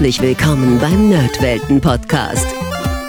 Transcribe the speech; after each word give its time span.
Herzlich 0.00 0.22
willkommen 0.22 0.78
beim 0.78 1.10
Nerdwelten-Podcast. 1.10 2.46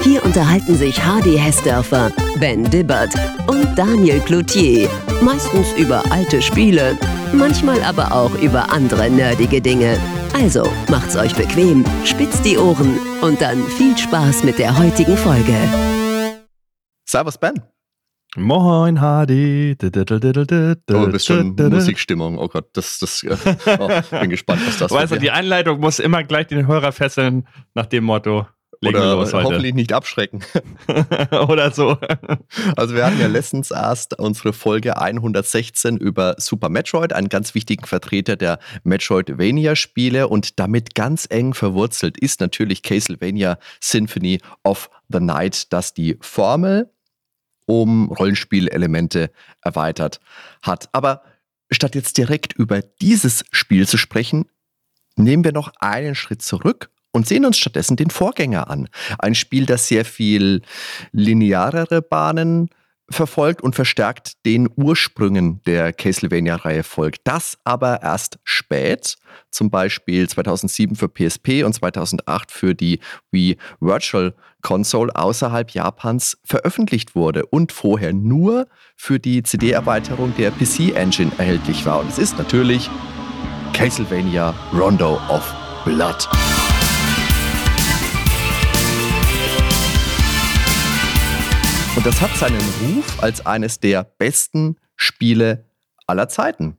Hier 0.02 0.22
unterhalten 0.26 0.76
sich 0.76 1.02
Hardy 1.02 1.38
Hessdörfer, 1.38 2.12
Ben 2.38 2.70
Dibbert 2.70 3.14
und 3.48 3.66
Daniel 3.78 4.20
Cloutier. 4.20 4.90
Meistens 5.22 5.72
über 5.78 6.04
alte 6.12 6.42
Spiele, 6.42 6.98
manchmal 7.32 7.82
aber 7.84 8.12
auch 8.12 8.34
über 8.42 8.74
andere 8.74 9.10
nerdige 9.10 9.62
Dinge. 9.62 9.98
Also 10.34 10.70
macht's 10.90 11.16
euch 11.16 11.34
bequem, 11.34 11.86
spitzt 12.04 12.44
die 12.44 12.58
Ohren 12.58 13.00
und 13.22 13.42
dann 13.42 13.66
viel 13.78 13.98
Spaß 13.98 14.44
mit 14.44 14.60
der 14.60 14.78
heutigen 14.78 15.16
Folge. 15.16 15.56
Servus 17.06 17.38
Ben. 17.38 17.54
Moin, 18.38 19.02
Hardy. 19.02 19.76
Oh, 19.84 19.90
du 19.90 21.12
bist 21.12 21.26
schon 21.26 21.54
Musikstimmung. 21.56 22.38
Oh 22.38 22.48
Gott, 22.48 22.70
das, 22.74 23.00
das, 23.00 23.26
oh, 23.26 24.20
bin 24.20 24.30
gespannt, 24.30 24.62
was 24.66 24.78
das 24.78 24.92
Weißt 24.92 25.12
du, 25.12 25.20
die 25.20 25.32
Einleitung 25.32 25.82
muss 25.82 26.00
immer 26.00 26.24
gleich 26.24 26.48
den 26.48 26.66
Hörer 26.66 26.94
fesseln 26.94 27.46
nach 27.74 27.88
dem 27.88 28.06
Motto. 28.06 28.48
Oder 28.84 29.18
hoffentlich 29.18 29.76
nicht 29.76 29.94
abschrecken. 29.94 30.42
Oder 31.32 31.72
so. 31.72 31.98
Also 32.76 32.96
wir 32.96 33.06
hatten 33.06 33.20
ja 33.20 33.28
letztens 33.28 33.70
erst 33.70 34.18
unsere 34.18 34.54
Folge 34.54 34.98
116 34.98 35.98
über 35.98 36.36
Super 36.40 36.70
Metroid, 36.70 37.14
einen 37.14 37.30
ganz 37.30 37.54
wichtigen 37.54 37.86
Vertreter 37.86 38.38
der 38.38 38.58
Metroidvania-Spiele 38.84 40.28
und 40.30 40.60
damit 40.60 40.96
ganz 40.96 41.28
eng 41.30 41.54
verwurzelt 41.54 42.18
ist 42.18 42.40
natürlich 42.40 42.82
Castlevania 42.82 43.60
Symphony 43.82 44.40
of 44.64 44.90
the 45.10 45.20
Night, 45.20 45.72
das 45.72 45.94
die 45.94 46.18
Formel 46.22 46.90
um 47.66 48.12
Rollenspielelemente 48.12 49.32
erweitert 49.62 50.20
hat. 50.62 50.90
Aber 50.92 51.24
statt 51.72 51.96
jetzt 51.96 52.18
direkt 52.18 52.54
über 52.54 52.82
dieses 52.82 53.44
Spiel 53.52 53.88
zu 53.88 53.98
sprechen, 53.98 54.46
nehmen 55.16 55.44
wir 55.44 55.54
noch 55.54 55.72
einen 55.80 56.16
Schritt 56.16 56.42
zurück 56.42 56.90
und 57.12 57.28
sehen 57.28 57.46
uns 57.46 57.58
stattdessen 57.58 57.98
den 57.98 58.10
Vorgänger 58.10 58.70
an. 58.70 58.88
Ein 59.20 59.36
Spiel, 59.36 59.66
das 59.66 59.88
sehr 59.88 60.06
viel 60.06 60.62
linearere 61.12 62.02
Bahnen 62.02 62.70
verfolgt 63.12 63.62
und 63.62 63.76
verstärkt 63.76 64.46
den 64.46 64.70
Ursprüngen 64.76 65.62
der 65.66 65.94
Castlevania-Reihe 65.94 66.84
folgt. 66.84 67.22
Das 67.24 67.58
aber 67.64 68.02
erst 68.02 68.40
spät, 68.44 69.16
zum 69.50 69.70
Beispiel 69.70 70.28
2007 70.28 70.96
für 70.96 71.10
PSP 71.10 71.64
und 71.64 71.74
2008 71.74 72.52
für 72.52 72.76
die 72.76 73.00
Wii 73.32 73.58
Virtual 73.80 74.34
Console 74.62 75.16
außerhalb 75.16 75.72
Japans 75.72 76.38
veröffentlicht 76.44 77.16
wurde 77.16 77.46
und 77.48 77.72
vorher 77.72 78.14
nur 78.14 78.68
für 78.96 79.20
die 79.20 79.44
CD-Erweiterung 79.44 80.34
der 80.38 80.52
PC-Engine 80.52 81.32
erhältlich 81.38 81.86
war. 81.86 82.00
Und 82.00 82.10
es 82.10 82.20
ist 82.20 82.38
natürlich 82.38 82.90
Castlevania 83.74 84.54
Rondo 84.74 85.20
of 85.30 85.54
Blood. 85.86 86.28
Und 91.94 92.06
das 92.06 92.22
hat 92.22 92.34
seinen 92.38 92.62
Ruf 92.82 93.22
als 93.22 93.46
eines 93.46 93.80
der 93.80 94.04
besten 94.04 94.78
Spiele 94.96 95.66
aller 96.08 96.30
Zeiten. 96.30 96.78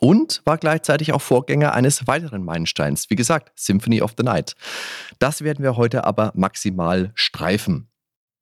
Und 0.00 0.40
war 0.46 0.56
gleichzeitig 0.56 1.12
auch 1.12 1.20
Vorgänger 1.20 1.74
eines 1.74 2.06
weiteren 2.06 2.42
Meilensteins. 2.42 3.10
Wie 3.10 3.16
gesagt, 3.16 3.52
Symphony 3.54 4.00
of 4.00 4.14
the 4.16 4.24
Night. 4.24 4.54
Das 5.18 5.42
werden 5.42 5.62
wir 5.62 5.76
heute 5.76 6.04
aber 6.04 6.32
maximal 6.34 7.12
streifen. 7.14 7.88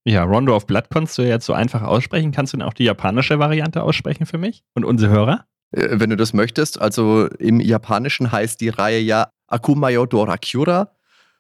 Ja, 0.05 0.23
Rondo 0.23 0.55
of 0.55 0.67
Blood 0.67 0.89
konntest 0.89 1.19
du 1.19 1.23
jetzt 1.23 1.47
so 1.47 1.53
einfach 1.53 1.83
aussprechen. 1.83 2.33
Kannst 2.33 2.53
du 2.53 2.59
denn 2.59 2.67
auch 2.67 2.75
die 2.75 2.85
japanische 2.85 3.39
Variante 3.41 3.83
aussprechen 3.83 4.25
für 4.25 4.39
mich 4.39 4.65
und 4.75 4.85
unsere 4.85 5.13
Hörer? 5.13 5.47
Äh, 5.73 6.01
wenn 6.01 6.11
du 6.11 6.17
das 6.17 6.33
möchtest. 6.33 6.81
Also 6.81 7.27
im 7.27 7.61
Japanischen 7.61 8.31
heißt 8.31 8.61
die 8.61 8.69
Reihe 8.69 9.01
ja 9.01 9.31
Akumayo 9.49 10.07
Dorakyura 10.07 10.93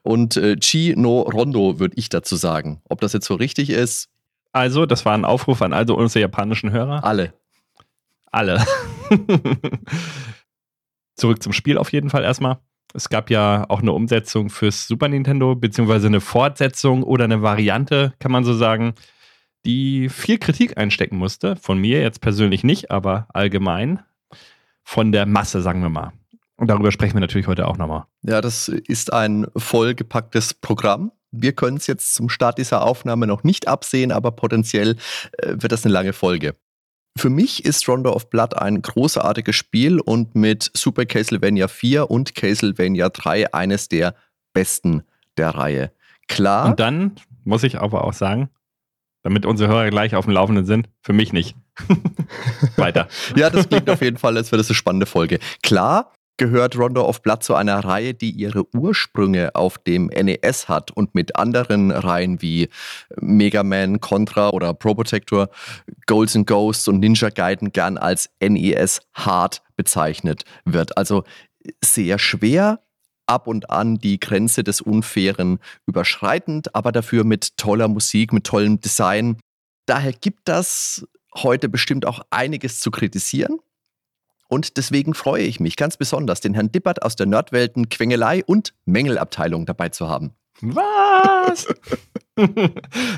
und 0.03 0.37
äh, 0.37 0.57
Chi 0.57 0.95
no 0.97 1.23
Rondo, 1.23 1.79
würde 1.79 1.97
ich 1.97 2.09
dazu 2.09 2.37
sagen. 2.37 2.83
Ob 2.89 3.01
das 3.01 3.13
jetzt 3.13 3.27
so 3.27 3.35
richtig 3.35 3.71
ist, 3.71 4.09
also, 4.53 4.87
das 4.87 5.05
war 5.05 5.15
ein 5.15 5.25
Aufruf 5.25 5.63
an 5.63 5.73
also 5.73 5.97
unsere 5.97 6.21
japanischen 6.21 6.71
Hörer. 6.71 7.05
Alle. 7.05 7.35
Alle. 8.31 8.65
Zurück 11.17 11.43
zum 11.43 11.53
Spiel 11.53 11.79
auf 11.79 11.93
jeden 11.93 12.11
Fall 12.11 12.25
erstmal. 12.25 12.59
Es 12.95 13.09
gab 13.09 13.31
ja 13.31 13.65
auch 13.69 13.81
eine 13.81 13.93
Umsetzung 13.93 14.51
fürs 14.51 14.87
Super 14.87 15.09
Nintendo, 15.09 15.55
beziehungsweise 15.55 16.07
eine 16.07 16.21
Fortsetzung 16.21 17.03
oder 17.03 17.25
eine 17.25 17.41
Variante, 17.41 18.13
kann 18.19 18.33
man 18.33 18.45
so 18.45 18.53
sagen, 18.53 18.95
die 19.65 20.09
viel 20.09 20.39
Kritik 20.39 20.77
einstecken 20.77 21.17
musste. 21.17 21.57
Von 21.57 21.79
mir 21.79 22.03
jetzt 22.03 22.21
persönlich 22.21 22.65
nicht, 22.65 22.91
aber 22.91 23.29
allgemein. 23.33 24.01
Von 24.85 25.13
der 25.13 25.27
Masse, 25.27 25.63
sagen 25.63 25.81
wir 25.81 25.89
mal. 25.89 26.13
Und 26.57 26.69
darüber 26.69 26.93
sprechen 26.93 27.15
wir 27.15 27.21
natürlich 27.21 27.47
heute 27.47 27.67
auch 27.67 27.79
nochmal. 27.79 28.05
Ja, 28.23 28.41
das 28.41 28.69
ist 28.69 29.13
ein 29.13 29.47
vollgepacktes 29.57 30.55
Programm. 30.55 31.13
Wir 31.33 31.53
können 31.53 31.79
es 31.79 31.87
jetzt 31.87 32.15
zum 32.15 32.29
Start 32.29 32.59
dieser 32.59 32.83
Aufnahme 32.83 33.27
noch 33.27 33.43
nicht 33.43 33.67
absehen, 33.69 34.13
aber 34.13 34.31
potenziell 34.31 34.97
äh, 35.39 35.55
wird 35.57 35.73
das 35.73 35.85
eine 35.85 35.93
lange 35.93 36.13
Folge. 36.13 36.55
Für 37.19 37.29
mich 37.29 37.65
ist 37.65 37.87
Rondo 37.89 38.13
of 38.13 38.31
Blood 38.31 38.55
ein 38.55 38.81
großartiges 38.81 39.55
Spiel 39.55 40.01
und 40.01 40.35
mit 40.35 40.71
Super 40.75 41.05
Castlevania 41.05 41.69
4 41.69 42.11
und 42.11 42.35
Castlevania 42.35 43.11
3 43.11 43.53
eines 43.53 43.89
der 43.89 44.15
besten 44.55 45.03
der 45.37 45.51
Reihe. 45.51 45.93
Klar. 46.29 46.67
Und 46.71 46.81
dann 46.81 47.17
muss 47.45 47.65
ich 47.65 47.79
aber 47.79 48.05
auch 48.05 48.15
sagen, 48.15 48.49
damit 49.23 49.47
unsere 49.47 49.71
Hörer 49.71 49.91
gleich 49.91 50.15
auf 50.15 50.25
dem 50.25 50.35
Laufenden 50.35 50.65
sind, 50.65 50.89
für 51.03 51.13
mich 51.13 51.33
nicht. 51.33 51.55
Weiter. 52.77 53.09
ja, 53.37 53.51
das 53.51 53.69
klingt 53.69 53.89
auf 53.89 54.01
jeden 54.01 54.19
Fall, 54.19 54.37
als 54.37 54.51
wäre 54.51 54.59
das 54.59 54.69
eine 54.69 54.75
spannende 54.75 55.07
Folge. 55.07 55.39
Klar, 55.63 56.13
gehört 56.37 56.77
Rondo 56.77 57.07
of 57.07 57.23
Blood 57.23 57.43
zu 57.43 57.55
einer 57.55 57.85
Reihe, 57.85 58.15
die 58.15 58.31
ihre 58.31 58.65
Ursprünge 58.75 59.55
auf 59.55 59.79
dem 59.79 60.07
NES 60.07 60.69
hat 60.69 60.91
und 60.91 61.15
mit 61.15 61.37
anderen 61.37 61.91
Reihen 61.91 62.43
wie 62.43 62.69
Mega 63.21 63.63
Man, 63.63 64.01
Contra 64.01 64.51
oder 64.51 64.75
Pro 64.75 64.95
Protector, 64.95 65.49
Golds 66.07 66.35
and 66.35 66.47
Ghosts 66.47 66.89
und 66.89 67.01
Ninja 67.01 67.31
Gaiden 67.31 67.73
gern 67.73 67.99
als 67.99 68.31
NES 68.41 69.01
Hard 69.15 69.63
bezeichnet 69.77 70.45
wird. 70.65 70.97
Also 70.97 71.25
sehr 71.85 72.19
schwer, 72.19 72.81
ab 73.27 73.47
und 73.47 73.71
an 73.71 73.99
die 73.99 74.19
Grenze 74.19 74.65
des 74.65 74.81
Unfairen 74.81 75.59
überschreitend, 75.87 76.75
aber 76.75 76.93
dafür 76.93 77.25
mit 77.25 77.57
toller 77.57 77.89
Musik, 77.89 78.33
mit 78.33 78.45
tollem 78.45 78.81
Design. 78.81 79.39
Daher 79.87 80.13
gibt 80.13 80.49
das 80.49 81.07
heute 81.35 81.69
bestimmt 81.69 82.07
auch 82.07 82.21
einiges 82.31 82.81
zu 82.81 82.91
kritisieren. 82.91 83.59
Und 84.53 84.77
deswegen 84.77 85.15
freue 85.15 85.45
ich 85.45 85.61
mich 85.61 85.77
ganz 85.77 85.97
besonders, 85.97 86.43
den 86.43 86.53
Herrn 86.53 86.71
Dippert 86.71 87.01
aus 87.01 87.17
der 87.17 87.25
Nerdwelten 87.25 87.89
Quengelei 87.89 88.45
und 88.45 88.75
Mängelabteilung 88.85 89.65
dabei 89.65 89.89
zu 89.89 90.11
haben. 90.11 90.35
Was? 90.61 91.67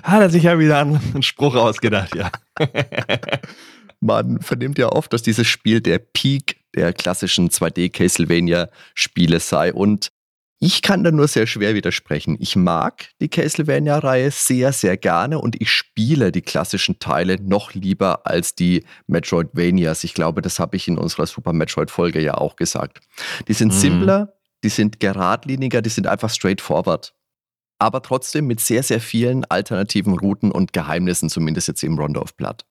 Hat 0.05 0.23
er 0.23 0.31
sich 0.31 0.45
ja 0.45 0.61
wieder 0.61 0.79
einen 0.79 1.25
Spruch 1.25 1.57
ausgedacht, 1.57 2.15
ja. 2.15 2.31
Man 4.01 4.43
vernimmt 4.43 4.79
ja 4.79 4.91
oft, 4.91 5.13
dass 5.13 5.23
dieses 5.23 5.49
Spiel 5.49 5.81
der 5.81 5.99
Peak 5.99 6.61
der 6.77 6.93
klassischen 6.93 7.51
2D-Castlevania-Spiele 7.51 9.41
sei. 9.41 9.73
Und 9.73 10.13
ich 10.65 10.81
kann 10.81 11.05
da 11.05 11.11
nur 11.11 11.29
sehr 11.29 11.47
schwer 11.47 11.75
widersprechen. 11.75 12.39
Ich 12.41 12.57
mag 12.57 13.11
die 13.21 13.29
Castlevania-Reihe 13.29 14.31
sehr, 14.31 14.73
sehr 14.73 14.97
gerne 14.97 15.39
und 15.39 15.61
ich 15.61 15.71
spiele 15.71 16.33
die 16.33 16.41
klassischen 16.41 16.99
Teile 16.99 17.37
noch 17.39 17.75
lieber 17.75 18.27
als 18.27 18.55
die 18.55 18.83
Metroidvanias. 19.07 20.05
Ich 20.05 20.15
glaube, 20.15 20.41
das 20.41 20.59
habe 20.59 20.77
ich 20.77 20.89
in 20.89 20.97
unserer 20.97 21.27
Super 21.27 21.53
Metroid-Folge 21.53 22.19
ja 22.23 22.39
auch 22.39 22.57
gesagt. 22.57 23.01
Die 23.47 23.53
sind 23.53 23.75
mhm. 23.75 23.79
simpler, 23.79 24.33
die 24.63 24.71
sind 24.71 25.01
geradliniger, 25.01 25.83
die 25.83 25.91
sind 25.91 26.07
einfach 26.07 26.31
straightforward. 26.31 27.15
Aber 27.79 28.01
trotzdem 28.01 28.47
mit 28.47 28.61
sehr, 28.61 28.83
sehr 28.83 29.01
vielen 29.01 29.45
alternativen 29.45 30.19
Routen 30.19 30.51
und 30.51 30.73
Geheimnissen, 30.73 31.29
zumindest 31.29 31.69
jetzt 31.69 31.85
im 31.85 31.99
Rondo 31.99 32.23
of 32.23 32.37
Blood. 32.37 32.65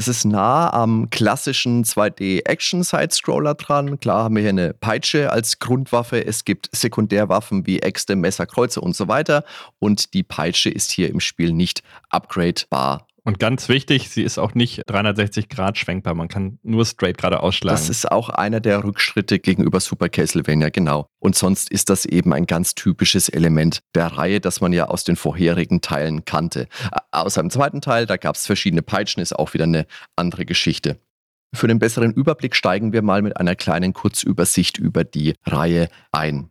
Das 0.00 0.08
ist 0.08 0.24
nah 0.24 0.72
am 0.72 1.10
klassischen 1.10 1.84
2D-Action-Side-Scroller 1.84 3.54
dran. 3.54 4.00
Klar 4.00 4.24
haben 4.24 4.34
wir 4.34 4.40
hier 4.40 4.48
eine 4.48 4.72
Peitsche 4.72 5.30
als 5.30 5.58
Grundwaffe. 5.58 6.24
Es 6.24 6.46
gibt 6.46 6.70
Sekundärwaffen 6.72 7.66
wie 7.66 7.80
Äxte, 7.80 8.16
Messer, 8.16 8.46
Kreuze 8.46 8.80
und 8.80 8.96
so 8.96 9.08
weiter. 9.08 9.44
Und 9.78 10.14
die 10.14 10.22
Peitsche 10.22 10.70
ist 10.70 10.90
hier 10.90 11.10
im 11.10 11.20
Spiel 11.20 11.52
nicht 11.52 11.82
upgradebar 12.08 13.08
und 13.24 13.38
ganz 13.38 13.68
wichtig, 13.68 14.08
sie 14.10 14.22
ist 14.22 14.38
auch 14.38 14.54
nicht 14.54 14.82
360 14.86 15.48
Grad 15.48 15.78
schwenkbar. 15.78 16.14
Man 16.14 16.28
kann 16.28 16.58
nur 16.62 16.84
straight 16.84 17.18
gerade 17.18 17.40
ausschlagen. 17.40 17.78
Das 17.78 17.88
ist 17.88 18.10
auch 18.10 18.28
einer 18.30 18.60
der 18.60 18.82
Rückschritte 18.84 19.38
gegenüber 19.38 19.80
Super 19.80 20.08
Castlevania, 20.08 20.70
genau. 20.70 21.06
Und 21.18 21.36
sonst 21.36 21.70
ist 21.70 21.90
das 21.90 22.06
eben 22.06 22.32
ein 22.32 22.46
ganz 22.46 22.74
typisches 22.74 23.28
Element 23.28 23.80
der 23.94 24.06
Reihe, 24.06 24.40
das 24.40 24.60
man 24.60 24.72
ja 24.72 24.88
aus 24.88 25.04
den 25.04 25.16
vorherigen 25.16 25.80
Teilen 25.80 26.24
kannte. 26.24 26.68
Außer 27.10 27.40
im 27.40 27.50
zweiten 27.50 27.80
Teil, 27.80 28.06
da 28.06 28.16
gab 28.16 28.36
es 28.36 28.46
verschiedene 28.46 28.82
Peitschen, 28.82 29.22
ist 29.22 29.38
auch 29.38 29.54
wieder 29.54 29.64
eine 29.64 29.86
andere 30.16 30.44
Geschichte. 30.46 30.98
Für 31.54 31.66
den 31.66 31.78
besseren 31.80 32.12
Überblick 32.12 32.54
steigen 32.54 32.92
wir 32.92 33.02
mal 33.02 33.22
mit 33.22 33.36
einer 33.36 33.56
kleinen 33.56 33.92
Kurzübersicht 33.92 34.78
über 34.78 35.04
die 35.04 35.34
Reihe 35.44 35.88
ein. 36.12 36.50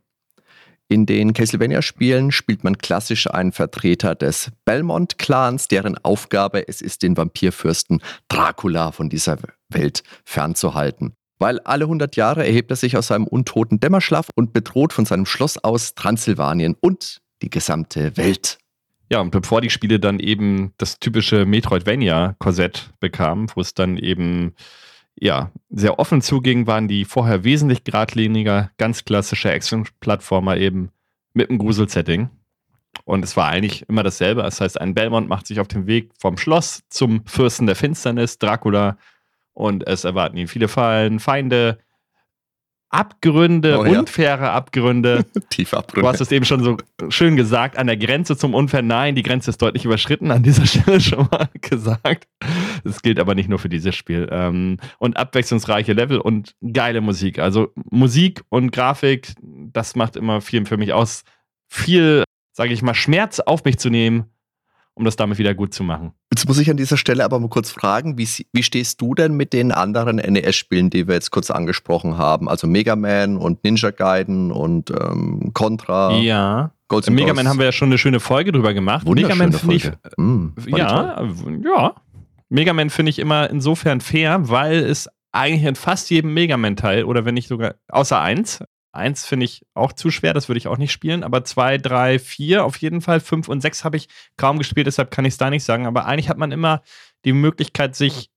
In 0.92 1.06
den 1.06 1.34
Castlevania-Spielen 1.34 2.32
spielt 2.32 2.64
man 2.64 2.76
klassisch 2.76 3.30
einen 3.30 3.52
Vertreter 3.52 4.16
des 4.16 4.50
Belmont-Clans, 4.64 5.68
deren 5.68 5.96
Aufgabe 5.98 6.66
es 6.66 6.82
ist, 6.82 7.04
den 7.04 7.16
Vampirfürsten 7.16 8.02
Dracula 8.26 8.90
von 8.90 9.08
dieser 9.08 9.38
Welt 9.68 10.02
fernzuhalten. 10.24 11.12
Weil 11.38 11.60
alle 11.60 11.84
100 11.84 12.16
Jahre 12.16 12.44
erhebt 12.44 12.72
er 12.72 12.76
sich 12.76 12.96
aus 12.96 13.06
seinem 13.06 13.28
untoten 13.28 13.78
Dämmerschlaf 13.78 14.30
und 14.34 14.52
bedroht 14.52 14.92
von 14.92 15.04
seinem 15.04 15.26
Schloss 15.26 15.58
aus 15.58 15.94
Transsilvanien 15.94 16.74
und 16.80 17.20
die 17.40 17.50
gesamte 17.50 18.16
Welt. 18.16 18.58
Ja, 19.12 19.20
und 19.20 19.30
bevor 19.30 19.60
die 19.60 19.70
Spiele 19.70 20.00
dann 20.00 20.18
eben 20.18 20.72
das 20.76 20.98
typische 20.98 21.46
Metroidvania-Korsett 21.46 22.90
bekamen, 22.98 23.46
wo 23.54 23.60
es 23.60 23.74
dann 23.74 23.96
eben 23.96 24.56
ja, 25.20 25.52
sehr 25.68 25.98
offen 25.98 26.22
zuging, 26.22 26.66
waren 26.66 26.88
die 26.88 27.04
vorher 27.04 27.44
wesentlich 27.44 27.84
geradliniger, 27.84 28.70
ganz 28.78 29.04
klassische 29.04 29.52
Action-Plattformer 29.52 30.56
eben 30.56 30.90
mit 31.34 31.50
einem 31.50 31.58
Grusel-Setting. 31.58 32.30
Und 33.04 33.22
es 33.22 33.36
war 33.36 33.48
eigentlich 33.48 33.88
immer 33.88 34.02
dasselbe. 34.02 34.42
Das 34.42 34.60
heißt, 34.60 34.80
ein 34.80 34.94
Belmont 34.94 35.28
macht 35.28 35.46
sich 35.46 35.60
auf 35.60 35.68
den 35.68 35.86
Weg 35.86 36.10
vom 36.18 36.38
Schloss 36.38 36.82
zum 36.88 37.24
Fürsten 37.26 37.66
der 37.66 37.76
Finsternis, 37.76 38.38
Dracula, 38.38 38.96
und 39.52 39.86
es 39.86 40.04
erwarten 40.04 40.38
ihn 40.38 40.48
viele 40.48 40.68
Fallen, 40.68 41.20
Feinde, 41.20 41.78
Abgründe, 42.90 43.78
oh, 43.78 43.84
ja. 43.84 44.00
unfaire 44.00 44.50
Abgründe. 44.50 45.24
Tiefe 45.50 45.76
Abgründe. 45.76 46.02
Du 46.02 46.08
hast 46.12 46.20
es 46.20 46.32
eben 46.32 46.44
schon 46.44 46.62
so 46.64 46.76
schön 47.08 47.36
gesagt, 47.36 47.78
an 47.78 47.86
der 47.86 47.96
Grenze 47.96 48.36
zum 48.36 48.52
Unfair. 48.52 48.82
Nein, 48.82 49.14
die 49.14 49.22
Grenze 49.22 49.50
ist 49.50 49.62
deutlich 49.62 49.84
überschritten, 49.84 50.32
an 50.32 50.42
dieser 50.42 50.66
Stelle 50.66 51.00
schon 51.00 51.28
mal 51.30 51.48
gesagt. 51.60 52.26
Das 52.82 53.00
gilt 53.02 53.20
aber 53.20 53.36
nicht 53.36 53.48
nur 53.48 53.60
für 53.60 53.68
dieses 53.68 53.94
Spiel. 53.94 54.28
Ähm, 54.32 54.78
und 54.98 55.16
abwechslungsreiche 55.16 55.92
Level 55.92 56.18
und 56.18 56.56
geile 56.72 57.00
Musik. 57.00 57.38
Also 57.38 57.72
Musik 57.90 58.42
und 58.48 58.72
Grafik, 58.72 59.34
das 59.40 59.94
macht 59.94 60.16
immer 60.16 60.40
viel 60.40 60.66
für 60.66 60.76
mich 60.76 60.92
aus. 60.92 61.22
Viel, 61.68 62.24
sage 62.52 62.72
ich 62.72 62.82
mal, 62.82 62.94
Schmerz 62.94 63.38
auf 63.38 63.64
mich 63.64 63.78
zu 63.78 63.88
nehmen 63.88 64.24
um 65.00 65.04
das 65.06 65.16
damit 65.16 65.38
wieder 65.38 65.54
gut 65.54 65.72
zu 65.72 65.82
machen. 65.82 66.12
Jetzt 66.30 66.46
muss 66.46 66.58
ich 66.58 66.70
an 66.70 66.76
dieser 66.76 66.98
Stelle 66.98 67.24
aber 67.24 67.40
mal 67.40 67.48
kurz 67.48 67.70
fragen, 67.70 68.18
wie, 68.18 68.28
wie 68.52 68.62
stehst 68.62 69.00
du 69.00 69.14
denn 69.14 69.34
mit 69.34 69.54
den 69.54 69.72
anderen 69.72 70.16
NES-Spielen, 70.16 70.90
die 70.90 71.08
wir 71.08 71.14
jetzt 71.14 71.30
kurz 71.30 71.50
angesprochen 71.50 72.18
haben? 72.18 72.48
Also 72.48 72.66
Mega 72.66 72.96
Man 72.96 73.38
und 73.38 73.64
Ninja 73.64 73.90
Gaiden 73.90 74.52
und 74.52 74.90
ähm, 74.90 75.52
Contra. 75.54 76.12
Ja. 76.18 76.72
Golds 76.88 77.08
Mega 77.08 77.32
Man 77.32 77.48
haben 77.48 77.58
wir 77.58 77.64
ja 77.64 77.72
schon 77.72 77.88
eine 77.88 77.98
schöne 77.98 78.20
Folge 78.20 78.52
drüber 78.52 78.74
gemacht. 78.74 79.08
Mega 79.08 79.34
Man 79.34 79.52
finde 79.52 79.74
ich. 79.74 79.90
Mm, 80.18 80.48
ja, 80.66 81.24
ja. 81.64 81.94
Mega 82.50 82.72
Man 82.74 82.90
finde 82.90 83.10
ich 83.10 83.18
immer 83.18 83.48
insofern 83.48 84.02
fair, 84.02 84.50
weil 84.50 84.74
es 84.80 85.08
eigentlich 85.32 85.64
in 85.64 85.76
fast 85.76 86.10
jedem 86.10 86.34
Mega 86.34 86.56
Man-Teil 86.56 87.04
oder 87.04 87.24
wenn 87.24 87.34
nicht 87.34 87.48
sogar, 87.48 87.76
außer 87.88 88.20
eins, 88.20 88.62
Eins 88.92 89.24
finde 89.24 89.44
ich 89.44 89.64
auch 89.74 89.92
zu 89.92 90.10
schwer, 90.10 90.34
das 90.34 90.48
würde 90.48 90.58
ich 90.58 90.66
auch 90.66 90.78
nicht 90.78 90.92
spielen. 90.92 91.22
Aber 91.22 91.44
zwei, 91.44 91.78
drei, 91.78 92.18
vier 92.18 92.64
auf 92.64 92.76
jeden 92.78 93.00
Fall. 93.00 93.20
Fünf 93.20 93.48
und 93.48 93.60
sechs 93.60 93.84
habe 93.84 93.96
ich 93.96 94.08
kaum 94.36 94.58
gespielt, 94.58 94.86
deshalb 94.86 95.10
kann 95.10 95.24
ich 95.24 95.34
es 95.34 95.38
da 95.38 95.50
nicht 95.50 95.64
sagen. 95.64 95.86
Aber 95.86 96.06
eigentlich 96.06 96.28
hat 96.28 96.38
man 96.38 96.52
immer 96.52 96.82
die 97.24 97.32
Möglichkeit, 97.32 97.94
sich 97.94 98.30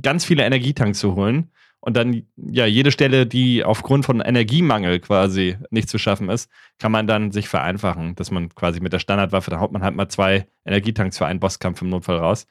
ganz 0.00 0.24
viele 0.24 0.44
Energietanks 0.44 0.98
zu 0.98 1.14
holen. 1.14 1.50
Und 1.80 1.96
dann, 1.96 2.22
ja, 2.36 2.64
jede 2.64 2.92
Stelle, 2.92 3.26
die 3.26 3.64
aufgrund 3.64 4.06
von 4.06 4.20
Energiemangel 4.20 5.00
quasi 5.00 5.58
nicht 5.70 5.88
zu 5.88 5.98
schaffen 5.98 6.28
ist, 6.30 6.48
kann 6.78 6.92
man 6.92 7.08
dann 7.08 7.32
sich 7.32 7.48
vereinfachen, 7.48 8.14
dass 8.14 8.30
man 8.30 8.54
quasi 8.54 8.80
mit 8.80 8.92
der 8.92 9.00
Standardwaffe, 9.00 9.50
da 9.50 9.58
haut 9.58 9.72
man 9.72 9.82
halt 9.82 9.96
mal 9.96 10.08
zwei 10.08 10.46
Energietanks 10.64 11.18
für 11.18 11.26
einen 11.26 11.40
Bosskampf 11.40 11.82
im 11.82 11.88
Notfall 11.88 12.18
raus 12.18 12.46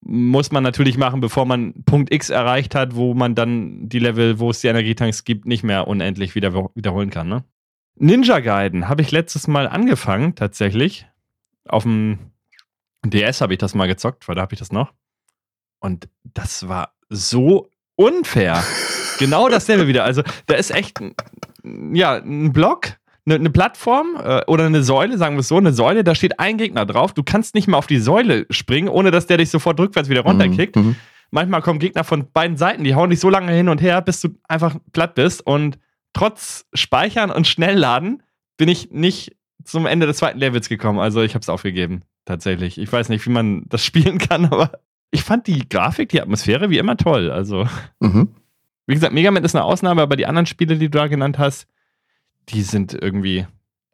muss 0.00 0.52
man 0.52 0.62
natürlich 0.62 0.98
machen, 0.98 1.20
bevor 1.20 1.46
man 1.46 1.74
Punkt 1.84 2.12
X 2.12 2.30
erreicht 2.30 2.74
hat, 2.74 2.94
wo 2.94 3.14
man 3.14 3.34
dann 3.34 3.88
die 3.88 3.98
Level, 3.98 4.38
wo 4.38 4.50
es 4.50 4.60
die 4.60 4.68
Energietanks 4.68 5.24
gibt, 5.24 5.46
nicht 5.46 5.64
mehr 5.64 5.88
unendlich 5.88 6.34
wieder, 6.34 6.70
wiederholen 6.74 7.10
kann. 7.10 7.28
Ne? 7.28 7.44
Ninja 7.96 8.40
Gaiden 8.40 8.88
habe 8.88 9.02
ich 9.02 9.10
letztes 9.10 9.48
Mal 9.48 9.66
angefangen, 9.66 10.34
tatsächlich. 10.34 11.06
Auf 11.66 11.82
dem 11.82 12.30
DS 13.04 13.40
habe 13.40 13.54
ich 13.54 13.58
das 13.58 13.74
mal 13.74 13.86
gezockt, 13.88 14.28
weil 14.28 14.34
da 14.34 14.42
habe 14.42 14.54
ich 14.54 14.58
das 14.58 14.70
noch. 14.70 14.92
Und 15.80 16.08
das 16.22 16.68
war 16.68 16.94
so 17.08 17.70
unfair. 17.96 18.62
genau 19.18 19.48
dasselbe 19.48 19.88
wieder. 19.88 20.04
Also, 20.04 20.22
da 20.46 20.54
ist 20.54 20.70
echt, 20.70 21.00
ja, 21.64 22.16
ein 22.16 22.52
Block 22.52 22.98
eine, 23.26 23.34
eine 23.36 23.50
Plattform 23.50 24.16
äh, 24.22 24.42
oder 24.46 24.66
eine 24.66 24.82
Säule, 24.82 25.18
sagen 25.18 25.36
wir 25.36 25.40
es 25.40 25.48
so, 25.48 25.56
eine 25.56 25.72
Säule, 25.72 26.04
da 26.04 26.14
steht 26.14 26.38
ein 26.38 26.56
Gegner 26.58 26.86
drauf. 26.86 27.12
Du 27.12 27.22
kannst 27.22 27.54
nicht 27.54 27.66
mehr 27.68 27.78
auf 27.78 27.86
die 27.86 27.98
Säule 27.98 28.46
springen, 28.50 28.88
ohne 28.88 29.10
dass 29.10 29.26
der 29.26 29.38
dich 29.38 29.50
sofort 29.50 29.78
rückwärts 29.80 30.08
wieder 30.08 30.22
runterkickt. 30.22 30.76
Mhm. 30.76 30.82
mhm. 30.82 30.96
Manchmal 31.32 31.60
kommen 31.60 31.80
Gegner 31.80 32.04
von 32.04 32.30
beiden 32.30 32.56
Seiten, 32.56 32.84
die 32.84 32.94
hauen 32.94 33.10
dich 33.10 33.18
so 33.18 33.28
lange 33.28 33.52
hin 33.52 33.68
und 33.68 33.82
her, 33.82 34.00
bis 34.00 34.20
du 34.20 34.28
einfach 34.48 34.76
platt 34.92 35.16
bist. 35.16 35.44
Und 35.44 35.76
trotz 36.12 36.66
Speichern 36.72 37.32
und 37.32 37.48
Schnellladen 37.48 38.22
bin 38.56 38.68
ich 38.68 38.92
nicht 38.92 39.36
zum 39.64 39.86
Ende 39.86 40.06
des 40.06 40.18
zweiten 40.18 40.38
Levels 40.38 40.68
gekommen. 40.68 41.00
Also 41.00 41.22
ich 41.22 41.34
habe 41.34 41.42
es 41.42 41.48
aufgegeben, 41.48 42.02
tatsächlich. 42.26 42.78
Ich 42.78 42.92
weiß 42.92 43.08
nicht, 43.08 43.26
wie 43.26 43.30
man 43.30 43.64
das 43.68 43.84
spielen 43.84 44.18
kann, 44.18 44.46
aber 44.46 44.70
ich 45.10 45.24
fand 45.24 45.48
die 45.48 45.68
Grafik, 45.68 46.10
die 46.10 46.22
Atmosphäre 46.22 46.70
wie 46.70 46.78
immer 46.78 46.96
toll. 46.96 47.30
Also, 47.30 47.66
mhm. 47.98 48.28
wie 48.86 48.94
gesagt, 48.94 49.12
Mega 49.12 49.32
Man 49.32 49.44
ist 49.44 49.56
eine 49.56 49.64
Ausnahme, 49.64 50.02
aber 50.02 50.16
die 50.16 50.26
anderen 50.26 50.46
Spiele, 50.46 50.76
die 50.76 50.88
du 50.88 50.98
da 50.98 51.08
genannt 51.08 51.38
hast, 51.38 51.66
die 52.48 52.62
sind 52.62 52.94
irgendwie 52.94 53.46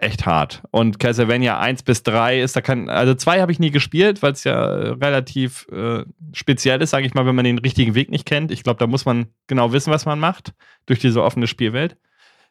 echt 0.02 0.26
hart. 0.26 0.62
Und 0.70 0.98
Castlevania 0.98 1.58
1 1.58 1.84
bis 1.84 2.02
3 2.02 2.40
ist 2.40 2.56
da 2.56 2.60
kein, 2.60 2.90
also 2.90 3.14
2 3.14 3.40
habe 3.40 3.52
ich 3.52 3.60
nie 3.60 3.70
gespielt, 3.70 4.22
weil 4.22 4.32
es 4.32 4.44
ja 4.44 4.64
relativ 4.64 5.66
äh, 5.70 6.04
speziell 6.32 6.82
ist, 6.82 6.90
sage 6.90 7.06
ich 7.06 7.14
mal, 7.14 7.24
wenn 7.24 7.36
man 7.36 7.44
den 7.44 7.58
richtigen 7.58 7.94
Weg 7.94 8.10
nicht 8.10 8.26
kennt. 8.26 8.50
Ich 8.50 8.64
glaube, 8.64 8.78
da 8.78 8.86
muss 8.86 9.04
man 9.04 9.26
genau 9.46 9.72
wissen, 9.72 9.92
was 9.92 10.04
man 10.04 10.18
macht 10.18 10.54
durch 10.86 10.98
diese 10.98 11.22
offene 11.22 11.46
Spielwelt. 11.46 11.96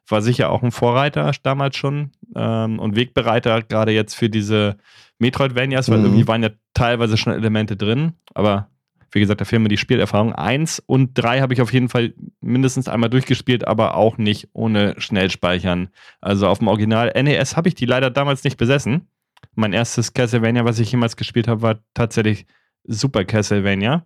War 0.08 0.22
sicher 0.22 0.50
auch 0.50 0.64
ein 0.64 0.72
Vorreiter 0.72 1.32
damals 1.44 1.76
schon 1.76 2.12
ähm, 2.36 2.80
und 2.80 2.96
Wegbereiter, 2.96 3.62
gerade 3.62 3.92
jetzt 3.92 4.16
für 4.16 4.30
diese 4.30 4.78
Metroidvanias, 5.20 5.90
weil 5.90 6.00
mhm. 6.00 6.06
irgendwie 6.06 6.28
waren 6.28 6.44
ja 6.44 6.50
teilweise 6.74 7.18
schon 7.18 7.34
Elemente 7.34 7.78
drin, 7.78 8.14
aber 8.34 8.71
wie 9.12 9.20
gesagt, 9.20 9.46
fehlen 9.46 9.64
mir 9.64 9.70
die 9.70 9.78
Spielerfahrung. 9.78 10.34
Eins 10.34 10.82
und 10.86 11.14
drei 11.16 11.42
habe 11.42 11.54
ich 11.54 11.62
auf 11.62 11.74
jeden 11.74 11.90
Fall 11.90 12.14
mindestens 12.40 12.88
einmal 12.88 13.10
durchgespielt, 13.10 13.68
aber 13.68 13.96
auch 13.96 14.18
nicht 14.18 14.50
ohne 14.54 14.96
Schnellspeichern. 15.00 15.90
Also 16.22 16.48
auf 16.48 16.60
dem 16.60 16.70
Original 16.70 17.12
NES 17.22 17.58
habe 17.58 17.68
ich 17.68 17.76
die 17.76 17.86
leider 17.86 18.10
damals 18.10 18.44
nicht 18.44 18.58
besessen. 18.58 19.08
Mein 19.56 19.74
erstes 19.74 20.14
Castlevania, 20.14 20.64
was 20.64 20.80
ich 20.80 20.92
jemals 20.92 21.18
gespielt 21.18 21.48
habe, 21.48 21.62
war 21.62 21.80
tatsächlich 21.94 22.46
Super 22.86 23.26
Castlevania 23.26 24.06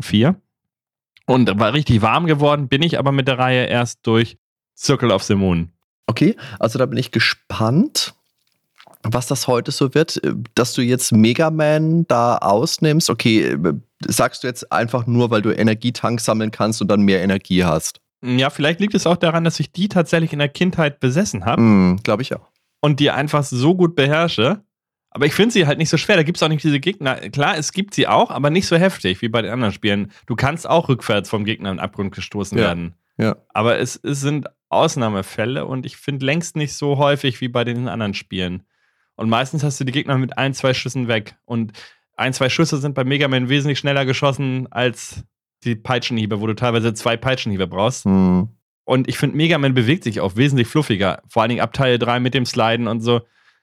4. 0.00 0.36
Und 1.26 1.58
war 1.58 1.72
richtig 1.72 2.02
warm 2.02 2.26
geworden, 2.26 2.68
bin 2.68 2.82
ich 2.82 2.98
aber 2.98 3.12
mit 3.12 3.28
der 3.28 3.38
Reihe 3.38 3.64
erst 3.66 4.06
durch 4.06 4.38
Circle 4.76 5.12
of 5.12 5.22
the 5.22 5.34
Moon. 5.34 5.70
Okay, 6.06 6.36
also 6.58 6.78
da 6.78 6.86
bin 6.86 6.98
ich 6.98 7.10
gespannt 7.10 8.14
was 9.02 9.26
das 9.26 9.48
heute 9.48 9.70
so 9.72 9.94
wird, 9.94 10.20
dass 10.54 10.74
du 10.74 10.82
jetzt 10.82 11.12
Mega 11.12 11.50
Man 11.50 12.06
da 12.06 12.36
ausnimmst. 12.38 13.10
Okay, 13.10 13.56
sagst 14.06 14.42
du 14.42 14.46
jetzt 14.46 14.72
einfach 14.72 15.06
nur, 15.06 15.30
weil 15.30 15.42
du 15.42 15.50
Energietanks 15.50 16.24
sammeln 16.24 16.50
kannst 16.50 16.80
und 16.80 16.88
dann 16.88 17.02
mehr 17.02 17.22
Energie 17.22 17.64
hast. 17.64 18.00
Ja, 18.24 18.50
vielleicht 18.50 18.80
liegt 18.80 18.94
es 18.94 19.06
auch 19.06 19.16
daran, 19.16 19.44
dass 19.44 19.58
ich 19.58 19.72
die 19.72 19.88
tatsächlich 19.88 20.32
in 20.32 20.38
der 20.38 20.48
Kindheit 20.48 21.00
besessen 21.00 21.44
habe. 21.44 21.60
Mm, 21.60 21.96
Glaube 22.04 22.22
ich 22.22 22.34
auch. 22.34 22.48
Und 22.80 23.00
die 23.00 23.10
einfach 23.10 23.42
so 23.42 23.74
gut 23.74 23.96
beherrsche. 23.96 24.62
Aber 25.10 25.26
ich 25.26 25.34
finde 25.34 25.52
sie 25.52 25.66
halt 25.66 25.78
nicht 25.78 25.90
so 25.90 25.96
schwer. 25.96 26.16
Da 26.16 26.22
gibt 26.22 26.38
es 26.38 26.42
auch 26.42 26.48
nicht 26.48 26.64
diese 26.64 26.80
Gegner. 26.80 27.16
Klar, 27.16 27.58
es 27.58 27.72
gibt 27.72 27.94
sie 27.94 28.06
auch, 28.06 28.30
aber 28.30 28.50
nicht 28.50 28.66
so 28.66 28.76
heftig 28.76 29.20
wie 29.22 29.28
bei 29.28 29.42
den 29.42 29.50
anderen 29.50 29.72
Spielen. 29.72 30.12
Du 30.26 30.36
kannst 30.36 30.68
auch 30.68 30.88
rückwärts 30.88 31.28
vom 31.28 31.44
Gegner 31.44 31.70
in 31.70 31.76
den 31.76 31.84
Abgrund 31.84 32.14
gestoßen 32.14 32.56
ja. 32.56 32.64
werden. 32.64 32.94
Ja. 33.18 33.36
Aber 33.52 33.78
es, 33.78 34.00
es 34.02 34.20
sind 34.20 34.46
Ausnahmefälle 34.70 35.66
und 35.66 35.84
ich 35.84 35.96
finde 35.96 36.24
längst 36.24 36.56
nicht 36.56 36.74
so 36.74 36.96
häufig 36.96 37.40
wie 37.40 37.48
bei 37.48 37.64
den 37.64 37.88
anderen 37.88 38.14
Spielen. 38.14 38.62
Und 39.16 39.28
meistens 39.28 39.62
hast 39.62 39.78
du 39.78 39.84
die 39.84 39.92
Gegner 39.92 40.18
mit 40.18 40.38
ein, 40.38 40.54
zwei 40.54 40.74
Schüssen 40.74 41.08
weg. 41.08 41.36
Und 41.44 41.72
ein, 42.16 42.32
zwei 42.32 42.48
Schüsse 42.48 42.78
sind 42.78 42.94
bei 42.94 43.04
Mega 43.04 43.28
Man 43.28 43.48
wesentlich 43.48 43.78
schneller 43.78 44.04
geschossen 44.04 44.68
als 44.70 45.24
die 45.64 45.76
Peitschenhiebe, 45.76 46.40
wo 46.40 46.46
du 46.46 46.54
teilweise 46.54 46.94
zwei 46.94 47.16
Peitschenhiebe 47.16 47.66
brauchst. 47.66 48.06
Mhm. 48.06 48.48
Und 48.84 49.08
ich 49.08 49.18
finde, 49.18 49.36
Mega 49.36 49.58
Man 49.58 49.74
bewegt 49.74 50.04
sich 50.04 50.20
auch 50.20 50.36
wesentlich 50.36 50.68
fluffiger. 50.68 51.22
Vor 51.28 51.42
allen 51.42 51.50
Dingen 51.50 51.60
ab 51.60 51.72
Teil 51.72 51.98
3 51.98 52.20
mit 52.20 52.34
dem 52.34 52.46
Sliden 52.46 52.88
und 52.88 53.00
so. 53.00 53.20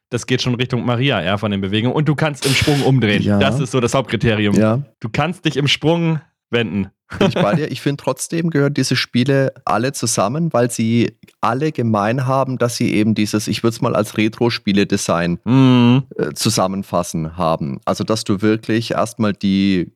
Das 0.10 0.26
geht 0.26 0.42
schon 0.42 0.56
Richtung 0.56 0.86
Maria, 0.86 1.22
ja, 1.22 1.38
von 1.38 1.52
den 1.52 1.62
Bewegungen. 1.62 1.94
Und 1.94 2.08
du 2.10 2.16
kannst 2.16 2.46
im 2.46 2.54
Sprung 2.54 2.82
umdrehen. 2.82 3.22
Ja. 3.22 3.38
Das 3.38 3.60
ist 3.60 3.72
so 3.72 3.80
das 3.80 3.94
Hauptkriterium. 3.94 4.56
Ja. 4.56 4.82
Du 5.00 5.10
kannst 5.10 5.46
dich 5.46 5.56
im 5.56 5.68
Sprung 5.68 6.20
wenden. 6.52 6.90
Bin 7.18 7.30
ich 7.30 7.34
bei 7.34 7.56
dir. 7.56 7.72
Ich 7.72 7.82
finde 7.82 8.04
trotzdem 8.04 8.50
gehören 8.50 8.74
diese 8.74 8.96
Spiele 8.96 9.54
alle 9.66 9.94
zusammen, 9.94 10.54
weil 10.54 10.70
sie 10.70 11.18
alle 11.42 11.72
gemein 11.72 12.28
haben, 12.28 12.58
dass 12.58 12.76
sie 12.76 12.94
eben 12.94 13.16
dieses, 13.16 13.48
ich 13.48 13.64
würde 13.64 13.76
es 13.76 13.82
mal 13.82 13.96
als 13.96 14.18
Retro-Spiele-Design 14.18 15.40
mm. 15.44 15.98
äh, 16.18 16.34
zusammenfassen 16.34 17.36
haben. 17.36 17.80
Also, 17.86 18.04
dass 18.04 18.24
du 18.26 18.42
wirklich 18.42 18.92
erstmal 18.92 19.34
die, 19.34 19.92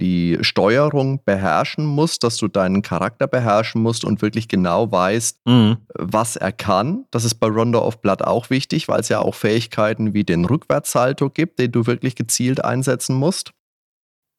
die 0.00 0.38
Steuerung 0.40 1.22
beherrschen 1.24 1.84
musst, 1.84 2.24
dass 2.24 2.36
du 2.36 2.48
deinen 2.48 2.82
Charakter 2.82 3.28
beherrschen 3.28 3.80
musst 3.80 4.04
und 4.04 4.20
wirklich 4.20 4.48
genau 4.48 4.90
weißt, 4.90 5.46
mm. 5.46 5.72
was 5.94 6.34
er 6.34 6.50
kann. 6.50 7.04
Das 7.12 7.24
ist 7.24 7.34
bei 7.34 7.46
Rondo 7.46 7.80
of 7.80 8.00
Blood 8.02 8.22
auch 8.22 8.50
wichtig, 8.50 8.88
weil 8.88 9.00
es 9.00 9.08
ja 9.08 9.20
auch 9.20 9.36
Fähigkeiten 9.36 10.14
wie 10.14 10.24
den 10.24 10.46
Rückwärtssalto 10.46 11.30
gibt, 11.30 11.60
den 11.60 11.70
du 11.70 11.86
wirklich 11.86 12.16
gezielt 12.16 12.64
einsetzen 12.64 13.14
musst 13.14 13.52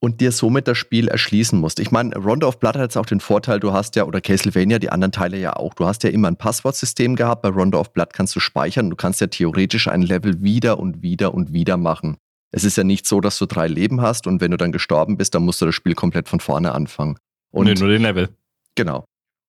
und 0.03 0.19
dir 0.19 0.31
somit 0.31 0.67
das 0.67 0.77
Spiel 0.77 1.07
erschließen 1.07 1.57
musst. 1.59 1.79
Ich 1.79 1.91
meine, 1.91 2.15
Rondo 2.15 2.47
of 2.47 2.59
Blood 2.59 2.75
hat 2.75 2.81
jetzt 2.81 2.97
auch 2.97 3.05
den 3.05 3.19
Vorteil, 3.19 3.59
du 3.59 3.71
hast 3.71 3.95
ja, 3.95 4.03
oder 4.03 4.19
Castlevania, 4.19 4.79
die 4.79 4.89
anderen 4.89 5.11
Teile 5.11 5.37
ja 5.37 5.55
auch, 5.55 5.75
du 5.75 5.85
hast 5.85 6.03
ja 6.03 6.09
immer 6.09 6.27
ein 6.27 6.37
Passwortsystem 6.37 7.15
gehabt, 7.15 7.43
bei 7.43 7.49
Rondo 7.49 7.79
of 7.79 7.93
Blood 7.93 8.11
kannst 8.11 8.35
du 8.35 8.39
speichern, 8.39 8.89
du 8.89 8.95
kannst 8.95 9.21
ja 9.21 9.27
theoretisch 9.27 9.87
ein 9.87 10.01
Level 10.01 10.41
wieder 10.41 10.79
und 10.79 11.03
wieder 11.03 11.33
und 11.35 11.53
wieder 11.53 11.77
machen. 11.77 12.17
Es 12.51 12.63
ist 12.63 12.77
ja 12.77 12.83
nicht 12.83 13.05
so, 13.05 13.21
dass 13.21 13.37
du 13.37 13.45
drei 13.45 13.67
Leben 13.67 14.01
hast 14.01 14.25
und 14.25 14.41
wenn 14.41 14.51
du 14.51 14.57
dann 14.57 14.71
gestorben 14.71 15.17
bist, 15.17 15.35
dann 15.35 15.43
musst 15.43 15.61
du 15.61 15.67
das 15.67 15.75
Spiel 15.75 15.93
komplett 15.93 16.27
von 16.27 16.39
vorne 16.39 16.73
anfangen. 16.73 17.17
Und 17.51 17.67
nee, 17.67 17.75
nur 17.75 17.87
den 17.87 18.01
Level. 18.01 18.29
Genau. 18.75 19.05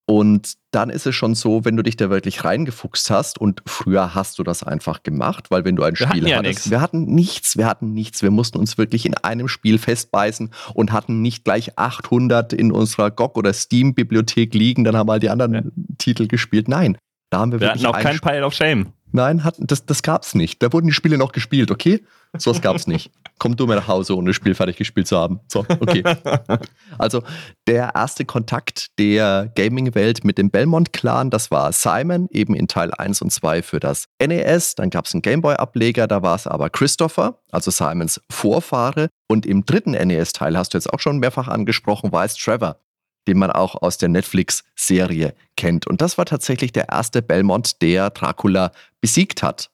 Und 0.07 0.55
dann 0.73 0.91
ist 0.91 1.07
es 1.07 1.15
schon 1.15 1.35
so, 1.35 1.65
wenn 1.65 1.77
du 1.77 1.83
dich 1.83 1.97
da 1.97 2.11
wirklich 2.11 2.45
reingefuchst 2.45 3.09
hast 3.11 3.39
und 3.39 3.63
früher 3.67 4.15
hast 4.15 4.39
du 4.39 4.43
das 4.43 4.63
einfach 4.63 5.03
gemacht, 5.05 5.51
weil 5.51 5.65
wenn 5.65 5.77
du 5.77 5.85
ein 5.85 5.93
Wir 5.93 6.09
Spiel 6.09 6.23
hatten 6.23 6.27
ja 6.27 6.37
hattest, 6.39 6.59
nix. 6.59 6.71
wir 6.71 6.81
hatten 6.81 7.05
nichts, 7.05 7.57
wir 7.57 7.67
hatten 7.67 7.93
nichts, 7.93 8.23
wir 8.23 8.31
mussten 8.33 8.59
uns 8.59 8.79
wirklich 8.79 9.07
in 9.07 9.15
einem 9.15 9.49
Spiel 9.49 9.79
festbeißen 9.79 10.51
und 10.75 10.93
hatten 10.93 11.23
nicht 11.23 11.45
gleich 11.45 11.79
800 11.79 12.53
in 12.53 12.73
unserer 12.73 13.11
GOG 13.11 13.39
oder 13.39 13.53
Steam 13.53 13.95
Bibliothek 13.95 14.55
liegen, 14.55 14.83
dann 14.85 14.97
haben 14.97 15.09
wir 15.09 15.13
halt 15.13 15.23
die 15.23 15.31
anderen 15.31 15.73
Titel 15.99 16.27
gespielt. 16.27 16.69
Nein, 16.69 16.99
da 17.31 17.39
haben 17.39 17.53
wir, 17.53 17.61
Wir 17.61 17.69
wirklich 17.69 17.85
hatten 17.85 17.95
auch 17.95 17.99
ein 17.99 18.03
kein 18.03 18.21
Pile 18.21 18.45
of 18.45 18.55
Shame. 18.55 18.93
Nein, 19.13 19.45
hat, 19.45 19.57
das, 19.59 19.87
das 19.87 20.03
gab's 20.03 20.35
nicht. 20.35 20.63
Da 20.63 20.73
wurden 20.73 20.87
die 20.87 20.93
Spiele 20.93 21.19
noch 21.19 21.33
gespielt, 21.33 21.71
okay? 21.71 22.05
So 22.39 22.51
was 22.51 22.63
gab's 22.63 22.87
nicht. 22.87 23.11
Komm 23.39 23.57
du 23.57 23.67
mir 23.67 23.77
nach 23.77 23.89
Hause, 23.89 24.17
ohne 24.17 24.31
das 24.31 24.37
Spiel 24.37 24.55
fertig 24.55 24.77
gespielt 24.77 25.07
zu 25.07 25.19
haben. 25.19 25.41
So, 25.49 25.67
okay. 25.81 26.03
Also, 26.99 27.23
der 27.67 27.95
erste 27.95 28.25
Kontakt 28.25 28.99
der 28.99 29.53
Gaming-Welt 29.55 30.25
mit 30.25 30.39
dem 30.39 30.51
Belmont-Clan, 30.51 31.31
das 31.31 31.51
war 31.51 31.73
Simon, 31.73 32.29
eben 32.31 32.55
in 32.55 32.69
Teil 32.69 32.93
1 32.93 33.21
und 33.23 33.31
2 33.31 33.63
für 33.63 33.81
das 33.81 34.09
NES. 34.25 34.77
Dann 34.77 34.89
gab's 34.89 35.13
einen 35.15 35.23
Gameboy-Ableger, 35.23 36.07
da 36.07 36.23
war 36.23 36.37
es 36.37 36.47
aber 36.47 36.71
Christopher, 36.71 37.39
also 37.51 37.71
Simons 37.71 38.21
Vorfahre. 38.31 39.09
Und 39.29 39.45
im 39.45 39.67
dritten 39.67 39.93
NES-Teil, 39.93 40.57
hast 40.57 40.73
du 40.73 40.79
jetzt 40.79 40.93
auch 40.93 41.01
schon 41.01 41.19
mehrfach 41.19 41.49
angesprochen, 41.49 42.13
war 42.13 42.25
es 42.25 42.35
Trevor 42.35 42.79
den 43.27 43.39
man 43.39 43.51
auch 43.51 43.81
aus 43.81 43.99
der 43.99 44.09
Netflix-Serie 44.09 45.35
kennt. 45.57 45.87
Und 45.87 46.01
das 46.01 46.19
war 46.19 46.25
tatsächlich 46.25 46.73
der 46.73 46.89
erste 46.89 47.23
Belmont, 47.23 47.83
der 47.83 48.11
Dracula 48.11 48.73
besiegt 49.01 49.43
hat. 49.43 49.71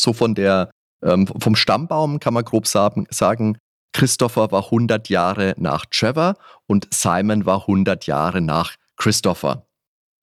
So 0.00 0.12
von 0.12 0.34
der, 0.34 0.70
ähm, 1.02 1.26
vom 1.26 1.56
Stammbaum 1.56 2.20
kann 2.20 2.34
man 2.34 2.44
grob 2.44 2.66
sagen, 2.66 3.58
Christopher 3.92 4.52
war 4.52 4.64
100 4.64 5.08
Jahre 5.08 5.54
nach 5.56 5.86
Trevor 5.86 6.36
und 6.66 6.86
Simon 6.92 7.46
war 7.46 7.62
100 7.62 8.06
Jahre 8.06 8.40
nach 8.40 8.76
Christopher. 8.96 9.66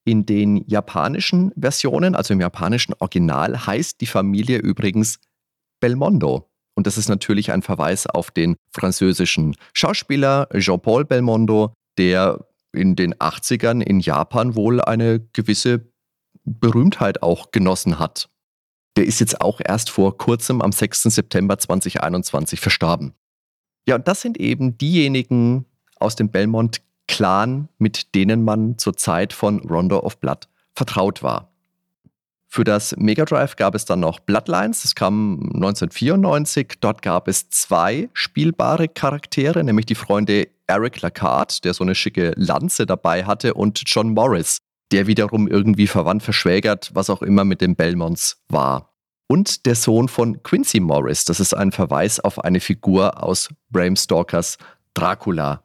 In 0.04 0.24
den 0.24 0.64
japanischen 0.68 1.52
Versionen, 1.58 2.14
also 2.14 2.32
im 2.32 2.40
japanischen 2.40 2.94
Original, 3.00 3.66
heißt 3.66 4.00
die 4.00 4.06
Familie 4.06 4.58
übrigens 4.58 5.18
Belmondo. 5.80 6.48
Und 6.74 6.86
das 6.86 6.98
ist 6.98 7.08
natürlich 7.08 7.52
ein 7.52 7.62
Verweis 7.62 8.06
auf 8.06 8.30
den 8.30 8.56
französischen 8.70 9.56
Schauspieler 9.72 10.48
Jean-Paul 10.54 11.04
Belmondo, 11.04 11.72
der 11.98 12.46
in 12.76 12.96
den 12.96 13.14
80ern 13.14 13.82
in 13.82 14.00
Japan 14.00 14.54
wohl 14.54 14.80
eine 14.80 15.20
gewisse 15.32 15.86
Berühmtheit 16.44 17.22
auch 17.22 17.50
genossen 17.50 17.98
hat. 17.98 18.28
Der 18.96 19.04
ist 19.04 19.20
jetzt 19.20 19.40
auch 19.40 19.60
erst 19.62 19.90
vor 19.90 20.16
kurzem 20.16 20.62
am 20.62 20.72
6. 20.72 21.02
September 21.02 21.58
2021 21.58 22.60
verstorben. 22.60 23.12
Ja, 23.86 23.96
und 23.96 24.08
das 24.08 24.20
sind 24.20 24.38
eben 24.38 24.78
diejenigen 24.78 25.66
aus 25.98 26.16
dem 26.16 26.30
Belmont-Clan, 26.30 27.68
mit 27.78 28.14
denen 28.14 28.42
man 28.42 28.78
zur 28.78 28.96
Zeit 28.96 29.32
von 29.32 29.60
Rondo 29.60 30.00
of 30.00 30.18
Blood 30.18 30.48
vertraut 30.74 31.22
war. 31.22 31.52
Für 32.48 32.64
das 32.64 32.96
Mega 32.96 33.24
Drive 33.24 33.56
gab 33.56 33.74
es 33.74 33.84
dann 33.84 34.00
noch 34.00 34.20
Bloodlines, 34.20 34.82
das 34.82 34.94
kam 34.94 35.40
1994. 35.54 36.78
Dort 36.80 37.02
gab 37.02 37.28
es 37.28 37.50
zwei 37.50 38.08
spielbare 38.14 38.88
Charaktere, 38.88 39.62
nämlich 39.62 39.86
die 39.86 39.94
Freunde 39.94 40.48
Eric 40.66 41.00
Lacard, 41.02 41.64
der 41.64 41.74
so 41.74 41.84
eine 41.84 41.94
schicke 41.94 42.32
Lanze 42.36 42.86
dabei 42.86 43.24
hatte, 43.24 43.54
und 43.54 43.82
John 43.86 44.10
Morris, 44.10 44.58
der 44.92 45.06
wiederum 45.06 45.48
irgendwie 45.48 45.86
verwandt, 45.86 46.22
verschwägert, 46.22 46.90
was 46.94 47.10
auch 47.10 47.22
immer 47.22 47.44
mit 47.44 47.60
den 47.60 47.76
Belmonts 47.76 48.42
war. 48.48 48.92
Und 49.28 49.66
der 49.66 49.74
Sohn 49.74 50.08
von 50.08 50.42
Quincy 50.42 50.80
Morris, 50.80 51.24
das 51.24 51.40
ist 51.40 51.54
ein 51.54 51.72
Verweis 51.72 52.20
auf 52.20 52.44
eine 52.44 52.60
Figur 52.60 53.22
aus 53.22 53.48
Bram 53.70 53.96
Stalkers 53.96 54.56
Dracula. 54.94 55.64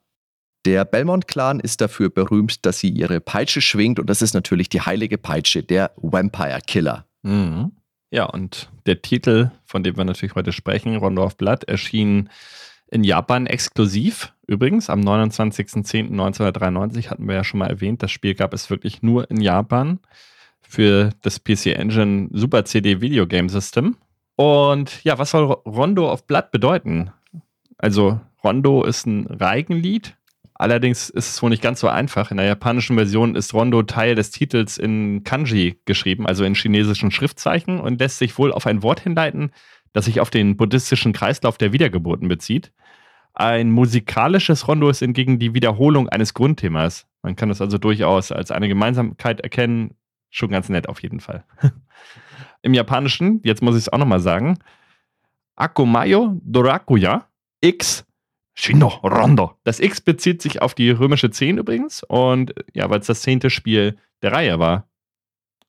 Der 0.65 0.85
Belmont-Clan 0.85 1.59
ist 1.59 1.81
dafür 1.81 2.09
berühmt, 2.09 2.65
dass 2.65 2.79
sie 2.79 2.89
ihre 2.89 3.19
Peitsche 3.19 3.61
schwingt 3.61 3.99
und 3.99 4.09
das 4.09 4.21
ist 4.21 4.33
natürlich 4.33 4.69
die 4.69 4.81
heilige 4.81 5.17
Peitsche, 5.17 5.63
der 5.63 5.91
Vampire 5.97 6.59
Killer. 6.65 7.05
Mhm. 7.23 7.71
Ja, 8.11 8.25
und 8.25 8.69
der 8.85 9.01
Titel, 9.01 9.51
von 9.65 9.83
dem 9.83 9.95
wir 9.97 10.05
natürlich 10.05 10.35
heute 10.35 10.51
sprechen, 10.51 10.95
Rondo 10.97 11.23
of 11.23 11.37
Blood, 11.37 11.63
erschien 11.63 12.29
in 12.91 13.03
Japan 13.03 13.47
exklusiv. 13.47 14.33
Übrigens, 14.51 14.89
am 14.89 14.99
29.10.1993 14.99 17.09
hatten 17.09 17.25
wir 17.25 17.35
ja 17.35 17.45
schon 17.45 17.59
mal 17.59 17.69
erwähnt, 17.69 18.03
das 18.03 18.11
Spiel 18.11 18.35
gab 18.35 18.53
es 18.53 18.69
wirklich 18.69 19.01
nur 19.01 19.31
in 19.31 19.39
Japan 19.39 19.99
für 20.61 21.11
das 21.21 21.41
PC 21.41 21.67
Engine 21.67 22.27
Super 22.33 22.65
CD 22.65 22.99
Video 22.99 23.25
Game 23.27 23.47
System. 23.47 23.95
Und 24.35 25.05
ja, 25.05 25.17
was 25.17 25.31
soll 25.31 25.45
Rondo 25.45 26.11
of 26.11 26.27
Blood 26.27 26.51
bedeuten? 26.51 27.11
Also, 27.77 28.19
Rondo 28.43 28.83
ist 28.83 29.05
ein 29.05 29.25
Reigenlied. 29.27 30.17
Allerdings 30.53 31.09
ist 31.09 31.29
es 31.29 31.41
wohl 31.41 31.51
nicht 31.51 31.63
ganz 31.63 31.79
so 31.79 31.87
einfach. 31.87 32.29
In 32.29 32.35
der 32.35 32.45
japanischen 32.45 32.97
Version 32.97 33.35
ist 33.35 33.53
Rondo 33.53 33.83
Teil 33.83 34.15
des 34.15 34.31
Titels 34.31 34.77
in 34.77 35.23
Kanji 35.23 35.79
geschrieben, 35.85 36.27
also 36.27 36.43
in 36.43 36.55
chinesischen 36.55 37.11
Schriftzeichen, 37.11 37.79
und 37.79 38.01
lässt 38.01 38.17
sich 38.17 38.37
wohl 38.37 38.51
auf 38.51 38.67
ein 38.67 38.83
Wort 38.83 38.99
hinleiten, 38.99 39.53
das 39.93 40.03
sich 40.05 40.19
auf 40.19 40.29
den 40.29 40.57
buddhistischen 40.57 41.13
Kreislauf 41.13 41.57
der 41.57 41.71
Wiedergeburten 41.71 42.27
bezieht. 42.27 42.73
Ein 43.33 43.71
musikalisches 43.71 44.67
Rondo 44.67 44.89
ist 44.89 44.99
hingegen 44.99 45.39
die 45.39 45.53
Wiederholung 45.53 46.09
eines 46.09 46.33
Grundthemas. 46.33 47.07
Man 47.21 47.35
kann 47.35 47.49
das 47.49 47.61
also 47.61 47.77
durchaus 47.77 48.31
als 48.31 48.51
eine 48.51 48.67
Gemeinsamkeit 48.67 49.41
erkennen. 49.41 49.95
Schon 50.29 50.49
ganz 50.49 50.69
nett 50.69 50.89
auf 50.89 51.01
jeden 51.01 51.19
Fall. 51.19 51.45
Im 52.61 52.73
Japanischen, 52.73 53.41
jetzt 53.43 53.61
muss 53.61 53.75
ich 53.75 53.83
es 53.83 53.89
auch 53.89 53.97
nochmal 53.97 54.19
sagen, 54.19 54.59
Akumayo 55.55 56.39
Dorakuya 56.43 57.27
X 57.61 58.05
Shino 58.53 58.87
Rondo. 59.03 59.57
Das 59.63 59.79
X 59.79 60.01
bezieht 60.01 60.41
sich 60.41 60.61
auf 60.61 60.73
die 60.73 60.89
römische 60.89 61.31
10 61.31 61.57
übrigens 61.57 62.03
und 62.03 62.53
ja, 62.73 62.89
weil 62.89 62.99
es 62.99 63.07
das 63.07 63.21
zehnte 63.21 63.49
Spiel 63.49 63.97
der 64.21 64.33
Reihe 64.33 64.59
war. 64.59 64.87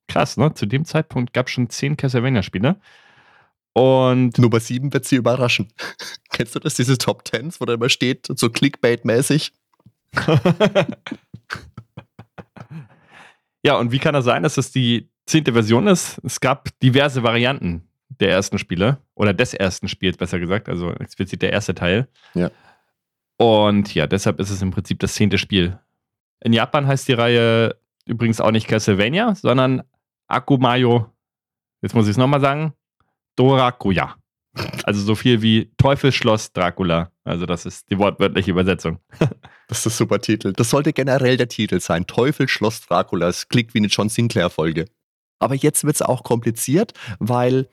Krass, 0.09 0.37
ne? 0.37 0.52
Zu 0.54 0.66
dem 0.66 0.85
Zeitpunkt 0.85 1.33
gab 1.33 1.47
es 1.47 1.52
schon 1.52 1.71
zehn 1.71 1.97
Castlevania-Spiele. 1.97 2.76
Und 3.75 4.37
Nummer 4.38 4.61
7 4.61 4.93
wird 4.93 5.07
sie 5.07 5.17
überraschen. 5.17 5.73
Kennst 6.31 6.55
du 6.55 6.59
das, 6.59 6.75
diese 6.75 6.99
Top 6.99 7.25
Tens, 7.25 7.61
wo 7.61 7.64
da 7.64 7.75
immer 7.75 7.88
steht, 7.88 8.26
so 8.26 8.49
Clickbait-mäßig? 8.49 9.52
ja, 13.62 13.76
und 13.76 13.93
wie 13.93 13.99
kann 13.99 14.12
das 14.14 14.26
sein, 14.26 14.43
dass 14.43 14.59
es 14.59 14.73
die 14.73 15.09
zehnte 15.26 15.55
Version 15.55 15.87
ist? 15.87 16.21
Es 16.23 16.41
gab 16.41 16.69
diverse 16.81 17.23
Varianten 17.23 17.88
der 18.21 18.31
ersten 18.31 18.59
Spiele 18.59 18.99
oder 19.14 19.33
des 19.33 19.55
ersten 19.55 19.88
Spiels, 19.88 20.19
besser 20.19 20.38
gesagt, 20.38 20.69
also 20.69 20.91
explizit 20.93 21.41
der 21.41 21.52
erste 21.52 21.75
Teil. 21.75 22.09
Ja. 22.35 22.50
Und 23.38 23.95
ja, 23.95 24.07
deshalb 24.07 24.38
ist 24.38 24.50
es 24.50 24.61
im 24.61 24.71
Prinzip 24.71 24.99
das 25.00 25.14
zehnte 25.14 25.38
Spiel. 25.38 25.79
In 26.41 26.52
Japan 26.52 26.87
heißt 26.87 27.09
die 27.09 27.14
Reihe 27.14 27.76
übrigens 28.05 28.41
auch 28.41 28.50
nicht 28.50 28.69
Castlevania, 28.69 29.35
sondern 29.35 29.83
Akumayo, 30.29 31.11
jetzt 31.81 31.95
muss 31.95 32.07
ich 32.07 32.12
es 32.12 32.17
nochmal 32.17 32.41
sagen, 32.41 32.75
Dorakuya. 33.37 34.17
Also 34.85 35.01
so 35.01 35.15
viel 35.15 35.41
wie 35.41 35.73
Teufelsschloss 35.79 36.53
Dracula. 36.53 37.11
Also 37.25 37.47
das 37.47 37.65
ist 37.65 37.91
die 37.91 37.99
wortwörtliche 37.99 38.51
Übersetzung. 38.51 38.99
Das 39.69 39.87
ist 39.87 39.95
ein 39.95 39.97
super 39.97 40.21
Titel. 40.21 40.53
Das 40.53 40.69
sollte 40.69 40.93
generell 40.93 41.39
der 41.39 41.49
Titel 41.49 41.81
sein. 41.81 42.07
Teufel 42.07 42.47
Schloss 42.47 42.83
Dracula. 42.83 43.25
Das 43.25 43.49
klingt 43.49 43.73
wie 43.73 43.79
eine 43.79 43.87
John 43.87 44.11
Sinclair-Folge. 44.11 44.85
Aber 45.39 45.55
jetzt 45.55 45.85
wird 45.85 45.97
es 45.97 46.03
auch 46.03 46.25
kompliziert, 46.25 46.93
weil 47.21 47.71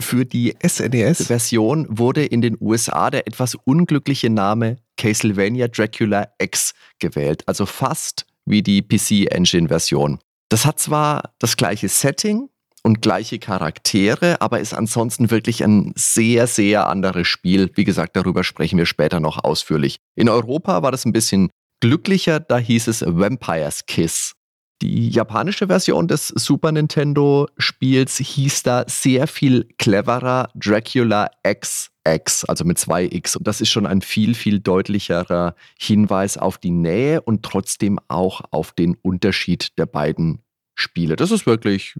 für 0.00 0.24
die 0.24 0.54
SNES-Version 0.66 1.86
wurde 1.90 2.24
in 2.24 2.40
den 2.40 2.56
USA 2.58 3.10
der 3.10 3.26
etwas 3.26 3.54
unglückliche 3.54 4.30
Name 4.30 4.78
Castlevania 4.96 5.68
Dracula 5.68 6.28
X 6.38 6.72
gewählt. 6.98 7.42
Also 7.46 7.66
fast 7.66 8.24
wie 8.46 8.62
die 8.62 8.80
PC-Engine-Version. 8.80 10.20
Das 10.48 10.64
hat 10.64 10.78
zwar 10.78 11.34
das 11.38 11.58
gleiche 11.58 11.88
Setting 11.88 12.48
und 12.82 13.02
gleiche 13.02 13.38
Charaktere, 13.38 14.40
aber 14.40 14.60
ist 14.60 14.74
ansonsten 14.74 15.30
wirklich 15.30 15.62
ein 15.62 15.92
sehr, 15.96 16.46
sehr 16.46 16.88
anderes 16.88 17.28
Spiel. 17.28 17.70
Wie 17.74 17.84
gesagt, 17.84 18.16
darüber 18.16 18.44
sprechen 18.44 18.78
wir 18.78 18.86
später 18.86 19.20
noch 19.20 19.44
ausführlich. 19.44 19.98
In 20.16 20.28
Europa 20.28 20.82
war 20.82 20.90
das 20.90 21.04
ein 21.04 21.12
bisschen 21.12 21.50
glücklicher, 21.80 22.40
da 22.40 22.58
hieß 22.58 22.88
es 22.88 23.02
Vampire's 23.06 23.86
Kiss. 23.86 24.34
Die 24.82 25.10
japanische 25.10 25.68
Version 25.68 26.08
des 26.08 26.26
Super 26.26 26.72
Nintendo 26.72 27.48
Spiels 27.56 28.16
hieß 28.16 28.64
da 28.64 28.84
sehr 28.88 29.28
viel 29.28 29.68
cleverer 29.78 30.50
Dracula 30.56 31.30
XX, 31.46 32.44
also 32.46 32.64
mit 32.64 32.78
zwei 32.78 33.04
X. 33.04 33.36
Und 33.36 33.46
das 33.46 33.60
ist 33.60 33.70
schon 33.70 33.86
ein 33.86 34.02
viel, 34.02 34.34
viel 34.34 34.58
deutlicherer 34.58 35.54
Hinweis 35.78 36.36
auf 36.36 36.58
die 36.58 36.72
Nähe 36.72 37.20
und 37.20 37.44
trotzdem 37.44 38.00
auch 38.08 38.40
auf 38.50 38.72
den 38.72 38.96
Unterschied 39.02 39.78
der 39.78 39.86
beiden 39.86 40.42
Spiele. 40.74 41.14
Das 41.14 41.30
ist 41.30 41.46
wirklich, 41.46 41.94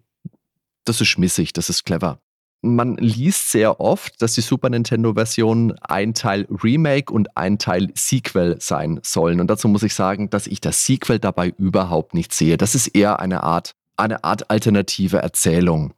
das 0.85 1.01
ist 1.01 1.09
schmissig, 1.09 1.53
das 1.53 1.69
ist 1.69 1.85
clever. 1.85 2.19
Man 2.65 2.97
liest 2.97 3.51
sehr 3.51 3.81
oft, 3.81 4.23
dass 4.23 4.35
die 4.35 4.41
Super 4.41 4.71
Nintendo-Version 4.71 5.73
ein 5.81 6.15
Teil 6.15 6.47
Remake 6.49 7.13
und 7.13 7.37
ein 7.37 7.59
Teil 7.59 7.91
Sequel 7.95 8.57
sein 8.61 9.01
sollen. 9.03 9.41
Und 9.41 9.49
dazu 9.49 9.67
muss 9.67 9.83
ich 9.83 9.95
sagen, 9.95 10.31
dass 10.31 10.47
ich 10.47 10.61
das 10.61 10.85
Sequel 10.85 11.19
dabei 11.19 11.49
überhaupt 11.59 12.15
nicht 12.15 12.33
sehe. 12.33 12.57
Das 12.57 12.77
ist 12.77 12.87
eher 12.89 13.19
eine 13.19 13.43
Art, 13.43 13.75
eine 13.97 14.23
Art 14.23 14.49
alternative 14.49 15.19
Erzählung. 15.19 15.93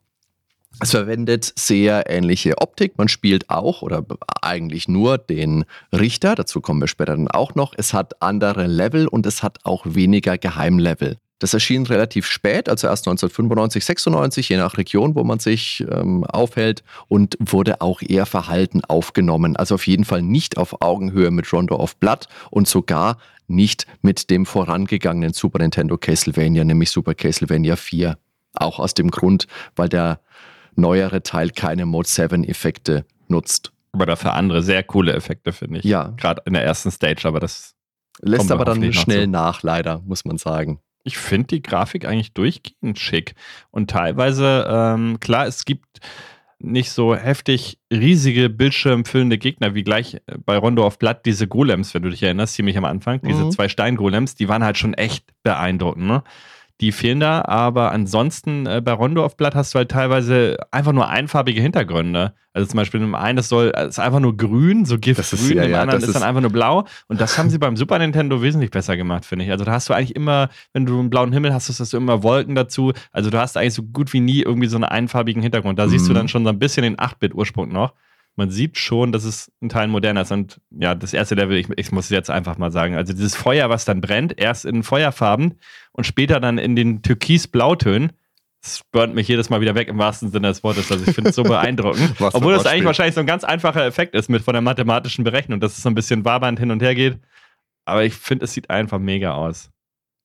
Es 0.81 0.91
verwendet 0.91 1.53
sehr 1.55 2.09
ähnliche 2.09 2.57
Optik. 2.57 2.97
Man 2.97 3.07
spielt 3.07 3.49
auch 3.49 3.81
oder 3.81 4.03
eigentlich 4.41 4.87
nur 4.87 5.17
den 5.17 5.65
Richter. 5.93 6.35
Dazu 6.35 6.61
kommen 6.61 6.81
wir 6.81 6.87
später 6.87 7.15
dann 7.15 7.29
auch 7.29 7.55
noch. 7.55 7.73
Es 7.77 7.93
hat 7.93 8.21
andere 8.21 8.67
Level 8.67 9.07
und 9.07 9.25
es 9.25 9.41
hat 9.41 9.59
auch 9.63 9.85
weniger 9.85 10.37
Geheimlevel. 10.37 11.17
Das 11.39 11.53
erschien 11.53 11.85
relativ 11.85 12.25
spät, 12.25 12.69
also 12.69 12.87
erst 12.87 13.07
1995, 13.07 13.83
96, 13.83 14.49
je 14.49 14.57
nach 14.57 14.77
Region, 14.77 15.15
wo 15.15 15.23
man 15.25 15.39
sich 15.39 15.85
ähm, 15.91 16.23
aufhält 16.23 16.83
und 17.09 17.35
wurde 17.39 17.81
auch 17.81 18.01
eher 18.01 18.25
verhalten 18.25 18.85
aufgenommen. 18.85 19.57
Also 19.57 19.75
auf 19.75 19.85
jeden 19.85 20.05
Fall 20.05 20.21
nicht 20.21 20.57
auf 20.57 20.81
Augenhöhe 20.81 21.31
mit 21.31 21.51
Rondo 21.51 21.75
of 21.75 21.97
Blood 21.97 22.29
und 22.51 22.69
sogar 22.69 23.17
nicht 23.47 23.85
mit 24.01 24.29
dem 24.29 24.45
vorangegangenen 24.45 25.33
Super 25.33 25.59
Nintendo 25.59 25.97
Castlevania, 25.97 26.63
nämlich 26.63 26.89
Super 26.89 27.13
Castlevania 27.13 27.75
4. 27.75 28.17
Auch 28.53 28.79
aus 28.79 28.93
dem 28.93 29.11
Grund, 29.11 29.47
weil 29.75 29.89
der 29.89 30.21
neuere 30.75 31.21
Teil 31.21 31.49
keine 31.49 31.85
Mode 31.85 32.07
7 32.07 32.43
Effekte 32.43 33.05
nutzt. 33.27 33.71
Aber 33.91 34.05
dafür 34.05 34.33
andere 34.33 34.61
sehr 34.61 34.83
coole 34.83 35.13
Effekte, 35.13 35.53
finde 35.53 35.79
ich. 35.79 35.85
Ja. 35.85 36.13
Gerade 36.17 36.41
in 36.45 36.53
der 36.53 36.63
ersten 36.63 36.91
Stage, 36.91 37.27
aber 37.27 37.39
das. 37.39 37.73
Lässt 38.21 38.49
aber 38.49 38.63
dann 38.63 38.93
schnell 38.93 39.27
nach, 39.27 39.61
leider, 39.61 40.01
muss 40.05 40.23
man 40.23 40.37
sagen. 40.37 40.79
Ich 41.05 41.17
finde 41.17 41.47
die 41.47 41.61
Grafik 41.61 42.05
eigentlich 42.05 42.33
durchgehend 42.33 42.99
schick. 42.99 43.35
Und 43.71 43.89
teilweise, 43.89 44.67
ähm, 44.69 45.19
klar, 45.21 45.45
es 45.47 45.63
gibt 45.63 45.99
nicht 46.59 46.91
so 46.91 47.15
heftig 47.15 47.77
riesige 47.93 48.49
bildschirmfüllende 48.49 49.37
Gegner 49.37 49.75
wie 49.75 49.83
gleich 49.83 50.17
bei 50.45 50.57
Rondo 50.57 50.85
of 50.85 50.97
Blood 50.97 51.17
diese 51.25 51.47
Golems, 51.47 51.93
wenn 51.93 52.01
du 52.01 52.09
dich 52.09 52.23
erinnerst, 52.23 52.55
ziemlich 52.55 52.77
am 52.77 52.85
Anfang. 52.85 53.21
Diese 53.21 53.45
Mhm. 53.45 53.51
zwei 53.51 53.69
Steingolems, 53.69 54.35
die 54.35 54.49
waren 54.49 54.63
halt 54.63 54.77
schon 54.77 54.93
echt 54.95 55.25
beeindruckend. 55.43 56.07
Ne? 56.07 56.23
Die 56.81 56.91
fehlen 56.91 57.21
da, 57.21 57.41
aber 57.45 57.91
ansonsten 57.93 58.65
äh, 58.65 58.81
bei 58.83 58.91
Rondo 58.91 59.23
of 59.23 59.37
Blood 59.37 59.55
hast 59.55 59.73
du 59.73 59.77
halt 59.77 59.89
teilweise 59.91 60.57
einfach 60.71 60.91
nur 60.91 61.07
einfarbige 61.07 61.61
Hintergründe. 61.61 62.33
Also 62.51 62.67
zum 62.67 62.77
Beispiel 62.77 63.01
im 63.01 63.15
einen, 63.15 63.37
das 63.37 63.47
soll, 63.47 63.71
es 63.75 63.87
ist 63.91 63.99
einfach 63.99 64.19
nur 64.19 64.35
grün, 64.35 64.83
so 64.85 64.97
Das 64.97 65.07
ist- 65.31 65.39
giftgrün, 65.39 65.57
ja, 65.57 65.63
im 65.63 65.71
ja, 65.71 65.81
anderen 65.81 66.01
das 66.01 66.09
ist 66.09 66.15
dann 66.15 66.23
ist- 66.23 66.27
einfach 66.27 66.41
nur 66.41 66.51
blau. 66.51 66.85
Und 67.07 67.21
das 67.21 67.37
haben 67.37 67.49
sie 67.49 67.59
beim 67.59 67.77
Super 67.77 67.97
Nintendo 67.99 68.41
wesentlich 68.41 68.71
besser 68.71 68.97
gemacht, 68.97 69.23
finde 69.25 69.45
ich. 69.45 69.51
Also 69.51 69.63
da 69.63 69.71
hast 69.71 69.87
du 69.87 69.93
eigentlich 69.93 70.15
immer, 70.17 70.49
wenn 70.73 70.85
du 70.85 70.99
einen 70.99 71.09
blauen 71.09 71.31
Himmel 71.31 71.53
hast, 71.53 71.69
hast 71.69 71.93
du 71.93 71.97
immer 71.97 72.23
Wolken 72.23 72.55
dazu. 72.55 72.91
Also 73.13 73.29
du 73.29 73.39
hast 73.39 73.55
eigentlich 73.55 73.73
so 73.73 73.83
gut 73.83 74.11
wie 74.11 74.19
nie 74.19 74.41
irgendwie 74.41 74.67
so 74.67 74.75
einen 74.75 74.83
einfarbigen 74.85 75.41
Hintergrund. 75.41 75.79
Da 75.79 75.87
siehst 75.87 76.07
du 76.07 76.11
Mhm. 76.11 76.15
dann 76.15 76.27
schon 76.27 76.43
so 76.43 76.49
ein 76.49 76.59
bisschen 76.59 76.83
den 76.83 76.97
8-Bit-Ursprung 76.99 77.69
noch. 77.71 77.93
Man 78.37 78.49
sieht 78.49 78.77
schon, 78.77 79.11
dass 79.11 79.23
es 79.23 79.51
ein 79.61 79.69
Teil 79.69 79.87
moderner 79.87 80.21
ist. 80.21 80.31
Und 80.31 80.59
ja, 80.71 80.93
das 80.93 81.13
erste 81.13 81.35
Level, 81.35 81.57
ich, 81.57 81.67
ich 81.77 81.91
muss 81.91 82.05
es 82.05 82.11
jetzt 82.11 82.29
einfach 82.29 82.57
mal 82.57 82.71
sagen, 82.71 82.95
also 82.95 83.13
dieses 83.13 83.35
Feuer, 83.35 83.69
was 83.69 83.85
dann 83.85 84.01
brennt, 84.01 84.37
erst 84.37 84.65
in 84.65 84.83
Feuerfarben 84.83 85.59
und 85.93 86.05
später 86.05 86.39
dann 86.39 86.57
in 86.57 86.75
den 86.75 87.01
Türkis-Blautönen, 87.01 88.11
das 88.61 88.81
burnt 88.91 89.13
mich 89.13 89.27
jedes 89.27 89.49
Mal 89.49 89.61
wieder 89.61 89.75
weg 89.75 89.87
im 89.87 89.99
wahrsten 89.99 90.31
Sinne 90.31 90.47
des 90.47 90.63
Wortes. 90.63 90.91
Also 90.91 91.05
ich 91.07 91.13
finde 91.13 91.29
es 91.31 91.35
so 91.35 91.43
beeindruckend. 91.43 92.15
Obwohl 92.19 92.53
das 92.53 92.65
eigentlich 92.65 92.85
wahrscheinlich 92.85 93.15
so 93.15 93.21
ein 93.21 93.27
ganz 93.27 93.43
einfacher 93.43 93.85
Effekt 93.85 94.15
ist 94.15 94.27
mit 94.29 94.41
von 94.41 94.53
der 94.53 94.61
mathematischen 94.61 95.23
Berechnung, 95.23 95.59
dass 95.59 95.77
es 95.77 95.83
so 95.83 95.89
ein 95.89 95.95
bisschen 95.95 96.25
wabernd 96.25 96.59
hin 96.59 96.71
und 96.71 96.81
her 96.81 96.95
geht. 96.95 97.19
Aber 97.85 98.03
ich 98.03 98.15
finde, 98.15 98.45
es 98.45 98.53
sieht 98.53 98.69
einfach 98.69 98.99
mega 98.99 99.33
aus. 99.33 99.69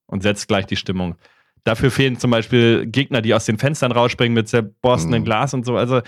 Und 0.07 0.23
setzt 0.23 0.49
gleich 0.49 0.67
die 0.67 0.77
Stimmung. 0.77 1.15
Dafür 1.63 1.91
fehlen 1.91 2.19
zum 2.19 2.31
Beispiel 2.31 2.87
Gegner, 2.87 3.21
die 3.23 3.35
aus 3.35 3.45
den 3.45 3.59
Fenstern 3.59 3.93
rausspringen 3.93 4.35
mit 4.35 4.49
zerborstenem 4.49 5.21
Mhm. 5.21 5.25
Glas 5.27 5.55
und 5.55 5.65
so. 5.65 5.77
Also 5.77 6.01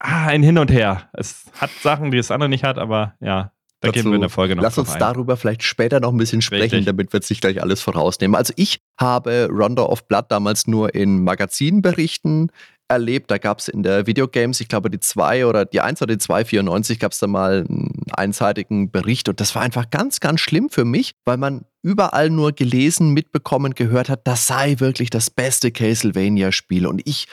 ah, 0.00 0.26
ein 0.26 0.42
Hin 0.42 0.58
und 0.58 0.70
Her. 0.70 1.08
Es 1.12 1.44
hat 1.60 1.70
Sachen, 1.82 2.10
die 2.10 2.16
das 2.16 2.30
andere 2.30 2.48
nicht 2.48 2.64
hat, 2.64 2.78
aber 2.78 3.14
ja, 3.20 3.52
da 3.82 3.88
Dazu- 3.88 3.92
gehen 3.92 4.10
wir 4.10 4.16
in 4.16 4.20
der 4.20 4.28
Folge 4.30 4.56
noch 4.56 4.62
Lass 4.62 4.76
uns 4.76 4.92
ein. 4.92 4.98
darüber 4.98 5.36
vielleicht 5.38 5.62
später 5.62 6.00
noch 6.00 6.10
ein 6.12 6.18
bisschen 6.18 6.42
sprechen, 6.42 6.62
Richtig. 6.62 6.84
damit 6.86 7.12
wir 7.12 7.22
sich 7.22 7.40
gleich 7.40 7.62
alles 7.62 7.80
vorausnehmen. 7.80 8.34
Also 8.34 8.52
ich 8.56 8.80
habe 8.98 9.48
Rondo 9.50 9.86
of 9.86 10.06
Blood 10.08 10.26
damals 10.28 10.66
nur 10.66 10.94
in 10.94 11.24
Magazinberichten 11.24 12.50
erlebt. 12.88 13.30
Da 13.30 13.38
gab 13.38 13.60
es 13.60 13.68
in 13.68 13.82
der 13.82 14.06
Videogames, 14.06 14.60
ich 14.60 14.68
glaube 14.68 14.90
die 14.90 15.00
2 15.00 15.46
oder 15.46 15.64
die 15.64 15.80
1 15.80 16.02
oder 16.02 16.14
die 16.14 16.18
294 16.18 16.98
gab 16.98 17.12
es 17.12 17.20
da 17.20 17.26
mal 17.26 17.64
einen 17.68 18.02
einseitigen 18.12 18.90
Bericht 18.90 19.28
und 19.28 19.40
das 19.40 19.54
war 19.54 19.62
einfach 19.62 19.88
ganz, 19.90 20.20
ganz 20.20 20.40
schlimm 20.40 20.68
für 20.68 20.84
mich, 20.84 21.14
weil 21.24 21.36
man 21.38 21.64
überall 21.82 22.28
nur 22.28 22.52
gelesen, 22.52 23.10
mitbekommen, 23.14 23.74
gehört 23.74 24.08
hat, 24.10 24.26
das 24.26 24.46
sei 24.46 24.74
wirklich 24.78 25.08
das 25.08 25.30
beste 25.30 25.70
Castlevania-Spiel 25.70 26.86
und 26.86 27.00
ich 27.06 27.28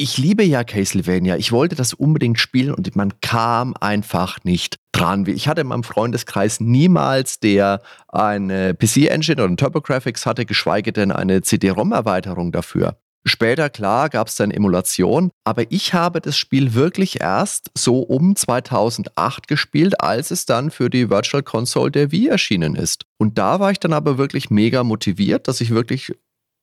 ich 0.00 0.16
liebe 0.16 0.42
ja 0.42 0.64
Castlevania. 0.64 1.36
Ich 1.36 1.52
wollte 1.52 1.76
das 1.76 1.92
unbedingt 1.92 2.40
spielen 2.40 2.72
und 2.72 2.96
man 2.96 3.20
kam 3.20 3.74
einfach 3.78 4.42
nicht 4.44 4.76
dran. 4.92 5.26
Ich 5.26 5.46
hatte 5.46 5.60
in 5.60 5.66
meinem 5.66 5.84
Freundeskreis 5.84 6.58
niemals, 6.58 7.38
der 7.38 7.82
eine 8.08 8.74
PC-Engine 8.74 9.42
oder 9.42 9.52
ein 9.52 9.58
TurboGrafx 9.58 10.24
hatte, 10.24 10.46
geschweige 10.46 10.94
denn 10.94 11.12
eine 11.12 11.42
CD-ROM-Erweiterung 11.42 12.50
dafür. 12.50 12.96
Später, 13.26 13.68
klar, 13.68 14.08
gab 14.08 14.28
es 14.28 14.36
dann 14.36 14.50
Emulation, 14.50 15.30
aber 15.44 15.70
ich 15.70 15.92
habe 15.92 16.22
das 16.22 16.38
Spiel 16.38 16.72
wirklich 16.72 17.20
erst 17.20 17.70
so 17.76 17.98
um 17.98 18.34
2008 18.34 19.46
gespielt, 19.46 20.00
als 20.00 20.30
es 20.30 20.46
dann 20.46 20.70
für 20.70 20.88
die 20.88 21.10
Virtual 21.10 21.42
Console 21.42 21.90
der 21.90 22.10
Wii 22.10 22.28
erschienen 22.28 22.74
ist. 22.74 23.04
Und 23.18 23.36
da 23.36 23.60
war 23.60 23.70
ich 23.70 23.78
dann 23.78 23.92
aber 23.92 24.16
wirklich 24.16 24.48
mega 24.48 24.82
motiviert, 24.82 25.46
dass 25.46 25.60
ich 25.60 25.68
wirklich 25.68 26.14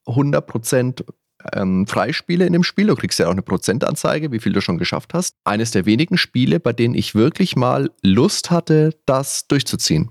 100% 0.08 1.04
ähm, 1.52 1.86
Freispiele 1.86 2.46
in 2.46 2.52
dem 2.52 2.64
Spiel. 2.64 2.86
Du 2.88 2.94
kriegst 2.94 3.18
ja 3.18 3.26
auch 3.26 3.32
eine 3.32 3.42
Prozentanzeige, 3.42 4.32
wie 4.32 4.40
viel 4.40 4.52
du 4.52 4.60
schon 4.60 4.78
geschafft 4.78 5.14
hast. 5.14 5.36
Eines 5.44 5.70
der 5.70 5.86
wenigen 5.86 6.18
Spiele, 6.18 6.60
bei 6.60 6.72
denen 6.72 6.94
ich 6.94 7.14
wirklich 7.14 7.56
mal 7.56 7.90
Lust 8.02 8.50
hatte, 8.50 8.90
das 9.06 9.46
durchzuziehen. 9.46 10.10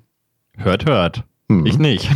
Hört, 0.55 0.85
hört. 0.85 1.23
Hm. 1.49 1.65
Ich 1.65 1.77
nicht. 1.77 2.09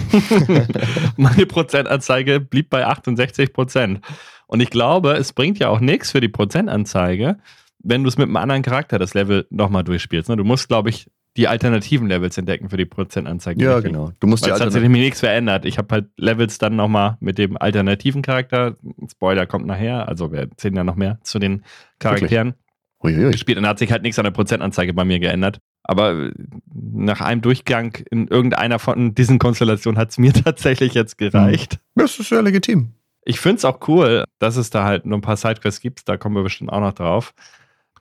Meine 1.18 1.46
Prozentanzeige 1.46 2.40
blieb 2.40 2.70
bei 2.70 2.86
68 2.86 3.54
Prozent. 3.54 4.02
Und 4.48 4.60
ich 4.62 4.70
glaube, 4.70 5.14
es 5.14 5.32
bringt 5.32 5.60
ja 5.60 5.70
auch 5.70 5.80
nichts 5.80 6.12
für 6.12 6.20
die 6.20 6.28
Prozentanzeige, 6.28 7.38
wenn 7.80 8.04
du 8.04 8.10
es 8.10 8.18
mit 8.18 8.28
einem 8.28 8.38
anderen 8.38 8.62
Charakter 8.62 9.00
das 9.00 9.14
Level 9.14 9.48
nochmal 9.50 9.84
durchspielst. 9.84 10.30
ne? 10.30 10.36
Du 10.36 10.44
musst, 10.44 10.68
glaube 10.68 10.90
ich, 10.90 11.10
die 11.38 11.48
alternativen 11.48 12.08
Levels 12.08 12.38
entdecken 12.38 12.70
für 12.70 12.78
die 12.78 12.86
Prozentanzeige. 12.86 13.64
Ja, 13.64 13.80
genau. 13.80 14.12
Du 14.20 14.28
musst 14.28 14.44
Weil 14.44 14.52
die 14.52 14.56
es 14.56 14.62
hat 14.62 14.72
sich 14.74 14.82
nämlich 14.82 15.02
nichts 15.02 15.22
verändert. 15.22 15.66
Ich 15.66 15.78
habe 15.78 15.88
halt 15.94 16.06
Levels 16.18 16.58
dann 16.58 16.76
nochmal 16.76 17.18
mit 17.22 17.38
dem 17.38 17.58
alternativen 17.58 18.22
Charakter, 18.22 18.76
Spoiler 19.10 19.46
kommt 19.46 19.66
nachher, 19.66 20.08
also 20.08 20.32
wir 20.32 20.42
erzählen 20.42 20.76
ja 20.76 20.84
noch 20.84 20.96
mehr 20.96 21.20
zu 21.24 21.40
den 21.40 21.64
Charakteren 22.00 22.56
Uiuiui. 23.02 23.32
gespielt 23.32 23.58
und 23.58 23.64
da 23.64 23.70
hat 23.70 23.80
sich 23.80 23.92
halt 23.92 24.04
nichts 24.04 24.20
an 24.20 24.26
der 24.26 24.32
Prozentanzeige 24.32 24.94
bei 24.94 25.06
mir 25.06 25.20
geändert. 25.20 25.60
Aber 25.84 26.12
äh, 26.12 26.32
nach 26.74 27.22
einem 27.22 27.42
Durchgang 27.42 27.98
in 28.12 28.28
irgendeiner 28.28 28.78
von 28.78 29.16
diesen 29.16 29.40
Konstellationen 29.40 30.00
hat 30.00 30.10
es 30.10 30.18
mir 30.18 30.34
tatsächlich 30.44 30.94
jetzt 30.94 31.18
gereicht. 31.18 31.80
Das 31.96 32.20
ist 32.20 32.30
ja 32.30 32.42
legitim. 32.42 32.94
Ich 33.24 33.40
finde 33.40 33.58
es 33.58 33.66
auch 33.66 33.88
cool, 33.88 34.26
dass 34.40 34.58
es 34.58 34.70
da 34.70 34.84
halt 34.84 35.06
nur 35.06 35.18
ein 35.18 35.22
paar 35.22 35.38
Sidequests 35.38 35.80
gibt. 35.80 36.10
Da 36.10 36.18
kommen 36.18 36.36
wir 36.36 36.44
bestimmt 36.44 36.72
auch 36.72 36.80
noch 36.80 36.94
drauf. 36.94 37.34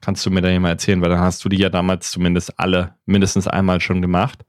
Kannst 0.01 0.25
du 0.25 0.31
mir 0.31 0.41
dann 0.41 0.61
mal 0.63 0.71
erzählen, 0.71 1.01
weil 1.03 1.11
dann 1.11 1.21
hast 1.21 1.45
du 1.45 1.49
die 1.49 1.59
ja 1.59 1.69
damals 1.69 2.11
zumindest 2.11 2.59
alle 2.59 2.95
mindestens 3.07 3.47
einmal 3.47 3.81
schon 3.81 4.01
gemacht. 4.01 4.45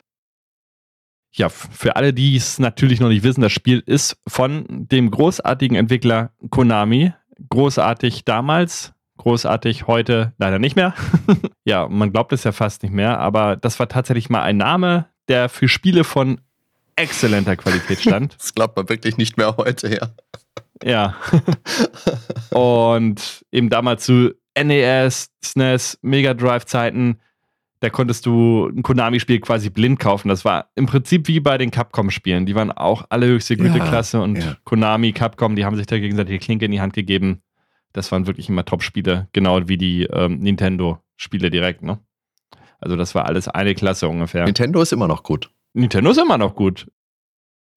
Ja, 1.34 1.50
für 1.50 1.96
alle, 1.96 2.14
die 2.14 2.36
es 2.36 2.60
natürlich 2.60 3.00
noch 3.00 3.10
nicht 3.10 3.24
wissen, 3.24 3.42
das 3.42 3.52
Spiel 3.52 3.82
ist 3.86 4.18
von 4.28 4.66
dem 4.68 5.12
großartigen 5.12 5.78
Entwickler 5.78 6.32
Konami. 6.50 7.14
Großartig 7.50 8.26
damals, 8.26 8.94
großartig 9.18 9.88
heute 9.88 10.34
leider 10.38 10.60
nicht 10.60 10.76
mehr. 10.76 10.94
ja, 11.66 11.88
man 11.88 12.12
glaubt 12.12 12.34
es 12.34 12.44
ja 12.44 12.52
fast 12.52 12.84
nicht 12.84 12.94
mehr, 12.94 13.20
aber 13.20 13.56
das 13.56 13.80
war 13.80 13.88
tatsächlich 13.88 14.30
mal 14.30 14.42
ein 14.42 14.58
Name, 14.58 15.08
der 15.28 15.48
für 15.48 15.68
Spiele 15.68 16.04
von 16.04 16.42
exzellenter 16.96 17.56
Qualität 17.56 18.00
stand. 18.02 18.36
Das 18.38 18.54
glaubt 18.54 18.76
man 18.76 18.90
wirklich 18.90 19.18
nicht 19.18 19.38
mehr 19.38 19.56
heute, 19.58 19.96
ja. 19.96 20.10
Ja. 20.84 21.16
Und 22.58 23.46
eben 23.52 23.70
damals 23.70 24.04
zu 24.06 24.34
NES, 24.64 25.30
SNES, 25.44 26.00
Mega 26.02 26.34
Drive 26.34 26.66
Zeiten, 26.66 27.20
da 27.82 27.90
konntest 27.90 28.28
du 28.28 28.68
ein 28.68 28.84
Konami-Spiel 28.84 29.40
quasi 29.40 29.72
blind 29.72 30.00
kaufen. 30.00 30.30
Das 30.30 30.46
war 30.46 30.70
im 30.76 30.86
Prinzip 30.86 31.28
wie 31.28 31.40
bei 31.40 31.58
den 31.58 31.72
Capcom-Spielen. 31.72 32.46
Die 32.46 32.54
waren 32.54 32.72
auch 32.72 33.06
alle 33.10 33.26
höchste 33.26 33.56
Ja, 33.56 33.64
Güteklasse 33.64 34.22
und 34.22 34.38
ja. 34.38 34.56
Konami, 34.66 35.14
Capcom, 35.14 35.56
die 35.56 35.66
haben 35.66 35.76
sich 35.76 35.88
da 35.88 35.98
gegenseitig 35.98 36.40
die 36.40 36.46
Klinke 36.46 36.66
in 36.66 36.72
die 36.72 36.80
Hand 36.80 36.94
gegeben. 36.94 37.42
Das 37.92 38.12
waren 38.12 38.28
wirklich 38.28 38.50
immer 38.50 38.66
Top-Spiele, 38.66 39.28
genau 39.34 39.68
wie 39.68 39.78
die 39.78 40.04
ähm, 40.04 40.40
Nintendo-Spiele 40.40 41.50
direkt, 41.50 41.82
ne? 41.82 42.00
Also 42.80 42.96
das 42.96 43.16
war 43.16 43.26
alles 43.26 43.48
eine 43.48 43.76
Klasse 43.76 44.08
ungefähr. 44.08 44.46
Nintendo 44.46 44.82
ist 44.82 44.94
immer 44.94 45.08
noch 45.08 45.24
gut. 45.24 45.52
Nintendo 45.74 46.12
ist 46.12 46.18
immer 46.18 46.38
noch 46.38 46.56
gut. 46.56 46.88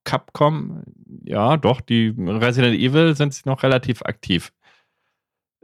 Capcom, 0.04 0.82
ja, 1.24 1.56
doch, 1.56 1.80
die 1.80 2.14
Resident 2.18 2.78
Evil 2.78 3.16
sind 3.16 3.46
noch 3.46 3.62
relativ 3.62 4.02
aktiv. 4.02 4.52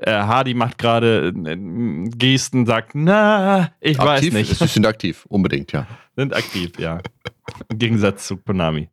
Äh, 0.03 0.13
Hardy 0.13 0.55
macht 0.55 0.79
gerade 0.79 1.29
äh, 1.29 2.09
Gesten, 2.09 2.65
sagt, 2.65 2.95
na, 2.95 3.73
ich 3.81 4.01
aktiv, 4.01 4.33
weiß 4.33 4.33
nicht. 4.33 4.59
Sie 4.59 4.67
sind 4.67 4.87
aktiv, 4.87 5.27
unbedingt, 5.29 5.73
ja. 5.73 5.87
sind 6.17 6.35
aktiv, 6.35 6.73
ja. 6.79 7.01
Im 7.69 7.79
Gegensatz 7.79 8.27
zu 8.27 8.39
Konami. 8.39 8.89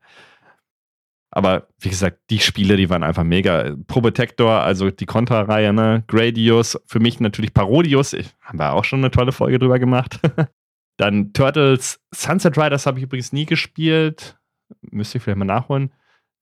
Aber 1.31 1.67
wie 1.79 1.89
gesagt, 1.89 2.19
die 2.29 2.39
Spiele, 2.39 2.75
die 2.75 2.89
waren 2.89 3.03
einfach 3.03 3.23
mega. 3.23 3.75
Probotector, 3.87 4.51
also 4.51 4.91
die 4.91 5.05
Contra-Reihe, 5.05 5.71
ne? 5.71 6.03
Gradius, 6.07 6.77
für 6.85 6.99
mich 6.99 7.19
natürlich 7.19 7.53
Parodius, 7.53 8.13
ich, 8.13 8.29
haben 8.41 8.59
wir 8.59 8.73
auch 8.73 8.83
schon 8.83 8.99
eine 8.99 9.11
tolle 9.11 9.31
Folge 9.31 9.59
drüber 9.59 9.79
gemacht. 9.79 10.19
Dann 10.97 11.31
Turtles, 11.31 12.01
Sunset 12.13 12.57
Riders 12.57 12.85
habe 12.85 12.97
ich 12.97 13.03
übrigens 13.03 13.31
nie 13.31 13.45
gespielt. 13.45 14.37
Müsste 14.81 15.19
ich 15.19 15.23
vielleicht 15.23 15.37
mal 15.37 15.45
nachholen. 15.45 15.93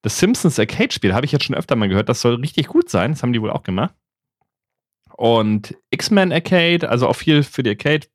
Das 0.01 0.17
Simpsons 0.17 0.58
Arcade-Spiel 0.58 1.13
habe 1.13 1.25
ich 1.25 1.32
jetzt 1.32 1.43
schon 1.43 1.56
öfter 1.56 1.75
mal 1.75 1.89
gehört. 1.89 2.10
Das 2.10 2.21
soll 2.21 2.36
richtig 2.36 2.67
gut 2.67 2.89
sein. 2.89 3.12
Das 3.12 3.21
haben 3.21 3.34
die 3.34 3.41
wohl 3.41 3.51
auch 3.51 3.63
gemacht. 3.63 3.93
Und 5.13 5.76
X-Men 5.91 6.32
Arcade, 6.32 6.89
also 6.89 7.08
auch 7.08 7.15
viel 7.15 7.44
für 7.44 7.63
die 7.63 7.70
Arcade. 7.70 8.08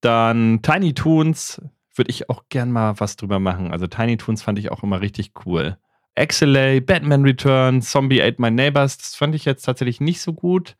Dann 0.00 0.60
Tiny 0.62 0.94
Toons, 0.94 1.60
würde 1.94 2.10
ich 2.10 2.30
auch 2.30 2.44
gern 2.48 2.72
mal 2.72 2.98
was 2.98 3.16
drüber 3.16 3.38
machen. 3.38 3.70
Also 3.72 3.86
Tiny 3.86 4.16
Toons 4.16 4.42
fand 4.42 4.58
ich 4.58 4.72
auch 4.72 4.82
immer 4.82 5.00
richtig 5.00 5.32
cool. 5.44 5.76
XLA, 6.18 6.80
Batman 6.80 7.22
Return, 7.22 7.82
Zombie 7.82 8.22
Ate 8.22 8.40
My 8.40 8.50
Neighbors, 8.50 8.98
das 8.98 9.14
fand 9.14 9.34
ich 9.34 9.44
jetzt 9.44 9.62
tatsächlich 9.62 10.00
nicht 10.00 10.20
so 10.20 10.32
gut. 10.32 10.76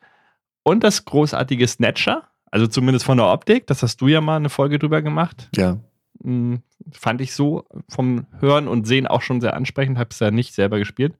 Und 0.62 0.85
das 0.85 1.05
großartige 1.05 1.66
Snatcher, 1.66 2.29
also 2.51 2.66
zumindest 2.66 3.05
von 3.05 3.18
der 3.18 3.29
Optik, 3.29 3.66
das 3.66 3.83
hast 3.83 4.01
du 4.01 4.09
ja 4.09 4.20
mal 4.20 4.37
eine 4.37 4.49
Folge 4.49 4.79
drüber 4.79 5.03
gemacht. 5.03 5.49
Ja. 5.55 5.79
Hm, 6.23 6.62
fand 6.92 7.20
ich 7.20 7.35
so 7.35 7.64
vom 7.88 8.27
Hören 8.40 8.68
und 8.68 8.87
Sehen 8.87 9.07
auch 9.07 9.23
schon 9.23 9.40
sehr 9.40 9.55
ansprechend, 9.55 9.99
habe 9.99 10.11
es 10.11 10.18
ja 10.18 10.31
nicht 10.31 10.55
selber 10.55 10.79
gespielt. 10.79 11.14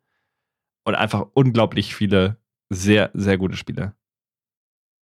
Und 0.85 0.95
einfach 0.95 1.27
unglaublich 1.35 1.95
viele 1.95 2.37
sehr, 2.71 3.11
sehr 3.15 3.37
gute 3.37 3.57
Spiele. 3.57 3.93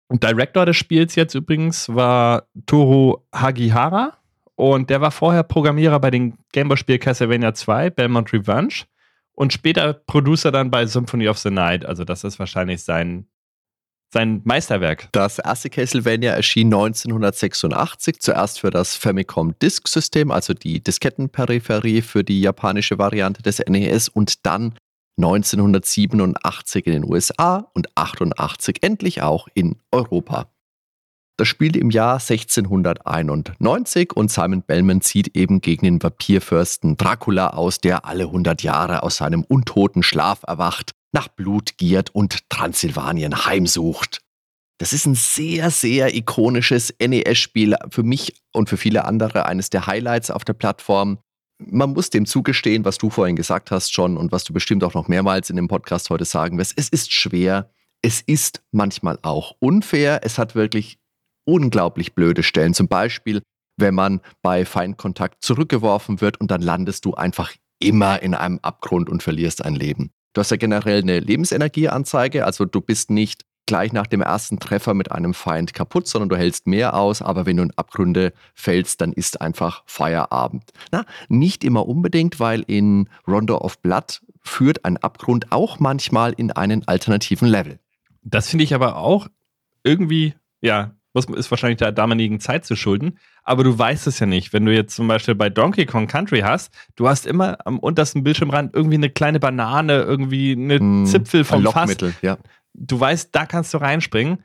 Und 0.09 0.23
Director 0.23 0.67
des 0.67 0.77
Spiels 0.77 1.15
jetzt 1.15 1.35
übrigens 1.35 1.89
war 1.89 2.47
Toru 2.67 3.23
Hagihara. 3.35 4.19
Und 4.57 4.91
der 4.91 5.01
war 5.01 5.11
vorher 5.11 5.43
Programmierer 5.43 5.99
bei 6.01 6.11
dem 6.11 6.35
Gameboy-Spiel 6.53 6.99
Castlevania 6.99 7.55
2, 7.55 7.89
Belmont 7.91 8.31
Revenge. 8.33 8.85
Und 9.33 9.55
später 9.55 9.95
Producer 9.95 10.53
dann 10.53 10.71
bei 10.71 10.85
Symphony 10.85 11.29
of 11.29 11.39
the 11.39 11.51
Night. 11.51 11.87
Also, 11.87 12.05
das 12.05 12.25
ist 12.25 12.39
wahrscheinlich 12.39 12.83
sein, 12.83 13.27
sein 14.13 14.43
Meisterwerk. 14.45 15.09
Das 15.13 15.39
erste 15.39 15.71
Castlevania 15.71 16.33
erschien 16.33 16.67
1986, 16.67 18.21
zuerst 18.21 18.61
für 18.61 18.71
das 18.71 18.95
Famicom 18.95 19.59
Disk 19.61 19.89
System, 19.89 20.31
also 20.31 20.53
die 20.53 20.85
Diskettenperipherie 20.85 22.03
für 22.03 22.23
die 22.23 22.43
japanische 22.43 22.99
Variante 22.99 23.41
des 23.43 23.61
NES 23.67 24.11
und 24.11 24.45
dann 24.45 24.75
1987 25.19 26.87
in 26.87 26.93
den 26.93 27.05
USA 27.05 27.71
und 27.75 27.97
88 27.97 28.83
endlich 28.83 29.23
auch 29.23 29.49
in 29.55 29.77
Europa. 29.91 30.49
Das 31.39 31.49
spielt 31.49 31.77
im 31.77 31.91
Jahr 31.91 32.21
1691 32.21 34.13
und 34.15 34.31
Simon 34.31 34.63
Bellman 34.63 35.01
zieht 35.01 35.37
eben 35.37 35.61
gegen 35.61 35.85
den 35.85 36.03
Vampirfürsten 36.03 36.97
Dracula 36.97 37.49
aus, 37.51 37.79
der 37.79 38.05
alle 38.05 38.25
100 38.25 38.63
Jahre 38.63 39.03
aus 39.03 39.17
seinem 39.17 39.43
untoten 39.43 40.03
Schlaf 40.03 40.43
erwacht, 40.47 40.93
nach 41.13 41.29
Blut 41.29 41.79
giert 41.79 42.15
und 42.15 42.49
Transsilvanien 42.49 43.45
heimsucht. 43.45 44.21
Das 44.79 44.93
ist 44.93 45.07
ein 45.07 45.15
sehr, 45.15 45.71
sehr 45.71 46.15
ikonisches 46.15 46.95
NES-Spiel, 47.01 47.77
für 47.91 48.03
mich 48.03 48.35
und 48.53 48.69
für 48.69 48.77
viele 48.77 49.05
andere 49.05 49.47
eines 49.47 49.71
der 49.71 49.87
Highlights 49.87 50.31
auf 50.31 50.45
der 50.45 50.55
Plattform 50.55 51.19
man 51.71 51.93
muss 51.93 52.11
dem 52.11 52.27
zugestehen, 52.27 52.85
was 52.85 52.99
du 52.99 53.11
vorhin 53.11 53.37
gesagt 53.37 53.71
hast 53.71 53.93
schon 53.93 54.17
und 54.17 54.33
was 54.33 54.45
du 54.45 54.53
bestimmt 54.53 54.85
auch 54.85 54.95
noch 54.95 55.09
mehrmals 55.09 55.51
in 55.51 55.57
dem 55.57 55.69
Podcast 55.69 56.11
heute 56.11 56.25
sagen 56.25 56.59
wirst. 56.59 56.75
Es 56.77 56.89
ist 56.89 57.13
schwer. 57.13 57.71
Es 58.03 58.21
ist 58.21 58.63
manchmal 58.73 59.19
auch 59.23 59.55
unfair. 59.61 60.21
Es 60.23 60.39
hat 60.39 60.55
wirklich 60.55 60.99
unglaublich 61.45 62.15
blöde 62.15 62.43
Stellen. 62.43 62.75
Zum 62.75 62.89
Beispiel, 62.89 63.43
wenn 63.77 63.95
man 63.95 64.21
bei 64.43 64.65
Feindkontakt 64.65 65.43
zurückgeworfen 65.45 66.21
wird 66.21 66.41
und 66.41 66.51
dann 66.51 66.63
landest 66.63 67.05
du 67.05 67.15
einfach 67.15 67.53
immer 67.81 68.23
in 68.23 68.35
einem 68.35 68.59
Abgrund 68.63 69.09
und 69.09 69.23
verlierst 69.23 69.65
ein 69.65 69.75
Leben. 69.75 70.11
Du 70.35 70.41
hast 70.41 70.51
ja 70.51 70.57
generell 70.57 71.03
eine 71.03 71.21
Lebensenergieanzeige, 71.21 72.47
also 72.47 72.65
du 72.65 72.81
bist 72.81 73.11
nicht 73.11 73.45
gleich 73.67 73.93
nach 73.93 74.07
dem 74.07 74.21
ersten 74.21 74.59
Treffer 74.59 74.95
mit 74.95 75.13
einem 75.13 75.35
Feind 75.35 75.75
kaputt, 75.75 76.09
sondern 76.09 76.29
du 76.29 76.37
hältst 76.37 76.67
mehr 76.67 76.95
aus, 76.95 77.23
aber 77.23 77.47
wenn 77.47 77.57
du 77.57 77.63
in 77.65 77.73
Abgründe 77.77 78.33
fällst, 78.55 79.01
dann 79.01 79.13
ist 79.13 79.41
einfach 79.41 79.83
Feierabend. 79.87 80.73
Na, 80.91 81.05
nicht 81.29 81.65
immer 81.65 81.87
unbedingt, 81.87 82.41
weil 82.41 82.63
in 82.67 83.09
Rondo 83.27 83.59
of 83.59 83.79
Blood 83.81 84.21
führt 84.43 84.85
ein 84.85 84.97
Abgrund 84.97 85.53
auch 85.53 85.79
manchmal 85.79 86.33
in 86.33 86.51
einen 86.51 86.87
alternativen 86.89 87.49
Level. 87.49 87.79
Das 88.23 88.49
finde 88.49 88.65
ich 88.65 88.75
aber 88.75 88.97
auch 88.97 89.29
irgendwie, 89.85 90.35
ja, 90.61 90.93
ist 91.15 91.51
wahrscheinlich 91.51 91.79
der 91.79 91.93
damaligen 91.93 92.41
Zeit 92.41 92.65
zu 92.65 92.75
schulden, 92.75 93.19
aber 93.45 93.65
du 93.65 93.79
weißt 93.79 94.07
es 94.07 94.19
ja 94.19 94.27
nicht. 94.27 94.53
Wenn 94.53 94.65
du 94.65 94.75
jetzt 94.75 94.97
zum 94.97 95.07
Beispiel 95.09 95.35
bei 95.35 95.51
Donkey 95.51 95.85
Kong 95.85 96.07
Country 96.07 96.41
hast, 96.41 96.73
du 96.97 97.09
hast 97.09 97.27
immer 97.27 97.59
am 97.67 97.79
untersten 97.79 98.25
Bildschirmrand 98.25 98.75
irgendwie 98.75 98.97
eine 98.97 99.11
kleine 99.11 99.39
Banane, 99.39 100.01
irgendwie 100.03 100.53
eine 100.53 100.79
hm, 100.79 101.07
Zipfel 101.07 101.45
vom 101.45 101.65
Fass. 101.65 101.97
Ja 102.23 102.39
du 102.75 102.99
weißt, 102.99 103.31
da 103.33 103.47
kannst 103.47 103.75
du 103.75 103.79
reinspringen. 103.79 104.45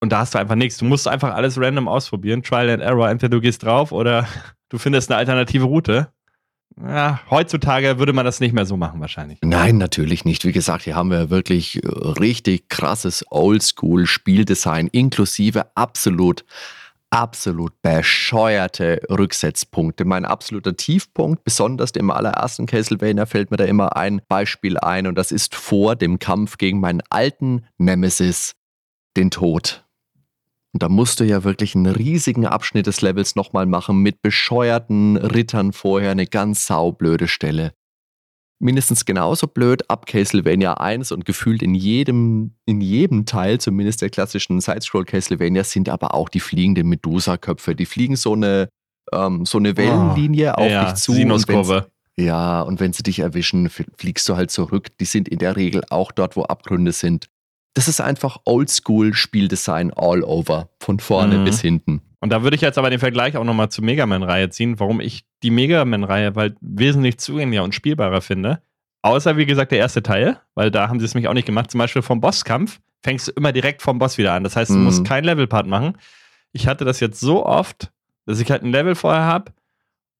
Und 0.00 0.10
da 0.10 0.18
hast 0.18 0.34
du 0.34 0.38
einfach 0.38 0.56
nichts. 0.56 0.78
Du 0.78 0.84
musst 0.84 1.06
einfach 1.06 1.32
alles 1.32 1.60
random 1.60 1.86
ausprobieren. 1.86 2.42
Trial 2.42 2.70
and 2.70 2.82
Error. 2.82 3.08
Entweder 3.08 3.36
du 3.36 3.40
gehst 3.40 3.62
drauf 3.62 3.92
oder 3.92 4.26
du 4.68 4.78
findest 4.78 5.10
eine 5.10 5.18
alternative 5.18 5.64
Route. 5.64 6.12
Ja, 6.80 7.20
heutzutage 7.30 7.98
würde 7.98 8.12
man 8.12 8.24
das 8.24 8.40
nicht 8.40 8.54
mehr 8.54 8.64
so 8.66 8.76
machen, 8.76 9.00
wahrscheinlich. 9.00 9.38
Nein, 9.42 9.76
natürlich 9.76 10.24
nicht. 10.24 10.44
Wie 10.44 10.52
gesagt, 10.52 10.84
hier 10.84 10.96
haben 10.96 11.10
wir 11.10 11.30
wirklich 11.30 11.80
richtig 11.84 12.68
krasses 12.68 13.24
Oldschool-Spieldesign, 13.30 14.88
inklusive 14.88 15.76
absolut 15.76 16.44
absolut 17.12 17.72
bescheuerte 17.82 19.02
Rücksetzpunkte. 19.10 20.04
Mein 20.04 20.24
absoluter 20.24 20.76
Tiefpunkt, 20.76 21.44
besonders 21.44 21.90
im 21.90 22.10
allerersten 22.10 22.66
Castlevania, 22.66 23.26
fällt 23.26 23.50
mir 23.50 23.58
da 23.58 23.64
immer 23.64 23.96
ein 23.96 24.22
Beispiel 24.28 24.78
ein 24.78 25.06
und 25.06 25.16
das 25.16 25.30
ist 25.30 25.54
vor 25.54 25.94
dem 25.94 26.18
Kampf 26.18 26.56
gegen 26.56 26.80
meinen 26.80 27.02
alten 27.10 27.66
Nemesis, 27.76 28.54
den 29.16 29.30
Tod. 29.30 29.84
Und 30.72 30.82
da 30.82 30.88
musst 30.88 31.20
du 31.20 31.24
ja 31.24 31.44
wirklich 31.44 31.74
einen 31.74 31.86
riesigen 31.86 32.46
Abschnitt 32.46 32.86
des 32.86 33.02
Levels 33.02 33.36
nochmal 33.36 33.66
machen 33.66 33.98
mit 33.98 34.22
bescheuerten 34.22 35.18
Rittern 35.18 35.74
vorher, 35.74 36.12
eine 36.12 36.26
ganz 36.26 36.66
saublöde 36.66 37.28
Stelle 37.28 37.74
mindestens 38.62 39.04
genauso 39.04 39.46
blöd 39.46 39.90
ab 39.90 40.06
Castlevania 40.06 40.74
1 40.74 41.12
und 41.12 41.24
gefühlt 41.24 41.62
in 41.62 41.74
jedem, 41.74 42.54
in 42.64 42.80
jedem 42.80 43.26
Teil, 43.26 43.60
zumindest 43.60 44.02
der 44.02 44.10
klassischen 44.10 44.60
Sidescroll 44.60 45.04
Castlevania, 45.04 45.64
sind 45.64 45.88
aber 45.88 46.14
auch 46.14 46.28
die 46.28 46.40
fliegenden 46.40 46.88
Medusa-Köpfe. 46.88 47.74
Die 47.74 47.86
fliegen 47.86 48.16
so 48.16 48.34
eine, 48.34 48.68
ähm, 49.12 49.44
so 49.44 49.58
eine 49.58 49.76
Wellenlinie 49.76 50.54
oh, 50.56 50.62
auf 50.62 50.70
ja, 50.70 50.84
dich 50.84 50.94
zu. 50.94 51.12
Sinuskurve. 51.12 51.90
Ja, 52.16 52.62
und 52.62 52.78
wenn 52.78 52.92
sie 52.92 53.02
dich 53.02 53.18
erwischen, 53.18 53.68
fliegst 53.70 54.28
du 54.28 54.36
halt 54.36 54.50
zurück. 54.50 54.96
Die 54.98 55.06
sind 55.06 55.28
in 55.28 55.38
der 55.38 55.56
Regel 55.56 55.82
auch 55.90 56.12
dort, 56.12 56.36
wo 56.36 56.42
Abgründe 56.42 56.92
sind. 56.92 57.28
Das 57.74 57.88
ist 57.88 58.00
einfach 58.00 58.38
Oldschool-Spieldesign 58.44 59.92
all 59.94 60.22
over, 60.22 60.68
von 60.78 61.00
vorne 61.00 61.38
mhm. 61.38 61.44
bis 61.44 61.60
hinten. 61.60 62.02
Und 62.22 62.30
da 62.30 62.44
würde 62.44 62.54
ich 62.54 62.60
jetzt 62.60 62.78
aber 62.78 62.88
den 62.88 63.00
Vergleich 63.00 63.36
auch 63.36 63.42
nochmal 63.42 63.68
zur 63.68 63.84
Mega 63.84 64.06
Man-Reihe 64.06 64.48
ziehen, 64.48 64.78
warum 64.78 65.00
ich 65.00 65.24
die 65.42 65.50
Mega 65.50 65.84
Man-Reihe 65.84 66.32
halt 66.36 66.56
wesentlich 66.60 67.18
zugänglicher 67.18 67.64
und 67.64 67.74
spielbarer 67.74 68.20
finde. 68.20 68.62
Außer, 69.02 69.36
wie 69.36 69.44
gesagt, 69.44 69.72
der 69.72 69.80
erste 69.80 70.04
Teil, 70.04 70.38
weil 70.54 70.70
da 70.70 70.88
haben 70.88 71.00
sie 71.00 71.04
es 71.04 71.14
mich 71.14 71.26
auch 71.26 71.34
nicht 71.34 71.46
gemacht. 71.46 71.72
Zum 71.72 71.78
Beispiel 71.78 72.00
vom 72.00 72.20
Bosskampf 72.20 72.78
fängst 73.02 73.26
du 73.26 73.32
immer 73.32 73.50
direkt 73.50 73.82
vom 73.82 73.98
Boss 73.98 74.18
wieder 74.18 74.34
an. 74.34 74.44
Das 74.44 74.54
heißt, 74.54 74.70
du 74.70 74.76
mhm. 74.76 74.84
musst 74.84 75.04
kein 75.04 75.24
Levelpart 75.24 75.66
machen. 75.66 75.98
Ich 76.52 76.68
hatte 76.68 76.84
das 76.84 77.00
jetzt 77.00 77.18
so 77.18 77.44
oft, 77.44 77.90
dass 78.24 78.38
ich 78.38 78.52
halt 78.52 78.62
ein 78.62 78.70
Level 78.70 78.94
vorher 78.94 79.24
habe 79.24 79.50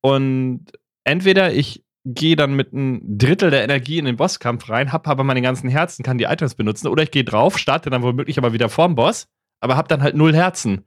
und 0.00 0.72
entweder 1.04 1.52
ich 1.52 1.84
gehe 2.04 2.34
dann 2.34 2.54
mit 2.54 2.72
einem 2.72 3.00
Drittel 3.16 3.52
der 3.52 3.62
Energie 3.62 3.98
in 3.98 4.06
den 4.06 4.16
Bosskampf 4.16 4.68
rein, 4.68 4.92
habe 4.92 5.08
aber 5.08 5.22
meine 5.22 5.40
ganzen 5.40 5.70
Herzen, 5.70 6.02
kann 6.02 6.18
die 6.18 6.24
Items 6.24 6.56
benutzen, 6.56 6.88
oder 6.88 7.04
ich 7.04 7.12
gehe 7.12 7.22
drauf, 7.22 7.58
starte 7.58 7.90
dann 7.90 8.02
womöglich 8.02 8.38
aber 8.38 8.52
wieder 8.52 8.68
vorm 8.68 8.96
Boss, 8.96 9.28
aber 9.60 9.76
habe 9.76 9.86
dann 9.86 10.02
halt 10.02 10.16
null 10.16 10.34
Herzen. 10.34 10.84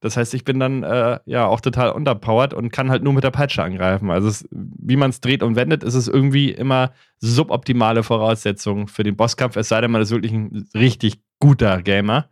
Das 0.00 0.16
heißt, 0.16 0.34
ich 0.34 0.44
bin 0.44 0.60
dann 0.60 0.82
äh, 0.82 1.18
ja 1.24 1.46
auch 1.46 1.60
total 1.60 1.90
underpowered 1.90 2.52
und 2.52 2.70
kann 2.70 2.90
halt 2.90 3.02
nur 3.02 3.14
mit 3.14 3.24
der 3.24 3.30
Peitsche 3.30 3.62
angreifen. 3.62 4.10
Also 4.10 4.28
es, 4.28 4.46
wie 4.50 4.96
man 4.96 5.10
es 5.10 5.20
dreht 5.20 5.42
und 5.42 5.56
wendet, 5.56 5.82
ist 5.82 5.94
es 5.94 6.06
irgendwie 6.06 6.50
immer 6.50 6.92
suboptimale 7.18 8.02
Voraussetzungen 8.02 8.88
für 8.88 9.02
den 9.02 9.16
Bosskampf, 9.16 9.56
es 9.56 9.68
sei 9.68 9.80
denn, 9.80 9.90
man 9.90 10.02
ist 10.02 10.10
wirklich 10.10 10.32
ein 10.32 10.68
richtig 10.74 11.20
guter 11.40 11.82
Gamer. 11.82 12.28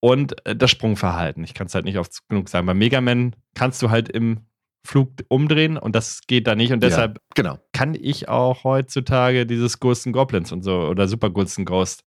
Und 0.00 0.44
äh, 0.46 0.54
das 0.54 0.70
Sprungverhalten. 0.70 1.44
Ich 1.44 1.54
kann 1.54 1.68
es 1.68 1.74
halt 1.74 1.86
nicht 1.86 1.98
oft 1.98 2.28
genug 2.28 2.50
sagen. 2.50 2.66
Bei 2.66 2.74
Mega 2.74 3.00
Man 3.00 3.34
kannst 3.54 3.80
du 3.80 3.88
halt 3.88 4.10
im 4.10 4.40
Flug 4.86 5.12
umdrehen 5.28 5.78
und 5.78 5.96
das 5.96 6.20
geht 6.26 6.46
da 6.46 6.54
nicht. 6.54 6.72
Und 6.72 6.82
deshalb 6.82 7.16
ja, 7.16 7.22
genau. 7.34 7.58
kann 7.72 7.94
ich 7.94 8.28
auch 8.28 8.64
heutzutage 8.64 9.46
dieses 9.46 9.80
Ghosts 9.80 10.06
and 10.06 10.14
Goblins 10.14 10.52
und 10.52 10.62
so 10.62 10.80
oder 10.80 11.08
Super 11.08 11.30
Ghosts 11.30 11.56
and 11.56 11.66
Ghost 11.66 12.03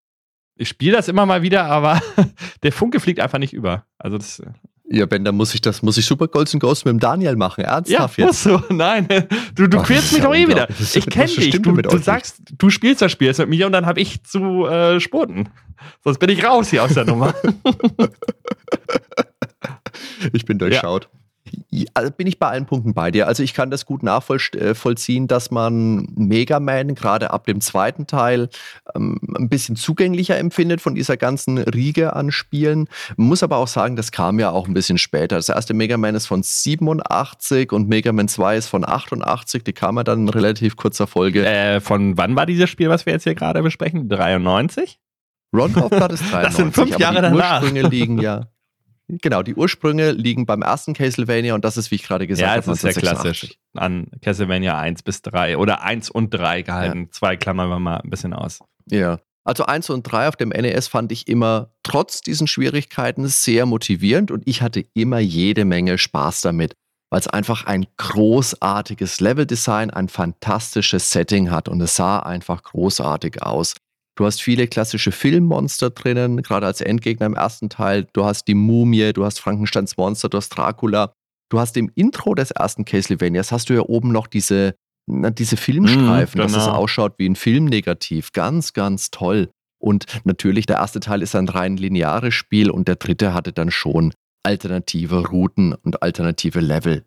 ich 0.58 0.70
spiele 0.70 0.98
das 0.98 1.08
immer 1.08 1.26
mal 1.26 1.42
wieder, 1.42 1.66
aber 1.66 2.02
der 2.64 2.72
Funke 2.72 3.00
fliegt 3.00 3.20
einfach 3.20 3.40
nicht 3.40 3.54
über. 3.54 3.86
Also 3.98 4.18
das. 4.18 4.40
Äh, 4.40 4.52
ja, 4.90 5.06
Ben, 5.06 5.26
dann 5.26 5.36
muss 5.36 5.54
ich 5.54 5.60
das, 5.60 5.82
muss 5.82 5.98
ich 5.98 6.06
Super 6.06 6.30
Golden 6.30 6.60
Ghost 6.62 6.86
mit 6.86 6.94
dem 6.94 7.00
Daniel 7.00 7.36
machen. 7.36 7.66
Ernsthaft 7.66 8.18
ja, 8.18 8.26
jetzt? 8.26 8.46
Musst 8.46 8.70
du. 8.70 8.74
Nein, 8.74 9.08
du, 9.54 9.68
du 9.68 9.82
quälst 9.82 10.14
mich 10.14 10.22
doch 10.22 10.34
eh 10.34 10.48
wieder. 10.48 10.70
Ich 10.80 11.06
kenne 11.08 11.28
dich. 11.28 11.62
Du, 11.62 11.74
du 11.74 11.98
sagst, 11.98 12.42
du 12.58 12.70
spielst 12.70 13.02
das 13.02 13.12
Spiel 13.12 13.28
jetzt 13.28 13.40
mit 13.40 13.50
mir 13.50 13.66
und 13.66 13.74
dann 13.74 13.86
habe 13.86 14.00
ich 14.00 14.24
zu 14.24 14.66
äh, 14.66 15.02
spurten. 15.02 15.50
Sonst 16.04 16.20
bin 16.20 16.30
ich 16.30 16.44
raus 16.44 16.70
hier 16.70 16.84
aus 16.84 16.94
der 16.94 17.04
Nummer. 17.06 17.34
ich 20.34 20.46
bin 20.46 20.58
durchschaut. 20.58 21.10
Also 21.94 22.12
bin 22.12 22.28
ich 22.28 22.40
bei 22.40 22.48
allen 22.48 22.66
Punkten 22.66 22.94
bei 22.94 23.12
dir. 23.12 23.28
Also 23.28 23.44
ich 23.44 23.54
kann 23.54 23.70
das 23.70 23.86
gut 23.86 24.04
nachvollziehen, 24.04 25.24
äh, 25.24 25.28
dass 25.28 25.52
man 25.52 26.08
Mega 26.16 26.60
Man 26.60 26.96
gerade 26.96 27.32
ab 27.32 27.46
dem 27.46 27.62
zweiten 27.62 28.08
Teil 28.08 28.50
ähm, 28.96 29.20
ein 29.38 29.50
bisschen 29.50 29.76
zugänglicher 29.76 30.38
empfindet 30.38 30.82
von 30.82 30.96
dieser 30.96 31.18
ganzen 31.18 31.58
Riege 31.58 32.16
an 32.16 32.32
Spielen. 32.32 32.88
Man 33.16 33.28
muss 33.28 33.44
aber 33.44 33.58
auch 33.58 33.68
sagen, 33.68 33.96
das 33.96 34.12
kam 34.12 34.40
ja 34.40 34.52
auch 34.52 34.68
ein 34.68 34.74
bisschen 34.74 34.98
später. 34.98 35.36
Das 35.36 35.50
erste 35.50 35.74
Mega 35.74 35.98
Man 35.98 36.16
ist 36.16 36.26
von 36.26 36.44
87 36.44 37.72
und 37.72 37.88
Mega 37.88 38.12
Man 38.12 38.28
2 38.28 38.58
ist 38.58 38.68
von 38.68 38.88
88. 38.88 39.64
Die 39.64 39.74
kam 39.74 39.98
ja 39.98 40.04
dann 40.04 40.22
in 40.22 40.30
relativ 40.30 40.76
kurzer 40.76 41.08
Folge. 41.08 41.46
Äh, 41.46 41.80
von 41.82 42.18
wann 42.18 42.36
war 42.36 42.46
dieses 42.46 42.70
Spiel, 42.70 42.90
was 42.90 43.06
wir 43.06 43.14
jetzt 43.14 43.24
hier 43.24 43.36
gerade 43.36 43.62
besprechen? 43.62 44.10
93? 44.10 45.00
Ron 45.56 45.76
of 45.76 45.90
Blood 45.90 46.12
ist 46.12 46.24
93. 46.32 46.32
Das 46.44 46.56
sind 46.56 46.74
fünf 46.74 46.98
Jahre 47.00 47.22
danach. 47.22 47.62
Ursprünge 47.62 47.88
liegen 47.88 48.20
ja 48.20 48.48
Genau, 49.10 49.42
die 49.42 49.56
Ursprünge 49.56 50.12
liegen 50.12 50.46
beim 50.46 50.62
ersten 50.62 50.94
Castlevania 50.94 51.56
und 51.56 51.64
das 51.64 51.78
ist, 51.78 51.92
wie 51.92 51.96
ich 51.96 52.04
gerade 52.04 52.28
gesagt 52.28 52.46
habe, 52.46 52.66
ja, 52.66 52.72
es 52.72 52.84
ist 52.84 52.94
sehr 52.94 52.94
klassisch 52.94 53.58
an 53.74 54.08
Castlevania 54.22 54.78
1 54.78 55.04
bis 55.04 55.22
3 55.22 55.58
oder 55.58 55.82
1 55.82 56.10
und 56.10 56.34
3 56.34 56.64
gehalten. 56.64 57.04
Ja. 57.04 57.12
Zwei 57.12 57.38
klammern 57.38 57.70
wir 57.70 57.80
mal 57.80 57.98
ein 57.98 58.10
bisschen 58.10 58.34
aus. 58.34 58.60
Ja. 58.86 59.20
Also 59.46 59.66
1 59.66 59.90
und 59.92 60.04
3 60.04 60.28
auf 60.28 60.36
dem 60.36 60.50
NES 60.50 60.90
fand 60.90 61.14
ich 61.14 61.30
immer 61.30 61.72
trotz 61.84 62.20
diesen 62.20 62.48
Schwierigkeiten 62.48 63.28
sehr 63.28 63.66
motivierend 63.66 64.30
und 64.30 64.44
ich 64.46 64.62
hatte 64.62 64.84
immer 64.94 65.20
jede 65.20 65.64
Menge 65.64 65.98
Spaß 65.98 66.42
damit, 66.42 66.74
weil 67.10 67.22
es 67.22 67.28
einfach 67.28 67.66
ein 67.66 67.88
großartiges 67.96 69.22
Leveldesign, 69.22 69.90
ein 69.90 70.10
fantastisches 70.10 71.12
Setting 71.12 71.50
hat 71.50 71.70
und 71.70 71.80
es 71.80 71.96
sah 71.96 72.20
einfach 72.20 72.62
großartig 72.62 73.42
aus. 73.42 73.74
Du 74.18 74.26
hast 74.26 74.42
viele 74.42 74.68
klassische 74.68 75.12
Filmmonster 75.12 75.92
drinnen, 75.92 76.42
gerade 76.42 76.66
als 76.66 76.82
Endgegner 76.82 77.28
im 77.28 77.36
ersten 77.36 77.70
Teil. 77.70 78.08
Du 78.14 78.26
hast 78.26 78.48
die 78.48 78.56
Mumie, 78.56 79.14
du 79.14 79.24
hast 79.24 79.40
Frankensteins 79.40 79.96
Monster, 79.96 80.28
du 80.28 80.38
hast 80.38 80.50
Dracula. 80.50 81.14
Du 81.50 81.60
hast 81.60 81.78
im 81.78 81.92
Intro 81.94 82.34
des 82.34 82.50
ersten 82.50 82.84
Castlevanias 82.84 83.52
hast 83.52 83.70
du 83.70 83.76
ja 83.76 83.82
oben 83.82 84.12
noch 84.12 84.26
diese, 84.26 84.74
diese 85.08 85.56
Filmstreifen, 85.56 86.42
mm, 86.42 86.42
genau. 86.42 86.44
dass 86.44 86.58
es 86.58 86.66
genau. 86.66 86.78
ausschaut 86.78 87.14
wie 87.20 87.30
ein 87.30 87.36
Filmnegativ. 87.36 88.34
Ganz, 88.34 88.74
ganz 88.74 89.12
toll. 89.12 89.52
Und 89.80 90.06
natürlich, 90.24 90.66
der 90.66 90.78
erste 90.78 91.00
Teil 91.00 91.22
ist 91.22 91.36
ein 91.36 91.48
rein 91.48 91.78
lineares 91.78 92.34
Spiel 92.34 92.72
und 92.72 92.88
der 92.88 92.96
dritte 92.96 93.36
hatte 93.36 93.54
dann 93.54 93.70
schon 93.70 94.14
alternative 94.42 95.28
Routen 95.28 95.74
und 95.74 96.02
alternative 96.02 96.60
Level 96.60 97.06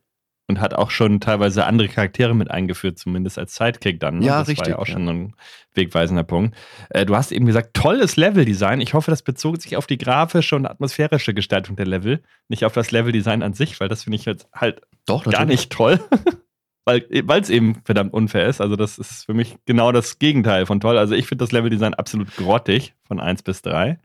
und 0.51 0.61
hat 0.61 0.75
auch 0.75 0.91
schon 0.91 1.21
teilweise 1.21 1.65
andere 1.65 1.89
Charaktere 1.89 2.35
mit 2.35 2.51
eingeführt, 2.51 2.99
zumindest 2.99 3.39
als 3.39 3.55
Sidekick 3.55 4.01
dann. 4.01 4.19
Ne? 4.19 4.27
Ja, 4.27 4.41
das 4.41 4.49
richtig. 4.49 4.67
war 4.67 4.71
ja 4.71 4.79
auch 4.79 4.87
schon 4.87 5.09
ein 5.09 5.35
wegweisender 5.75 6.25
Punkt. 6.25 6.57
Äh, 6.91 7.07
du 7.07 7.17
hast 7.17 7.33
eben 7.33 7.47
gesagt, 7.47 7.75
tolles 7.75 8.17
Leveldesign. 8.17 8.81
Ich 8.81 8.93
hoffe, 8.93 9.11
das 9.11 9.23
bezog 9.23 9.63
sich 9.63 9.77
auf 9.77 9.87
die 9.87 9.97
grafische 9.97 10.57
und 10.57 10.67
atmosphärische 10.67 11.33
Gestaltung 11.33 11.77
der 11.77 11.87
Level, 11.87 12.23
nicht 12.49 12.65
auf 12.65 12.73
das 12.73 12.91
Leveldesign 12.91 13.43
an 13.43 13.55
sich, 13.55 13.81
weil 13.81 13.89
das 13.89 14.03
finde 14.05 14.17
ich 14.17 14.25
jetzt 14.25 14.49
halt 14.53 14.83
Doch, 15.07 15.25
gar 15.25 15.47
nicht 15.47 15.71
toll. 15.71 16.01
weil 16.85 17.41
es 17.41 17.51
eben 17.51 17.83
verdammt 17.85 18.13
unfair 18.13 18.49
ist. 18.49 18.61
Also, 18.61 18.75
das 18.75 18.99
ist 18.99 19.27
für 19.27 19.35
mich 19.35 19.57
genau 19.65 19.93
das 19.93 20.19
Gegenteil 20.19 20.67
von 20.67 20.81
toll. 20.81 20.99
Also, 20.99 21.15
ich 21.15 21.27
finde 21.27 21.45
das 21.45 21.53
Leveldesign 21.53 21.95
absolut 21.95 22.35
grottig 22.37 22.95
von 23.05 23.21
1 23.21 23.43
bis 23.43 23.63
3. 23.63 23.99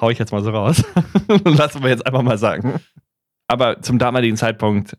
Hau 0.00 0.10
ich 0.10 0.18
jetzt 0.18 0.32
mal 0.32 0.42
so 0.42 0.50
raus. 0.50 0.84
Lassen 1.44 1.82
wir 1.82 1.90
jetzt 1.90 2.06
einfach 2.06 2.22
mal 2.22 2.38
sagen. 2.38 2.80
Aber 3.48 3.82
zum 3.82 3.98
damaligen 3.98 4.36
Zeitpunkt 4.36 4.96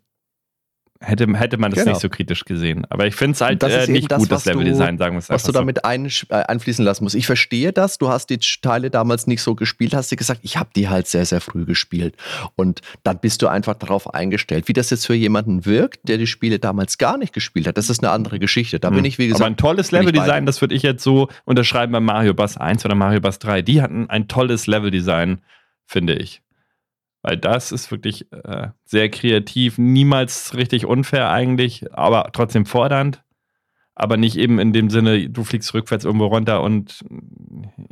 hätte, 1.04 1.28
hätte 1.38 1.58
man 1.58 1.72
das 1.72 1.80
genau. 1.80 1.92
nicht 1.92 2.02
so 2.02 2.10
kritisch 2.10 2.46
gesehen. 2.46 2.86
Aber 2.90 3.06
ich 3.06 3.16
finde 3.16 3.34
es 3.34 3.42
halt 3.42 3.62
äh, 3.64 3.92
nicht 3.92 4.12
das, 4.12 4.20
gut, 4.20 4.32
das 4.32 4.46
Leveldesign, 4.46 4.98
sagen 4.98 5.16
wir 5.16 5.20
es 5.20 5.30
Was 5.30 5.44
du 5.44 5.52
damit 5.52 5.86
ein, 5.86 6.06
äh, 6.30 6.36
einfließen 6.36 6.84
lassen 6.84 7.04
musst. 7.04 7.16
Ich 7.16 7.26
verstehe 7.26 7.74
das. 7.74 7.98
Du 7.98 8.10
hast 8.10 8.30
die 8.30 8.40
Teile 8.40 8.90
damals 8.90 9.28
nicht 9.28 9.42
so 9.42 9.56
gespielt, 9.56 9.94
hast 9.94 10.12
du 10.12 10.16
gesagt, 10.16 10.42
ich 10.44 10.58
habe 10.58 10.70
die 10.76 10.90
halt 10.90 11.08
sehr, 11.08 11.26
sehr 11.26 11.42
früh 11.42 11.66
gespielt. 11.66 12.16
Und 12.56 12.82
dann 13.04 13.20
bist 13.20 13.42
du 13.42 13.48
einfach 13.48 13.76
darauf 13.76 14.14
eingestellt. 14.14 14.68
Wie 14.68 14.74
das 14.74 14.90
jetzt 14.90 15.06
für 15.06 15.14
jemanden 15.14 15.66
wirkt, 15.66 16.08
der 16.08 16.18
die 16.18 16.28
Spiele 16.28 16.60
damals 16.60 16.98
gar 16.98 17.18
nicht 17.18 17.34
gespielt 17.34 17.68
hat, 17.68 17.78
das 17.78 17.90
ist 17.90 18.04
eine 18.04 18.12
andere 18.12 18.40
Geschichte. 18.40 18.80
Da 18.80 18.90
hm. 18.90 18.96
bin 18.96 19.06
ich, 19.06 19.18
wie 19.18 19.28
gesagt. 19.28 19.42
Aber 19.42 19.52
ein 19.52 19.58
tolles 19.58 19.92
Leveldesign, 19.92 20.46
das 20.46 20.62
würde 20.62 20.76
ich 20.76 20.84
jetzt 20.84 21.04
so 21.04 21.28
unterschreiben 21.46 21.92
bei 21.92 22.00
Mario 22.00 22.34
Bros. 22.34 22.58
1 22.58 22.86
oder 22.86 22.96
Mario 22.96 23.20
Bros. 23.20 23.40
3. 23.40 23.62
Die 23.62 23.82
hatten 23.82 24.10
ein 24.10 24.28
tolles 24.28 24.68
Leveldesign, 24.68 25.42
finde 25.86 26.16
ich. 26.16 26.42
Weil 27.24 27.38
das 27.38 27.72
ist 27.72 27.90
wirklich 27.90 28.32
äh, 28.32 28.68
sehr 28.84 29.10
kreativ, 29.10 29.78
niemals 29.78 30.56
richtig 30.56 30.86
unfair 30.86 31.32
eigentlich, 31.32 31.86
aber 31.94 32.30
trotzdem 32.34 32.66
fordernd. 32.66 33.24
Aber 33.96 34.18
nicht 34.18 34.38
eben 34.38 34.60
in 34.60 34.74
dem 34.74 34.90
Sinne, 34.90 35.30
du 35.30 35.44
fliegst 35.44 35.74
rückwärts 35.74 36.04
irgendwo 36.04 36.26
runter 36.26 36.62
und. 36.62 37.06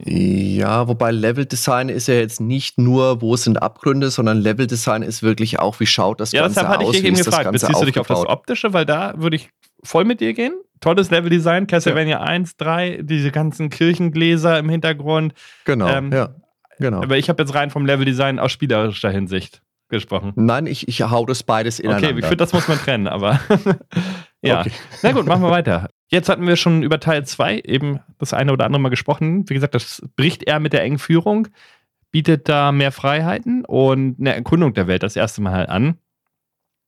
Ja, 0.03 0.87
wobei 0.87 1.11
Leveldesign 1.11 1.89
ist 1.89 2.07
ja 2.07 2.15
jetzt 2.15 2.41
nicht 2.41 2.79
nur, 2.79 3.21
wo 3.21 3.35
sind 3.35 3.61
Abgründe, 3.61 4.09
sondern 4.09 4.39
Leveldesign 4.39 5.03
ist 5.03 5.21
wirklich 5.21 5.59
auch, 5.59 5.79
wie 5.79 5.85
schaut 5.85 6.19
das 6.19 6.31
ja, 6.31 6.41
Ganze 6.41 6.61
aus. 6.61 6.63
Ja, 6.63 6.69
deshalb 6.69 6.79
hatte 6.79 6.91
ich 6.91 7.01
dich 7.01 7.07
eben 7.07 7.17
gefragt. 7.17 7.51
Beziehst 7.51 7.81
du 7.81 7.85
dich 7.85 7.99
auf 7.99 8.07
das 8.07 8.25
Optische? 8.25 8.73
Weil 8.73 8.85
da 8.85 9.13
würde 9.17 9.35
ich 9.35 9.49
voll 9.83 10.03
mit 10.03 10.21
dir 10.21 10.33
gehen. 10.33 10.53
Tolles 10.79 11.11
Leveldesign, 11.11 11.67
Castlevania 11.67 12.17
ja. 12.17 12.21
1, 12.21 12.57
3, 12.57 13.01
diese 13.03 13.29
ganzen 13.29 13.69
Kirchengläser 13.69 14.57
im 14.57 14.67
Hintergrund. 14.69 15.35
Genau, 15.65 15.87
ähm, 15.87 16.11
ja. 16.11 16.35
Genau. 16.81 17.01
Aber 17.01 17.17
ich 17.17 17.29
habe 17.29 17.41
jetzt 17.41 17.53
rein 17.53 17.69
vom 17.69 17.85
Leveldesign 17.85 18.39
aus 18.39 18.51
spielerischer 18.51 19.11
Hinsicht 19.11 19.61
gesprochen. 19.87 20.33
Nein, 20.35 20.65
ich, 20.65 20.87
ich 20.87 21.01
hau 21.01 21.25
das 21.25 21.43
beides 21.43 21.79
ineinander. 21.79 22.09
Okay, 22.09 22.19
ich 22.19 22.25
finde, 22.25 22.37
das 22.37 22.53
muss 22.53 22.67
man 22.67 22.77
trennen, 22.77 23.07
aber 23.07 23.39
ja. 24.41 24.61
Okay. 24.61 24.71
Na 25.03 25.11
gut, 25.11 25.27
machen 25.27 25.43
wir 25.43 25.51
weiter. 25.51 25.89
Jetzt 26.09 26.27
hatten 26.27 26.47
wir 26.47 26.55
schon 26.55 26.81
über 26.81 26.99
Teil 26.99 27.25
2 27.25 27.59
eben 27.59 27.99
das 28.17 28.33
eine 28.33 28.51
oder 28.51 28.65
andere 28.65 28.81
Mal 28.81 28.89
gesprochen. 28.89 29.49
Wie 29.49 29.53
gesagt, 29.53 29.75
das 29.75 30.01
bricht 30.15 30.43
eher 30.43 30.59
mit 30.59 30.73
der 30.73 30.81
engen 30.81 30.97
Führung, 30.97 31.47
bietet 32.11 32.49
da 32.49 32.71
mehr 32.71 32.91
Freiheiten 32.91 33.63
und 33.65 34.19
eine 34.19 34.33
Erkundung 34.33 34.73
der 34.73 34.87
Welt 34.87 35.03
das 35.03 35.15
erste 35.15 35.41
Mal 35.41 35.67
an 35.67 35.97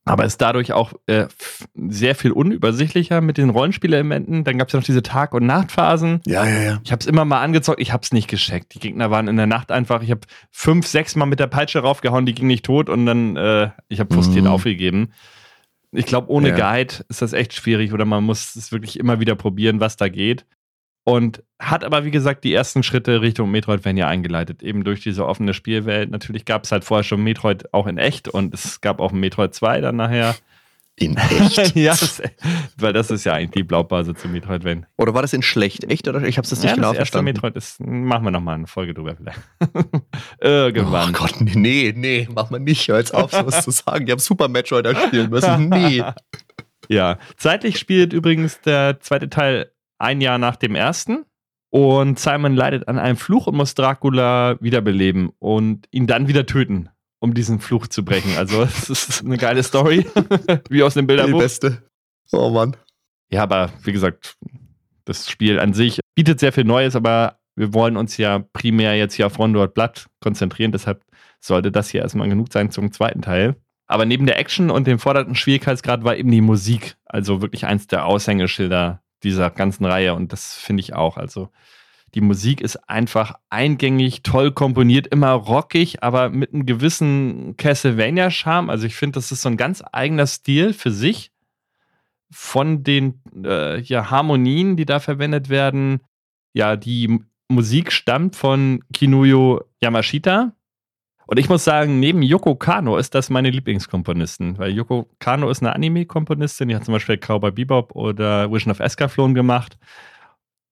aber 0.05 0.25
ist 0.25 0.41
dadurch 0.41 0.73
auch 0.73 0.93
äh, 1.07 1.27
sehr 1.75 2.15
viel 2.15 2.31
unübersichtlicher 2.31 3.21
mit 3.21 3.37
den 3.37 3.49
Rollenspielelementen. 3.49 4.43
Dann 4.43 4.57
gab 4.57 4.67
es 4.67 4.73
ja 4.73 4.79
noch 4.79 4.85
diese 4.85 5.01
Tag- 5.01 5.33
und 5.33 5.45
Nachtphasen. 5.45 6.19
Ja, 6.25 6.45
ja, 6.45 6.61
ja. 6.61 6.81
Ich 6.83 6.91
habe 6.91 6.99
es 6.99 7.05
immer 7.05 7.23
mal 7.23 7.41
angezockt, 7.41 7.79
ich 7.79 7.93
habe 7.93 8.03
es 8.03 8.11
nicht 8.11 8.27
gescheckt. 8.27 8.73
Die 8.73 8.79
Gegner 8.79 9.11
waren 9.11 9.27
in 9.27 9.37
der 9.37 9.47
Nacht 9.47 9.71
einfach, 9.71 10.03
ich 10.03 10.11
habe 10.11 10.21
fünf, 10.51 10.87
sechs 10.87 11.15
Mal 11.15 11.25
mit 11.25 11.39
der 11.39 11.47
Peitsche 11.47 11.79
raufgehauen, 11.79 12.25
die 12.25 12.33
ging 12.33 12.47
nicht 12.47 12.65
tot 12.65 12.89
und 12.89 13.05
dann, 13.05 13.37
äh, 13.37 13.69
ich 13.87 13.99
habe 13.99 14.13
frustriert 14.13 14.45
mhm. 14.45 14.51
aufgegeben. 14.51 15.13
Ich 15.91 16.05
glaube, 16.05 16.29
ohne 16.29 16.49
ja. 16.49 16.55
Guide 16.55 16.95
ist 17.07 17.21
das 17.21 17.33
echt 17.33 17.53
schwierig 17.53 17.93
oder 17.93 18.03
man 18.03 18.23
muss 18.23 18.55
es 18.55 18.71
wirklich 18.71 18.99
immer 18.99 19.19
wieder 19.19 19.35
probieren, 19.35 19.79
was 19.79 19.95
da 19.95 20.09
geht. 20.09 20.45
Und 21.05 21.43
hat 21.59 21.83
aber, 21.83 22.05
wie 22.05 22.11
gesagt, 22.11 22.43
die 22.43 22.53
ersten 22.53 22.81
Schritte 22.81 23.21
Richtung 23.21 23.51
Metroidvania 23.51 24.07
eingeleitet, 24.07 24.63
eben 24.63 24.83
durch 24.83 25.01
diese 25.01 25.25
offene 25.25 25.53
Spielwelt. 25.53 26.09
Natürlich 26.11 26.45
gab 26.45 26.63
es 26.63 26.71
halt 26.71 26.83
vorher 26.83 27.03
schon 27.03 27.23
Metroid 27.23 27.73
auch 27.73 27.87
in 27.87 27.97
echt 27.97 28.29
und 28.29 28.53
es 28.53 28.79
gab 28.79 28.99
auch 28.99 29.11
Metroid 29.11 29.53
2 29.53 29.81
dann 29.81 29.97
nachher. 29.97 30.35
In 30.95 31.17
echt? 31.57 31.75
ja, 31.75 31.91
das, 31.91 32.21
weil 32.77 32.93
das 32.93 33.09
ist 33.09 33.23
ja 33.23 33.33
eigentlich 33.33 33.51
die 33.51 33.63
Blaupause 33.63 34.13
zu 34.13 34.27
Metroidvania. 34.27 34.85
Oder 34.97 35.13
war 35.13 35.23
das 35.23 35.33
in 35.33 35.41
schlecht? 35.41 35.83
Echt? 35.85 36.07
Oder 36.07 36.21
ich 36.23 36.37
habe 36.37 36.45
es 36.45 36.51
nicht 36.51 36.63
ja, 36.63 36.75
genau 36.75 36.89
das 36.89 36.97
verstanden. 36.97 37.25
Metroid 37.25 37.55
ist, 37.55 37.79
machen 37.79 38.23
wir 38.23 38.31
nochmal 38.31 38.55
eine 38.55 38.67
Folge 38.67 38.93
drüber 38.93 39.15
vielleicht. 39.15 39.39
Irgendwann. 40.39 41.09
Oh 41.09 41.17
Gott, 41.17 41.41
nee, 41.41 41.93
nee, 41.95 42.27
mach 42.33 42.51
mal 42.51 42.59
nicht. 42.59 42.87
Hör 42.87 42.99
jetzt 42.99 43.13
auf, 43.13 43.31
sowas 43.31 43.63
zu 43.63 43.71
sagen. 43.71 44.05
Die 44.05 44.11
haben 44.11 44.19
Super 44.19 44.47
Metroid 44.47 44.87
spielen 45.07 45.31
müssen. 45.31 45.69
Nee. 45.69 46.03
Ja, 46.89 47.17
zeitlich 47.37 47.79
spielt 47.79 48.13
übrigens 48.13 48.61
der 48.61 48.99
zweite 48.99 49.29
Teil 49.29 49.71
ein 50.03 50.21
Jahr 50.21 50.37
nach 50.37 50.55
dem 50.55 50.75
ersten. 50.75 51.25
Und 51.69 52.19
Simon 52.19 52.55
leidet 52.55 52.87
an 52.87 52.99
einem 52.99 53.17
Fluch 53.17 53.47
und 53.47 53.55
muss 53.55 53.73
Dracula 53.73 54.57
wiederbeleben 54.61 55.31
und 55.39 55.87
ihn 55.89 56.05
dann 56.05 56.27
wieder 56.27 56.45
töten, 56.45 56.89
um 57.19 57.33
diesen 57.33 57.59
Fluch 57.59 57.87
zu 57.87 58.05
brechen. 58.05 58.37
Also, 58.37 58.61
es 58.63 58.89
ist 58.89 59.25
eine 59.25 59.37
geile 59.37 59.63
Story, 59.63 60.05
wie 60.69 60.83
aus 60.83 60.93
dem 60.93 61.07
Bilderbuch. 61.07 61.39
Die 61.39 61.43
beste. 61.43 61.81
Oh 62.31 62.51
Mann. 62.51 62.77
Ja, 63.31 63.41
aber 63.41 63.71
wie 63.83 63.91
gesagt, 63.91 64.37
das 65.05 65.27
Spiel 65.27 65.59
an 65.59 65.73
sich 65.73 65.99
bietet 66.13 66.39
sehr 66.39 66.53
viel 66.53 66.63
Neues, 66.63 66.95
aber 66.95 67.39
wir 67.55 67.73
wollen 67.73 67.97
uns 67.97 68.17
ja 68.17 68.45
primär 68.53 68.95
jetzt 68.95 69.15
hier 69.15 69.25
auf 69.25 69.39
Rondout 69.39 69.69
Blood 69.69 70.05
konzentrieren, 70.21 70.71
deshalb 70.71 71.03
sollte 71.39 71.71
das 71.71 71.89
hier 71.89 72.01
erstmal 72.01 72.29
genug 72.29 72.53
sein 72.53 72.69
zum 72.69 72.91
zweiten 72.91 73.21
Teil. 73.21 73.55
Aber 73.87 74.05
neben 74.05 74.25
der 74.25 74.39
Action 74.39 74.69
und 74.69 74.87
dem 74.87 74.99
fordernden 74.99 75.35
Schwierigkeitsgrad 75.35 76.03
war 76.03 76.15
eben 76.15 76.31
die 76.31 76.41
Musik, 76.41 76.95
also 77.05 77.41
wirklich 77.41 77.65
eins 77.65 77.87
der 77.87 78.05
Aushängeschilder 78.05 79.01
dieser 79.23 79.49
ganzen 79.49 79.85
Reihe. 79.85 80.13
Und 80.13 80.33
das 80.33 80.53
finde 80.53 80.81
ich 80.81 80.93
auch. 80.93 81.17
Also 81.17 81.49
die 82.13 82.21
Musik 82.21 82.61
ist 82.61 82.77
einfach 82.89 83.35
eingängig, 83.49 84.21
toll 84.21 84.51
komponiert, 84.51 85.07
immer 85.07 85.31
rockig, 85.31 86.03
aber 86.03 86.29
mit 86.29 86.53
einem 86.53 86.65
gewissen 86.65 87.57
Castlevania-Charme. 87.57 88.69
Also 88.69 88.85
ich 88.85 88.95
finde, 88.95 89.15
das 89.15 89.31
ist 89.31 89.41
so 89.41 89.49
ein 89.49 89.57
ganz 89.57 89.83
eigener 89.91 90.27
Stil 90.27 90.73
für 90.73 90.91
sich. 90.91 91.31
Von 92.29 92.83
den 92.83 93.21
äh, 93.43 93.79
ja, 93.81 94.09
Harmonien, 94.09 94.75
die 94.75 94.85
da 94.85 94.99
verwendet 94.99 95.49
werden. 95.49 96.01
Ja, 96.53 96.75
die 96.75 97.19
Musik 97.47 97.91
stammt 97.91 98.35
von 98.35 98.83
Kinuyo 98.91 99.61
Yamashita. 99.81 100.55
Und 101.25 101.39
ich 101.39 101.49
muss 101.49 101.63
sagen, 101.63 101.99
neben 101.99 102.21
Yoko 102.21 102.55
Kano 102.55 102.97
ist 102.97 103.15
das 103.15 103.29
meine 103.29 103.49
Lieblingskomponistin, 103.49 104.57
weil 104.57 104.71
Yoko 104.71 105.09
Kano 105.19 105.49
ist 105.49 105.61
eine 105.61 105.73
Anime-Komponistin, 105.73 106.67
die 106.67 106.75
hat 106.75 106.85
zum 106.85 106.93
Beispiel 106.93 107.17
Cowboy 107.17 107.51
Bebop 107.51 107.95
oder 107.95 108.51
Vision 108.51 108.71
of 108.71 108.79
Escaflowne 108.79 109.33
gemacht. 109.33 109.77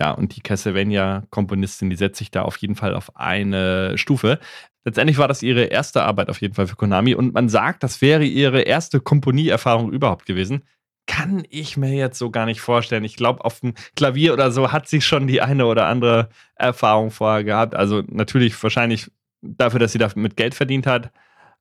Ja, 0.01 0.11
und 0.11 0.35
die 0.35 0.41
Castlevania-Komponistin, 0.41 1.89
die 1.89 1.95
setzt 1.95 2.17
sich 2.17 2.31
da 2.31 2.41
auf 2.41 2.57
jeden 2.57 2.75
Fall 2.75 2.95
auf 2.95 3.15
eine 3.15 3.97
Stufe. 3.97 4.39
Letztendlich 4.83 5.19
war 5.19 5.27
das 5.27 5.43
ihre 5.43 5.65
erste 5.65 6.03
Arbeit 6.03 6.29
auf 6.29 6.41
jeden 6.41 6.55
Fall 6.55 6.65
für 6.67 6.75
Konami 6.75 7.13
und 7.13 7.33
man 7.33 7.49
sagt, 7.49 7.83
das 7.83 8.01
wäre 8.01 8.25
ihre 8.25 8.61
erste 8.61 8.99
Komponieerfahrung 8.99 9.91
überhaupt 9.91 10.25
gewesen. 10.25 10.63
Kann 11.05 11.43
ich 11.49 11.77
mir 11.77 11.93
jetzt 11.93 12.17
so 12.17 12.31
gar 12.31 12.45
nicht 12.45 12.61
vorstellen. 12.61 13.03
Ich 13.03 13.15
glaube, 13.15 13.45
auf 13.45 13.59
dem 13.59 13.73
Klavier 13.95 14.33
oder 14.33 14.51
so 14.51 14.71
hat 14.71 14.87
sie 14.87 15.01
schon 15.01 15.27
die 15.27 15.41
eine 15.41 15.65
oder 15.67 15.85
andere 15.85 16.29
Erfahrung 16.55 17.11
vorher 17.11 17.43
gehabt. 17.43 17.75
Also 17.75 18.01
natürlich 18.07 18.61
wahrscheinlich 18.61 19.11
dafür, 19.41 19.79
dass 19.79 19.91
sie 19.91 19.97
damit 19.97 20.37
Geld 20.37 20.55
verdient 20.55 20.87
hat. 20.87 21.11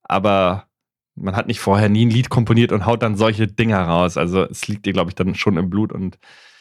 Aber 0.02 0.66
man 1.14 1.36
hat 1.36 1.46
nicht 1.46 1.60
vorher 1.60 1.88
nie 1.88 2.06
ein 2.06 2.10
Lied 2.10 2.30
komponiert 2.30 2.72
und 2.72 2.86
haut 2.86 3.02
dann 3.02 3.16
solche 3.16 3.46
Dinger 3.46 3.82
raus. 3.82 4.16
Also 4.16 4.44
es 4.44 4.68
liegt 4.68 4.86
ihr, 4.86 4.92
glaube 4.92 5.10
ich, 5.10 5.14
dann 5.14 5.34
schon 5.34 5.56
im 5.56 5.70
Blut 5.70 5.92
und 5.92 6.18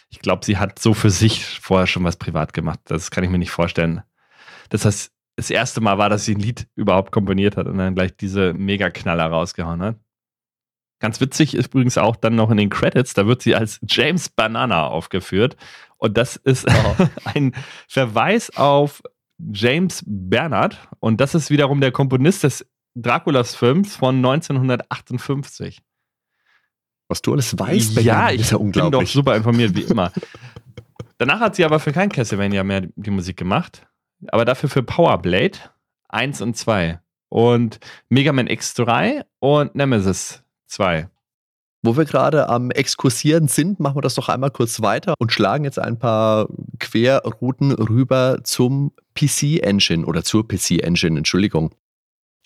ich 0.10 0.20
glaube, 0.20 0.44
sie 0.44 0.58
hat 0.58 0.80
so 0.80 0.94
für 0.94 1.12
sich 1.12 1.60
vorher 1.60 1.88
schon 1.88 2.04
was 2.04 2.18
privat 2.18 2.54
gemacht. 2.54 2.80
Das 2.86 3.12
kann 3.12 3.24
ich 3.24 3.30
mir 3.30 3.38
nicht 3.38 3.52
vorstellen. 3.52 4.02
Das 4.70 4.86
heißt, 4.86 5.12
das 5.36 5.50
erste 5.50 5.82
Mal 5.82 5.98
war, 5.98 6.10
dass 6.10 6.26
sie 6.26 6.36
ein 6.36 6.42
Lied 6.42 6.68
überhaupt 6.76 7.12
komponiert 7.12 7.56
hat 7.58 7.68
und 7.68 7.78
dann 7.78 7.96
gleich 7.96 8.18
diese 8.18 8.54
Mega-Knaller 8.54 9.28
rausgehauen 9.28 9.82
hat. 9.82 9.98
Ganz 11.00 11.22
witzig 11.22 11.56
ist 11.56 11.68
übrigens 11.68 11.98
auch 11.98 12.18
dann 12.18 12.36
noch 12.36 12.52
in 12.52 12.58
den 12.58 12.70
Credits, 12.70 13.14
da 13.14 13.26
wird 13.26 13.42
sie 13.42 13.56
als 13.56 13.80
James 13.88 14.28
Banana 14.28 14.88
aufgeführt. 14.88 15.56
Und 15.98 16.18
das 16.18 16.36
ist 16.36 16.68
oh. 16.68 17.08
ein 17.24 17.54
Verweis 17.88 18.56
auf 18.58 19.02
James 19.52 20.04
Bernard. 20.06 20.78
Und 21.00 21.22
das 21.22 21.36
ist 21.36 21.50
wiederum 21.50 21.82
der 21.82 21.92
Komponist 21.92 22.44
des 22.44 22.66
Draculas-Films 22.96 23.96
von 23.96 24.18
1958. 24.18 25.82
Was 27.08 27.22
du 27.22 27.34
alles 27.34 27.58
weißt, 27.58 28.02
ja, 28.02 28.30
ich 28.30 28.52
ja 28.52 28.58
bin 28.58 28.92
doch 28.92 29.08
super 29.08 29.36
informiert, 29.36 29.76
wie 29.76 29.82
immer. 29.82 30.12
Danach 31.18 31.40
hat 31.40 31.56
sie 31.56 31.66
aber 31.66 31.80
für 31.80 31.92
kein 31.92 32.10
Castlevania 32.10 32.64
mehr 32.64 32.88
die 32.96 33.10
Musik 33.10 33.36
gemacht, 33.36 33.88
aber 34.28 34.46
dafür 34.46 34.70
für 34.70 34.84
Powerblade 34.84 35.58
1 36.10 36.42
und 36.42 36.56
2 36.56 37.00
und 37.30 37.80
Mega 38.10 38.32
Man 38.32 38.48
X3 38.48 39.26
und 39.40 39.76
Nemesis 39.76 40.44
2. 40.68 41.10
Wo 41.82 41.96
wir 41.96 42.04
gerade 42.04 42.50
am 42.50 42.72
Exkursieren 42.72 43.48
sind, 43.48 43.80
machen 43.80 43.96
wir 43.96 44.02
das 44.02 44.16
doch 44.16 44.28
einmal 44.28 44.52
kurz 44.52 44.82
weiter 44.82 45.14
und 45.18 45.32
schlagen 45.32 45.64
jetzt 45.64 45.80
ein 45.80 45.98
paar 45.98 46.50
Querrouten 46.80 47.72
rüber 47.72 48.40
zum 48.44 48.92
PC 49.16 49.64
Engine 49.64 50.06
oder 50.06 50.24
zur 50.24 50.46
PC 50.46 50.84
Engine, 50.84 51.18
Entschuldigung. 51.18 51.74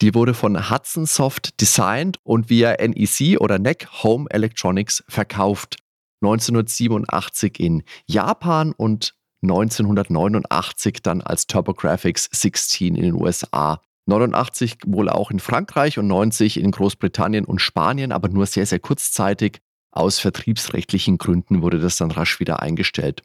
Die 0.01 0.13
wurde 0.13 0.33
von 0.33 0.69
Hudson 0.69 1.05
Soft 1.05 1.59
designt 1.61 2.19
und 2.23 2.49
via 2.49 2.75
NEC 2.79 3.39
oder 3.39 3.57
NEC 3.57 3.87
Home 4.03 4.27
Electronics 4.29 5.03
verkauft. 5.07 5.77
1987 6.21 7.59
in 7.59 7.83
Japan 8.05 8.73
und 8.73 9.15
1989 9.41 11.01
dann 11.01 11.21
als 11.21 11.47
TurboGrafx 11.47 12.29
16 12.31 12.95
in 12.95 13.03
den 13.03 13.13
USA. 13.13 13.81
89 14.05 14.77
wohl 14.85 15.09
auch 15.09 15.31
in 15.31 15.39
Frankreich 15.39 15.97
und 15.97 16.07
90 16.07 16.59
in 16.59 16.71
Großbritannien 16.71 17.45
und 17.45 17.59
Spanien, 17.59 18.11
aber 18.11 18.29
nur 18.29 18.45
sehr, 18.45 18.65
sehr 18.65 18.79
kurzzeitig. 18.79 19.59
Aus 19.91 20.19
vertriebsrechtlichen 20.19 21.17
Gründen 21.17 21.61
wurde 21.61 21.79
das 21.79 21.97
dann 21.97 22.11
rasch 22.11 22.39
wieder 22.39 22.61
eingestellt. 22.61 23.21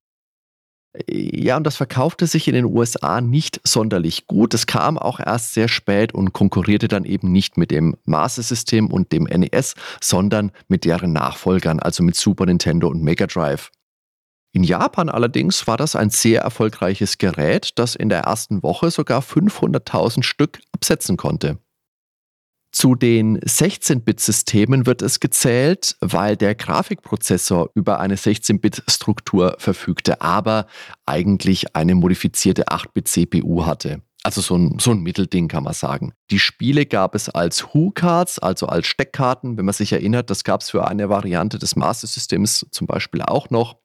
Ja, 1.06 1.56
und 1.56 1.64
das 1.64 1.76
verkaufte 1.76 2.26
sich 2.26 2.48
in 2.48 2.54
den 2.54 2.64
USA 2.64 3.20
nicht 3.20 3.60
sonderlich 3.64 4.26
gut. 4.26 4.54
Es 4.54 4.66
kam 4.66 4.98
auch 4.98 5.20
erst 5.20 5.54
sehr 5.54 5.68
spät 5.68 6.14
und 6.14 6.32
konkurrierte 6.32 6.88
dann 6.88 7.04
eben 7.04 7.30
nicht 7.30 7.56
mit 7.56 7.70
dem 7.70 7.96
Master-System 8.04 8.90
und 8.90 9.12
dem 9.12 9.24
NES, 9.24 9.74
sondern 10.00 10.50
mit 10.66 10.84
deren 10.84 11.12
Nachfolgern, 11.12 11.78
also 11.78 12.02
mit 12.02 12.16
Super 12.16 12.46
Nintendo 12.46 12.88
und 12.88 13.02
Mega 13.02 13.26
Drive. 13.26 13.70
In 14.52 14.64
Japan 14.64 15.08
allerdings 15.08 15.66
war 15.66 15.76
das 15.76 15.94
ein 15.94 16.10
sehr 16.10 16.40
erfolgreiches 16.40 17.18
Gerät, 17.18 17.72
das 17.76 17.94
in 17.94 18.08
der 18.08 18.20
ersten 18.20 18.62
Woche 18.62 18.90
sogar 18.90 19.22
500.000 19.22 20.22
Stück 20.22 20.60
absetzen 20.72 21.16
konnte. 21.16 21.58
Zu 22.70 22.94
den 22.94 23.38
16-Bit-Systemen 23.40 24.86
wird 24.86 25.00
es 25.00 25.20
gezählt, 25.20 25.96
weil 26.00 26.36
der 26.36 26.54
Grafikprozessor 26.54 27.70
über 27.74 27.98
eine 27.98 28.16
16-Bit-Struktur 28.16 29.56
verfügte, 29.58 30.20
aber 30.20 30.66
eigentlich 31.06 31.74
eine 31.74 31.94
modifizierte 31.94 32.66
8-Bit-CPU 32.68 33.64
hatte. 33.64 34.02
Also 34.22 34.40
so 34.42 34.56
ein, 34.56 34.78
so 34.78 34.90
ein 34.90 35.00
Mittelding 35.00 35.48
kann 35.48 35.64
man 35.64 35.72
sagen. 35.72 36.12
Die 36.30 36.38
Spiele 36.38 36.84
gab 36.84 37.14
es 37.14 37.30
als 37.30 37.72
Who-Cards, 37.72 38.38
also 38.38 38.66
als 38.66 38.86
Steckkarten. 38.86 39.56
Wenn 39.56 39.64
man 39.64 39.72
sich 39.72 39.92
erinnert, 39.92 40.28
das 40.28 40.44
gab 40.44 40.60
es 40.60 40.70
für 40.70 40.86
eine 40.86 41.08
Variante 41.08 41.58
des 41.58 41.76
Master 41.76 42.06
Systems 42.06 42.66
zum 42.70 42.86
Beispiel 42.86 43.22
auch 43.22 43.48
noch. 43.50 43.76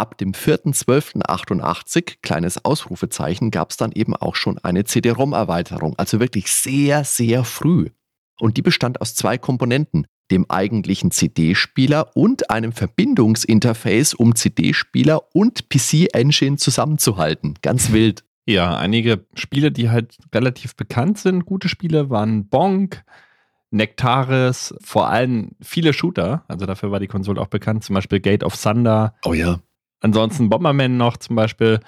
Ab 0.00 0.16
dem 0.16 0.32
4.12.88, 0.32 2.22
kleines 2.22 2.64
Ausrufezeichen, 2.64 3.50
gab 3.50 3.68
es 3.68 3.76
dann 3.76 3.92
eben 3.92 4.16
auch 4.16 4.34
schon 4.34 4.56
eine 4.56 4.84
CD-ROM-Erweiterung. 4.84 5.92
Also 5.98 6.20
wirklich 6.20 6.50
sehr, 6.50 7.04
sehr 7.04 7.44
früh. 7.44 7.90
Und 8.38 8.56
die 8.56 8.62
bestand 8.62 9.02
aus 9.02 9.14
zwei 9.14 9.36
Komponenten, 9.36 10.06
dem 10.30 10.46
eigentlichen 10.48 11.10
CD-Spieler 11.10 12.16
und 12.16 12.48
einem 12.48 12.72
Verbindungsinterface, 12.72 14.14
um 14.14 14.34
CD-Spieler 14.34 15.20
und 15.34 15.68
PC-Engine 15.68 16.56
zusammenzuhalten. 16.56 17.58
Ganz 17.60 17.92
wild. 17.92 18.24
Ja, 18.46 18.78
einige 18.78 19.26
Spiele, 19.34 19.70
die 19.70 19.90
halt 19.90 20.16
relativ 20.34 20.76
bekannt 20.76 21.18
sind, 21.18 21.44
gute 21.44 21.68
Spiele, 21.68 22.08
waren 22.08 22.48
Bonk, 22.48 23.04
Nectaris, 23.70 24.74
vor 24.82 25.10
allem 25.10 25.50
viele 25.60 25.92
Shooter. 25.92 26.42
Also 26.48 26.64
dafür 26.64 26.90
war 26.90 27.00
die 27.00 27.06
Konsole 27.06 27.38
auch 27.38 27.48
bekannt, 27.48 27.84
zum 27.84 27.92
Beispiel 27.92 28.20
Gate 28.20 28.44
of 28.44 28.56
Thunder. 28.56 29.14
Oh 29.26 29.34
ja. 29.34 29.60
Ansonsten 30.00 30.48
Bomberman 30.48 30.96
noch 30.96 31.16
zum 31.16 31.36
Beispiel. 31.36 31.80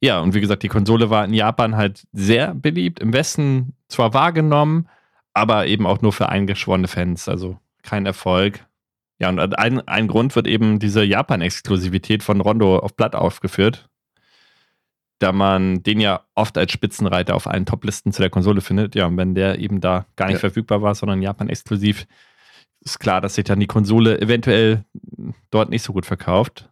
Ja, 0.00 0.20
und 0.20 0.34
wie 0.34 0.40
gesagt, 0.40 0.62
die 0.62 0.68
Konsole 0.68 1.10
war 1.10 1.24
in 1.24 1.34
Japan 1.34 1.76
halt 1.76 2.06
sehr 2.12 2.54
beliebt, 2.54 3.00
im 3.00 3.12
Westen 3.12 3.74
zwar 3.88 4.14
wahrgenommen, 4.14 4.88
aber 5.34 5.66
eben 5.66 5.86
auch 5.86 6.00
nur 6.00 6.12
für 6.12 6.28
eingeschworene 6.28 6.88
Fans, 6.88 7.28
also 7.28 7.58
kein 7.82 8.06
Erfolg. 8.06 8.64
Ja, 9.18 9.28
und 9.28 9.58
ein, 9.58 9.86
ein 9.86 10.08
Grund 10.08 10.34
wird 10.34 10.46
eben 10.46 10.78
diese 10.78 11.04
Japan-Exklusivität 11.04 12.22
von 12.22 12.40
Rondo 12.40 12.78
auf 12.78 12.96
Blatt 12.96 13.14
aufgeführt, 13.14 13.90
da 15.18 15.32
man 15.32 15.82
den 15.82 16.00
ja 16.00 16.22
oft 16.34 16.56
als 16.56 16.72
Spitzenreiter 16.72 17.34
auf 17.34 17.46
allen 17.46 17.66
Toplisten 17.66 18.12
zu 18.12 18.22
der 18.22 18.30
Konsole 18.30 18.62
findet. 18.62 18.94
Ja, 18.94 19.06
und 19.06 19.18
wenn 19.18 19.34
der 19.34 19.58
eben 19.58 19.82
da 19.82 20.06
gar 20.16 20.26
nicht 20.26 20.36
ja. 20.36 20.40
verfügbar 20.40 20.80
war, 20.80 20.94
sondern 20.94 21.20
Japan-exklusiv, 21.20 22.06
ist 22.80 22.98
klar, 22.98 23.20
dass 23.20 23.34
sich 23.34 23.44
dann 23.44 23.60
die 23.60 23.66
Konsole 23.66 24.18
eventuell 24.22 24.86
dort 25.50 25.68
nicht 25.68 25.82
so 25.82 25.92
gut 25.92 26.06
verkauft. 26.06 26.69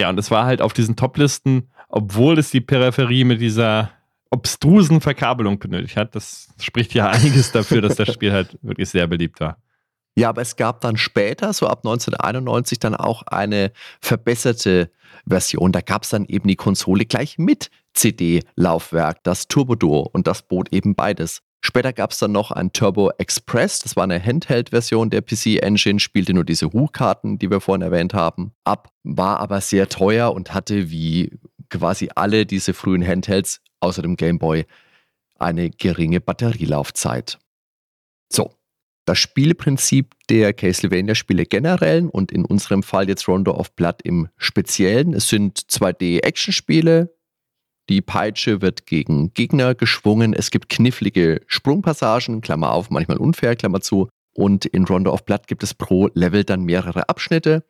Ja, 0.00 0.08
und 0.08 0.18
es 0.18 0.30
war 0.30 0.46
halt 0.46 0.62
auf 0.62 0.72
diesen 0.72 0.96
Toplisten, 0.96 1.70
obwohl 1.88 2.38
es 2.38 2.50
die 2.50 2.62
Peripherie 2.62 3.24
mit 3.24 3.40
dieser 3.40 3.90
obstrusen 4.30 5.02
Verkabelung 5.02 5.58
benötigt 5.58 5.96
hat. 5.96 6.14
Das 6.14 6.48
spricht 6.58 6.94
ja 6.94 7.08
einiges 7.10 7.52
dafür, 7.52 7.82
dass 7.82 7.96
das 7.96 8.10
Spiel 8.12 8.32
halt 8.32 8.58
wirklich 8.62 8.88
sehr 8.88 9.06
beliebt 9.06 9.40
war. 9.40 9.58
Ja, 10.16 10.30
aber 10.30 10.40
es 10.40 10.56
gab 10.56 10.80
dann 10.80 10.96
später, 10.96 11.52
so 11.52 11.66
ab 11.66 11.80
1991, 11.80 12.78
dann 12.78 12.94
auch 12.94 13.22
eine 13.26 13.72
verbesserte 14.00 14.90
Version. 15.28 15.70
Da 15.70 15.82
gab 15.82 16.04
es 16.04 16.10
dann 16.10 16.24
eben 16.26 16.48
die 16.48 16.56
Konsole 16.56 17.04
gleich 17.04 17.36
mit 17.36 17.70
CD-Laufwerk, 17.92 19.22
das 19.22 19.48
Turbo 19.48 19.74
Duo 19.74 20.08
und 20.12 20.26
das 20.26 20.42
bot 20.42 20.72
eben 20.72 20.94
beides. 20.94 21.42
Später 21.62 21.92
gab 21.92 22.12
es 22.12 22.18
dann 22.18 22.32
noch 22.32 22.50
ein 22.50 22.72
Turbo 22.72 23.10
Express, 23.18 23.80
das 23.80 23.94
war 23.94 24.04
eine 24.04 24.22
Handheld-Version 24.22 25.10
der 25.10 25.20
PC 25.20 25.62
Engine, 25.62 26.00
spielte 26.00 26.32
nur 26.32 26.44
diese 26.44 26.72
Hu-Karten, 26.72 27.38
die 27.38 27.50
wir 27.50 27.60
vorhin 27.60 27.82
erwähnt 27.82 28.14
haben, 28.14 28.52
ab, 28.64 28.90
war 29.02 29.40
aber 29.40 29.60
sehr 29.60 29.88
teuer 29.88 30.32
und 30.32 30.54
hatte 30.54 30.90
wie 30.90 31.38
quasi 31.68 32.08
alle 32.14 32.46
diese 32.46 32.72
frühen 32.72 33.06
Handhelds 33.06 33.60
außer 33.80 34.02
dem 34.02 34.16
Game 34.16 34.38
Boy 34.38 34.64
eine 35.38 35.70
geringe 35.70 36.20
Batterielaufzeit. 36.20 37.38
So, 38.32 38.52
das 39.06 39.18
Spielprinzip 39.18 40.14
der 40.28 40.52
Castlevania-Spiele 40.52 41.44
generell 41.44 42.06
und 42.06 42.30
in 42.30 42.44
unserem 42.44 42.82
Fall 42.82 43.08
jetzt 43.08 43.26
Rondo 43.26 43.52
of 43.52 43.74
Blood 43.74 44.02
im 44.02 44.28
Speziellen. 44.36 45.14
Es 45.14 45.28
sind 45.28 45.58
2D-Action-Spiele. 45.58 47.14
Die 47.90 48.02
Peitsche 48.02 48.62
wird 48.62 48.86
gegen 48.86 49.34
Gegner 49.34 49.74
geschwungen. 49.74 50.32
Es 50.32 50.52
gibt 50.52 50.68
knifflige 50.68 51.40
Sprungpassagen, 51.48 52.40
Klammer 52.40 52.70
auf, 52.72 52.88
manchmal 52.88 53.16
unfair, 53.16 53.56
Klammer 53.56 53.80
zu. 53.80 54.08
Und 54.32 54.64
in 54.64 54.84
Rondo 54.84 55.12
of 55.12 55.24
Blood 55.24 55.48
gibt 55.48 55.64
es 55.64 55.74
pro 55.74 56.08
Level 56.14 56.44
dann 56.44 56.62
mehrere 56.62 57.08
Abschnitte. 57.08 57.64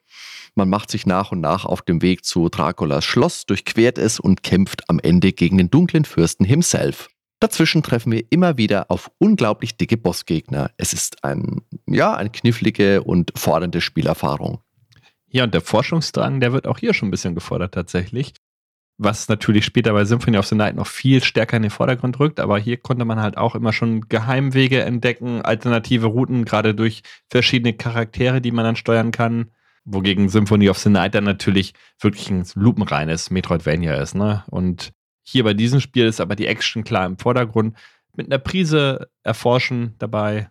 Man 0.55 0.69
macht 0.69 0.91
sich 0.91 1.07
nach 1.07 1.33
und 1.33 1.41
nach 1.41 1.65
auf 1.65 1.81
dem 1.81 2.03
Weg 2.03 2.27
zu 2.27 2.51
Draculas 2.51 3.07
Schloss, 3.07 3.47
durchquert 3.47 3.97
es 3.97 4.21
und 4.21 4.43
kämpft 4.43 4.91
am 4.91 4.99
Ende 4.99 5.33
gegen 5.33 5.57
den 5.57 5.71
dunklen 5.71 6.05
Fürsten 6.05 6.45
himself. 6.45 7.09
Dazwischen 7.39 7.83
treffen 7.83 8.13
wir 8.13 8.25
immer 8.29 8.59
wieder 8.59 8.91
auf 8.91 9.11
unglaublich 9.17 9.79
dicke 9.79 9.97
Bossgegner. 9.97 10.71
Es 10.77 10.93
ist 10.93 11.25
ein, 11.25 11.63
ja, 11.87 12.15
eine 12.15 12.29
knifflige 12.29 13.03
und 13.03 13.33
fordernde 13.37 13.81
Spielerfahrung. 13.81 14.61
Ja, 15.29 15.45
und 15.45 15.55
der 15.55 15.63
Forschungsdrang, 15.63 16.41
der 16.41 16.53
wird 16.53 16.67
auch 16.67 16.77
hier 16.77 16.93
schon 16.93 17.09
ein 17.09 17.11
bisschen 17.11 17.35
gefordert 17.35 17.73
tatsächlich. 17.73 18.35
Was 19.03 19.29
natürlich 19.29 19.65
später 19.65 19.95
bei 19.95 20.05
Symphony 20.05 20.37
of 20.37 20.45
the 20.45 20.55
Night 20.55 20.77
noch 20.77 20.87
viel 20.87 21.25
stärker 21.25 21.57
in 21.57 21.63
den 21.63 21.71
Vordergrund 21.71 22.21
rückt, 22.21 22.39
aber 22.39 22.59
hier 22.59 22.77
konnte 22.77 23.07
man 23.07 23.19
halt 23.19 23.39
auch 23.39 23.55
immer 23.55 23.73
schon 23.73 24.03
Geheimwege 24.11 24.83
entdecken, 24.83 25.41
alternative 25.41 26.05
Routen, 26.05 26.45
gerade 26.45 26.75
durch 26.75 27.03
verschiedene 27.31 27.73
Charaktere, 27.73 28.43
die 28.43 28.53
man 28.53 28.67
dann 28.67 28.77
steuern 28.77 29.11
kann. 29.11 29.53
Wogegen 29.87 30.29
Symphony 30.29 30.69
of 30.69 30.79
the 30.79 30.91
Night 30.91 31.15
dann 31.15 31.25
natürlich 31.25 31.73
wirklich 31.99 32.29
ein 32.29 32.45
lupenreines 32.55 33.31
Metroidvania 33.31 33.95
ist. 33.95 34.15
Ne? 34.15 34.45
Und 34.51 34.93
hier 35.23 35.45
bei 35.45 35.55
diesem 35.55 35.81
Spiel 35.81 36.05
ist 36.05 36.21
aber 36.21 36.37
die 36.37 36.47
Action 36.47 36.85
klar 36.85 37.07
im 37.07 37.17
Vordergrund. 37.17 37.79
Mit 38.15 38.27
einer 38.27 38.39
Prise 38.39 39.09
Erforschen 39.23 39.95
dabei. 39.99 40.51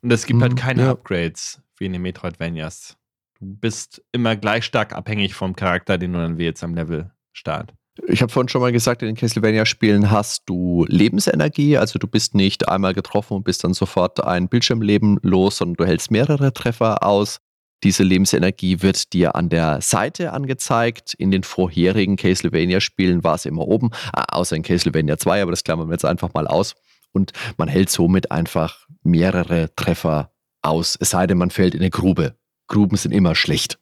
Und 0.00 0.10
es 0.10 0.24
gibt 0.24 0.40
halt 0.40 0.52
mhm, 0.52 0.56
halt 0.56 0.66
keine 0.66 0.82
ja. 0.84 0.90
Upgrades 0.92 1.60
wie 1.76 1.84
in 1.84 1.92
den 1.92 2.00
Metroidvanias. 2.00 2.96
Du 3.40 3.44
bist 3.44 4.02
immer 4.10 4.36
gleich 4.36 4.64
stark 4.64 4.94
abhängig 4.94 5.34
vom 5.34 5.54
Charakter, 5.54 5.98
den 5.98 6.14
du 6.14 6.18
dann 6.18 6.38
wählst 6.38 6.64
am 6.64 6.74
Levelstart. 6.74 7.74
Ich 8.08 8.22
habe 8.22 8.32
vorhin 8.32 8.48
schon 8.48 8.60
mal 8.60 8.72
gesagt, 8.72 9.02
in 9.02 9.06
den 9.06 9.16
Castlevania-Spielen 9.16 10.10
hast 10.10 10.42
du 10.46 10.84
Lebensenergie, 10.88 11.78
also 11.78 11.98
du 12.00 12.08
bist 12.08 12.34
nicht 12.34 12.68
einmal 12.68 12.92
getroffen 12.92 13.34
und 13.34 13.44
bist 13.44 13.62
dann 13.62 13.72
sofort 13.72 14.22
ein 14.22 14.48
Bildschirmleben 14.48 15.20
los, 15.22 15.58
sondern 15.58 15.76
du 15.76 15.84
hältst 15.86 16.10
mehrere 16.10 16.52
Treffer 16.52 17.04
aus. 17.04 17.38
Diese 17.84 18.02
Lebensenergie 18.02 18.82
wird 18.82 19.12
dir 19.12 19.36
an 19.36 19.48
der 19.48 19.80
Seite 19.80 20.32
angezeigt. 20.32 21.14
In 21.14 21.30
den 21.30 21.44
vorherigen 21.44 22.16
Castlevania-Spielen 22.16 23.22
war 23.22 23.36
es 23.36 23.44
immer 23.44 23.68
oben, 23.68 23.90
äh, 24.16 24.22
außer 24.28 24.56
in 24.56 24.62
Castlevania 24.62 25.16
2, 25.16 25.42
aber 25.42 25.52
das 25.52 25.62
klammern 25.62 25.88
wir 25.88 25.94
jetzt 25.94 26.04
einfach 26.04 26.32
mal 26.34 26.48
aus. 26.48 26.74
Und 27.12 27.32
man 27.58 27.68
hält 27.68 27.90
somit 27.90 28.32
einfach 28.32 28.88
mehrere 29.04 29.72
Treffer 29.76 30.32
aus, 30.62 30.96
es 30.98 31.10
sei 31.10 31.26
denn, 31.26 31.38
man 31.38 31.50
fällt 31.50 31.74
in 31.74 31.80
eine 31.80 31.90
Grube. 31.90 32.34
Gruben 32.66 32.96
sind 32.96 33.12
immer 33.12 33.34
schlecht. 33.34 33.78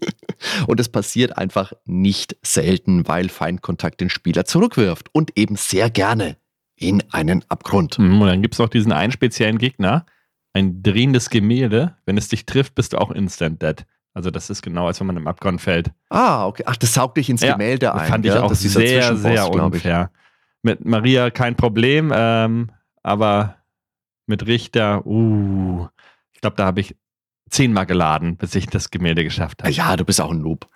und 0.66 0.80
es 0.80 0.88
passiert 0.88 1.36
einfach 1.36 1.72
nicht 1.84 2.36
selten, 2.42 3.06
weil 3.08 3.28
Feindkontakt 3.28 4.00
den 4.00 4.10
Spieler 4.10 4.44
zurückwirft 4.44 5.08
und 5.12 5.36
eben 5.36 5.56
sehr 5.56 5.90
gerne 5.90 6.36
in 6.76 7.02
einen 7.12 7.44
Abgrund. 7.48 7.98
Mhm, 7.98 8.20
und 8.20 8.28
dann 8.28 8.42
gibt 8.42 8.54
es 8.54 8.58
noch 8.58 8.68
diesen 8.68 8.92
einen 8.92 9.12
speziellen 9.12 9.58
Gegner, 9.58 10.06
ein 10.52 10.82
drehendes 10.82 11.30
Gemälde. 11.30 11.96
Wenn 12.04 12.18
es 12.18 12.28
dich 12.28 12.46
trifft, 12.46 12.74
bist 12.74 12.92
du 12.92 12.98
auch 12.98 13.10
instant 13.10 13.62
dead. 13.62 13.86
Also 14.12 14.30
das 14.30 14.48
ist 14.48 14.62
genau, 14.62 14.86
als 14.86 15.00
wenn 15.00 15.08
man 15.08 15.16
im 15.16 15.26
Abgrund 15.26 15.60
fällt. 15.60 15.90
Ah, 16.08 16.46
okay. 16.46 16.62
Ach, 16.66 16.76
das 16.76 16.94
saugt 16.94 17.16
dich 17.16 17.28
ins 17.28 17.42
ja, 17.42 17.52
Gemälde 17.52 17.94
ein. 17.94 18.08
Fand 18.08 18.24
ich 18.24 18.32
ja? 18.32 18.42
auch 18.42 18.54
sehr, 18.54 19.16
sehr 19.16 19.50
unfair. 19.50 20.10
Mit 20.62 20.84
Maria 20.84 21.30
kein 21.30 21.56
Problem, 21.56 22.12
ähm, 22.14 22.70
aber 23.02 23.56
mit 24.26 24.46
Richter, 24.46 25.04
uh, 25.04 25.88
ich 26.32 26.40
glaube, 26.40 26.56
da 26.56 26.64
habe 26.64 26.80
ich 26.80 26.96
zehnmal 27.50 27.86
geladen, 27.86 28.36
bis 28.36 28.54
ich 28.54 28.66
das 28.66 28.90
Gemälde 28.90 29.24
geschafft 29.24 29.62
habe. 29.62 29.72
Ja, 29.72 29.96
du 29.96 30.04
bist 30.04 30.20
auch 30.20 30.30
ein 30.30 30.40
Noob. 30.40 30.68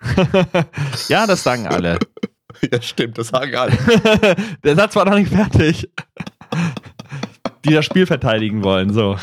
ja, 1.09 1.27
das 1.27 1.43
sagen 1.43 1.67
alle. 1.67 1.99
ja, 2.71 2.81
stimmt, 2.81 3.17
das 3.17 3.29
sagen 3.29 3.55
alle. 3.55 3.77
Der 4.63 4.75
Satz 4.75 4.95
war 4.95 5.05
noch 5.05 5.17
nicht 5.17 5.31
fertig. 5.31 5.89
Die 7.65 7.73
das 7.73 7.85
Spiel 7.85 8.05
verteidigen 8.05 8.63
wollen, 8.63 8.93
so. 8.93 9.17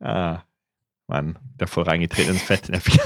Ah, 0.00 0.40
Mann, 1.06 1.38
der 1.60 1.68
voll 1.68 1.84
reingetreten 1.84 2.32
ins 2.32 2.42
Fettnäpfchen. 2.42 3.00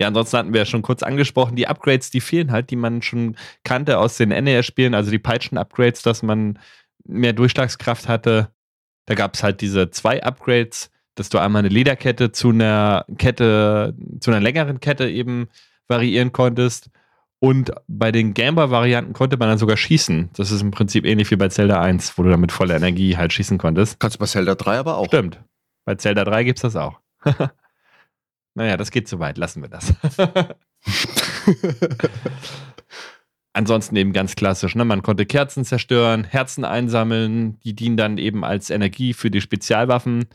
ja, 0.00 0.08
ansonsten 0.08 0.38
hatten 0.38 0.52
wir 0.52 0.60
ja 0.60 0.66
schon 0.66 0.82
kurz 0.82 1.02
angesprochen, 1.02 1.54
die 1.54 1.68
Upgrades, 1.68 2.10
die 2.10 2.20
fehlen 2.20 2.50
halt, 2.50 2.70
die 2.70 2.76
man 2.76 3.02
schon 3.02 3.36
kannte 3.62 3.98
aus 3.98 4.16
den 4.16 4.30
NES-Spielen, 4.30 4.94
also 4.94 5.10
die 5.10 5.18
Peitschen-Upgrades, 5.18 6.02
dass 6.02 6.22
man 6.22 6.58
mehr 7.04 7.32
Durchschlagskraft 7.32 8.08
hatte. 8.08 8.50
Da 9.06 9.14
gab 9.14 9.34
es 9.34 9.42
halt 9.42 9.60
diese 9.60 9.90
zwei 9.90 10.22
Upgrades, 10.22 10.90
dass 11.14 11.28
du 11.28 11.38
einmal 11.38 11.60
eine 11.60 11.68
Lederkette 11.68 12.32
zu 12.32 12.50
einer 12.50 13.04
Kette, 13.18 13.94
zu 14.20 14.30
einer 14.30 14.40
längeren 14.40 14.80
Kette 14.80 15.08
eben 15.08 15.48
variieren 15.88 16.32
konntest. 16.32 16.90
Und 17.38 17.70
bei 17.86 18.12
den 18.12 18.34
Gameboy-Varianten 18.34 19.12
konnte 19.12 19.36
man 19.36 19.48
dann 19.48 19.58
sogar 19.58 19.76
schießen. 19.76 20.30
Das 20.36 20.50
ist 20.50 20.62
im 20.62 20.70
Prinzip 20.70 21.04
ähnlich 21.04 21.30
wie 21.30 21.36
bei 21.36 21.48
Zelda 21.48 21.80
1, 21.80 22.18
wo 22.18 22.22
du 22.22 22.30
dann 22.30 22.40
mit 22.40 22.52
voller 22.52 22.76
Energie 22.76 23.16
halt 23.16 23.32
schießen 23.32 23.58
konntest. 23.58 24.00
Kannst 24.00 24.16
du 24.16 24.20
bei 24.20 24.26
Zelda 24.26 24.54
3 24.54 24.78
aber 24.78 24.96
auch. 24.96 25.06
Stimmt. 25.06 25.40
Bei 25.84 25.94
Zelda 25.94 26.24
3 26.24 26.44
gibt 26.44 26.58
es 26.58 26.62
das 26.62 26.76
auch. 26.76 26.98
naja, 28.54 28.76
das 28.76 28.90
geht 28.90 29.06
zu 29.06 29.18
weit. 29.18 29.38
Lassen 29.38 29.62
wir 29.62 29.68
das. 29.68 29.94
Ansonsten 33.56 33.96
eben 33.96 34.12
ganz 34.12 34.36
klassisch. 34.36 34.74
Ne? 34.74 34.84
Man 34.84 35.00
konnte 35.00 35.24
Kerzen 35.24 35.64
zerstören, 35.64 36.24
Herzen 36.24 36.62
einsammeln. 36.62 37.58
Die 37.60 37.74
dienen 37.74 37.96
dann 37.96 38.18
eben 38.18 38.44
als 38.44 38.68
Energie 38.68 39.14
für 39.14 39.30
die 39.30 39.40
Spezialwaffen. 39.40 40.26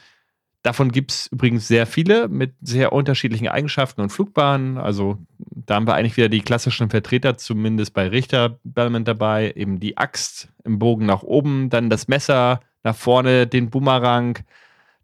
Davon 0.63 0.91
gibt 0.91 1.11
es 1.11 1.27
übrigens 1.27 1.67
sehr 1.67 1.85
viele 1.85 2.29
mit 2.29 2.55
sehr 2.61 2.91
unterschiedlichen 2.93 3.47
Eigenschaften 3.47 4.01
und 4.01 4.09
Flugbahnen. 4.09 4.79
Also 4.79 5.19
da 5.37 5.75
haben 5.75 5.85
wir 5.85 5.93
eigentlich 5.93 6.17
wieder 6.17 6.29
die 6.29 6.41
klassischen 6.41 6.89
Vertreter, 6.89 7.37
zumindest 7.37 7.93
bei 7.93 8.07
Richter 8.07 8.59
Bellman 8.63 9.05
dabei. 9.05 9.53
Eben 9.55 9.79
die 9.79 9.99
Axt 9.99 10.49
im 10.63 10.79
Bogen 10.79 11.05
nach 11.05 11.21
oben, 11.21 11.69
dann 11.69 11.91
das 11.91 12.07
Messer 12.07 12.61
nach 12.81 12.95
vorne, 12.95 13.45
den 13.45 13.69
Boomerang, 13.69 14.39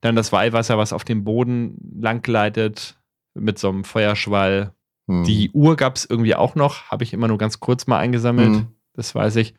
dann 0.02 0.16
das 0.16 0.32
Weihwasser, 0.32 0.80
was 0.80 0.92
auf 0.92 1.04
dem 1.04 1.24
Boden 1.24 1.78
langgleitet 2.02 2.98
mit 3.36 3.60
so 3.60 3.70
einem 3.70 3.84
Feuerschwall 3.84 4.74
hm. 5.08 5.24
Die 5.24 5.50
Uhr 5.52 5.76
gab 5.76 5.96
es 5.96 6.06
irgendwie 6.06 6.36
auch 6.36 6.56
noch, 6.56 6.84
habe 6.92 7.04
ich 7.04 7.14
immer 7.14 7.28
nur 7.28 7.38
ganz 7.38 7.60
kurz 7.60 7.88
mal 7.88 8.00
eingesammelt, 8.00 8.56
hm. 8.56 8.68
das 8.94 9.16
weiß 9.16 9.38
ich. 9.38 9.56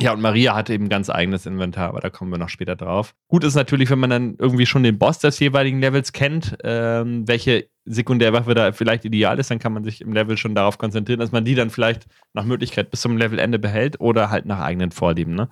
Ja, 0.00 0.12
und 0.12 0.20
Maria 0.20 0.54
hatte 0.54 0.74
eben 0.74 0.90
ganz 0.90 1.08
eigenes 1.08 1.46
Inventar, 1.46 1.88
aber 1.88 2.00
da 2.00 2.10
kommen 2.10 2.30
wir 2.30 2.36
noch 2.36 2.50
später 2.50 2.76
drauf. 2.76 3.14
Gut 3.28 3.44
ist 3.44 3.54
natürlich, 3.54 3.88
wenn 3.88 3.98
man 3.98 4.10
dann 4.10 4.36
irgendwie 4.38 4.66
schon 4.66 4.82
den 4.82 4.98
Boss 4.98 5.20
des 5.20 5.38
jeweiligen 5.38 5.80
Levels 5.80 6.12
kennt, 6.12 6.58
ähm, 6.64 7.26
welche 7.26 7.68
Sekundärwaffe 7.86 8.52
da 8.52 8.72
vielleicht 8.72 9.06
ideal 9.06 9.38
ist, 9.38 9.50
dann 9.50 9.58
kann 9.58 9.72
man 9.72 9.84
sich 9.84 10.02
im 10.02 10.12
Level 10.12 10.36
schon 10.36 10.54
darauf 10.54 10.76
konzentrieren, 10.76 11.20
dass 11.20 11.32
man 11.32 11.46
die 11.46 11.54
dann 11.54 11.70
vielleicht 11.70 12.06
nach 12.34 12.44
Möglichkeit 12.44 12.90
bis 12.90 13.00
zum 13.00 13.16
Levelende 13.16 13.58
behält 13.58 13.98
oder 13.98 14.28
halt 14.28 14.44
nach 14.44 14.60
eigenen 14.60 14.90
Vorlieben. 14.90 15.34
Ne? 15.34 15.48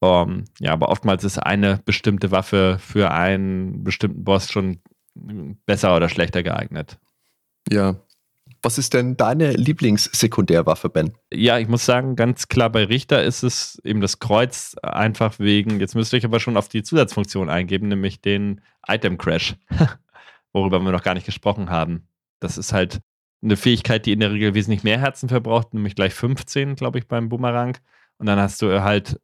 Um, 0.00 0.30
ähm, 0.30 0.44
ja, 0.58 0.72
aber 0.72 0.88
oftmals 0.88 1.22
ist 1.22 1.38
eine 1.38 1.80
bestimmte 1.84 2.30
Waffe 2.30 2.78
für 2.80 3.10
einen 3.10 3.84
bestimmten 3.84 4.24
Boss 4.24 4.50
schon 4.50 4.78
besser 5.66 5.94
oder 5.94 6.08
schlechter 6.08 6.42
geeignet. 6.42 6.98
Ja. 7.70 7.96
Was 8.64 8.78
ist 8.78 8.94
denn 8.94 9.16
deine 9.16 9.52
Lieblingssekundärwaffe, 9.52 10.88
Ben? 10.88 11.14
Ja, 11.32 11.58
ich 11.58 11.66
muss 11.66 11.84
sagen, 11.84 12.14
ganz 12.14 12.46
klar 12.46 12.70
bei 12.70 12.84
Richter 12.84 13.24
ist 13.24 13.42
es 13.42 13.80
eben 13.84 14.00
das 14.00 14.20
Kreuz 14.20 14.76
einfach 14.82 15.40
wegen, 15.40 15.80
jetzt 15.80 15.96
müsste 15.96 16.16
ich 16.16 16.24
aber 16.24 16.38
schon 16.38 16.56
auf 16.56 16.68
die 16.68 16.84
Zusatzfunktion 16.84 17.48
eingeben, 17.48 17.88
nämlich 17.88 18.20
den 18.20 18.60
Item 18.86 19.18
Crash, 19.18 19.56
worüber 20.52 20.78
wir 20.78 20.92
noch 20.92 21.02
gar 21.02 21.14
nicht 21.14 21.26
gesprochen 21.26 21.70
haben. 21.70 22.06
Das 22.38 22.56
ist 22.56 22.72
halt 22.72 23.00
eine 23.42 23.56
Fähigkeit, 23.56 24.06
die 24.06 24.12
in 24.12 24.20
der 24.20 24.30
Regel 24.30 24.54
wesentlich 24.54 24.84
mehr 24.84 25.00
Herzen 25.00 25.28
verbraucht, 25.28 25.74
nämlich 25.74 25.96
gleich 25.96 26.14
15, 26.14 26.76
glaube 26.76 27.00
ich, 27.00 27.08
beim 27.08 27.28
Boomerang. 27.28 27.78
Und 28.18 28.26
dann 28.26 28.38
hast 28.38 28.62
du 28.62 28.82
halt 28.82 29.20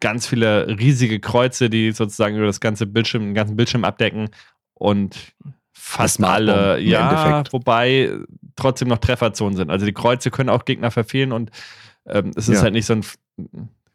ganz 0.00 0.26
viele 0.26 0.68
riesige 0.78 1.20
Kreuze, 1.20 1.70
die 1.70 1.92
sozusagen 1.92 2.36
über 2.36 2.46
das 2.46 2.60
ganze 2.60 2.86
Bildschirm, 2.86 3.22
den 3.22 3.34
ganzen 3.34 3.56
Bildschirm 3.56 3.84
abdecken 3.84 4.28
und 4.74 5.34
fast 5.72 6.22
alle, 6.22 6.80
ja, 6.80 7.10
Endeffekt. 7.10 7.52
wobei 7.52 8.12
trotzdem 8.56 8.88
noch 8.88 8.98
Trefferzonen 8.98 9.56
sind. 9.56 9.70
Also 9.70 9.86
die 9.86 9.92
Kreuze 9.92 10.30
können 10.30 10.48
auch 10.48 10.64
Gegner 10.64 10.90
verfehlen 10.90 11.32
und 11.32 11.50
ähm, 12.06 12.32
es 12.36 12.48
ist 12.48 12.58
ja. 12.58 12.62
halt 12.62 12.74
nicht 12.74 12.86
so 12.86 12.94
ein 12.94 13.04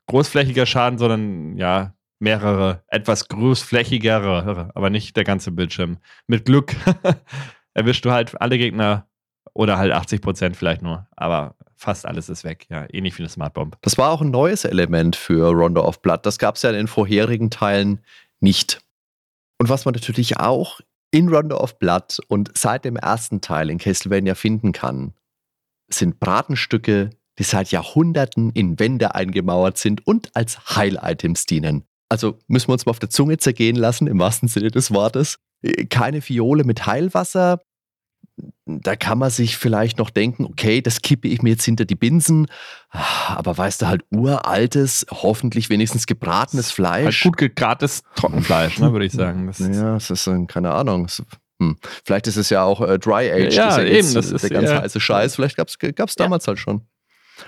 großflächiger 0.08 0.66
Schaden, 0.66 0.98
sondern 0.98 1.58
ja, 1.58 1.94
mehrere, 2.20 2.84
etwas 2.88 3.28
großflächigere, 3.28 4.72
aber 4.74 4.90
nicht 4.90 5.16
der 5.16 5.24
ganze 5.24 5.52
Bildschirm. 5.52 5.98
Mit 6.26 6.46
Glück 6.46 6.76
erwischst 7.74 8.06
du 8.06 8.12
halt 8.12 8.40
alle 8.42 8.58
Gegner 8.58 9.08
oder 9.54 9.78
halt 9.78 9.92
80 9.92 10.22
Prozent 10.22 10.56
vielleicht 10.56 10.82
nur, 10.82 11.08
aber 11.16 11.56
fast 11.76 12.06
alles 12.06 12.30
ist 12.30 12.44
weg. 12.44 12.66
Ja, 12.70 12.86
ähnlich 12.92 13.18
wie 13.18 13.24
eine 13.24 13.30
Smart 13.30 13.54
Bomb. 13.54 13.78
Das 13.82 13.98
war 13.98 14.12
auch 14.12 14.22
ein 14.22 14.32
neues 14.32 14.66
Element 14.66 15.16
für 15.16 15.52
Rondo 15.52 15.84
of 15.84 16.02
Blood. 16.02 16.26
Das 16.26 16.40
gab 16.40 16.56
es 16.56 16.64
ja 16.64 16.72
in 16.72 16.76
den 16.76 16.88
vorherigen 16.88 17.50
Teilen 17.50 18.04
nicht. 18.40 18.82
Und 19.60 19.70
was 19.70 19.86
man 19.86 19.94
natürlich 19.94 20.40
auch 20.40 20.82
in 21.18 21.30
Rondo 21.30 21.58
of 21.58 21.80
Blood 21.80 22.20
und 22.28 22.56
seit 22.56 22.86
dem 22.86 22.96
ersten 22.96 23.42
Teil 23.42 23.72
in 23.72 23.80
Castlevania 23.80 24.36
finden 24.36 24.72
kann, 24.72 25.16
sind 25.92 26.20
Bratenstücke, 26.20 27.10
die 27.40 27.44
seit 27.44 27.72
Jahrhunderten 27.72 28.52
in 28.52 28.78
Wände 28.78 29.16
eingemauert 29.16 29.80
sind 29.80 30.06
und 30.06 30.30
als 30.36 30.76
Heil-Items 30.76 31.48
dienen. 31.48 31.86
Also 32.08 32.38
müssen 32.46 32.70
wir 32.70 32.74
uns 32.74 32.86
mal 32.86 32.92
auf 32.92 33.00
der 33.00 33.10
Zunge 33.10 33.38
zergehen 33.38 33.76
lassen, 33.76 34.06
im 34.06 34.20
wahrsten 34.20 34.48
Sinne 34.48 34.70
des 34.70 34.92
Wortes. 34.92 35.40
Keine 35.90 36.22
Fiole 36.22 36.64
mit 36.64 36.86
Heilwasser, 36.86 37.64
da 38.66 38.96
kann 38.96 39.18
man 39.18 39.30
sich 39.30 39.58
vielleicht 39.58 39.98
noch 39.98 40.10
denken, 40.10 40.46
okay, 40.46 40.82
das 40.82 41.02
kippe 41.02 41.28
ich 41.28 41.42
mir 41.42 41.52
jetzt 41.52 41.64
hinter 41.64 41.86
die 41.86 41.96
Binsen, 41.96 42.48
aber 42.90 43.58
weißt 43.58 43.82
du 43.82 43.88
halt 43.88 44.04
uraltes, 44.12 45.06
hoffentlich 45.10 45.70
wenigstens 45.70 46.06
gebratenes 46.06 46.72
Fleisch. 46.72 47.24
Halt 47.24 47.24
gut 47.24 47.38
gegartes 47.38 48.04
Trockenfleisch, 48.16 48.80
ne, 48.80 48.92
würde 48.92 49.06
ich 49.06 49.14
sagen. 49.14 49.48
Das 49.48 49.60
ja, 49.60 49.94
das 49.94 50.10
ist 50.10 50.30
keine 50.48 50.72
Ahnung. 50.72 51.08
Hm. 51.60 51.78
Vielleicht 52.06 52.28
ist 52.28 52.38
es 52.38 52.50
ja 52.50 52.64
auch 52.64 52.82
äh, 52.82 53.00
Dry 53.00 53.32
Age, 53.32 53.56
ja, 53.56 53.66
das 53.66 53.78
ist 53.78 53.84
ja 53.84 53.90
eben, 53.90 54.14
das 54.14 54.32
ist 54.32 54.42
der 54.44 54.50
ganz 54.52 54.70
ja. 54.70 54.82
heiße 54.82 55.00
Scheiß. 55.00 55.36
Vielleicht 55.36 55.56
gab 55.56 55.70
es 55.70 56.16
damals 56.16 56.46
ja. 56.46 56.50
halt 56.50 56.60
schon. 56.60 56.82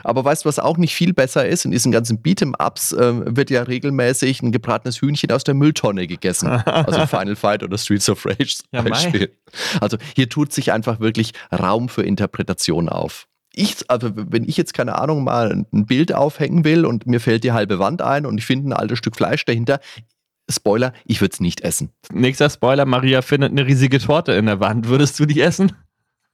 Aber 0.04 0.24
weißt 0.24 0.46
du, 0.46 0.50
was 0.50 0.60
auch 0.60 0.78
nicht 0.78 0.96
viel 0.96 1.14
besser 1.14 1.48
ist? 1.48 1.66
In 1.66 1.72
diesen 1.72 1.92
ganzen 1.92 2.22
Beat'em-Ups 2.22 2.94
äh, 2.94 3.36
wird 3.36 3.50
ja 3.50 3.64
regelmäßig 3.64 4.42
ein 4.42 4.52
gebratenes 4.52 5.02
Hühnchen 5.02 5.32
aus 5.32 5.44
der 5.44 5.56
Mülltonne 5.56 6.08
gegessen. 6.08 6.48
also 6.48 7.06
Final 7.08 7.36
Fight 7.36 7.64
oder 7.64 7.78
Streets 7.78 8.10
of 8.10 8.26
Rage 8.26 8.58
zum 8.58 8.68
ja, 8.72 8.82
Beispiel. 8.82 9.32
Also 9.82 9.98
hier 10.16 10.30
tut 10.30 10.54
sich 10.54 10.72
einfach 10.72 11.00
wirklich 11.00 11.34
Raum 11.52 11.90
für 11.90 12.04
Interpretation 12.04 12.90
auf. 12.90 13.28
Ich, 13.54 13.90
also 13.90 14.12
wenn 14.14 14.48
ich 14.48 14.58
jetzt 14.58 14.74
keine 14.74 14.98
Ahnung 15.00 15.24
mal 15.24 15.66
ein 15.74 15.86
Bild 15.86 16.14
aufhängen 16.14 16.64
will 16.64 16.86
und 16.86 17.08
mir 17.08 17.20
fällt 17.20 17.44
die 17.44 17.52
halbe 17.52 17.80
Wand 17.80 18.02
ein 18.02 18.26
und 18.26 18.38
ich 18.38 18.46
finde 18.46 18.70
ein 18.70 18.74
altes 18.74 19.00
Stück 19.00 19.16
Fleisch 19.16 19.44
dahinter, 19.46 19.80
Spoiler, 20.50 20.94
ich 21.06 21.22
würde 21.22 21.34
es 21.34 21.40
nicht 21.40 21.62
essen. 21.62 21.92
Nächster 22.12 22.50
Spoiler, 22.50 22.86
Maria 22.86 23.22
findet 23.22 23.52
eine 23.52 23.66
riesige 23.66 24.00
Torte 24.00 24.32
in 24.34 24.48
der 24.48 24.60
Wand. 24.60 24.88
Würdest 24.88 25.20
du 25.20 25.26
die 25.26 25.42
essen? 25.42 25.74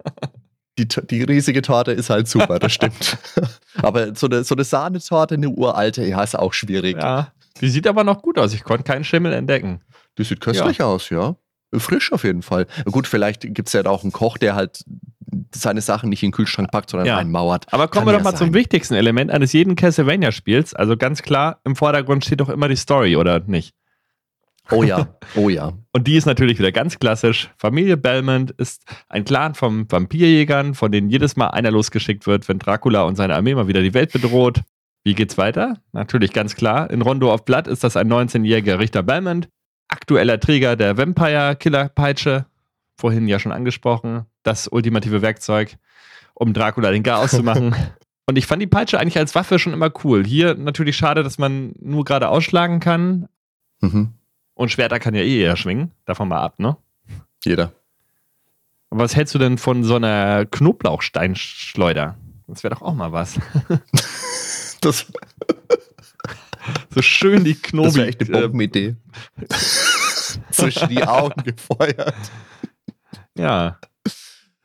die, 0.77 0.87
die 0.87 1.23
riesige 1.23 1.61
Torte 1.61 1.91
ist 1.91 2.09
halt 2.09 2.27
super, 2.27 2.59
das 2.59 2.73
stimmt. 2.73 3.17
aber 3.81 4.15
so 4.15 4.27
eine, 4.27 4.43
so 4.43 4.55
eine 4.55 4.63
Sahnetorte, 4.63 5.35
eine 5.35 5.49
uralte, 5.49 6.05
ja, 6.05 6.21
ist 6.23 6.37
auch 6.37 6.53
schwierig. 6.53 6.97
Ja, 6.97 7.31
die 7.61 7.69
sieht 7.69 7.87
aber 7.87 8.03
noch 8.03 8.21
gut 8.21 8.37
aus. 8.37 8.53
Ich 8.53 8.63
konnte 8.63 8.83
keinen 8.83 9.03
Schimmel 9.03 9.33
entdecken. 9.33 9.81
Die 10.17 10.23
sieht 10.23 10.41
köstlich 10.41 10.79
ja. 10.79 10.85
aus, 10.85 11.09
ja. 11.09 11.35
Frisch 11.73 12.11
auf 12.11 12.23
jeden 12.23 12.41
Fall. 12.41 12.67
Gut, 12.85 13.07
vielleicht 13.07 13.41
gibt 13.41 13.67
es 13.67 13.73
ja 13.73 13.85
auch 13.85 14.03
einen 14.03 14.11
Koch, 14.11 14.37
der 14.37 14.55
halt 14.55 14.83
seine 15.53 15.81
Sachen 15.81 16.09
nicht 16.09 16.23
in 16.23 16.29
den 16.29 16.33
Kühlschrank 16.33 16.71
packt, 16.71 16.89
sondern 16.89 17.07
ja. 17.07 17.17
einmauert. 17.17 17.65
Aber 17.71 17.87
kommen 17.87 18.05
Kann 18.05 18.07
wir 18.07 18.11
doch 18.13 18.19
ja 18.19 18.23
mal 18.23 18.37
sein. 18.37 18.47
zum 18.47 18.53
wichtigsten 18.53 18.93
Element 18.93 19.31
eines 19.31 19.51
jeden 19.53 19.75
Castlevania-Spiels. 19.75 20.73
Also 20.73 20.95
ganz 20.95 21.21
klar, 21.21 21.59
im 21.63 21.75
Vordergrund 21.75 22.23
steht 22.25 22.39
doch 22.39 22.49
immer 22.49 22.67
die 22.67 22.75
Story, 22.75 23.15
oder 23.15 23.39
nicht? 23.39 23.73
Oh 24.71 24.83
ja, 24.83 25.07
oh 25.35 25.49
ja. 25.49 25.73
Und 25.91 26.07
die 26.07 26.15
ist 26.15 26.25
natürlich 26.25 26.59
wieder 26.59 26.71
ganz 26.71 26.99
klassisch. 26.99 27.51
Familie 27.57 27.97
Belmont 27.97 28.51
ist 28.51 28.83
ein 29.09 29.25
Clan 29.25 29.55
von 29.55 29.89
Vampirjägern, 29.89 30.73
von 30.73 30.91
denen 30.91 31.09
jedes 31.09 31.35
Mal 31.35 31.49
einer 31.49 31.71
losgeschickt 31.71 32.25
wird, 32.27 32.47
wenn 32.49 32.59
Dracula 32.59 33.03
und 33.03 33.15
seine 33.15 33.35
Armee 33.35 33.55
mal 33.55 33.67
wieder 33.67 33.81
die 33.81 33.93
Welt 33.93 34.11
bedroht. 34.11 34.61
Wie 35.03 35.13
geht's 35.13 35.37
weiter? 35.37 35.77
Natürlich 35.91 36.33
ganz 36.33 36.55
klar. 36.55 36.89
In 36.89 37.01
Rondo 37.01 37.31
of 37.31 37.45
Blood 37.45 37.67
ist 37.67 37.83
das 37.83 37.95
ein 37.95 38.11
19-jähriger 38.11 38.79
Richter 38.79 39.03
Belmont, 39.03 39.49
aktueller 39.87 40.39
Träger 40.39 40.75
der 40.75 40.97
Vampire-Killer-Peitsche, 40.97 42.45
vorhin 42.97 43.27
ja 43.27 43.37
schon 43.37 43.51
angesprochen, 43.51 44.25
das 44.41 44.67
ultimative 44.67 45.21
Werkzeug, 45.21 45.77
um 46.33 46.53
Dracula 46.53 46.91
den 46.91 47.03
Gar 47.03 47.19
auszumachen. 47.19 47.75
Und 48.27 48.37
ich 48.37 48.47
fand 48.47 48.61
die 48.61 48.67
Peitsche 48.67 48.99
eigentlich 48.99 49.19
als 49.19 49.35
Waffe 49.35 49.59
schon 49.59 49.73
immer 49.73 49.91
cool. 50.03 50.25
Hier 50.25 50.55
natürlich 50.55 50.97
schade, 50.97 51.21
dass 51.21 51.37
man 51.37 51.73
nur 51.79 52.03
gerade 52.03 52.29
ausschlagen 52.29 52.79
kann. 52.79 53.27
Mhm. 53.81 54.13
Und 54.55 54.71
Schwerter 54.71 54.99
kann 54.99 55.13
ja 55.13 55.21
eh 55.21 55.41
eher 55.41 55.57
schwingen. 55.57 55.91
Davon 56.05 56.29
mal 56.29 56.41
ab, 56.41 56.59
ne? 56.59 56.77
Jeder. 57.43 57.73
Was 58.89 59.15
hältst 59.15 59.35
du 59.35 59.39
denn 59.39 59.57
von 59.57 59.83
so 59.83 59.95
einer 59.95 60.45
Knoblauchsteinschleuder? 60.45 62.17
Das 62.47 62.63
wäre 62.63 62.73
doch 62.73 62.81
auch 62.81 62.93
mal 62.93 63.11
was. 63.11 63.39
das. 64.81 65.11
so 66.89 67.01
schön 67.01 67.43
die 67.43 67.55
Knobi. 67.55 67.87
Das 67.87 67.95
wäre 67.95 68.07
echt 68.07 68.21
eine 68.21 68.41
Bombenidee. 68.41 68.95
Zwischen 70.51 70.89
die 70.89 71.03
Augen 71.03 71.43
gefeuert. 71.43 72.15
Ja. 73.37 73.77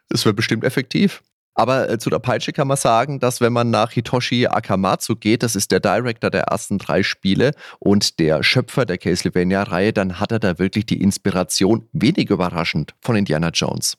Das 0.09 0.25
wäre 0.25 0.35
bestimmt 0.35 0.65
effektiv. 0.65 1.23
Aber 1.61 1.91
äh, 1.91 1.99
zu 1.99 2.09
der 2.09 2.21
Peitsche 2.21 2.55
kann 2.55 2.69
man 2.69 2.79
sagen, 2.79 3.21
dass 3.21 3.43
wenn 3.43 3.53
man 3.53 3.69
nach 3.69 3.91
Hitoshi 3.91 4.47
Akamatsu 4.47 5.15
geht, 5.15 5.43
das 5.43 5.55
ist 5.55 5.71
der 5.71 5.81
Director 5.81 6.31
der 6.31 6.45
ersten 6.45 6.79
drei 6.79 7.03
Spiele 7.03 7.51
und 7.81 8.19
der 8.19 8.43
Schöpfer 8.43 8.87
der 8.87 8.97
Castlevania-Reihe, 8.97 9.93
dann 9.93 10.19
hat 10.19 10.33
er 10.33 10.39
da 10.39 10.59
wirklich 10.59 10.87
die 10.87 11.03
Inspiration, 11.03 11.87
wenig 11.93 12.31
überraschend, 12.31 12.95
von 13.03 13.15
Indiana 13.15 13.51
Jones. 13.51 13.99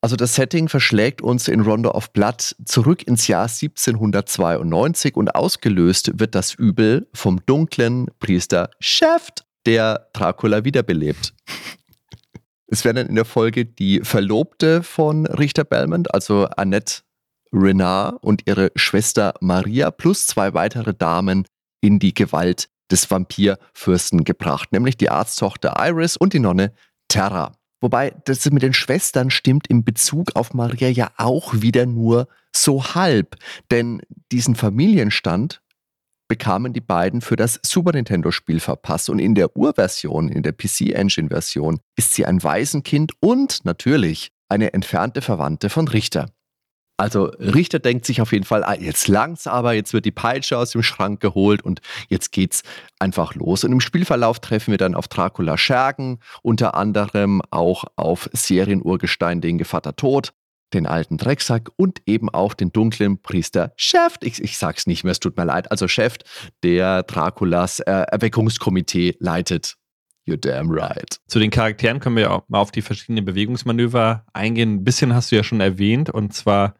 Also 0.00 0.16
das 0.16 0.34
Setting 0.34 0.70
verschlägt 0.70 1.20
uns 1.20 1.46
in 1.46 1.60
Rondo 1.60 1.90
of 1.90 2.10
Blood 2.14 2.56
zurück 2.64 3.06
ins 3.06 3.28
Jahr 3.28 3.48
1792 3.48 5.14
und 5.14 5.34
ausgelöst 5.34 6.18
wird 6.18 6.34
das 6.34 6.54
Übel 6.54 7.06
vom 7.12 7.44
dunklen 7.44 8.06
Priester 8.18 8.70
Shaft, 8.80 9.44
der 9.66 10.08
Dracula 10.14 10.64
wiederbelebt. 10.64 11.34
Es 12.72 12.86
werden 12.86 13.06
in 13.06 13.16
der 13.16 13.26
Folge 13.26 13.66
die 13.66 14.00
Verlobte 14.02 14.82
von 14.82 15.26
Richter 15.26 15.62
Belmont, 15.62 16.14
also 16.14 16.46
Annette 16.46 17.02
Renard 17.52 18.16
und 18.22 18.44
ihre 18.46 18.72
Schwester 18.76 19.34
Maria 19.42 19.90
plus 19.90 20.26
zwei 20.26 20.54
weitere 20.54 20.94
Damen 20.94 21.44
in 21.82 21.98
die 21.98 22.14
Gewalt 22.14 22.70
des 22.90 23.10
Vampirfürsten 23.10 24.24
gebracht, 24.24 24.72
nämlich 24.72 24.96
die 24.96 25.10
Arzttochter 25.10 25.74
Iris 25.86 26.16
und 26.16 26.32
die 26.32 26.38
Nonne 26.38 26.72
Terra. 27.08 27.52
Wobei 27.82 28.14
das 28.24 28.50
mit 28.50 28.62
den 28.62 28.72
Schwestern 28.72 29.28
stimmt 29.28 29.68
im 29.68 29.84
Bezug 29.84 30.34
auf 30.34 30.54
Maria 30.54 30.88
ja 30.88 31.10
auch 31.18 31.52
wieder 31.52 31.84
nur 31.84 32.26
so 32.56 32.94
halb, 32.94 33.36
denn 33.70 34.00
diesen 34.30 34.54
Familienstand 34.54 35.61
bekamen 36.32 36.72
die 36.72 36.80
beiden 36.80 37.20
für 37.20 37.36
das 37.36 37.60
Super 37.62 37.92
Nintendo-Spiel 37.92 38.58
verpasst. 38.58 39.10
Und 39.10 39.18
in 39.18 39.34
der 39.34 39.54
Urversion, 39.54 40.30
in 40.30 40.42
der 40.42 40.52
PC-Engine-Version, 40.52 41.80
ist 41.94 42.14
sie 42.14 42.24
ein 42.24 42.42
Waisenkind 42.42 43.12
und 43.20 43.66
natürlich 43.66 44.32
eine 44.48 44.72
entfernte 44.72 45.20
Verwandte 45.20 45.68
von 45.68 45.88
Richter. 45.88 46.30
Also 46.96 47.24
Richter 47.38 47.80
denkt 47.80 48.06
sich 48.06 48.22
auf 48.22 48.32
jeden 48.32 48.46
Fall, 48.46 48.64
ah, 48.64 48.72
jetzt 48.72 49.08
langt's 49.08 49.46
aber, 49.46 49.74
jetzt 49.74 49.92
wird 49.92 50.06
die 50.06 50.10
Peitsche 50.10 50.56
aus 50.56 50.70
dem 50.70 50.82
Schrank 50.82 51.20
geholt 51.20 51.60
und 51.60 51.82
jetzt 52.08 52.32
geht's 52.32 52.62
einfach 52.98 53.34
los. 53.34 53.62
Und 53.64 53.72
im 53.72 53.80
Spielverlauf 53.80 54.40
treffen 54.40 54.70
wir 54.70 54.78
dann 54.78 54.94
auf 54.94 55.08
Dracula 55.08 55.58
Schergen, 55.58 56.18
unter 56.40 56.74
anderem 56.74 57.42
auch 57.50 57.84
auf 57.96 58.30
Serienurgestein 58.32 59.42
den 59.42 59.58
Gevatter 59.58 59.96
Tod 59.96 60.32
den 60.74 60.86
alten 60.86 61.18
Drecksack 61.18 61.70
und 61.76 62.02
eben 62.06 62.28
auch 62.28 62.54
den 62.54 62.72
dunklen 62.72 63.20
Priester 63.20 63.72
Schäft. 63.76 64.24
Ich, 64.24 64.42
ich 64.42 64.58
sag's 64.58 64.86
nicht 64.86 65.04
mehr, 65.04 65.12
es 65.12 65.20
tut 65.20 65.36
mir 65.36 65.44
leid. 65.44 65.70
Also 65.70 65.88
Schäft, 65.88 66.24
der 66.62 67.02
Draculas 67.02 67.80
äh, 67.80 67.90
Erweckungskomitee 67.90 69.16
leitet. 69.20 69.76
You're 70.26 70.36
damn 70.36 70.70
right. 70.70 71.20
Zu 71.26 71.40
den 71.40 71.50
Charakteren 71.50 71.98
können 71.98 72.16
wir 72.16 72.30
auch 72.30 72.48
mal 72.48 72.60
auf 72.60 72.70
die 72.70 72.82
verschiedenen 72.82 73.24
Bewegungsmanöver 73.24 74.24
eingehen. 74.32 74.74
Ein 74.74 74.84
bisschen 74.84 75.14
hast 75.14 75.32
du 75.32 75.36
ja 75.36 75.42
schon 75.42 75.60
erwähnt. 75.60 76.10
Und 76.10 76.32
zwar, 76.32 76.76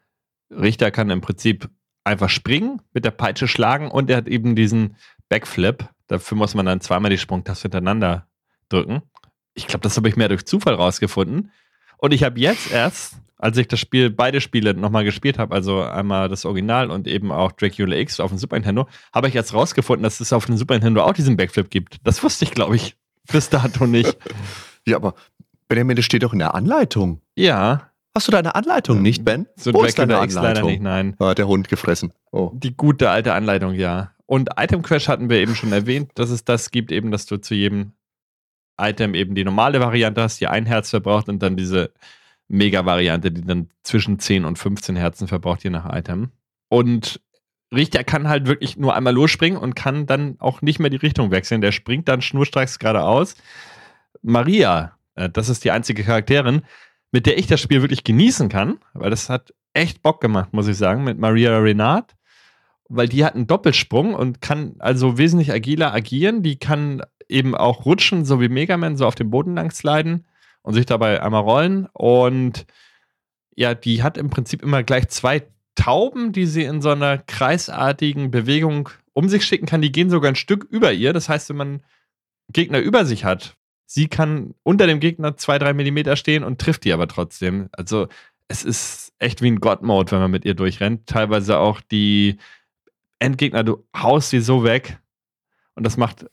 Richter 0.51 0.91
kann 0.93 1.11
im 1.11 1.21
Prinzip 1.21 1.69
einfach 2.05 2.29
springen, 2.29 2.81
mit 2.93 3.05
der 3.05 3.11
Peitsche 3.11 3.49
schlagen 3.49 3.91
und 3.91 4.11
er 4.11 4.19
hat 4.19 4.29
eben 4.29 4.55
diesen 4.55 4.97
Backflip. 5.29 5.89
Dafür 6.07 6.37
muss 6.37 6.55
man 6.55 6.67
dann 6.67 6.81
zweimal 6.81 7.11
die 7.11 7.19
Sprungtaste 7.19 7.63
hintereinander 7.63 8.29
drücken. 8.69 9.03
Ich 9.55 9.67
glaube, 9.67 9.83
das 9.83 9.97
habe 9.97 10.09
ich 10.09 10.17
mehr 10.17 10.29
durch 10.29 10.45
Zufall 10.47 10.75
rausgefunden. 10.75 11.51
Und 11.99 12.13
ich 12.13 12.25
habe 12.25 12.39
jetzt 12.41 12.71
erst 12.71 13.17
als 13.43 13.57
ich 13.57 13.67
das 13.67 13.81
Spiel, 13.81 14.09
beide 14.09 14.41
Spiele 14.41 14.73
nochmal 14.73 15.05
gespielt 15.05 15.37
habe, 15.37 15.53
also 15.53 15.83
einmal 15.83 16.29
das 16.29 16.45
Original 16.45 16.93
und 16.93 17.09
eben 17.09 17.33
auch 17.33 17.51
Dracula 17.51 17.97
X 17.97 18.21
auf 18.21 18.31
dem 18.31 18.39
Super 18.39 18.55
Nintendo, 18.55 18.87
habe 19.13 19.27
ich 19.27 19.35
jetzt 19.35 19.53
rausgefunden, 19.53 20.05
dass 20.05 20.21
es 20.21 20.33
auf 20.33 20.47
dem 20.47 20.57
Super 20.57 20.75
Nintendo 20.75 21.03
auch 21.03 21.13
diesen 21.13 21.37
Backflip 21.37 21.69
gibt. 21.69 21.97
Das 22.05 22.23
wusste 22.23 22.45
ich, 22.45 22.53
glaube 22.53 22.77
ich, 22.77 22.97
bis 23.33 23.51
dato 23.51 23.89
nicht. 23.89 24.17
ja, 24.87 24.95
aber 24.95 25.15
Benjamin, 25.67 25.97
das 25.97 26.05
steht 26.05 26.23
doch 26.23 26.33
in 26.33 26.39
der 26.39 26.55
Anleitung. 26.55 27.21
Ja. 27.35 27.91
Hast 28.15 28.29
du 28.29 28.33
deine 28.33 28.55
Anleitung 28.55 29.03
nicht, 29.03 29.25
Ben? 29.25 29.49
So 29.57 29.75
Wo 29.75 29.83
Dracula 29.83 30.23
X 30.23 30.35
leider 30.35 30.63
nicht, 30.63 30.81
nein. 30.81 31.17
Hat 31.19 31.39
der 31.39 31.49
Hund 31.49 31.69
gefressen. 31.69 32.13
Oh. 32.31 32.53
Die 32.55 32.77
gute 32.77 33.11
alte 33.11 33.35
Anleitung, 33.35 33.75
ja. 33.75 34.13
Und 34.27 34.51
Item 34.57 34.83
Crash 34.83 35.09
hatten 35.09 35.29
wir 35.29 35.39
eben 35.39 35.57
schon 35.57 35.73
erwähnt, 35.73 36.13
dass 36.15 36.31
es 36.31 36.45
das 36.45 36.71
gibt, 36.71 36.93
eben, 36.93 37.11
dass 37.11 37.27
du 37.27 37.39
zu 37.39 37.57
jedem 37.57 37.95
Item 38.81 39.17
eben 39.17 39.35
die 39.35 39.45
normale 39.45 39.81
Variante 39.81 40.23
hast, 40.23 40.41
die 40.41 40.47
ein 40.47 40.65
Herz 40.65 40.91
verbraucht 40.91 41.29
und 41.29 41.43
dann 41.43 41.57
diese 41.57 41.91
Mega-Variante, 42.53 43.33
die 43.33 43.41
dann 43.43 43.71
zwischen 43.83 44.19
10 44.19 44.45
und 44.45 44.59
15 44.59 44.95
Herzen 44.95 45.27
verbraucht, 45.27 45.65
je 45.65 45.71
nach 45.71 45.91
Item. 45.91 46.31
Und 46.69 47.21
Richter 47.75 48.05
kann 48.05 48.29
halt 48.29 48.47
wirklich 48.47 48.77
nur 48.77 48.95
einmal 48.95 49.15
losspringen 49.15 49.59
und 49.59 49.75
kann 49.75 50.07
dann 50.07 50.37
auch 50.39 50.61
nicht 50.61 50.79
mehr 50.79 50.91
die 50.91 50.99
Richtung 50.99 51.31
wechseln. 51.31 51.63
Der 51.63 51.73
springt 51.73 52.09
dann 52.09 52.21
schnurstracks 52.21 52.79
geradeaus. 52.79 53.37
Maria, 54.21 54.93
äh, 55.15 55.31
das 55.31 55.49
ist 55.49 55.65
die 55.65 55.71
einzige 55.71 56.05
Charakterin, 56.05 56.63
mit 57.11 57.25
der 57.25 57.39
ich 57.39 57.47
das 57.47 57.61
Spiel 57.61 57.81
wirklich 57.81 58.05
genießen 58.05 58.51
kann, 58.51 58.79
weil 58.93 59.11
das 59.11 59.31
hat 59.31 59.55
echt 59.73 60.03
Bock 60.03 60.21
gemacht, 60.21 60.53
muss 60.53 60.69
ich 60.69 60.77
sagen, 60.77 61.05
mit 61.05 61.19
Maria 61.19 61.59
Renard. 61.59 62.15
Weil 62.89 63.09
die 63.09 63.25
hat 63.25 63.35
einen 63.35 63.47
Doppelsprung 63.47 64.15
und 64.15 64.43
kann 64.43 64.75
also 64.79 65.17
wesentlich 65.17 65.51
agiler 65.51 65.95
agieren. 65.95 66.43
Die 66.43 66.59
kann 66.59 67.03
eben 67.31 67.55
auch 67.55 67.87
rutschen, 67.87 68.27
so 68.27 68.43
wie 68.43 68.51
Mega 68.51 68.77
Man, 68.77 68.99
so 68.99 69.07
auf 69.07 69.15
dem 69.15 69.31
Boden 69.31 69.55
lang 69.55 69.71
sliden 69.71 70.27
und 70.63 70.75
sich 70.75 70.87
dabei 70.87 71.23
einmal 71.23 71.43
rollen. 71.43 71.87
Und 71.93 72.67
ja, 73.55 73.75
die 73.75 74.03
hat 74.03 74.17
im 74.17 74.31
Prinzip 74.31 74.63
immer 74.63 74.83
gleich 74.83 75.09
zwei 75.09 75.47
Tauben, 75.75 76.33
die 76.33 76.47
sie 76.47 76.65
in 76.65 76.83
so 76.83 76.91
einer 76.91 77.19
kreisartigen 77.19 78.31
Bewegung 78.31 78.91
um 79.13 79.29
sich 79.29 79.45
schicken 79.45 79.67
kann. 79.67 79.83
Die 79.83 79.93
gehen 79.93 80.11
sogar 80.11 80.31
ein 80.31 80.37
Stück 80.37 80.67
über 80.71 80.93
ihr. 80.93 81.13
Das 81.13 81.29
heißt, 81.29 81.49
wenn 81.49 81.57
man 81.57 81.83
Gegner 82.53 82.79
über 82.79 83.05
sich 83.05 83.25
hat, 83.25 83.57
sie 83.87 84.09
kann 84.09 84.55
unter 84.63 84.87
dem 84.87 85.01
Gegner 85.01 85.37
zwei, 85.37 85.59
drei 85.59 85.73
Millimeter 85.73 86.17
stehen 86.17 86.45
und 86.45 86.61
trifft 86.61 86.85
die 86.85 86.93
aber 86.93 87.09
trotzdem. 87.09 87.69
Also 87.73 88.09
es 88.49 88.65
ist 88.65 89.13
echt 89.19 89.43
wie 89.43 89.51
ein 89.51 89.61
God-Mode, 89.61 90.13
wenn 90.13 90.21
man 90.21 90.31
mit 90.31 90.45
ihr 90.45 90.55
durchrennt. 90.55 91.07
Teilweise 91.07 91.59
auch 91.59 91.81
die 91.81 92.39
Endgegner, 93.19 93.65
du 93.65 93.85
haust 93.97 94.31
sie 94.31 94.41
so 94.41 94.65
weg. 94.65 94.99
Und 95.75 95.85
das 95.85 95.97
macht. 95.97 96.27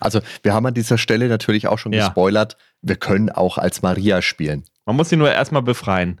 Also, 0.00 0.20
wir 0.42 0.52
haben 0.52 0.66
an 0.66 0.74
dieser 0.74 0.98
Stelle 0.98 1.28
natürlich 1.28 1.68
auch 1.68 1.78
schon 1.78 1.92
ja. 1.92 2.06
gespoilert. 2.06 2.56
Wir 2.82 2.96
können 2.96 3.30
auch 3.30 3.56
als 3.56 3.82
Maria 3.82 4.20
spielen. 4.20 4.64
Man 4.84 4.96
muss 4.96 5.08
sie 5.08 5.16
nur 5.16 5.32
erstmal 5.32 5.62
befreien. 5.62 6.20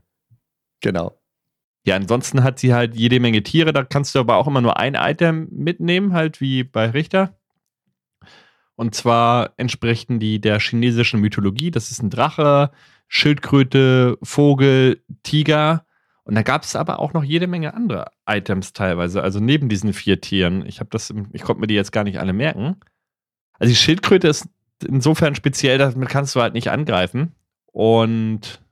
Genau. 0.80 1.18
Ja, 1.86 1.96
ansonsten 1.96 2.42
hat 2.42 2.58
sie 2.58 2.72
halt 2.72 2.94
jede 2.94 3.20
Menge 3.20 3.42
Tiere. 3.42 3.72
Da 3.72 3.84
kannst 3.84 4.14
du 4.14 4.18
aber 4.18 4.36
auch 4.36 4.46
immer 4.46 4.62
nur 4.62 4.78
ein 4.78 4.94
Item 4.94 5.48
mitnehmen, 5.50 6.14
halt 6.14 6.40
wie 6.40 6.64
bei 6.64 6.88
Richter. 6.88 7.38
Und 8.76 8.94
zwar 8.94 9.52
entsprechen 9.58 10.18
die 10.18 10.40
der 10.40 10.58
chinesischen 10.58 11.20
Mythologie. 11.20 11.70
Das 11.70 11.90
ist 11.90 12.02
ein 12.02 12.10
Drache, 12.10 12.70
Schildkröte, 13.08 14.18
Vogel, 14.22 15.02
Tiger 15.22 15.83
und 16.24 16.34
da 16.34 16.42
gab 16.42 16.62
es 16.62 16.74
aber 16.74 16.98
auch 16.98 17.12
noch 17.12 17.22
jede 17.22 17.46
Menge 17.46 17.74
andere 17.74 18.06
Items 18.26 18.72
teilweise, 18.72 19.22
also 19.22 19.40
neben 19.40 19.68
diesen 19.68 19.92
vier 19.92 20.20
Tieren. 20.20 20.64
Ich 20.66 20.80
habe 20.80 20.88
das, 20.90 21.12
ich 21.32 21.42
konnte 21.42 21.60
mir 21.60 21.66
die 21.66 21.74
jetzt 21.74 21.92
gar 21.92 22.04
nicht 22.04 22.18
alle 22.18 22.32
merken. 22.32 22.76
Also 23.58 23.70
die 23.70 23.76
Schildkröte 23.76 24.28
ist 24.28 24.48
insofern 24.82 25.34
speziell, 25.34 25.78
damit 25.78 26.08
kannst 26.08 26.34
du 26.34 26.40
halt 26.40 26.54
nicht 26.54 26.70
angreifen. 26.70 27.34
Und 27.66 28.62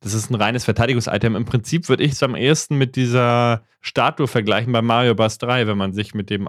das 0.00 0.12
ist 0.12 0.30
ein 0.30 0.34
reines 0.34 0.64
Verteidigungsitem. 0.64 1.34
Im 1.34 1.44
Prinzip 1.46 1.88
würde 1.88 2.02
ich 2.02 2.12
es 2.12 2.22
am 2.22 2.34
ehesten 2.34 2.76
mit 2.76 2.94
dieser 2.94 3.62
Statue 3.80 4.28
vergleichen 4.28 4.72
bei 4.72 4.82
Mario 4.82 5.14
Bros. 5.14 5.38
3, 5.38 5.66
wenn 5.66 5.78
man 5.78 5.94
sich 5.94 6.12
mit 6.12 6.28
dem 6.28 6.48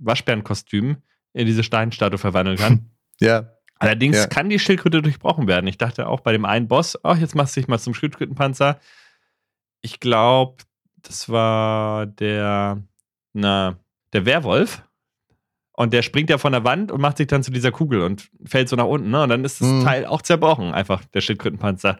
Waschbärenkostüm 0.00 0.96
in 1.32 1.46
diese 1.46 1.62
Steinstatue 1.62 2.18
verwandeln 2.18 2.56
kann. 2.56 2.90
ja. 3.20 3.52
Allerdings 3.78 4.16
ja. 4.16 4.26
kann 4.26 4.50
die 4.50 4.58
Schildkröte 4.58 5.00
durchbrochen 5.00 5.46
werden. 5.46 5.66
Ich 5.68 5.78
dachte 5.78 6.08
auch 6.08 6.20
bei 6.20 6.32
dem 6.32 6.44
einen 6.44 6.68
Boss, 6.68 6.98
ach, 7.02 7.16
jetzt 7.16 7.34
machst 7.34 7.56
du 7.56 7.60
dich 7.60 7.68
mal 7.68 7.78
zum 7.78 7.94
Schildkrötenpanzer 7.94 8.78
ich 9.82 10.00
glaube, 10.00 10.62
das 11.02 11.28
war 11.28 12.06
der, 12.06 12.82
na, 13.32 13.78
der 14.12 14.26
Werwolf 14.26 14.82
Und 15.72 15.92
der 15.94 16.02
springt 16.02 16.28
ja 16.30 16.36
von 16.38 16.52
der 16.52 16.64
Wand 16.64 16.92
und 16.92 17.00
macht 17.00 17.16
sich 17.16 17.26
dann 17.26 17.42
zu 17.42 17.50
dieser 17.50 17.72
Kugel 17.72 18.02
und 18.02 18.30
fällt 18.44 18.68
so 18.68 18.76
nach 18.76 18.84
unten. 18.84 19.10
Ne? 19.10 19.22
Und 19.22 19.30
dann 19.30 19.44
ist 19.44 19.60
das 19.62 19.68
Mhm. 19.68 19.84
Teil 19.84 20.06
auch 20.06 20.20
zerbrochen, 20.22 20.72
einfach 20.74 21.04
der 21.06 21.22
Schildkrötenpanzer. 21.22 21.98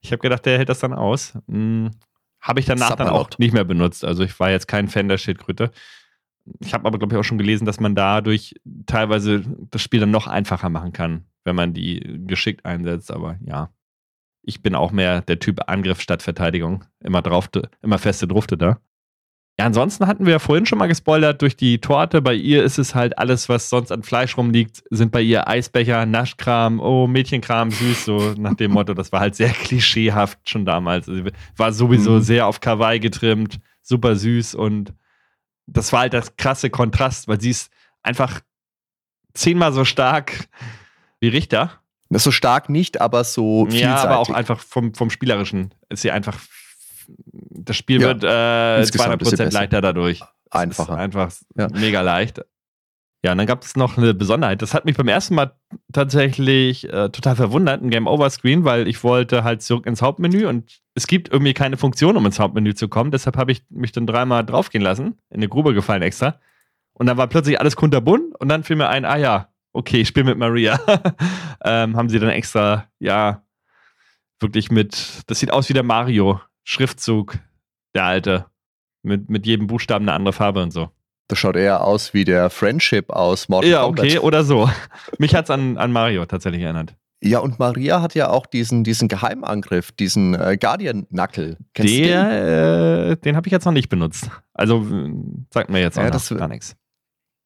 Ich 0.00 0.12
habe 0.12 0.20
gedacht, 0.20 0.46
der 0.46 0.58
hält 0.58 0.68
das 0.68 0.78
dann 0.78 0.92
aus. 0.92 1.36
Hm, 1.48 1.90
habe 2.40 2.60
ich 2.60 2.66
danach 2.66 2.94
dann 2.94 3.08
auch 3.08 3.30
nicht 3.38 3.52
mehr 3.52 3.64
benutzt. 3.64 4.04
Also 4.04 4.22
ich 4.22 4.38
war 4.38 4.50
jetzt 4.50 4.68
kein 4.68 4.86
Fan 4.88 5.08
der 5.08 5.18
Schildkröte. 5.18 5.72
Ich 6.60 6.72
habe 6.74 6.86
aber, 6.86 6.98
glaube 6.98 7.14
ich, 7.14 7.18
auch 7.20 7.24
schon 7.24 7.38
gelesen, 7.38 7.64
dass 7.64 7.80
man 7.80 7.94
dadurch 7.96 8.54
teilweise 8.86 9.42
das 9.70 9.82
Spiel 9.82 10.00
dann 10.00 10.12
noch 10.12 10.28
einfacher 10.28 10.68
machen 10.68 10.92
kann, 10.92 11.26
wenn 11.44 11.56
man 11.56 11.74
die 11.74 12.20
geschickt 12.26 12.64
einsetzt. 12.64 13.10
Aber 13.10 13.36
ja, 13.44 13.70
ich 14.42 14.62
bin 14.62 14.74
auch 14.74 14.92
mehr 14.92 15.20
der 15.22 15.38
Typ 15.38 15.60
Angriff 15.68 16.00
statt 16.00 16.22
Verteidigung. 16.22 16.84
Immer 17.00 17.22
drauf, 17.22 17.48
immer 17.82 17.98
feste 17.98 18.26
Drufte 18.26 18.56
da. 18.56 18.78
Ja, 19.58 19.66
ansonsten 19.66 20.06
hatten 20.06 20.24
wir 20.24 20.34
ja 20.34 20.38
vorhin 20.38 20.66
schon 20.66 20.78
mal 20.78 20.86
gespoilert 20.86 21.42
durch 21.42 21.56
die 21.56 21.80
Torte. 21.80 22.22
Bei 22.22 22.32
ihr 22.32 22.62
ist 22.62 22.78
es 22.78 22.94
halt 22.94 23.18
alles, 23.18 23.48
was 23.48 23.68
sonst 23.68 23.90
an 23.90 24.04
Fleisch 24.04 24.36
rumliegt, 24.36 24.84
sind 24.90 25.10
bei 25.10 25.20
ihr 25.20 25.48
Eisbecher, 25.48 26.06
Naschkram, 26.06 26.78
oh, 26.78 27.08
Mädchenkram, 27.08 27.72
süß, 27.72 28.04
so 28.04 28.34
nach 28.38 28.54
dem 28.54 28.70
Motto. 28.70 28.94
Das 28.94 29.10
war 29.10 29.18
halt 29.18 29.34
sehr 29.34 29.50
klischeehaft 29.50 30.48
schon 30.48 30.64
damals. 30.64 31.08
Also, 31.08 31.24
war 31.56 31.72
sowieso 31.72 32.12
Mhm. 32.12 32.20
sehr 32.20 32.46
auf 32.46 32.60
Kawaii 32.60 33.00
getrimmt, 33.00 33.58
super 33.82 34.14
süß 34.14 34.54
und 34.54 34.94
das 35.66 35.92
war 35.92 36.00
halt 36.00 36.14
das 36.14 36.36
krasse 36.36 36.70
Kontrast, 36.70 37.26
weil 37.26 37.40
sie 37.40 37.50
ist 37.50 37.72
einfach 38.04 38.40
zehnmal 39.34 39.72
so 39.72 39.84
stark 39.84 40.48
wie 41.20 41.28
Richter. 41.28 41.72
So 42.10 42.30
stark 42.30 42.68
nicht, 42.70 43.00
aber 43.00 43.22
so 43.24 43.64
vielseitig. 43.66 43.82
Ja, 43.82 44.02
aber 44.02 44.18
auch 44.18 44.30
einfach 44.30 44.60
vom, 44.60 44.94
vom 44.94 45.10
Spielerischen 45.10 45.74
ist 45.90 46.02
sie 46.02 46.10
einfach. 46.10 46.38
Das 47.30 47.76
Spiel 47.76 48.00
Ja, 48.00 48.08
wird 48.08 48.24
äh, 48.24 48.80
insgesamt 48.80 49.20
ist 49.22 49.30
sie 49.30 49.36
200% 49.36 49.38
besser. 49.44 49.58
leichter 49.60 49.80
dadurch. 49.80 50.22
Einfacher. 50.50 50.96
Einfach 50.96 51.32
Ja. 51.56 51.68
mega 51.72 52.00
leicht. 52.00 52.40
Ja, 53.24 53.32
und 53.32 53.38
dann 53.38 53.46
gab 53.46 53.62
es 53.64 53.74
noch 53.76 53.98
eine 53.98 54.14
Besonderheit. 54.14 54.62
Das 54.62 54.74
hat 54.74 54.84
mich 54.84 54.96
beim 54.96 55.08
ersten 55.08 55.34
Mal 55.34 55.52
tatsächlich 55.92 56.84
äh, 56.84 57.08
total 57.10 57.34
verwundert, 57.36 57.82
ein 57.82 57.90
Game 57.90 58.06
Over 58.06 58.30
Screen, 58.30 58.64
weil 58.64 58.86
ich 58.86 59.02
wollte 59.02 59.42
halt 59.44 59.60
zurück 59.62 59.86
ins 59.86 60.00
Hauptmenü 60.02 60.46
und 60.46 60.80
es 60.94 61.06
gibt 61.06 61.28
irgendwie 61.30 61.52
keine 61.52 61.76
Funktion, 61.76 62.16
um 62.16 62.24
ins 62.24 62.38
Hauptmenü 62.38 62.74
zu 62.74 62.88
kommen. 62.88 63.10
Deshalb 63.10 63.36
habe 63.36 63.50
ich 63.52 63.62
mich 63.70 63.92
dann 63.92 64.06
dreimal 64.06 64.46
draufgehen 64.46 64.82
lassen, 64.84 65.18
in 65.30 65.38
eine 65.38 65.48
Grube 65.48 65.74
gefallen 65.74 66.02
extra. 66.02 66.38
Und 66.92 67.06
dann 67.06 67.16
war 67.16 67.26
plötzlich 67.26 67.58
alles 67.60 67.74
kunterbunt 67.76 68.34
und 68.38 68.48
dann 68.48 68.62
fiel 68.64 68.76
mir 68.76 68.88
ein, 68.88 69.04
ah 69.04 69.16
ja, 69.16 69.48
okay, 69.72 70.00
ich 70.02 70.08
spiele 70.08 70.26
mit 70.26 70.38
Maria. 70.38 70.78
ähm, 71.64 71.96
haben 71.96 72.08
sie 72.08 72.18
dann 72.18 72.30
extra, 72.30 72.86
ja, 72.98 73.42
wirklich 74.40 74.70
mit, 74.70 75.22
das 75.26 75.40
sieht 75.40 75.52
aus 75.52 75.68
wie 75.68 75.72
der 75.74 75.82
Mario, 75.82 76.40
Schriftzug, 76.64 77.38
der 77.94 78.04
alte. 78.04 78.46
Mit, 79.02 79.30
mit 79.30 79.46
jedem 79.46 79.68
Buchstaben 79.68 80.04
eine 80.04 80.12
andere 80.14 80.32
Farbe 80.32 80.62
und 80.62 80.72
so. 80.72 80.90
Das 81.28 81.38
schaut 81.38 81.56
eher 81.56 81.84
aus 81.84 82.14
wie 82.14 82.24
der 82.24 82.50
Friendship 82.50 83.10
aus 83.10 83.48
Mortal 83.48 83.70
Ja, 83.70 83.82
Kombat. 83.84 84.04
okay, 84.04 84.18
oder 84.18 84.44
so. 84.44 84.68
Mich 85.18 85.34
hat's 85.34 85.50
an, 85.50 85.78
an 85.78 85.92
Mario 85.92 86.26
tatsächlich 86.26 86.62
erinnert. 86.62 86.96
Ja, 87.22 87.40
und 87.40 87.58
Maria 87.58 88.00
hat 88.00 88.14
ja 88.14 88.28
auch 88.30 88.46
diesen, 88.46 88.84
diesen 88.84 89.08
Geheimangriff, 89.08 89.92
diesen 89.92 90.34
äh, 90.34 90.56
Guardian-Knuckle. 90.60 91.56
Kennst 91.74 91.94
den? 91.94 92.08
Äh, 92.10 93.16
den 93.18 93.34
habe 93.36 93.46
ich 93.48 93.52
jetzt 93.52 93.64
noch 93.64 93.72
nicht 93.72 93.88
benutzt. 93.88 94.30
Also 94.54 94.82
äh, 94.82 95.12
sagt 95.52 95.68
mir 95.70 95.80
jetzt 95.80 95.98
auch 95.98 96.02
Ja, 96.04 96.10
das- 96.10 96.28
gar 96.28 96.48
nichts. 96.48 96.76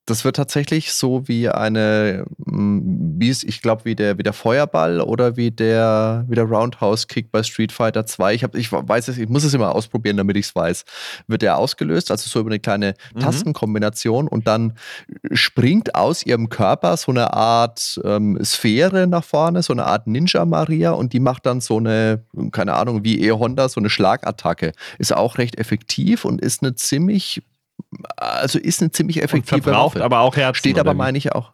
Das 0.05 0.25
wird 0.25 0.35
tatsächlich 0.37 0.93
so 0.93 1.29
wie 1.29 1.49
eine, 1.49 2.25
mh, 2.39 2.83
wie 3.19 3.29
es, 3.29 3.45
ich 3.45 3.63
glaube, 3.63 3.85
wie 3.85 3.95
der, 3.95 4.19
wie 4.19 4.25
der 4.25 4.33
Feuerball 4.33 5.01
oder 5.01 5.37
wie 5.37 5.53
der, 5.53 6.25
wie 6.29 6.35
der 6.35 6.45
Roundhouse-Kick 6.45 7.31
bei 7.31 7.43
Street 7.45 7.71
Fighter 7.71 8.05
2. 8.05 8.35
Ich, 8.35 8.43
hab, 8.43 8.55
ich 8.57 8.73
weiß 8.73 9.07
es, 9.09 9.19
ich 9.19 9.29
muss 9.29 9.45
es 9.45 9.55
immer 9.55 9.75
ausprobieren, 9.75 10.17
damit 10.17 10.37
ich 10.37 10.47
es 10.47 10.55
weiß. 10.57 10.85
Wird 11.29 11.43
der 11.43 11.57
ausgelöst, 11.57 12.11
also 12.11 12.29
so 12.29 12.41
über 12.41 12.51
eine 12.51 12.59
kleine 12.59 12.95
Mhm. 13.15 13.21
Tastenkombination 13.21 14.27
und 14.29 14.47
dann 14.49 14.75
springt 15.33 15.95
aus 15.95 16.25
ihrem 16.25 16.49
Körper 16.49 16.97
so 16.97 17.13
eine 17.13 17.33
Art 17.33 18.01
ähm, 18.05 18.39
Sphäre 18.45 19.07
nach 19.07 19.25
vorne, 19.25 19.63
so 19.63 19.73
eine 19.73 19.85
Art 19.87 20.07
Ninja 20.07 20.45
Maria 20.45 20.93
und 20.93 21.13
die 21.13 21.21
macht 21.21 21.47
dann 21.47 21.61
so 21.61 21.79
eine, 21.79 22.25
keine 22.51 22.75
Ahnung, 22.75 23.05
wie 23.05 23.21
E-Honda, 23.23 23.69
so 23.69 23.81
eine 23.81 23.91
Schlagattacke. 23.91 24.73
Ist 24.99 25.15
auch 25.15 25.39
recht 25.39 25.59
effektiv 25.59 26.25
und 26.25 26.41
ist 26.41 26.63
eine 26.63 26.75
ziemlich, 26.75 27.43
also 28.17 28.59
ist 28.59 28.81
eine 28.81 28.91
ziemlich 28.91 29.19
Und 29.19 29.25
effektive 29.25 29.63
verbraucht 29.63 29.97
Waffe. 29.97 30.05
aber 30.05 30.21
auch 30.21 30.37
Herzen. 30.37 30.59
Steht 30.59 30.79
aber, 30.79 30.95
meine 30.95 31.19
ich, 31.19 31.33
auch. 31.33 31.53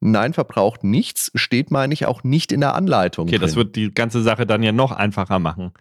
Nein, 0.00 0.32
verbraucht 0.32 0.82
nichts, 0.82 1.30
steht, 1.34 1.70
meine 1.70 1.94
ich, 1.94 2.06
auch 2.06 2.24
nicht 2.24 2.50
in 2.50 2.60
der 2.60 2.74
Anleitung. 2.74 3.28
Okay, 3.28 3.38
das 3.38 3.52
drin. 3.52 3.58
wird 3.66 3.76
die 3.76 3.94
ganze 3.94 4.20
Sache 4.22 4.46
dann 4.46 4.62
ja 4.62 4.72
noch 4.72 4.90
einfacher 4.90 5.38
machen. 5.38 5.72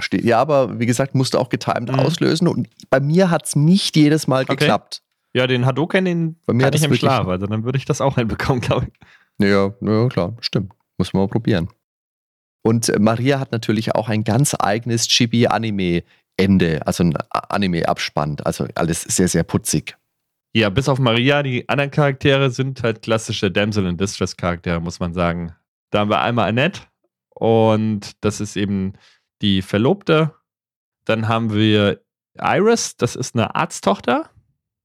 Steht, 0.00 0.24
ja, 0.24 0.40
aber 0.40 0.78
wie 0.80 0.86
gesagt, 0.86 1.14
musste 1.14 1.38
auch 1.38 1.48
getimed 1.48 1.90
Mhm. 1.92 2.00
auslösen 2.00 2.48
und 2.48 2.68
bei 2.90 3.00
mir 3.00 3.30
hat 3.30 3.46
es 3.46 3.56
nicht 3.56 3.96
jedes 3.96 4.26
Mal 4.26 4.42
Okay. 4.42 4.56
geklappt. 4.56 5.02
Ja, 5.32 5.46
den 5.46 5.64
Hadoken, 5.64 6.04
den 6.04 6.36
Bei 6.46 6.52
mir 6.54 6.66
hatte 6.66 6.66
hat 6.66 6.74
ich 6.76 6.80
das 6.82 6.90
im 6.90 6.96
Schlaf, 6.96 7.26
also 7.28 7.46
dann 7.46 7.64
würde 7.64 7.78
ich 7.78 7.84
das 7.84 8.00
auch 8.00 8.16
hinbekommen, 8.16 8.60
glaube 8.60 8.88
ich. 8.90 9.46
Ja, 9.46 9.72
ja, 9.80 10.08
klar, 10.08 10.36
stimmt. 10.40 10.72
Muss 10.98 11.12
man 11.12 11.22
mal 11.22 11.28
probieren. 11.28 11.68
Und 12.62 12.88
äh, 12.88 12.98
Maria 12.98 13.38
hat 13.38 13.52
natürlich 13.52 13.94
auch 13.94 14.08
ein 14.08 14.24
ganz 14.24 14.56
eigenes 14.58 15.06
Chibi-Anime-Ende, 16.38 16.86
also 16.86 17.04
ein 17.04 17.14
Anime-Abspann. 17.30 18.36
Also 18.44 18.66
alles 18.74 19.02
sehr, 19.02 19.28
sehr 19.28 19.42
putzig. 19.42 19.96
Ja, 20.54 20.70
bis 20.70 20.88
auf 20.88 20.98
Maria, 20.98 21.42
die 21.42 21.68
anderen 21.68 21.90
Charaktere 21.90 22.50
sind 22.50 22.82
halt 22.82 23.02
klassische 23.02 23.50
Damsel 23.50 23.86
in 23.86 23.96
Distress 23.96 24.36
Charaktere, 24.36 24.80
muss 24.80 24.98
man 24.98 25.12
sagen. 25.12 25.54
Da 25.90 26.00
haben 26.00 26.10
wir 26.10 26.20
einmal 26.20 26.48
Annette 26.48 26.80
und 27.34 28.12
das 28.24 28.40
ist 28.40 28.56
eben 28.56 28.94
die 29.42 29.62
Verlobte. 29.62 30.34
Dann 31.04 31.28
haben 31.28 31.52
wir 31.52 32.00
Iris, 32.40 32.96
das 32.96 33.14
ist 33.14 33.34
eine 33.34 33.54
Arzttochter. 33.54 34.30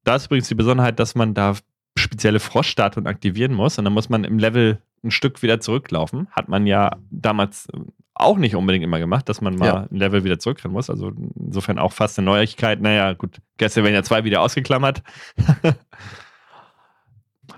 Da 0.04 0.16
ist 0.16 0.26
übrigens 0.26 0.50
die 0.50 0.56
Besonderheit, 0.56 1.00
dass 1.00 1.16
man 1.16 1.34
da 1.34 1.56
spezielle 1.98 2.40
Froschstatuen 2.40 3.08
aktivieren 3.08 3.54
muss 3.54 3.78
und 3.78 3.86
dann 3.86 3.94
muss 3.94 4.10
man 4.10 4.24
im 4.26 4.40
Level 4.40 4.82
ein 5.04 5.12
Stück 5.12 5.42
wieder 5.42 5.60
zurücklaufen. 5.60 6.28
Hat 6.32 6.50
man 6.50 6.68
ja 6.68 6.98
damals 7.10 7.68
auch 8.16 8.38
nicht 8.38 8.56
unbedingt 8.56 8.84
immer 8.84 9.00
gemacht, 9.00 9.28
dass 9.28 9.42
man 9.42 9.56
mal 9.56 9.66
Ja. 9.66 9.88
ein 9.92 9.96
Level 9.98 10.24
wieder 10.24 10.40
zurückrennen 10.40 10.74
muss. 10.74 10.90
Also 10.90 11.12
insofern 11.36 11.80
auch 11.80 11.94
fast 11.94 12.18
eine 12.20 12.26
Neuigkeit. 12.26 12.80
Naja, 12.82 13.14
gut, 13.14 13.42
Castlevania 13.58 14.04
2 14.04 14.24
wieder 14.24 14.42
ausgeklammert. 14.42 15.02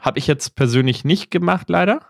Habe 0.01 0.19
ich 0.19 0.27
jetzt 0.27 0.55
persönlich 0.55 1.03
nicht 1.03 1.31
gemacht, 1.31 1.69
leider. 1.69 2.01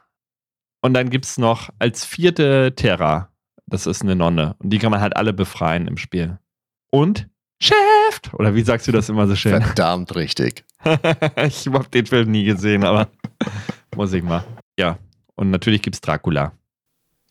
Und 0.81 0.93
dann 0.93 1.09
gibt 1.09 1.25
es 1.25 1.37
noch 1.37 1.69
als 1.79 2.05
vierte 2.05 2.73
Terra. 2.75 3.29
Das 3.67 3.87
ist 3.87 4.03
eine 4.03 4.15
Nonne. 4.15 4.55
Und 4.59 4.69
die 4.69 4.77
kann 4.79 4.91
man 4.91 5.01
halt 5.01 5.15
alle 5.17 5.33
befreien 5.33 5.87
im 5.87 5.97
Spiel. 5.97 6.37
Und 6.91 7.27
Chef! 7.59 7.75
Oder 8.33 8.53
wie 8.53 8.61
sagst 8.61 8.87
du 8.87 8.91
das 8.91 9.07
immer 9.09 9.27
so 9.27 9.35
schön? 9.35 9.61
Verdammt 9.61 10.13
richtig. 10.15 10.65
ich 11.37 11.65
habe 11.67 11.87
den 11.89 12.05
Film 12.05 12.29
nie 12.31 12.43
gesehen, 12.43 12.83
aber 12.83 13.07
muss 13.95 14.13
ich 14.13 14.21
mal. 14.23 14.43
Ja. 14.77 14.99
Und 15.35 15.51
natürlich 15.51 15.81
gibt 15.81 15.95
es 15.95 16.01
Dracula. 16.01 16.51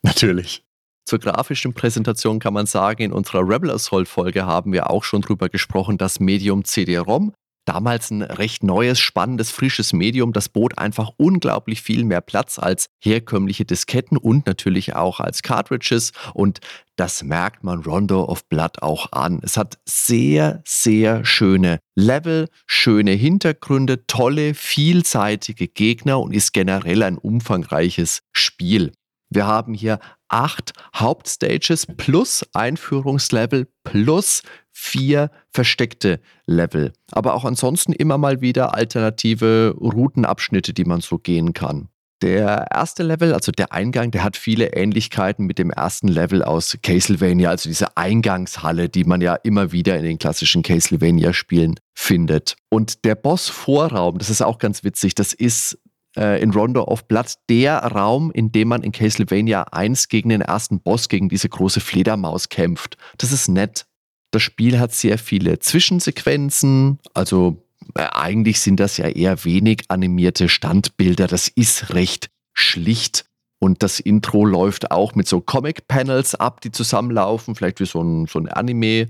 Natürlich. 0.02 0.63
Zur 1.07 1.18
grafischen 1.18 1.74
Präsentation 1.74 2.38
kann 2.38 2.55
man 2.55 2.66
sagen, 2.66 3.02
in 3.02 3.12
unserer 3.12 3.46
Rebel 3.46 3.70
Assault 3.70 4.09
Folge 4.09 4.46
haben 4.46 4.72
wir 4.72 4.90
auch 4.90 5.05
schon 5.05 5.20
drüber 5.20 5.50
gesprochen, 5.50 5.98
das 5.98 6.18
Medium 6.18 6.64
CD-ROM. 6.64 7.32
Damals 7.66 8.11
ein 8.11 8.22
recht 8.22 8.62
neues, 8.62 9.00
spannendes, 9.00 9.50
frisches 9.50 9.94
Medium. 9.94 10.34
Das 10.34 10.50
bot 10.50 10.76
einfach 10.76 11.12
unglaublich 11.16 11.80
viel 11.80 12.05
mehr 12.05 12.20
Platz 12.20 12.59
als 12.59 12.86
herkömmliche 13.02 13.64
Disketten 13.64 14.18
und 14.18 14.46
natürlich 14.46 14.94
auch 14.94 15.18
als 15.18 15.42
Cartridges. 15.42 16.12
Und 16.34 16.61
das 16.96 17.22
merkt 17.22 17.64
man 17.64 17.80
Rondo 17.80 18.24
of 18.24 18.46
Blood 18.48 18.82
auch 18.82 19.12
an. 19.12 19.40
Es 19.42 19.57
hat 19.57 19.78
sehr, 19.86 20.62
sehr 20.66 21.24
schöne 21.24 21.80
Level, 21.94 22.48
schöne 22.66 23.12
Hintergründe, 23.12 24.07
tolle, 24.07 24.52
vielseitige 24.52 25.68
Gegner 25.68 26.20
und 26.20 26.34
ist 26.34 26.52
generell 26.52 27.02
ein 27.02 27.16
umfangreiches 27.16 28.20
Spiel. 28.32 28.92
Wir 29.35 29.47
haben 29.47 29.74
hier 29.74 29.99
acht 30.28 30.72
Hauptstages 30.95 31.87
plus 31.87 32.45
Einführungslevel 32.53 33.68
plus 33.82 34.43
vier 34.70 35.30
versteckte 35.51 36.20
Level. 36.47 36.93
Aber 37.12 37.35
auch 37.35 37.45
ansonsten 37.45 37.93
immer 37.93 38.18
mal 38.18 38.41
wieder 38.41 38.74
alternative 38.74 39.74
Routenabschnitte, 39.78 40.72
die 40.72 40.85
man 40.85 41.01
so 41.01 41.18
gehen 41.18 41.53
kann. 41.53 41.89
Der 42.22 42.68
erste 42.72 43.03
Level, 43.03 43.35
also 43.35 43.53
der 43.53 43.72
Eingang, 43.72 44.11
der 44.11 44.24
hat 44.24 44.37
viele 44.37 44.72
Ähnlichkeiten 44.72 45.47
mit 45.47 45.59
dem 45.59 45.70
ersten 45.70 46.09
Level 46.09 46.43
aus 46.43 46.78
Castlevania, 46.82 47.51
also 47.51 47.68
diese 47.68 47.97
Eingangshalle, 47.97 48.89
die 48.89 49.05
man 49.05 49.20
ja 49.20 49.35
immer 49.35 49.72
wieder 49.72 49.99
in 49.99 50.05
den 50.05 50.18
klassischen 50.18 50.62
Castlevania-Spielen 50.62 51.74
findet. 51.93 52.57
Und 52.70 53.05
der 53.05 53.14
Boss-Vorraum, 53.14 54.18
das 54.18 54.30
ist 54.30 54.43
auch 54.43 54.59
ganz 54.59 54.85
witzig, 54.85 55.14
das 55.14 55.32
ist 55.32 55.78
äh, 56.16 56.42
in 56.42 56.50
Rondo 56.50 56.84
of 56.84 57.06
Blood 57.06 57.34
der 57.48 57.78
Raum, 57.78 58.30
in 58.30 58.52
dem 58.52 58.68
man 58.68 58.82
in 58.82 58.92
Castlevania 58.92 59.62
1 59.72 60.08
gegen 60.08 60.28
den 60.28 60.40
ersten 60.40 60.80
Boss, 60.80 61.08
gegen 61.08 61.28
diese 61.28 61.48
große 61.48 61.80
Fledermaus 61.80 62.48
kämpft. 62.48 62.96
Das 63.18 63.32
ist 63.32 63.48
nett. 63.48 63.86
Das 64.30 64.42
Spiel 64.42 64.78
hat 64.78 64.92
sehr 64.92 65.18
viele 65.18 65.60
Zwischensequenzen, 65.60 66.98
also 67.14 67.64
äh, 67.94 68.06
eigentlich 68.12 68.60
sind 68.60 68.80
das 68.80 68.96
ja 68.96 69.08
eher 69.08 69.44
wenig 69.44 69.84
animierte 69.88 70.48
Standbilder. 70.48 71.26
Das 71.26 71.48
ist 71.48 71.94
recht 71.94 72.30
schlicht. 72.52 73.26
Und 73.58 73.82
das 73.82 74.00
Intro 74.00 74.44
läuft 74.44 74.90
auch 74.90 75.14
mit 75.14 75.26
so 75.26 75.40
Comic-Panels 75.40 76.34
ab, 76.34 76.60
die 76.60 76.70
zusammenlaufen, 76.70 77.54
vielleicht 77.54 77.80
wie 77.80 77.86
so 77.86 78.02
ein, 78.02 78.26
so 78.26 78.38
ein 78.38 78.48
Anime. 78.48 79.08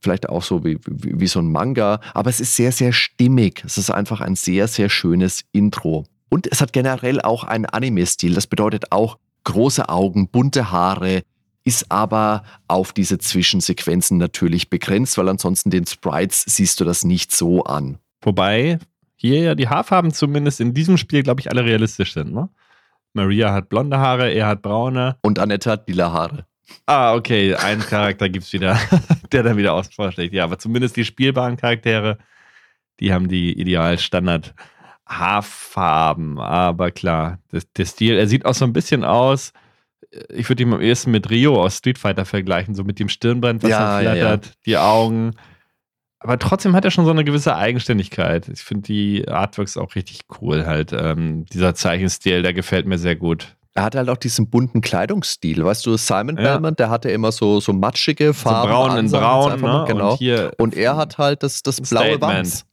vielleicht 0.00 0.28
auch 0.28 0.42
so 0.42 0.64
wie, 0.64 0.78
wie, 0.86 1.20
wie 1.20 1.26
so 1.26 1.40
ein 1.40 1.50
Manga, 1.50 2.00
aber 2.14 2.30
es 2.30 2.40
ist 2.40 2.56
sehr, 2.56 2.72
sehr 2.72 2.92
stimmig. 2.92 3.62
Es 3.64 3.78
ist 3.78 3.90
einfach 3.90 4.20
ein 4.20 4.36
sehr, 4.36 4.68
sehr 4.68 4.88
schönes 4.88 5.44
Intro. 5.52 6.06
Und 6.28 6.46
es 6.50 6.60
hat 6.60 6.72
generell 6.72 7.20
auch 7.20 7.44
einen 7.44 7.66
Anime-Stil. 7.66 8.34
Das 8.34 8.46
bedeutet 8.46 8.92
auch 8.92 9.18
große 9.44 9.88
Augen, 9.88 10.28
bunte 10.28 10.70
Haare, 10.70 11.22
ist 11.64 11.90
aber 11.90 12.44
auf 12.66 12.92
diese 12.92 13.18
Zwischensequenzen 13.18 14.16
natürlich 14.16 14.70
begrenzt, 14.70 15.18
weil 15.18 15.28
ansonsten 15.28 15.70
den 15.70 15.86
Sprites 15.86 16.44
siehst 16.46 16.80
du 16.80 16.84
das 16.84 17.04
nicht 17.04 17.32
so 17.32 17.64
an. 17.64 17.98
Wobei 18.22 18.78
hier 19.16 19.40
ja 19.40 19.54
die 19.54 19.68
Haarfarben 19.68 20.12
zumindest 20.12 20.60
in 20.60 20.74
diesem 20.74 20.96
Spiel, 20.96 21.22
glaube 21.22 21.40
ich, 21.40 21.50
alle 21.50 21.64
realistisch 21.64 22.14
sind. 22.14 22.32
Ne? 22.32 22.48
Maria 23.12 23.52
hat 23.52 23.68
blonde 23.68 23.98
Haare, 23.98 24.30
er 24.30 24.46
hat 24.46 24.62
braune. 24.62 25.16
Und 25.22 25.38
Annette 25.38 25.70
hat 25.70 25.88
lila 25.88 26.12
Haare. 26.12 26.46
Ah, 26.86 27.14
okay, 27.14 27.54
einen 27.54 27.80
Charakter 27.80 28.28
gibt 28.28 28.46
es 28.46 28.52
wieder, 28.52 28.78
der 29.32 29.42
dann 29.42 29.56
wieder 29.56 29.74
ausvorschlägt. 29.74 30.32
Ja, 30.34 30.44
aber 30.44 30.58
zumindest 30.58 30.96
die 30.96 31.04
spielbaren 31.04 31.56
Charaktere, 31.56 32.18
die 33.00 33.12
haben 33.12 33.28
die 33.28 33.58
ideal 33.58 33.98
Standard 33.98 34.54
Haarfarben. 35.08 36.38
Aber 36.38 36.90
klar, 36.90 37.38
das, 37.50 37.70
der 37.72 37.86
Stil, 37.86 38.16
er 38.16 38.26
sieht 38.26 38.44
auch 38.44 38.54
so 38.54 38.64
ein 38.64 38.72
bisschen 38.72 39.04
aus. 39.04 39.52
Ich 40.30 40.48
würde 40.48 40.62
ihn 40.62 40.72
am 40.72 40.80
ehesten 40.80 41.10
mit 41.10 41.28
Rio 41.30 41.62
aus 41.62 41.78
Street 41.78 41.98
Fighter 41.98 42.24
vergleichen, 42.24 42.74
so 42.74 42.84
mit 42.84 42.98
dem 42.98 43.08
Stirnbrand, 43.08 43.62
was 43.62 43.70
Ja, 43.70 44.00
er 44.00 44.02
ja, 44.02 44.12
flattert, 44.22 44.46
ja. 44.46 44.52
die 44.66 44.76
Augen. 44.78 45.32
Aber 46.20 46.38
trotzdem 46.38 46.74
hat 46.74 46.84
er 46.84 46.90
schon 46.90 47.04
so 47.04 47.10
eine 47.12 47.24
gewisse 47.24 47.54
Eigenständigkeit. 47.56 48.48
Ich 48.48 48.60
finde 48.62 48.82
die 48.82 49.28
Artworks 49.28 49.76
auch 49.76 49.94
richtig 49.94 50.22
cool 50.40 50.66
halt. 50.66 50.92
Ähm, 50.92 51.44
dieser 51.52 51.74
Zeichenstil, 51.74 52.42
der 52.42 52.52
gefällt 52.54 52.86
mir 52.86 52.98
sehr 52.98 53.14
gut. 53.16 53.54
Er 53.74 53.84
hat 53.84 53.94
halt 53.94 54.08
auch 54.08 54.16
diesen 54.16 54.50
bunten 54.50 54.80
Kleidungsstil. 54.80 55.64
Weißt 55.64 55.86
du, 55.86 55.96
Simon 55.96 56.36
Ja. 56.36 56.42
Belmont, 56.54 56.80
der 56.80 56.90
hatte 56.90 57.10
immer 57.10 57.30
so, 57.30 57.60
so 57.60 57.72
matschige 57.72 58.34
Farben. 58.34 58.72
so 58.72 58.74
braun 58.76 58.98
in 58.98 59.10
braun, 59.10 59.60
mal, 59.60 59.80
ne? 59.82 59.84
Genau. 59.86 60.10
Und 60.12 60.18
hier 60.18 60.50
Und 60.58 60.74
er 60.76 60.96
hat 60.96 61.18
halt 61.18 61.44
das, 61.44 61.62
das 61.62 61.80
blaue. 61.82 62.20
Wams. 62.20 62.64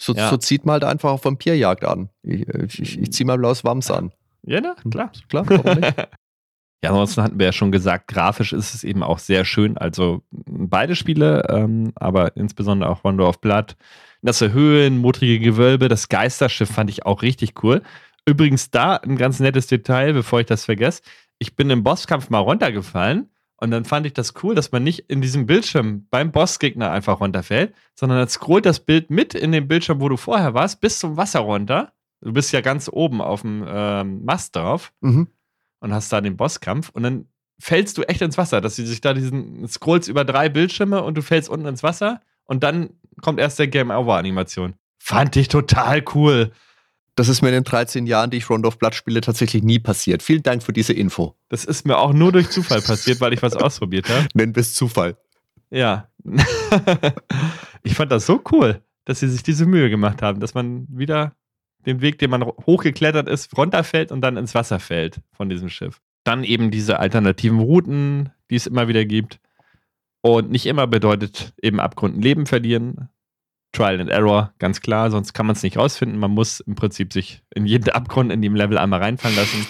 So, 0.00 0.14
Ja. 0.14 0.30
so 0.30 0.36
zieht 0.38 0.64
man 0.64 0.74
halt 0.74 0.84
einfach 0.84 1.10
auf 1.10 1.24
Vampirjagd 1.24 1.84
an. 1.84 2.08
Ich, 2.22 2.48
ich, 2.48 2.98
ich 2.98 3.12
ziehe 3.12 3.26
mal 3.26 3.36
blaues 3.36 3.64
Wams 3.64 3.90
an. 3.90 4.12
Ja, 4.42 4.60
ne? 4.60 4.74
Klar. 4.90 5.12
Klar, 5.28 5.44
warum 5.48 5.80
nicht? 5.80 5.94
Ja, 6.82 6.88
ansonsten 6.92 7.22
hatten 7.22 7.38
wir 7.38 7.44
ja 7.44 7.52
schon 7.52 7.72
gesagt, 7.72 8.08
grafisch 8.08 8.54
ist 8.54 8.74
es 8.74 8.84
eben 8.84 9.02
auch 9.02 9.18
sehr 9.18 9.44
schön. 9.44 9.76
Also 9.76 10.22
beide 10.30 10.96
Spiele, 10.96 11.46
ähm, 11.50 11.92
aber 11.94 12.34
insbesondere 12.38 12.88
auch 12.88 13.04
Wonder 13.04 13.28
of 13.28 13.42
Blood. 13.42 13.76
Nasse 14.22 14.54
Höhen, 14.54 14.96
motrige 14.96 15.38
Gewölbe, 15.40 15.88
das 15.88 16.08
Geisterschiff 16.08 16.70
fand 16.70 16.88
ich 16.88 17.04
auch 17.04 17.20
richtig 17.20 17.62
cool. 17.62 17.82
Übrigens 18.24 18.70
da 18.70 18.96
ein 18.96 19.16
ganz 19.18 19.40
nettes 19.40 19.66
Detail, 19.66 20.14
bevor 20.14 20.40
ich 20.40 20.46
das 20.46 20.64
vergesse. 20.64 21.02
Ich 21.38 21.54
bin 21.54 21.68
im 21.68 21.82
Bosskampf 21.82 22.30
mal 22.30 22.38
runtergefallen 22.38 23.28
und 23.60 23.70
dann 23.70 23.84
fand 23.84 24.06
ich 24.06 24.12
das 24.14 24.34
cool, 24.42 24.54
dass 24.54 24.72
man 24.72 24.82
nicht 24.82 25.00
in 25.08 25.20
diesem 25.20 25.46
Bildschirm 25.46 26.06
beim 26.10 26.32
Bossgegner 26.32 26.90
einfach 26.90 27.20
runterfällt, 27.20 27.74
sondern 27.94 28.18
dann 28.18 28.28
scrollt 28.28 28.66
das 28.66 28.80
Bild 28.80 29.10
mit 29.10 29.34
in 29.34 29.52
den 29.52 29.68
Bildschirm, 29.68 30.00
wo 30.00 30.08
du 30.08 30.16
vorher 30.16 30.54
warst, 30.54 30.80
bis 30.80 30.98
zum 30.98 31.16
Wasser 31.16 31.40
runter. 31.40 31.92
Du 32.22 32.32
bist 32.32 32.52
ja 32.52 32.60
ganz 32.60 32.88
oben 32.92 33.20
auf 33.22 33.42
dem 33.42 33.64
ähm, 33.68 34.24
Mast 34.24 34.56
drauf 34.56 34.92
Mhm. 35.00 35.28
und 35.80 35.92
hast 35.94 36.12
da 36.12 36.20
den 36.20 36.36
Bosskampf 36.36 36.88
und 36.90 37.02
dann 37.02 37.26
fällst 37.58 37.98
du 37.98 38.02
echt 38.02 38.22
ins 38.22 38.38
Wasser, 38.38 38.60
dass 38.62 38.76
du 38.76 38.86
sich 38.86 39.00
da 39.02 39.12
diesen 39.14 39.66
scrollst 39.68 40.08
über 40.08 40.24
drei 40.24 40.48
Bildschirme 40.48 41.02
und 41.02 41.16
du 41.16 41.22
fällst 41.22 41.48
unten 41.50 41.66
ins 41.66 41.82
Wasser 41.82 42.20
und 42.44 42.62
dann 42.62 42.90
kommt 43.22 43.38
erst 43.38 43.58
der 43.58 43.68
Game 43.68 43.90
Over 43.90 44.16
Animation. 44.16 44.74
Fand 44.98 45.36
ich 45.36 45.48
total 45.48 46.02
cool. 46.14 46.52
Das 47.20 47.28
ist 47.28 47.42
mir 47.42 47.48
in 47.48 47.54
den 47.54 47.64
13 47.64 48.06
Jahren, 48.06 48.30
die 48.30 48.38
ich 48.38 48.48
Round 48.48 48.64
of 48.64 48.78
Blood 48.78 48.94
spiele, 48.94 49.20
tatsächlich 49.20 49.62
nie 49.62 49.78
passiert. 49.78 50.22
Vielen 50.22 50.42
Dank 50.42 50.62
für 50.62 50.72
diese 50.72 50.94
Info. 50.94 51.36
Das 51.50 51.66
ist 51.66 51.86
mir 51.86 51.98
auch 51.98 52.14
nur 52.14 52.32
durch 52.32 52.48
Zufall 52.48 52.80
passiert, 52.80 53.20
weil 53.20 53.34
ich 53.34 53.42
was 53.42 53.56
ausprobiert 53.56 54.08
habe. 54.08 54.26
Nennen 54.34 54.56
wir 54.56 54.62
es 54.62 54.74
Zufall. 54.74 55.18
Ja. 55.68 56.08
ich 57.82 57.92
fand 57.92 58.10
das 58.10 58.24
so 58.24 58.40
cool, 58.52 58.80
dass 59.04 59.20
sie 59.20 59.28
sich 59.28 59.42
diese 59.42 59.66
Mühe 59.66 59.90
gemacht 59.90 60.22
haben, 60.22 60.40
dass 60.40 60.54
man 60.54 60.86
wieder 60.88 61.34
den 61.84 62.00
Weg, 62.00 62.18
den 62.20 62.30
man 62.30 62.42
hochgeklettert 62.42 63.28
ist, 63.28 63.54
runterfällt 63.54 64.12
und 64.12 64.22
dann 64.22 64.38
ins 64.38 64.54
Wasser 64.54 64.80
fällt 64.80 65.20
von 65.30 65.50
diesem 65.50 65.68
Schiff. 65.68 66.00
Dann 66.24 66.42
eben 66.42 66.70
diese 66.70 67.00
alternativen 67.00 67.58
Routen, 67.58 68.30
die 68.48 68.56
es 68.56 68.66
immer 68.66 68.88
wieder 68.88 69.04
gibt. 69.04 69.40
Und 70.22 70.50
nicht 70.50 70.64
immer 70.64 70.86
bedeutet 70.86 71.52
eben 71.60 71.80
Abgrund 71.80 72.16
ein 72.16 72.22
Leben 72.22 72.46
verlieren. 72.46 73.10
Trial 73.72 74.00
and 74.00 74.10
Error, 74.10 74.52
ganz 74.58 74.80
klar, 74.80 75.10
sonst 75.10 75.32
kann 75.32 75.46
man 75.46 75.54
es 75.54 75.62
nicht 75.62 75.76
rausfinden. 75.76 76.18
Man 76.18 76.32
muss 76.32 76.60
im 76.60 76.74
Prinzip 76.74 77.12
sich 77.12 77.42
in 77.54 77.66
jeden 77.66 77.90
Abgrund 77.90 78.32
in 78.32 78.42
dem 78.42 78.56
Level 78.56 78.78
einmal 78.78 79.00
reinfallen 79.00 79.36
lassen, 79.36 79.66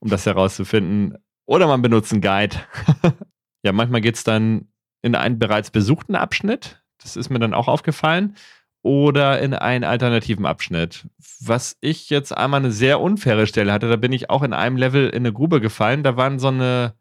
um 0.00 0.08
das 0.08 0.24
herauszufinden. 0.24 1.18
Oder 1.44 1.66
man 1.66 1.82
benutzt 1.82 2.12
einen 2.12 2.22
Guide. 2.22 2.56
ja, 3.62 3.72
manchmal 3.72 4.00
geht 4.00 4.16
es 4.16 4.24
dann 4.24 4.68
in 5.02 5.14
einen 5.14 5.38
bereits 5.38 5.70
besuchten 5.70 6.14
Abschnitt. 6.14 6.82
Das 7.02 7.16
ist 7.16 7.28
mir 7.28 7.40
dann 7.40 7.54
auch 7.54 7.68
aufgefallen. 7.68 8.36
Oder 8.82 9.40
in 9.40 9.54
einen 9.54 9.84
alternativen 9.84 10.46
Abschnitt. 10.46 11.06
Was 11.40 11.76
ich 11.80 12.10
jetzt 12.10 12.36
einmal 12.36 12.60
eine 12.60 12.72
sehr 12.72 13.00
unfaire 13.00 13.46
Stelle 13.46 13.72
hatte, 13.72 13.88
da 13.88 13.96
bin 13.96 14.12
ich 14.12 14.30
auch 14.30 14.42
in 14.42 14.52
einem 14.52 14.76
Level 14.76 15.08
in 15.08 15.22
eine 15.22 15.32
Grube 15.32 15.60
gefallen. 15.60 16.02
Da 16.02 16.16
waren 16.16 16.38
so 16.38 16.48
eine 16.48 16.94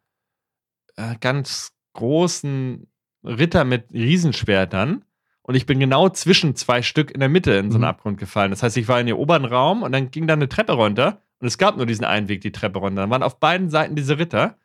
äh, 0.95 1.15
ganz 1.19 1.71
großen 1.93 2.87
Ritter 3.23 3.63
mit 3.63 3.91
Riesenschwertern. 3.93 5.05
Und 5.43 5.55
ich 5.55 5.65
bin 5.65 5.79
genau 5.79 6.09
zwischen 6.09 6.55
zwei 6.55 6.81
Stück 6.81 7.11
in 7.11 7.19
der 7.19 7.29
Mitte 7.29 7.51
in 7.53 7.71
so 7.71 7.75
einen 7.77 7.83
Mhm. 7.83 7.89
Abgrund 7.89 8.17
gefallen. 8.19 8.51
Das 8.51 8.61
heißt, 8.63 8.77
ich 8.77 8.87
war 8.87 8.99
in 8.99 9.07
den 9.07 9.15
oberen 9.15 9.45
Raum 9.45 9.81
und 9.83 9.91
dann 9.91 10.11
ging 10.11 10.27
da 10.27 10.33
eine 10.33 10.49
Treppe 10.49 10.73
runter. 10.73 11.21
Und 11.39 11.47
es 11.47 11.57
gab 11.57 11.77
nur 11.77 11.87
diesen 11.87 12.05
einen 12.05 12.27
Weg, 12.27 12.41
die 12.41 12.51
Treppe 12.51 12.77
runter. 12.79 13.01
Dann 13.01 13.09
waren 13.09 13.23
auf 13.23 13.39
beiden 13.39 13.69
Seiten 13.71 13.95
diese 13.95 14.19
Ritter. 14.19 14.57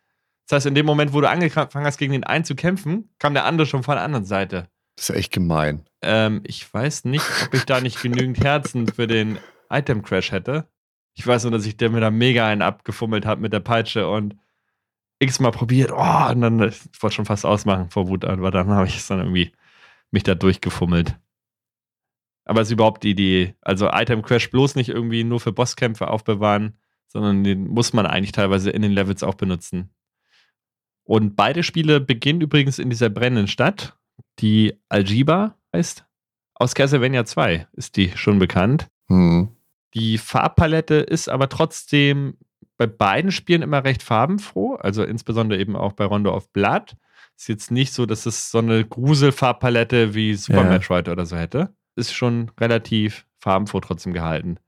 Das 0.47 0.57
heißt, 0.57 0.67
in 0.67 0.75
dem 0.75 0.85
Moment, 0.87 1.13
wo 1.15 1.21
du 1.23 1.29
angefangen 1.29 1.87
hast, 1.87 1.97
gegen 1.97 2.13
den 2.13 2.25
einen 2.25 2.45
zu 2.45 2.55
kämpfen, 2.55 3.09
kam 3.19 3.33
der 3.35 3.47
andere 3.47 3.67
schon 3.67 3.83
von 3.83 3.95
der 3.97 4.05
anderen 4.05 4.27
Seite. 4.27 4.69
Das 4.97 5.09
ist 5.11 5.17
echt 5.17 5.33
gemein. 5.33 5.85
Ähm, 6.03 6.43
ich 6.45 6.73
weiß 6.73 7.05
nicht, 7.07 7.25
ob 7.47 7.55
ich 7.55 7.65
da 7.65 7.81
nicht 7.81 8.01
genügend 8.03 8.43
Herzen 8.45 8.87
für 8.87 9.07
den 9.07 9.39
Item 9.71 10.03
Crash 10.03 10.31
hätte. 10.31 10.69
Ich 11.15 11.27
weiß 11.27 11.45
nur, 11.45 11.53
dass 11.53 11.65
ich 11.67 11.79
der 11.79 11.89
mir 11.91 12.01
da 12.01 12.11
mega 12.11 12.47
einen 12.47 12.63
abgefummelt 12.63 13.25
habe 13.25 13.41
mit 13.41 13.53
der 13.55 13.61
Peitsche 13.61 14.07
und 14.09 14.37
x-mal 15.19 15.51
probiert. 15.51 15.91
Oh, 15.93 16.31
und 16.31 16.43
dann 16.43 16.63
ich 16.63 16.79
wollte 17.01 17.17
schon 17.17 17.25
fast 17.25 17.47
ausmachen 17.47 17.89
vor 17.91 18.07
Wut, 18.09 18.25
aber 18.27 18.51
dann 18.51 18.69
habe 18.69 18.87
ich 18.87 18.97
es 18.99 19.07
dann 19.07 19.19
irgendwie 19.21 19.53
mich 20.11 20.23
da 20.23 20.35
durchgefummelt. 20.35 21.19
Aber 22.45 22.61
es 22.61 22.69
ist 22.69 22.73
überhaupt 22.73 23.03
die 23.03 23.11
Idee. 23.11 23.55
Also 23.61 23.91
Item 23.91 24.23
Crash 24.23 24.51
bloß 24.51 24.77
nicht 24.77 24.89
irgendwie 24.89 25.25
nur 25.25 25.41
für 25.41 25.53
Bosskämpfe 25.53 26.09
aufbewahren, 26.09 26.79
sondern 27.09 27.45
den 27.45 27.67
muss 27.67 27.93
man 27.93 28.07
eigentlich 28.07 28.33
teilweise 28.33 28.71
in 28.71 28.83
den 28.83 28.93
Levels 28.93 29.23
auch 29.23 29.35
benutzen. 29.35 29.91
Und 31.03 31.37
beide 31.37 31.63
Spiele 31.63 32.01
beginnen 32.01 32.41
übrigens 32.41 32.79
in 32.79 32.91
dieser 32.91 33.11
brennenden 33.11 33.49
Stadt, 33.49 33.97
die 34.39 34.81
Algiba 34.89 35.57
heißt. 35.73 36.05
Aus 36.55 36.75
Castlevania 36.75 37.25
2 37.25 37.69
ist 37.73 37.97
die 37.97 38.11
schon 38.17 38.39
bekannt. 38.39 38.89
Hm. 39.09 39.51
Die 39.95 40.19
Farbpalette 40.19 40.97
ist 40.97 41.29
aber 41.29 41.49
trotzdem 41.49 42.37
bei 42.77 42.87
beiden 42.87 43.31
Spielen 43.31 43.63
immer 43.63 43.85
recht 43.85 44.03
farbenfroh, 44.03 44.75
also 44.75 45.05
insbesondere 45.05 45.61
eben 45.61 45.77
auch 45.77 45.93
bei 45.93 46.05
Rondo 46.05 46.35
of 46.35 46.53
Blood. 46.53 46.97
Ist 47.39 47.49
jetzt 47.49 47.71
nicht 47.71 47.93
so, 47.93 48.07
dass 48.07 48.27
es 48.27 48.51
so 48.51 48.59
eine 48.59 48.85
Gruselfarbpalette 48.85 50.15
wie 50.15 50.35
Super 50.35 50.65
Ja. 50.65 50.71
Metroid 50.71 51.09
oder 51.09 51.27
so 51.27 51.37
hätte. 51.37 51.75
Ist 51.95 52.15
schon 52.15 52.51
relativ 52.59 53.27
farbenfroh 53.39 53.81
trotzdem 53.81 54.13
gehalten. 54.13 54.59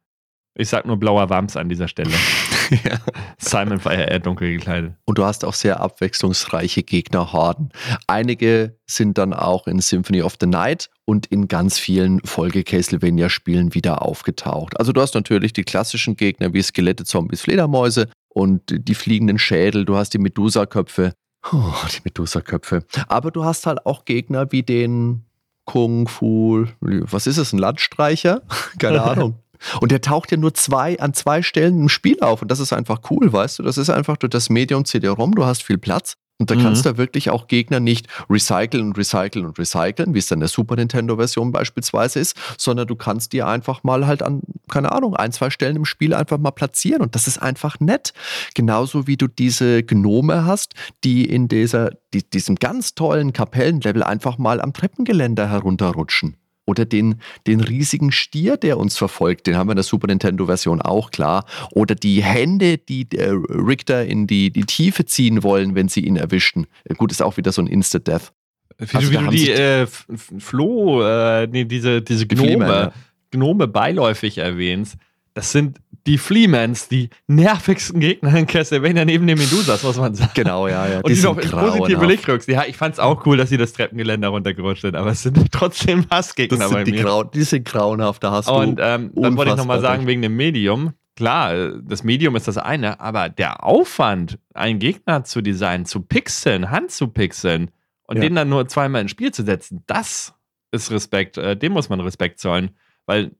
Ich 0.55 0.69
sag 0.69 0.87
nur 0.87 0.97
blauer 0.97 1.31
Wams 1.31 1.57
an 1.57 1.69
dieser 1.69 1.87
Stelle. 1.89 2.11
ja. 2.71 2.99
Simon 3.39 3.83
war 3.85 3.95
ja 3.95 4.05
eher 4.05 4.19
dunkel 4.19 4.51
gekleidet. 4.53 4.95
Und 5.05 5.19
du 5.19 5.25
hast 5.25 5.45
auch 5.45 5.55
sehr 5.55 5.81
abwechslungsreiche 5.81 6.83
Gegnerhorden. 6.83 7.71
Einige 8.09 8.77
sind 8.87 9.19
dann 9.19 9.33
auch 9.33 9.67
in 9.69 9.81
Symphony 9.81 10.21
of 10.23 10.37
the 10.41 10.47
Night 10.47 10.91
und 11.05 11.27
in 11.27 11.47
ganz 11.47 11.79
vielen 11.79 12.21
Folge-Castlevania-Spielen 12.25 13.75
wieder 13.75 14.03
aufgetaucht. 14.03 14.79
Also 14.79 14.93
du 14.93 15.01
hast 15.01 15.15
natürlich 15.15 15.53
die 15.53 15.65
klassischen 15.65 16.17
Gegner 16.17 16.53
wie 16.53 16.63
Skelette, 16.63 17.05
Zombies, 17.05 17.43
Fledermäuse 17.43 18.09
und 18.29 18.63
die 18.69 18.95
fliegenden 18.95 19.39
Schädel. 19.39 19.85
Du 19.85 19.97
hast 19.97 20.11
die 20.11 20.19
Medusa-Köpfe. 20.19 21.13
Oh, 21.53 21.75
die 21.95 22.01
Medusa-Köpfe. 22.05 22.85
Aber 23.09 23.31
du 23.31 23.45
hast 23.45 23.67
halt 23.67 23.87
auch 23.87 24.05
Gegner 24.05 24.51
wie 24.53 24.63
den 24.63 25.25
Kung 25.65 26.09
Fu, 26.09 26.67
was 26.81 27.27
ist 27.27 27.37
es, 27.37 27.53
ein 27.53 27.59
Landstreicher? 27.59 28.43
Keine 28.79 29.03
Ahnung. 29.03 29.37
Und 29.81 29.93
der 29.93 30.01
taucht 30.01 30.31
ja 30.31 30.37
nur 30.37 30.55
zwei 30.55 30.99
an 31.01 31.15
zwei 31.15 31.43
Stellen 31.43 31.81
im 31.81 31.89
Spiel 31.89 32.21
auf. 32.21 32.43
Und 32.43 32.51
das 32.51 32.61
ist 32.61 32.73
einfach 32.73 33.01
cool, 33.11 33.33
weißt 33.33 33.59
du? 33.59 33.63
Das 33.63 33.77
ist 33.77 33.91
einfach 33.91 34.17
durch 34.17 34.31
das 34.31 34.51
Medium 34.51 34.85
CD-ROM, 34.85 35.35
du 35.35 35.45
hast 35.45 35.63
viel 35.63 35.79
Platz. 35.79 36.15
Und 36.39 36.51
da 36.51 36.55
Mhm. 36.55 36.61
kannst 36.61 36.87
du 36.87 36.97
wirklich 36.97 37.31
auch 37.31 37.49
Gegner 37.49 37.81
nicht 37.81 38.07
recyceln 38.31 38.87
und 38.87 38.97
recyceln 38.97 39.45
und 39.45 39.59
recyceln, 39.59 40.15
wie 40.15 40.19
es 40.19 40.29
dann 40.29 40.37
in 40.37 40.41
der 40.41 40.49
Super 40.49 40.77
Nintendo-Version 40.77 41.51
beispielsweise 41.51 42.21
ist, 42.21 42.37
sondern 42.57 42.87
du 42.87 42.95
kannst 42.95 43.33
die 43.33 43.43
einfach 43.43 43.83
mal 43.83 44.07
halt 44.07 44.23
an, 44.23 44.43
keine 44.69 44.93
Ahnung, 44.93 45.17
ein, 45.17 45.33
zwei 45.33 45.51
Stellen 45.51 45.75
im 45.77 45.85
Spiel 45.85 46.15
einfach 46.15 46.39
mal 46.39 46.53
platzieren. 46.53 47.03
Und 47.03 47.15
das 47.17 47.27
ist 47.27 47.39
einfach 47.43 47.81
nett. 47.81 48.13
Genauso 48.55 49.07
wie 49.09 49.17
du 49.17 49.27
diese 49.27 49.83
Gnome 49.83 50.45
hast, 50.45 50.75
die 51.03 51.25
in 51.25 51.49
dieser, 51.49 51.91
die, 52.15 52.23
diesem 52.29 52.55
ganz 52.57 52.95
tollen 52.95 53.33
Kapellenlevel 53.33 54.05
einfach 54.05 54.39
mal 54.39 54.61
am 54.61 54.73
Treppengeländer 54.73 55.49
herunterrutschen. 55.51 56.37
Oder 56.69 56.85
den, 56.85 57.15
den 57.47 57.61
riesigen 57.61 58.13
Stier, 58.13 58.59
der 58.59 58.77
uns 58.77 58.99
verfolgt, 58.99 59.47
den 59.47 59.57
haben 59.57 59.69
wir 59.69 59.73
in 59.73 59.77
der 59.77 59.85
Super 59.85 60.07
Nintendo-Version 60.09 60.83
auch, 60.83 61.11
klar. 61.11 61.47
Oder 61.71 61.95
die 61.95 62.23
Hände, 62.23 62.77
die 62.77 63.09
äh, 63.13 63.31
Richter 63.31 64.05
in 64.05 64.27
die, 64.27 64.51
die 64.51 64.65
Tiefe 64.65 65.07
ziehen 65.07 65.43
wollen, 65.43 65.75
wenn 65.75 65.89
sie 65.89 66.01
ihn 66.01 66.17
erwischten. 66.17 66.67
Äh, 66.85 66.93
Gut, 66.93 67.11
ist 67.11 67.23
auch 67.23 67.39
wieder 67.39 67.53
so 67.53 67.63
ein 67.63 67.69
Instant-Death. 67.69 68.33
Wie, 68.77 68.97
also, 68.97 69.11
wie 69.11 69.17
du 69.17 69.27
die 69.29 69.51
äh, 69.51 69.87
Flo, 69.87 71.03
äh, 71.03 71.47
nee, 71.47 71.65
diese, 71.65 72.03
diese 72.03 72.27
Gnome, 72.27 72.67
ja. 72.67 72.93
Gnome 73.31 73.67
beiläufig 73.67 74.37
erwähnst. 74.37 74.99
Das 75.33 75.53
sind 75.53 75.79
die 76.07 76.19
Fleemans, 76.19 76.89
die 76.89 77.11
nervigsten 77.27 78.01
Gegner 78.01 78.35
in 78.37 78.47
Castlevania 78.47 79.05
neben 79.05 79.27
den 79.27 79.39
Medusas, 79.39 79.83
muss 79.83 79.97
man 79.97 80.15
sagen. 80.15 80.31
Genau, 80.35 80.69
ja, 80.69 80.87
ja. 80.87 80.97
Und 80.99 81.09
die, 81.09 81.15
die 81.15 81.23
noch 81.23 81.37
ins 81.37 81.51
positive 81.51 82.07
Licht 82.07 82.29
rückst. 82.29 82.49
Ja, 82.49 82.65
ich 82.67 82.77
fand's 82.77 82.99
auch 82.99 83.27
cool, 83.27 83.37
dass 83.37 83.51
sie 83.51 83.57
das 83.57 83.73
Treppengeländer 83.73 84.29
runtergerutscht 84.29 84.83
sind, 84.83 84.97
aber 84.97 85.11
es 85.11 85.23
sind 85.23 85.39
trotzdem 85.53 86.07
Hassgegner 86.11 86.59
das 86.59 86.69
sind 86.69 86.79
bei 86.79 86.85
die 86.85 86.93
mir. 86.93 87.03
Grau, 87.03 87.25
die 87.25 87.43
sind 87.43 87.65
grauenhaft, 87.65 88.23
da 88.25 88.31
hast 88.31 88.49
Und 88.49 88.79
ähm, 88.83 89.13
dann 89.15 89.37
wollte 89.37 89.53
ich 89.53 89.57
nochmal 89.57 89.81
sagen, 89.81 90.07
wegen 90.07 90.23
dem 90.23 90.37
Medium. 90.37 90.93
Klar, 91.17 91.73
das 91.83 92.05
Medium 92.05 92.37
ist 92.37 92.47
das 92.47 92.59
eine, 92.59 93.01
aber 93.01 93.29
der 93.29 93.65
Aufwand, 93.65 94.39
einen 94.55 94.79
Gegner 94.79 95.25
zu 95.25 95.43
designen, 95.43 95.85
zu 95.85 96.01
pixeln, 96.01 96.71
Hand 96.71 96.93
zu 96.93 97.09
pixeln 97.09 97.73
und 98.07 98.17
ja. 98.17 98.23
den 98.23 98.37
dann 98.37 98.49
nur 98.49 98.69
zweimal 98.69 99.03
ins 99.03 99.11
Spiel 99.11 99.33
zu 99.33 99.43
setzen, 99.43 99.83
das 99.87 100.35
ist 100.71 100.91
Respekt. 100.91 101.39
Äh, 101.39 101.57
dem 101.57 101.73
muss 101.73 101.89
man 101.89 102.01
Respekt 102.01 102.39
zollen. 102.39 102.71
Weil 103.07 103.33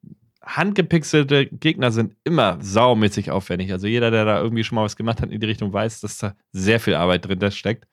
handgepixelte 0.57 1.47
Gegner 1.47 1.91
sind 1.91 2.17
immer 2.25 2.59
saumäßig 2.61 3.31
aufwendig. 3.31 3.73
Also 3.73 3.87
jeder, 3.87 4.11
der 4.11 4.25
da 4.25 4.41
irgendwie 4.41 4.65
schon 4.65 4.77
mal 4.77 4.85
was 4.85 4.97
gemacht 4.97 5.21
hat 5.21 5.31
in 5.31 5.41
die 5.41 5.47
Richtung, 5.47 5.73
weiß, 5.73 6.01
dass 6.01 6.19
da 6.19 6.35
sehr 6.53 6.81
viel 6.81 6.95
Arbeit 6.95 7.27
drin 7.27 7.51
steckt. 7.51 7.87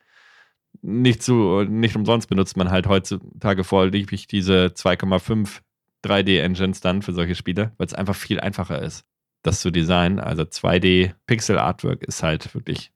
Nicht, 0.81 1.23
zu, 1.23 1.63
nicht 1.63 1.95
umsonst 1.95 2.29
benutzt 2.29 2.57
man 2.57 2.71
halt 2.71 2.87
heutzutage 2.87 3.63
vorliebig 3.63 4.27
diese 4.27 4.67
2,5 4.67 5.61
3D-Engines 6.05 6.81
dann 6.81 7.01
für 7.01 7.13
solche 7.13 7.35
Spiele, 7.35 7.71
weil 7.77 7.87
es 7.87 7.93
einfach 7.93 8.15
viel 8.15 8.39
einfacher 8.39 8.81
ist, 8.81 9.05
das 9.41 9.59
zu 9.59 9.71
designen. 9.71 10.19
Also 10.19 10.43
2D-Pixel-Artwork 10.43 12.03
ist 12.03 12.23
halt 12.23 12.53
wirklich 12.53 12.91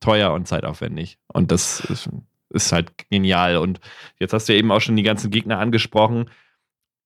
teuer 0.00 0.32
und 0.32 0.46
zeitaufwendig. 0.46 1.18
Und 1.26 1.50
das 1.50 1.80
ist, 1.80 2.08
ist 2.50 2.72
halt 2.72 2.92
genial. 3.10 3.56
Und 3.56 3.80
jetzt 4.18 4.32
hast 4.32 4.48
du 4.48 4.54
eben 4.54 4.70
auch 4.70 4.80
schon 4.80 4.96
die 4.96 5.02
ganzen 5.02 5.30
Gegner 5.30 5.58
angesprochen. 5.58 6.30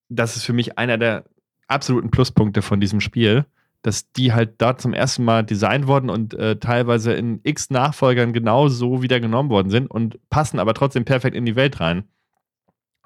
Das 0.08 0.36
ist 0.36 0.44
für 0.44 0.52
mich 0.52 0.76
einer 0.76 0.98
der 0.98 1.24
absoluten 1.70 2.10
Pluspunkte 2.10 2.62
von 2.62 2.80
diesem 2.80 3.00
Spiel, 3.00 3.46
dass 3.82 4.12
die 4.12 4.32
halt 4.32 4.54
da 4.58 4.76
zum 4.76 4.92
ersten 4.92 5.24
Mal 5.24 5.44
designt 5.44 5.86
worden 5.86 6.10
und 6.10 6.34
äh, 6.34 6.56
teilweise 6.56 7.12
in 7.14 7.40
x 7.44 7.70
Nachfolgern 7.70 8.32
genau 8.32 8.68
so 8.68 9.02
wieder 9.02 9.20
genommen 9.20 9.48
worden 9.48 9.70
sind 9.70 9.90
und 9.90 10.18
passen 10.28 10.58
aber 10.58 10.74
trotzdem 10.74 11.04
perfekt 11.04 11.34
in 11.34 11.46
die 11.46 11.56
Welt 11.56 11.80
rein. 11.80 12.04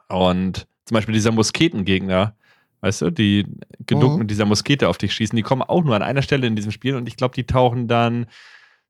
Und 0.08 0.66
zum 0.84 0.94
Beispiel 0.94 1.14
dieser 1.14 1.32
Musketengegner, 1.32 2.34
weißt 2.80 3.02
du, 3.02 3.10
die 3.10 3.46
geduckt 3.86 4.14
mhm. 4.14 4.18
mit 4.20 4.30
dieser 4.30 4.46
Muskete 4.46 4.88
auf 4.88 4.98
dich 4.98 5.14
schießen, 5.14 5.36
die 5.36 5.42
kommen 5.42 5.62
auch 5.62 5.84
nur 5.84 5.94
an 5.94 6.02
einer 6.02 6.22
Stelle 6.22 6.46
in 6.46 6.56
diesem 6.56 6.72
Spiel 6.72 6.96
und 6.96 7.08
ich 7.08 7.16
glaube, 7.16 7.34
die 7.34 7.46
tauchen 7.46 7.86
dann 7.88 8.26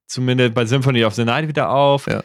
zumindest 0.07 0.55
bei 0.55 0.67
Symphony 0.67 1.05
of 1.05 1.15
the 1.15 1.25
Night 1.25 1.49
wieder 1.49 1.71
auf. 1.71 2.07
Ja. 2.07 2.25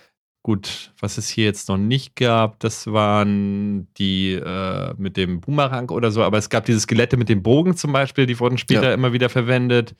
Gut, 0.49 0.95
was 0.99 1.19
es 1.19 1.29
hier 1.29 1.45
jetzt 1.45 1.69
noch 1.69 1.77
nicht 1.77 2.15
gab, 2.15 2.59
das 2.59 2.87
waren 2.87 3.87
die 3.99 4.33
äh, 4.33 4.95
mit 4.97 5.15
dem 5.15 5.41
Boomerang 5.41 5.91
oder 5.91 6.09
so, 6.09 6.23
aber 6.23 6.39
es 6.39 6.49
gab 6.49 6.65
diese 6.65 6.79
Skelette 6.79 7.17
mit 7.17 7.29
dem 7.29 7.43
Bogen 7.43 7.77
zum 7.77 7.93
Beispiel, 7.93 8.25
die 8.25 8.39
wurden 8.39 8.57
später 8.57 8.87
ja. 8.87 8.93
immer 8.95 9.13
wieder 9.13 9.29
verwendet. 9.29 9.93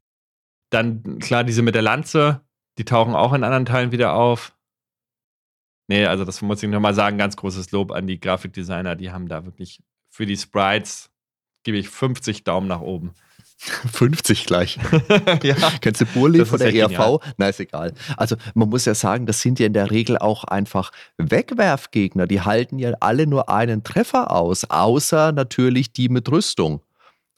Dann, 0.71 1.19
klar, 1.19 1.43
diese 1.43 1.61
mit 1.61 1.75
der 1.75 1.83
Lanze, 1.83 2.41
die 2.79 2.83
tauchen 2.83 3.13
auch 3.13 3.33
in 3.33 3.43
anderen 3.43 3.67
Teilen 3.67 3.91
wieder 3.91 4.15
auf. 4.15 4.57
Nee, 5.87 6.07
also 6.07 6.25
das 6.25 6.41
muss 6.41 6.63
ich 6.63 6.69
nochmal 6.71 6.95
sagen, 6.95 7.19
ganz 7.19 7.35
großes 7.35 7.69
Lob 7.69 7.91
an 7.91 8.07
die 8.07 8.19
Grafikdesigner, 8.19 8.95
die 8.95 9.11
haben 9.11 9.27
da 9.27 9.45
wirklich 9.45 9.83
für 10.09 10.25
die 10.25 10.35
Sprites, 10.35 11.11
gebe 11.61 11.77
ich 11.77 11.89
50 11.89 12.43
Daumen 12.43 12.67
nach 12.67 12.81
oben. 12.81 13.13
50 13.91 14.45
gleich. 14.45 14.79
ja. 15.43 15.55
Kennst 15.81 16.01
du 16.01 16.05
Burli 16.05 16.45
von 16.45 16.59
der 16.59 16.73
ERV? 16.73 16.89
Genial. 16.91 17.19
Na, 17.37 17.49
ist 17.49 17.59
egal. 17.59 17.93
Also 18.15 18.37
man 18.53 18.69
muss 18.69 18.85
ja 18.85 18.95
sagen, 18.95 19.25
das 19.25 19.41
sind 19.41 19.59
ja 19.59 19.65
in 19.65 19.73
der 19.73 19.91
Regel 19.91 20.17
auch 20.17 20.45
einfach 20.45 20.91
Wegwerfgegner. 21.17 22.25
Die 22.25 22.41
halten 22.41 22.79
ja 22.79 22.93
alle 23.01 23.27
nur 23.27 23.49
einen 23.49 23.83
Treffer 23.83 24.31
aus, 24.31 24.63
außer 24.69 25.33
natürlich 25.33 25.91
die 25.91 26.07
mit 26.07 26.31
Rüstung. 26.31 26.81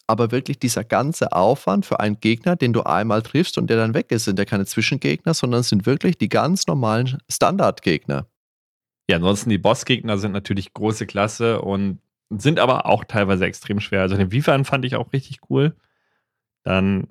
Aber 0.06 0.32
wirklich 0.32 0.60
dieser 0.60 0.84
ganze 0.84 1.32
Aufwand 1.32 1.86
für 1.86 2.00
einen 2.00 2.20
Gegner, 2.20 2.56
den 2.56 2.74
du 2.74 2.84
einmal 2.84 3.24
triffst 3.24 3.58
und 3.58 3.70
der 3.70 3.78
dann 3.78 3.94
weg 3.94 4.12
ist, 4.12 4.26
sind 4.26 4.38
ja 4.38 4.46
keine 4.46 4.66
Zwischengegner, 4.66 5.34
sondern 5.34 5.64
sind 5.64 5.86
wirklich 5.86 6.18
die 6.18 6.30
ganz 6.30 6.68
normalen 6.68 7.18
Standardgegner. 7.30 8.28
Ja, 9.10 9.18
ansonsten 9.18 9.50
die 9.50 9.58
Bossgegner 9.58 10.18
sind 10.18 10.34
natürlich 10.34 10.74
große 10.74 11.08
Klasse 11.08 11.62
und 11.62 12.00
sind 12.30 12.60
aber 12.60 12.86
auch 12.86 13.06
teilweise 13.06 13.46
extrem 13.46 13.80
schwer. 13.80 14.02
Also 14.02 14.18
den 14.18 14.32
Wiefern 14.32 14.66
fand 14.66 14.86
ich 14.86 14.96
auch 14.96 15.12
richtig 15.14 15.40
cool. 15.50 15.76
Dann, 16.64 17.08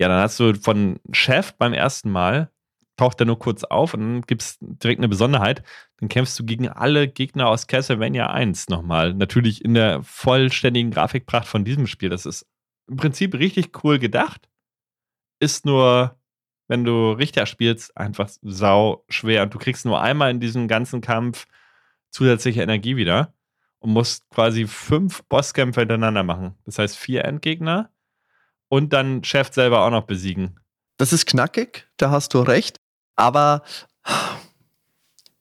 ja, 0.00 0.08
dann 0.08 0.20
hast 0.20 0.38
du 0.40 0.54
von 0.54 1.00
Chef 1.12 1.54
beim 1.54 1.72
ersten 1.72 2.10
Mal, 2.10 2.50
taucht 2.96 3.20
er 3.20 3.26
nur 3.26 3.38
kurz 3.38 3.64
auf 3.64 3.94
und 3.94 4.00
dann 4.00 4.22
gibt 4.22 4.42
es 4.42 4.58
direkt 4.60 5.00
eine 5.00 5.08
Besonderheit. 5.08 5.62
Dann 5.98 6.08
kämpfst 6.08 6.38
du 6.38 6.44
gegen 6.44 6.68
alle 6.68 7.08
Gegner 7.08 7.48
aus 7.48 7.66
Castlevania 7.66 8.30
1 8.30 8.68
nochmal. 8.68 9.14
Natürlich 9.14 9.64
in 9.64 9.74
der 9.74 10.02
vollständigen 10.02 10.90
Grafikpracht 10.90 11.48
von 11.48 11.64
diesem 11.64 11.86
Spiel. 11.86 12.08
Das 12.08 12.26
ist 12.26 12.46
im 12.88 12.96
Prinzip 12.96 13.34
richtig 13.34 13.84
cool 13.84 13.98
gedacht. 13.98 14.48
Ist 15.40 15.66
nur, 15.66 16.18
wenn 16.68 16.84
du 16.84 17.12
Richter 17.12 17.46
spielst, 17.46 17.96
einfach 17.96 18.28
sau 18.42 19.04
schwer. 19.08 19.42
Und 19.42 19.54
du 19.54 19.58
kriegst 19.58 19.84
nur 19.84 20.00
einmal 20.00 20.30
in 20.30 20.40
diesem 20.40 20.68
ganzen 20.68 21.00
Kampf 21.00 21.46
zusätzliche 22.10 22.62
Energie 22.62 22.96
wieder 22.96 23.34
und 23.80 23.90
musst 23.90 24.28
quasi 24.30 24.66
fünf 24.66 25.24
Bosskämpfe 25.24 25.80
hintereinander 25.80 26.22
machen. 26.22 26.54
Das 26.64 26.78
heißt, 26.78 26.96
vier 26.96 27.24
Endgegner 27.24 27.90
und 28.74 28.92
dann 28.92 29.22
Chef 29.22 29.52
selber 29.52 29.86
auch 29.86 29.90
noch 29.90 30.02
besiegen. 30.02 30.58
Das 30.96 31.12
ist 31.12 31.26
knackig, 31.26 31.86
da 31.96 32.10
hast 32.10 32.34
du 32.34 32.40
recht. 32.40 32.80
Aber 33.14 33.62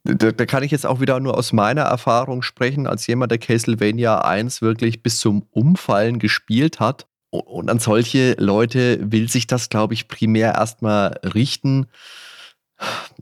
da, 0.03 0.31
da, 0.31 0.45
kann 0.45 0.61
ich 0.61 0.69
jetzt 0.69 0.85
auch 0.85 0.99
wieder 0.99 1.19
nur 1.19 1.35
aus 1.35 1.51
meiner 1.51 1.81
Erfahrung 1.81 2.43
sprechen, 2.43 2.85
als 2.85 3.07
jemand, 3.07 3.31
der 3.31 3.39
Castlevania 3.39 4.19
1 4.19 4.61
wirklich 4.61 5.01
bis 5.01 5.17
zum 5.17 5.47
Umfallen 5.49 6.19
gespielt 6.19 6.79
hat. 6.79 7.07
Und 7.31 7.71
an 7.71 7.79
solche 7.79 8.35
Leute 8.37 8.99
will 9.11 9.27
sich 9.27 9.47
das, 9.47 9.69
glaube 9.69 9.95
ich, 9.95 10.07
primär 10.07 10.53
erstmal 10.53 11.19
richten. 11.23 11.87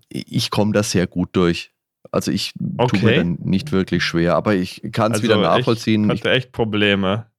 Ich 0.10 0.50
komme 0.50 0.74
da 0.74 0.84
sehr 0.84 1.08
gut 1.08 1.30
durch. 1.38 1.72
Also 2.12 2.32
ich 2.32 2.52
okay. 2.78 3.00
tue 3.00 3.10
mir 3.10 3.16
dann 3.16 3.38
nicht 3.46 3.72
wirklich 3.72 4.04
schwer, 4.04 4.36
aber 4.36 4.56
ich 4.56 4.82
kann 4.92 5.14
es 5.14 5.20
also 5.20 5.24
wieder 5.24 5.38
nachvollziehen. 5.38 6.10
Ich 6.10 6.20
hatte 6.20 6.32
echt 6.32 6.52
Probleme. 6.52 7.31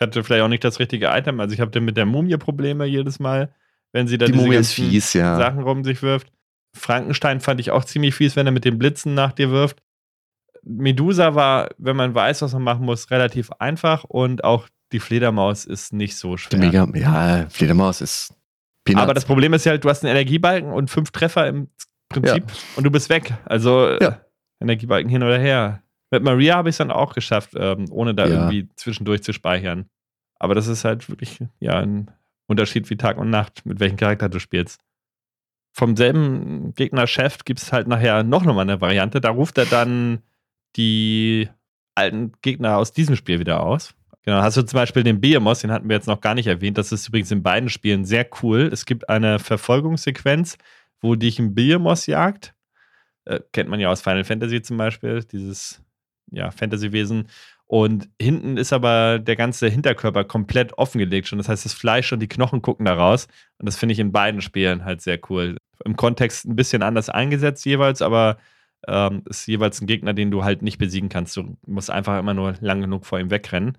Ich 0.00 0.06
hatte 0.06 0.24
vielleicht 0.24 0.42
auch 0.42 0.48
nicht 0.48 0.64
das 0.64 0.78
richtige 0.78 1.08
Item. 1.08 1.40
Also 1.40 1.52
ich 1.52 1.60
habe 1.60 1.78
mit 1.82 1.96
der 1.98 2.06
Mumie 2.06 2.38
Probleme 2.38 2.86
jedes 2.86 3.20
Mal, 3.20 3.52
wenn 3.92 4.08
sie 4.08 4.16
da 4.16 4.24
Die 4.24 4.32
diese 4.32 4.64
fies, 4.64 5.12
ja. 5.12 5.36
Sachen 5.36 5.60
rum 5.60 5.84
sich 5.84 6.02
wirft. 6.02 6.32
Frankenstein 6.74 7.40
fand 7.40 7.60
ich 7.60 7.70
auch 7.70 7.84
ziemlich 7.84 8.14
fies, 8.14 8.34
wenn 8.34 8.46
er 8.46 8.52
mit 8.52 8.64
den 8.64 8.78
Blitzen 8.78 9.12
nach 9.12 9.32
dir 9.32 9.50
wirft. 9.50 9.82
Medusa 10.62 11.34
war, 11.34 11.68
wenn 11.76 11.96
man 11.96 12.14
weiß, 12.14 12.40
was 12.40 12.54
man 12.54 12.62
machen 12.62 12.86
muss, 12.86 13.10
relativ 13.10 13.50
einfach 13.58 14.04
und 14.04 14.42
auch 14.42 14.68
die 14.92 15.00
Fledermaus 15.00 15.66
ist 15.66 15.92
nicht 15.92 16.16
so 16.16 16.38
schwer. 16.38 16.58
Mega, 16.58 16.88
ja, 16.94 17.46
Fledermaus 17.50 18.00
ist 18.00 18.34
Peanuts. 18.84 19.02
Aber 19.02 19.12
das 19.12 19.26
Problem 19.26 19.52
ist 19.52 19.66
ja 19.66 19.72
halt, 19.72 19.84
du 19.84 19.90
hast 19.90 20.02
einen 20.02 20.12
Energiebalken 20.16 20.72
und 20.72 20.88
fünf 20.88 21.10
Treffer 21.10 21.46
im 21.46 21.68
Prinzip 22.08 22.44
ja. 22.48 22.54
und 22.76 22.84
du 22.84 22.90
bist 22.90 23.10
weg. 23.10 23.34
Also 23.44 23.98
ja. 24.00 24.20
Energiebalken 24.60 25.10
hin 25.10 25.22
oder 25.22 25.38
her. 25.38 25.82
Mit 26.10 26.22
Maria 26.22 26.56
habe 26.56 26.68
ich 26.68 26.74
es 26.74 26.78
dann 26.78 26.90
auch 26.90 27.14
geschafft, 27.14 27.52
ähm, 27.56 27.86
ohne 27.90 28.14
da 28.14 28.26
ja. 28.26 28.34
irgendwie 28.34 28.68
zwischendurch 28.74 29.22
zu 29.22 29.32
speichern. 29.32 29.88
Aber 30.38 30.54
das 30.54 30.66
ist 30.66 30.84
halt 30.84 31.08
wirklich 31.08 31.38
ja 31.60 31.78
ein 31.78 32.10
Unterschied 32.46 32.90
wie 32.90 32.96
Tag 32.96 33.18
und 33.18 33.30
Nacht, 33.30 33.64
mit 33.64 33.78
welchem 33.78 33.96
Charakter 33.96 34.28
du 34.28 34.40
spielst. 34.40 34.80
Vom 35.72 35.96
selben 35.96 36.74
Gegner-Chef 36.74 37.44
gibt 37.44 37.60
es 37.60 37.72
halt 37.72 37.86
nachher 37.86 38.24
noch 38.24 38.44
nochmal 38.44 38.62
eine 38.62 38.80
Variante. 38.80 39.20
Da 39.20 39.30
ruft 39.30 39.56
er 39.56 39.66
dann 39.66 40.22
die 40.76 41.48
alten 41.94 42.32
Gegner 42.42 42.76
aus 42.76 42.92
diesem 42.92 43.14
Spiel 43.14 43.38
wieder 43.38 43.62
aus. 43.62 43.94
Genau, 44.22 44.42
hast 44.42 44.56
du 44.56 44.62
zum 44.62 44.76
Beispiel 44.76 45.02
den 45.02 45.20
Behemoth, 45.20 45.62
den 45.62 45.70
hatten 45.70 45.88
wir 45.88 45.96
jetzt 45.96 46.06
noch 46.06 46.20
gar 46.20 46.34
nicht 46.34 46.46
erwähnt. 46.46 46.76
Das 46.76 46.92
ist 46.92 47.08
übrigens 47.08 47.30
in 47.30 47.42
beiden 47.42 47.70
Spielen 47.70 48.04
sehr 48.04 48.28
cool. 48.42 48.68
Es 48.72 48.84
gibt 48.84 49.08
eine 49.08 49.38
Verfolgungssequenz, 49.38 50.58
wo 51.00 51.14
dich 51.14 51.38
ein 51.38 51.54
Behemoth 51.54 52.06
jagt. 52.06 52.54
Äh, 53.24 53.40
kennt 53.52 53.70
man 53.70 53.80
ja 53.80 53.90
aus 53.90 54.02
Final 54.02 54.24
Fantasy 54.24 54.60
zum 54.60 54.76
Beispiel, 54.76 55.22
dieses 55.24 55.82
ja, 56.30 56.50
Fantasy-Wesen. 56.50 57.28
Und 57.66 58.08
hinten 58.20 58.56
ist 58.56 58.72
aber 58.72 59.20
der 59.20 59.36
ganze 59.36 59.68
Hinterkörper 59.68 60.24
komplett 60.24 60.76
offengelegt 60.76 61.28
schon. 61.28 61.38
Das 61.38 61.48
heißt, 61.48 61.64
das 61.64 61.72
Fleisch 61.72 62.12
und 62.12 62.20
die 62.20 62.28
Knochen 62.28 62.62
gucken 62.62 62.86
da 62.86 62.94
raus. 62.94 63.28
Und 63.58 63.66
das 63.66 63.76
finde 63.76 63.92
ich 63.92 64.00
in 64.00 64.10
beiden 64.10 64.40
Spielen 64.40 64.84
halt 64.84 65.02
sehr 65.02 65.20
cool. 65.30 65.56
Im 65.84 65.96
Kontext 65.96 66.46
ein 66.46 66.56
bisschen 66.56 66.82
anders 66.82 67.08
eingesetzt 67.08 67.64
jeweils, 67.64 68.02
aber 68.02 68.38
ähm, 68.88 69.22
ist 69.26 69.46
jeweils 69.46 69.80
ein 69.80 69.86
Gegner, 69.86 70.14
den 70.14 70.30
du 70.30 70.42
halt 70.44 70.62
nicht 70.62 70.78
besiegen 70.78 71.08
kannst. 71.08 71.36
Du 71.36 71.56
musst 71.66 71.90
einfach 71.90 72.18
immer 72.18 72.34
nur 72.34 72.54
lang 72.60 72.80
genug 72.80 73.06
vor 73.06 73.20
ihm 73.20 73.30
wegrennen. 73.30 73.78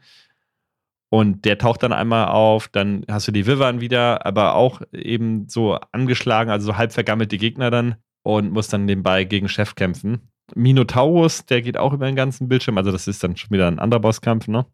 Und 1.10 1.44
der 1.44 1.58
taucht 1.58 1.84
dann 1.84 1.92
einmal 1.92 2.30
auf, 2.30 2.70
dann 2.70 3.04
hast 3.10 3.28
du 3.28 3.34
die 3.34 3.46
Vivern 3.46 3.82
wieder, 3.82 4.26
aber 4.26 4.56
auch 4.56 4.82
eben 4.94 5.50
so 5.50 5.78
angeschlagen, 5.92 6.50
also 6.50 6.68
so 6.68 6.78
halb 6.78 6.94
vergammelte 6.94 7.38
Gegner 7.38 7.70
dann 7.70 7.96
und 8.24 8.52
musst 8.52 8.72
dann 8.72 8.86
nebenbei 8.86 9.26
gegen 9.26 9.50
Chef 9.50 9.76
kämpfen. 9.76 10.31
Minotaurus, 10.56 11.46
der 11.46 11.62
geht 11.62 11.78
auch 11.78 11.94
über 11.94 12.06
den 12.06 12.16
ganzen 12.16 12.48
Bildschirm, 12.48 12.78
also 12.78 12.92
das 12.92 13.08
ist 13.08 13.24
dann 13.24 13.38
schon 13.38 13.52
wieder 13.52 13.68
ein 13.68 13.80
anderer 13.80 14.00
Bosskampf, 14.00 14.48
ne? 14.48 14.66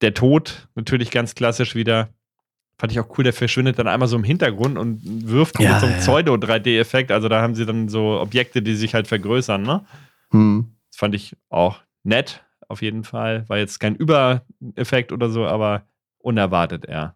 Der 0.00 0.14
Tod, 0.14 0.68
natürlich 0.74 1.10
ganz 1.10 1.34
klassisch 1.34 1.74
wieder. 1.74 2.08
Fand 2.78 2.92
ich 2.92 3.00
auch 3.00 3.18
cool, 3.18 3.24
der 3.24 3.34
verschwindet 3.34 3.78
dann 3.78 3.86
einmal 3.86 4.08
so 4.08 4.16
im 4.16 4.24
Hintergrund 4.24 4.78
und 4.78 5.00
wirft 5.04 5.60
ja, 5.60 5.72
mit 5.72 5.80
so 5.80 5.86
einem 5.86 5.94
ja. 5.96 6.00
Pseudo-3D-Effekt. 6.00 7.12
Also 7.12 7.28
da 7.28 7.42
haben 7.42 7.54
sie 7.54 7.66
dann 7.66 7.88
so 7.88 8.18
Objekte, 8.18 8.62
die 8.62 8.74
sich 8.74 8.94
halt 8.94 9.06
vergrößern, 9.06 9.62
ne? 9.62 9.84
Hm. 10.30 10.72
Das 10.90 10.96
fand 10.96 11.14
ich 11.14 11.36
auch 11.50 11.80
nett, 12.02 12.42
auf 12.68 12.80
jeden 12.80 13.04
Fall. 13.04 13.46
War 13.48 13.58
jetzt 13.58 13.78
kein 13.80 13.96
Übereffekt 13.96 15.12
oder 15.12 15.28
so, 15.28 15.46
aber 15.46 15.82
unerwartet 16.18 16.86
eher. 16.86 17.14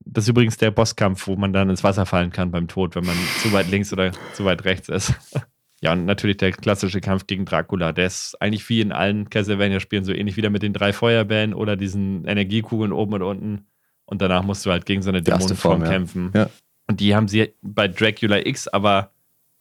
Das 0.00 0.24
ist 0.24 0.28
übrigens 0.28 0.56
der 0.56 0.70
Bosskampf, 0.70 1.26
wo 1.26 1.36
man 1.36 1.52
dann 1.52 1.68
ins 1.68 1.84
Wasser 1.84 2.06
fallen 2.06 2.30
kann 2.30 2.50
beim 2.50 2.68
Tod, 2.68 2.96
wenn 2.96 3.04
man 3.04 3.16
zu 3.42 3.52
weit 3.52 3.68
links 3.70 3.92
oder 3.92 4.12
zu 4.32 4.46
weit 4.46 4.64
rechts 4.64 4.88
ist. 4.88 5.14
ja, 5.80 5.92
und 5.92 6.06
natürlich 6.06 6.38
der 6.38 6.52
klassische 6.52 7.00
Kampf 7.00 7.26
gegen 7.26 7.44
Dracula. 7.44 7.92
Der 7.92 8.06
ist 8.06 8.40
eigentlich 8.40 8.66
wie 8.68 8.80
in 8.80 8.92
allen 8.92 9.28
Castlevania-Spielen 9.28 10.04
so 10.04 10.12
ähnlich 10.12 10.36
wieder 10.36 10.50
mit 10.50 10.62
den 10.62 10.72
drei 10.72 10.92
Feuerbällen 10.92 11.52
oder 11.52 11.76
diesen 11.76 12.24
Energiekugeln 12.24 12.92
oben 12.92 13.14
und 13.14 13.22
unten. 13.22 13.66
Und 14.06 14.22
danach 14.22 14.42
musst 14.42 14.64
du 14.64 14.70
halt 14.70 14.86
gegen 14.86 15.02
so 15.02 15.10
eine 15.10 15.22
Dämonenform 15.22 15.82
ja. 15.82 15.88
kämpfen. 15.88 16.30
Ja. 16.34 16.48
Und 16.86 17.00
die 17.00 17.14
haben 17.14 17.28
sie 17.28 17.52
bei 17.60 17.88
Dracula 17.88 18.38
X 18.46 18.68
aber 18.68 19.10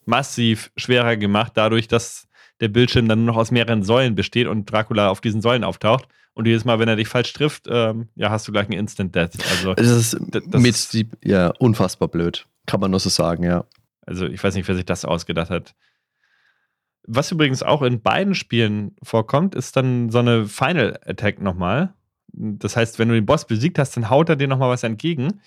massiv 0.06 0.72
schwerer 0.78 1.18
gemacht, 1.18 1.54
dadurch, 1.56 1.88
dass 1.88 2.28
der 2.62 2.70
Bildschirm 2.70 3.08
dann 3.08 3.26
nur 3.26 3.34
noch 3.34 3.42
aus 3.42 3.52
mehreren 3.52 3.84
Säulen 3.84 4.16
besteht 4.16 4.48
und 4.48 4.72
Dracula 4.72 5.10
auf 5.10 5.20
diesen 5.20 5.42
Säulen 5.42 5.64
auftaucht. 5.64 6.08
Und 6.34 6.48
jedes 6.48 6.66
Mal, 6.66 6.80
wenn 6.80 6.88
er 6.88 6.96
dich 6.96 7.08
falsch 7.08 7.34
trifft, 7.34 7.66
ähm, 7.70 8.10
ja, 8.16 8.30
hast 8.30 8.48
du 8.48 8.52
gleich 8.52 8.66
einen 8.66 8.80
Instant 8.80 9.16
Death. 9.16 9.32
Also 9.52 9.74
das 9.74 9.88
ist 9.88 10.18
das 10.32 10.62
mit 10.62 10.72
ist, 10.72 10.94
die, 10.94 11.10
ja 11.24 11.52
unfassbar 11.60 12.08
blöd, 12.08 12.46
kann 12.66 12.80
man 12.80 12.92
nur 12.92 13.00
so 13.00 13.10
sagen, 13.10 13.44
ja. 13.44 13.66
Also 14.06 14.28
ich 14.28 14.44
weiß 14.44 14.56
nicht, 14.56 14.68
wer 14.68 14.76
sich 14.76 14.86
das 14.86 15.06
ausgedacht 15.06 15.50
hat. 15.50 15.76
Was 17.08 17.32
übrigens 17.32 17.64
auch 17.64 17.82
in 17.82 18.02
beiden 18.02 18.36
Spielen 18.36 18.96
vorkommt, 19.04 19.56
ist 19.56 19.76
dann 19.76 20.10
so 20.10 20.20
eine 20.20 20.46
Final 20.46 21.00
Attack 21.06 21.42
nochmal. 21.42 21.94
Das 22.34 22.76
heißt, 22.76 23.00
wenn 23.00 23.10
du 23.10 23.16
den 23.16 23.26
Boss 23.26 23.46
besiegt 23.46 23.80
hast, 23.80 23.96
dann 23.96 24.10
haut 24.10 24.30
er 24.30 24.36
dir 24.36 24.48
nochmal 24.48 24.70
was 24.70 24.84
entgegen. 24.84 25.42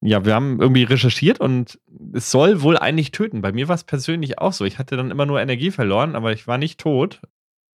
Ja, 0.00 0.24
wir 0.24 0.34
haben 0.34 0.60
irgendwie 0.60 0.84
recherchiert 0.84 1.40
und 1.40 1.78
es 2.14 2.30
soll 2.30 2.62
wohl 2.62 2.78
eigentlich 2.78 3.10
töten. 3.10 3.42
Bei 3.42 3.52
mir 3.52 3.68
war 3.68 3.74
es 3.74 3.84
persönlich 3.84 4.38
auch 4.38 4.52
so. 4.52 4.64
Ich 4.64 4.78
hatte 4.78 4.96
dann 4.96 5.10
immer 5.10 5.26
nur 5.26 5.40
Energie 5.40 5.70
verloren, 5.70 6.16
aber 6.16 6.32
ich 6.32 6.46
war 6.46 6.56
nicht 6.56 6.80
tot. 6.80 7.20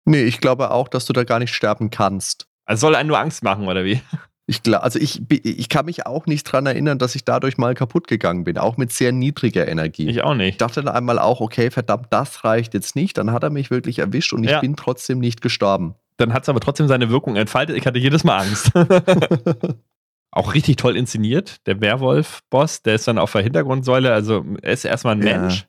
Nee, 0.06 0.22
ich 0.22 0.40
glaube 0.40 0.70
auch, 0.70 0.88
dass 0.88 1.04
du 1.04 1.12
da 1.12 1.24
gar 1.24 1.38
nicht 1.38 1.54
sterben 1.54 1.90
kannst. 1.90 2.48
Also 2.64 2.86
soll 2.86 2.94
einen 2.94 3.08
nur 3.08 3.18
Angst 3.18 3.42
machen, 3.42 3.68
oder 3.68 3.84
wie? 3.84 4.00
Ich 4.46 4.62
glaube, 4.62 4.82
also 4.82 4.98
ich, 4.98 5.22
ich 5.30 5.68
kann 5.70 5.86
mich 5.86 6.04
auch 6.04 6.26
nicht 6.26 6.44
dran 6.44 6.66
erinnern, 6.66 6.98
dass 6.98 7.14
ich 7.14 7.24
dadurch 7.24 7.56
mal 7.56 7.74
kaputt 7.74 8.08
gegangen 8.08 8.44
bin, 8.44 8.58
auch 8.58 8.76
mit 8.76 8.92
sehr 8.92 9.10
niedriger 9.10 9.66
Energie. 9.66 10.06
Ich 10.08 10.22
auch 10.22 10.34
nicht. 10.34 10.48
Ich 10.48 10.56
dachte 10.58 10.82
dann 10.82 10.94
einmal 10.94 11.18
auch, 11.18 11.40
okay, 11.40 11.70
verdammt, 11.70 12.08
das 12.10 12.44
reicht 12.44 12.74
jetzt 12.74 12.94
nicht. 12.94 13.16
Dann 13.16 13.32
hat 13.32 13.42
er 13.42 13.50
mich 13.50 13.70
wirklich 13.70 14.00
erwischt 14.00 14.34
und 14.34 14.44
ich 14.44 14.50
ja. 14.50 14.60
bin 14.60 14.76
trotzdem 14.76 15.18
nicht 15.18 15.40
gestorben. 15.40 15.94
Dann 16.18 16.34
hat 16.34 16.42
es 16.42 16.50
aber 16.50 16.60
trotzdem 16.60 16.88
seine 16.88 17.08
Wirkung 17.08 17.36
entfaltet. 17.36 17.76
Ich 17.76 17.86
hatte 17.86 17.98
jedes 17.98 18.22
Mal 18.22 18.42
Angst. 18.42 18.70
auch 20.34 20.52
richtig 20.52 20.76
toll 20.76 20.96
inszeniert. 20.96 21.66
Der 21.66 21.80
Werwolf-Boss, 21.80 22.82
der 22.82 22.96
ist 22.96 23.08
dann 23.08 23.18
auf 23.18 23.32
der 23.32 23.42
Hintergrundsäule, 23.42 24.12
also 24.12 24.44
er 24.62 24.72
ist 24.72 24.84
erstmal 24.84 25.14
ein 25.14 25.20
Mensch 25.20 25.60
ja. 25.60 25.66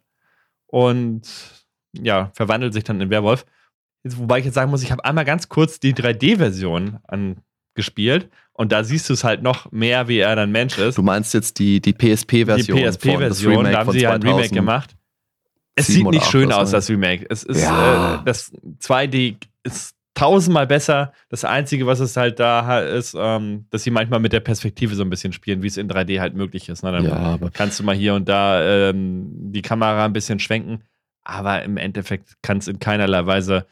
und 0.68 1.22
ja, 1.94 2.32
verwandelt 2.34 2.74
sich 2.74 2.84
dann 2.84 3.00
in 3.00 3.10
Werwolf. 3.10 3.46
Jetzt, 4.04 4.18
wobei 4.18 4.40
ich 4.40 4.46
jetzt 4.46 4.56
sagen 4.56 4.72
muss, 4.72 4.84
ich 4.84 4.92
habe 4.92 5.06
einmal 5.06 5.24
ganz 5.24 5.50
kurz 5.50 5.80
die 5.80 5.94
3D-Version 5.94 7.00
angespielt 7.76 8.30
und 8.54 8.72
da 8.72 8.84
siehst 8.84 9.10
du 9.10 9.14
es 9.14 9.24
halt 9.24 9.44
noch 9.44 9.72
mehr, 9.72 10.08
wie 10.08 10.20
er 10.20 10.36
dann 10.36 10.52
Mensch 10.52 10.78
ist. 10.78 10.98
Du 10.98 11.04
meinst 11.04 11.34
jetzt 11.34 11.60
die, 11.60 11.82
die 11.82 11.94
PSP-Version? 11.94 12.78
Die 12.78 12.84
PSP-Version, 12.86 13.66
da 13.66 13.80
haben 13.80 13.92
sie 13.92 14.00
ja 14.00 14.14
ein 14.14 14.24
Remake 14.24 14.50
gemacht. 14.50 14.96
Es 15.76 15.88
sieht 15.88 16.08
nicht 16.08 16.26
schön 16.26 16.54
aus, 16.54 16.72
das 16.72 16.90
Remake. 16.90 17.26
Es 17.30 17.44
ist 17.44 17.62
ja. 17.62 18.16
äh, 18.16 18.24
das 18.24 18.54
2D 18.82 19.36
ist 19.64 19.94
tausendmal 20.14 20.68
besser. 20.68 21.12
Das 21.28 21.44
Einzige, 21.44 21.86
was 21.86 22.00
es 22.00 22.16
halt 22.16 22.40
da 22.40 22.80
ist, 22.80 23.14
ähm, 23.20 23.66
dass 23.72 23.84
sie 23.84 23.92
manchmal 23.92 24.22
mit 24.22 24.32
der 24.32 24.40
Perspektive 24.40 24.96
so 24.96 25.04
ein 25.04 25.10
bisschen 25.10 25.34
spielen, 25.34 25.62
wie 25.62 25.68
es 25.68 25.76
in 25.76 25.90
3D 25.90 26.22
halt 26.22 26.34
möglich 26.34 26.70
ist. 26.70 26.82
Ne? 26.84 26.94
Dann 26.94 27.04
ja, 27.04 27.38
kannst 27.52 27.82
du 27.82 27.84
mal 27.84 27.94
hier 27.94 28.14
und 28.14 28.30
da 28.30 28.64
ähm, 28.64 29.28
die 29.52 29.62
Kamera 29.62 30.06
ein 30.06 30.14
bisschen 30.14 30.40
schwenken, 30.40 30.84
aber 31.26 31.64
im 31.64 31.76
Endeffekt 31.76 32.42
kann 32.42 32.60
es 32.60 32.70
in 32.70 32.80
keinerlei 32.80 33.26
Weise 33.26 33.66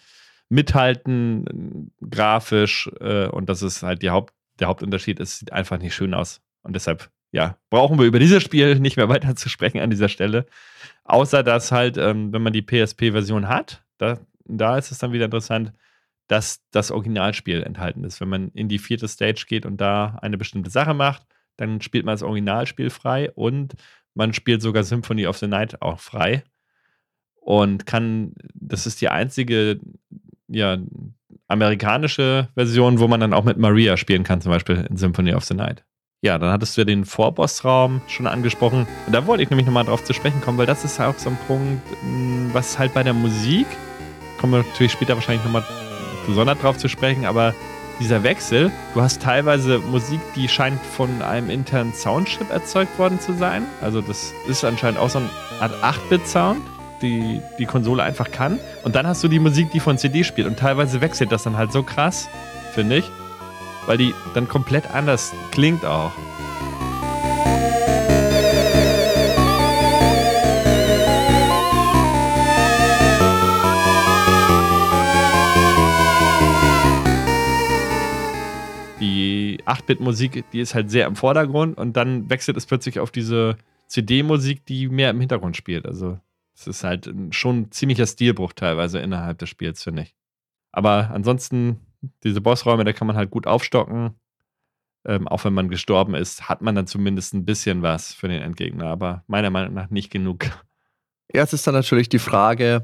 mithalten, 0.54 1.91
grafisch. 2.10 2.89
Äh, 2.99 3.28
und 3.28 3.49
das 3.49 3.62
ist 3.62 3.84
halt 3.84 4.04
Haupt, 4.04 4.34
der 4.60 4.68
Hauptunterschied. 4.68 5.20
Es 5.20 5.39
sieht 5.39 5.51
einfach 5.51 5.80
nicht 5.80 5.95
schön 5.95 6.14
aus. 6.14 6.41
Und 6.62 6.76
deshalb, 6.76 7.10
ja, 7.32 7.58
brauchen 7.70 7.97
wir 7.99 8.06
über 8.06 8.20
dieses 8.20 8.43
Spiel 8.43 8.76
nicht 8.80 8.97
mehr 8.97 9.10
weiter 9.10 9.36
zu 9.36 9.49
sprechen 9.49 9.80
an 9.80 9.89
dieser 9.89 10.10
Stelle. 10.10 10.45
Außer 11.04 11.43
dass 11.43 11.72
halt, 11.72 11.97
ähm, 11.97 12.32
wenn 12.32 12.43
man 12.43 12.54
die 12.54 12.62
PSP-Version 12.62 13.49
hat, 13.49 13.84
da, 13.97 14.20
da 14.45 14.78
ist 14.78 14.91
es 14.91 14.99
dann 14.99 15.12
wieder 15.12 15.26
interessant, 15.26 15.74
dass 16.28 16.64
das 16.72 16.91
Originalspiel 16.91 17.64
enthalten 17.64 18.04
ist. 18.04 18.22
Wenn 18.22 18.30
man 18.30 18.49
in 18.49 18.70
die 18.70 18.80
vierte 18.80 19.08
Stage 19.08 19.45
geht 19.47 19.66
und 19.66 19.78
da 19.82 20.20
eine 20.22 20.38
bestimmte 20.38 20.70
Sache 20.70 20.93
macht, 20.93 21.26
dann 21.58 21.82
spielt 21.82 22.06
man 22.06 22.14
das 22.14 22.24
Originalspiel 22.24 22.89
frei 22.89 23.32
und 23.32 23.74
man 24.14 24.34
spielt 24.34 24.62
sogar 24.62 24.84
Symphony 24.84 25.28
of 25.28 25.38
the 25.38 25.47
Night 25.47 25.82
auch 25.82 25.99
frei 25.99 26.43
und 27.43 27.86
kann, 27.86 28.34
das 28.54 28.88
ist 28.88 29.01
die 29.01 29.10
einzige 29.10 29.80
ja, 30.48 30.78
amerikanische 31.48 32.50
Version, 32.56 33.00
wo 33.00 33.08
man 33.08 33.20
dann 33.20 33.34
auch 33.34 33.44
mit 33.44 33.58
Maria 33.58 33.98
spielen 33.98 34.24
kann, 34.24 34.41
zum 34.41 34.52
Beispiel 34.52 34.88
in 34.89 34.98
Symphony 34.98 35.34
of 35.34 35.44
the 35.46 35.54
Night. 35.54 35.84
Ja, 36.24 36.38
dann 36.38 36.52
hattest 36.52 36.78
du 36.78 36.82
ja 36.82 36.86
den 36.86 37.04
Vorbossraum 37.04 38.02
schon 38.08 38.28
angesprochen. 38.28 38.88
Und 39.06 39.14
da 39.14 39.28
wollte 39.28 39.44
ich 39.44 39.50
nämlich 39.50 39.66
nochmal 39.66 39.84
drauf 39.84 40.04
zu 40.06 40.14
sprechen 40.14 40.39
kommen, 40.39 40.58
weil 40.58 40.66
das 40.66 40.86
ist 40.86 41.00
auch 41.02 41.18
so 41.18 41.30
ein 41.30 41.38
Punkt, 41.48 41.82
hm, 42.02 42.50
was 42.54 42.80
halt 42.80 42.94
bei 42.94 43.04
der 43.04 43.14
Musik, 43.14 43.68
kommen 44.39 44.54
wir 44.54 44.64
natürlich 44.64 44.94
später 44.94 45.16
wahrscheinlich 45.16 45.44
nochmal 45.44 45.66
gesondert 46.26 46.64
drauf 46.64 46.78
zu 46.78 46.88
sprechen, 46.88 47.26
aber 47.26 47.54
dieser 48.00 48.24
Wechsel, 48.24 48.72
du 48.94 49.02
hast 49.02 49.22
teilweise 49.22 49.80
Musik, 49.80 50.22
die 50.36 50.48
scheint 50.48 50.80
von 50.82 51.22
einem 51.22 51.50
internen 51.50 51.94
Soundchip 51.94 52.50
erzeugt 52.50 52.98
worden 52.98 53.20
zu 53.20 53.34
sein. 53.34 53.64
Also 53.82 54.02
das 54.02 54.34
ist 54.48 54.64
anscheinend 54.64 55.00
auch 55.00 55.10
so 55.10 55.20
eine 55.20 55.30
Art 55.60 55.74
8-Bit-Sound 55.84 56.62
die, 57.04 57.41
die 57.60 57.66
Konsole 57.66 58.01
einfach 58.01 58.32
kann. 58.32 58.60
Und 58.84 58.95
dann 58.95 59.06
hast 59.06 59.24
du 59.24 59.28
die 59.28 59.39
Musik, 59.39 59.70
die 59.72 59.80
von 59.80 59.97
CD 59.97 60.24
spielt. 60.24 60.47
Und 60.47 60.58
teilweise 60.58 61.01
wechselt 61.01 61.32
das 61.32 61.43
dann 61.43 61.58
halt 61.58 61.72
so 61.72 61.84
krass, 61.84 62.30
finde 62.72 62.97
ich. 62.97 63.06
Weil 63.86 63.97
die 63.97 64.16
dann 64.34 64.47
komplett 64.47 64.89
anders 64.89 65.34
klingt 65.51 65.86
auch. 65.86 66.14
Die 79.01 79.60
8-Bit-Musik, 79.66 80.45
die 80.54 80.62
ist 80.62 80.74
halt 80.74 80.89
sehr 80.89 81.08
im 81.08 81.18
Vordergrund 81.18 81.78
und 81.78 81.97
dann 81.97 82.30
wechselt 82.30 82.56
es 82.56 82.66
plötzlich 82.66 82.99
auf 82.99 83.12
diese 83.12 83.58
CD-Musik, 83.88 84.66
die 84.66 84.88
mehr 84.88 85.10
im 85.10 85.20
Hintergrund 85.20 85.58
spielt. 85.58 85.86
Also 85.86 86.18
es 86.56 86.68
ist 86.68 86.84
halt 86.84 87.12
schon 87.32 87.62
ein 87.62 87.72
ziemlicher 87.72 88.06
Stilbruch 88.06 88.54
teilweise 88.54 88.99
innerhalb 88.99 89.39
des 89.39 89.49
Spiels, 89.49 89.84
finde 89.84 90.04
ich. 90.04 90.16
Aber 90.72 91.12
ansonsten, 91.12 91.80
diese 92.24 92.41
Bossräume, 92.41 92.84
da 92.84 92.93
kann 92.93 93.08
man 93.08 93.16
halt 93.16 93.32
gut 93.32 93.47
aufstocken. 93.47 94.16
Ähm, 95.06 95.28
auch 95.28 95.43
wenn 95.43 95.54
man 95.54 95.70
gestorben 95.70 96.16
ist, 96.16 96.47
hat 96.47 96.62
man 96.62 96.76
dann 96.76 96.88
zumindest 96.88 97.34
ein 97.34 97.45
bisschen 97.45 97.82
was 97.82 98.14
für 98.14 98.30
den 98.30 98.41
Endgegner, 98.41 98.86
aber 98.86 99.24
meiner 99.28 99.49
Meinung 99.49 99.74
nach 99.74 99.89
nicht 99.89 100.10
genug. 100.10 100.45
Erst 101.28 101.54
ist 101.54 101.68
dann 101.68 101.74
natürlich 101.74 102.10
die 102.10 102.20
Frage, 102.20 102.84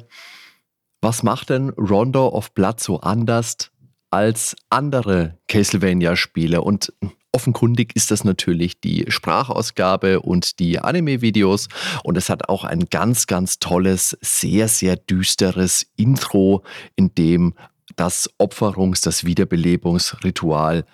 was 1.01 1.23
macht 1.23 1.49
denn 1.49 1.69
Rondo 1.69 2.27
of 2.27 2.53
Blood 2.53 2.79
so 2.79 2.99
anders 2.99 3.71
als 4.09 4.55
andere 4.69 5.37
Castlevania-Spiele? 5.47 6.61
Und 6.61 6.93
Offenkundig 7.31 7.95
ist 7.95 8.09
das 8.09 8.23
natürlich 8.23 8.81
die 8.81 9.05
Sprachausgabe 9.07 10.21
und 10.21 10.59
die 10.59 10.79
Anime-Videos. 10.79 11.67
Und 12.03 12.17
es 12.17 12.29
hat 12.29 12.49
auch 12.49 12.63
ein 12.63 12.85
ganz, 12.89 13.27
ganz 13.27 13.59
tolles, 13.59 14.17
sehr, 14.21 14.67
sehr 14.67 14.95
düsteres 14.95 15.85
Intro, 15.95 16.63
in 16.95 17.13
dem 17.13 17.53
das 17.95 18.29
Opferungs-, 18.39 19.03
das 19.03 19.25
Wiederbelebungsritual 19.25 20.85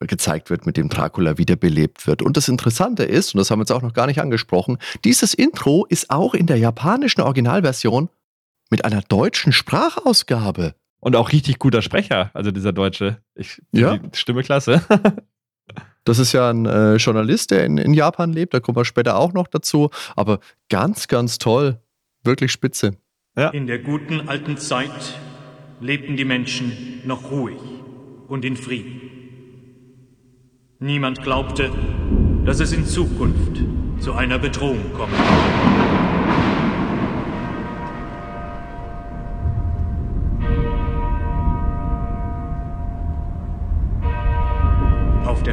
äh, 0.00 0.06
gezeigt 0.06 0.48
wird, 0.48 0.64
mit 0.64 0.78
dem 0.78 0.88
Dracula 0.88 1.36
wiederbelebt 1.36 2.06
wird. 2.06 2.22
Und 2.22 2.38
das 2.38 2.48
Interessante 2.48 3.04
ist, 3.04 3.34
und 3.34 3.38
das 3.38 3.50
haben 3.50 3.58
wir 3.58 3.64
jetzt 3.64 3.72
auch 3.72 3.82
noch 3.82 3.92
gar 3.92 4.06
nicht 4.06 4.20
angesprochen, 4.20 4.78
dieses 5.04 5.34
Intro 5.34 5.84
ist 5.88 6.08
auch 6.08 6.32
in 6.32 6.46
der 6.46 6.56
japanischen 6.56 7.20
Originalversion 7.20 8.08
mit 8.70 8.86
einer 8.86 9.02
deutschen 9.02 9.52
Sprachausgabe. 9.52 10.74
Und 11.00 11.16
auch 11.16 11.32
richtig 11.32 11.58
guter 11.58 11.82
Sprecher, 11.82 12.30
also 12.32 12.50
dieser 12.50 12.72
Deutsche. 12.72 13.18
Ich 13.34 13.60
ja. 13.72 13.98
Stimme 14.14 14.42
klasse. 14.42 14.82
Das 16.04 16.18
ist 16.18 16.32
ja 16.32 16.50
ein 16.50 16.66
äh, 16.66 16.96
Journalist, 16.96 17.50
der 17.50 17.64
in, 17.64 17.78
in 17.78 17.94
Japan 17.94 18.32
lebt, 18.32 18.54
da 18.54 18.60
kommen 18.60 18.76
wir 18.76 18.84
später 18.84 19.16
auch 19.16 19.32
noch 19.32 19.48
dazu. 19.48 19.90
Aber 20.16 20.38
ganz, 20.68 21.08
ganz 21.08 21.38
toll. 21.38 21.80
Wirklich 22.22 22.52
spitze. 22.52 22.96
Ja. 23.36 23.48
In 23.50 23.66
der 23.66 23.78
guten 23.78 24.28
alten 24.28 24.56
Zeit 24.56 25.18
lebten 25.80 26.16
die 26.16 26.24
Menschen 26.24 27.02
noch 27.04 27.30
ruhig 27.30 27.58
und 28.28 28.44
in 28.44 28.56
Frieden. 28.56 29.00
Niemand 30.78 31.22
glaubte, 31.22 31.70
dass 32.44 32.60
es 32.60 32.72
in 32.72 32.86
Zukunft 32.86 33.62
zu 33.98 34.12
einer 34.14 34.38
Bedrohung 34.38 34.92
kommen 34.94 35.12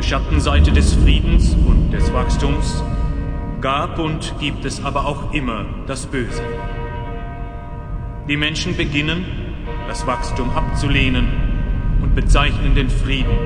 der 0.01 0.07
Schattenseite 0.07 0.71
des 0.71 0.95
Friedens 0.95 1.55
und 1.67 1.91
des 1.91 2.11
Wachstums 2.11 2.83
gab 3.61 3.99
und 3.99 4.33
gibt 4.39 4.65
es 4.65 4.83
aber 4.83 5.05
auch 5.05 5.31
immer 5.31 5.65
das 5.85 6.07
Böse. 6.07 6.41
Die 8.27 8.35
Menschen 8.35 8.75
beginnen, 8.75 9.23
das 9.87 10.07
Wachstum 10.07 10.49
abzulehnen 10.55 11.27
und 12.01 12.15
bezeichnen 12.15 12.73
den 12.73 12.89
Frieden 12.89 13.37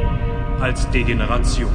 als 0.62 0.90
Degeneration. 0.92 1.74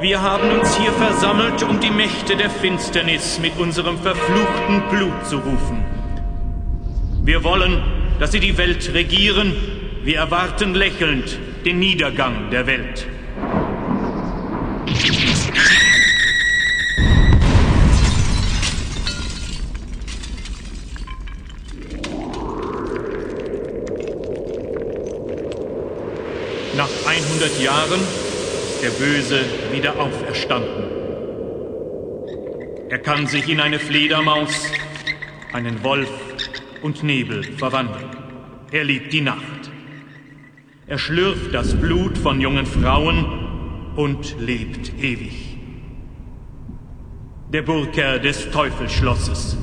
Wir 0.00 0.20
haben 0.20 0.50
uns 0.58 0.76
hier 0.76 0.92
versammelt, 0.92 1.62
um 1.62 1.78
die 1.78 1.90
Mächte 1.90 2.36
der 2.36 2.50
Finsternis 2.50 3.38
mit 3.38 3.56
unserem 3.56 3.98
verfluchten 3.98 4.82
Blut 4.90 5.26
zu 5.26 5.36
rufen. 5.36 5.84
Wir 7.22 7.44
wollen, 7.44 7.97
dass 8.18 8.32
sie 8.32 8.40
die 8.40 8.56
Welt 8.58 8.92
regieren. 8.92 9.54
Wir 10.02 10.18
erwarten 10.18 10.74
lächelnd 10.74 11.38
den 11.64 11.78
Niedergang 11.78 12.50
der 12.50 12.66
Welt. 12.66 13.06
Nach 26.76 26.88
100 27.06 27.60
Jahren 27.60 28.00
ist 28.00 28.82
der 28.82 28.90
Böse 28.90 29.40
wieder 29.72 29.98
auferstanden. 29.98 30.84
Er 32.88 32.98
kann 32.98 33.26
sich 33.26 33.48
in 33.48 33.60
eine 33.60 33.78
Fledermaus, 33.78 34.70
einen 35.52 35.82
Wolf 35.82 36.27
und 36.82 37.02
Nebel 37.02 37.42
verwandeln. 37.42 38.06
Er 38.70 38.84
liebt 38.84 39.12
die 39.12 39.20
Nacht. 39.20 39.70
Er 40.86 40.98
schlürft 40.98 41.52
das 41.52 41.74
Blut 41.74 42.16
von 42.16 42.40
jungen 42.40 42.66
Frauen 42.66 43.26
und 43.96 44.36
lebt 44.40 44.92
ewig. 45.02 45.58
Der 47.52 47.62
Burgherr 47.62 48.18
des 48.18 48.50
Teufelsschlosses, 48.50 49.56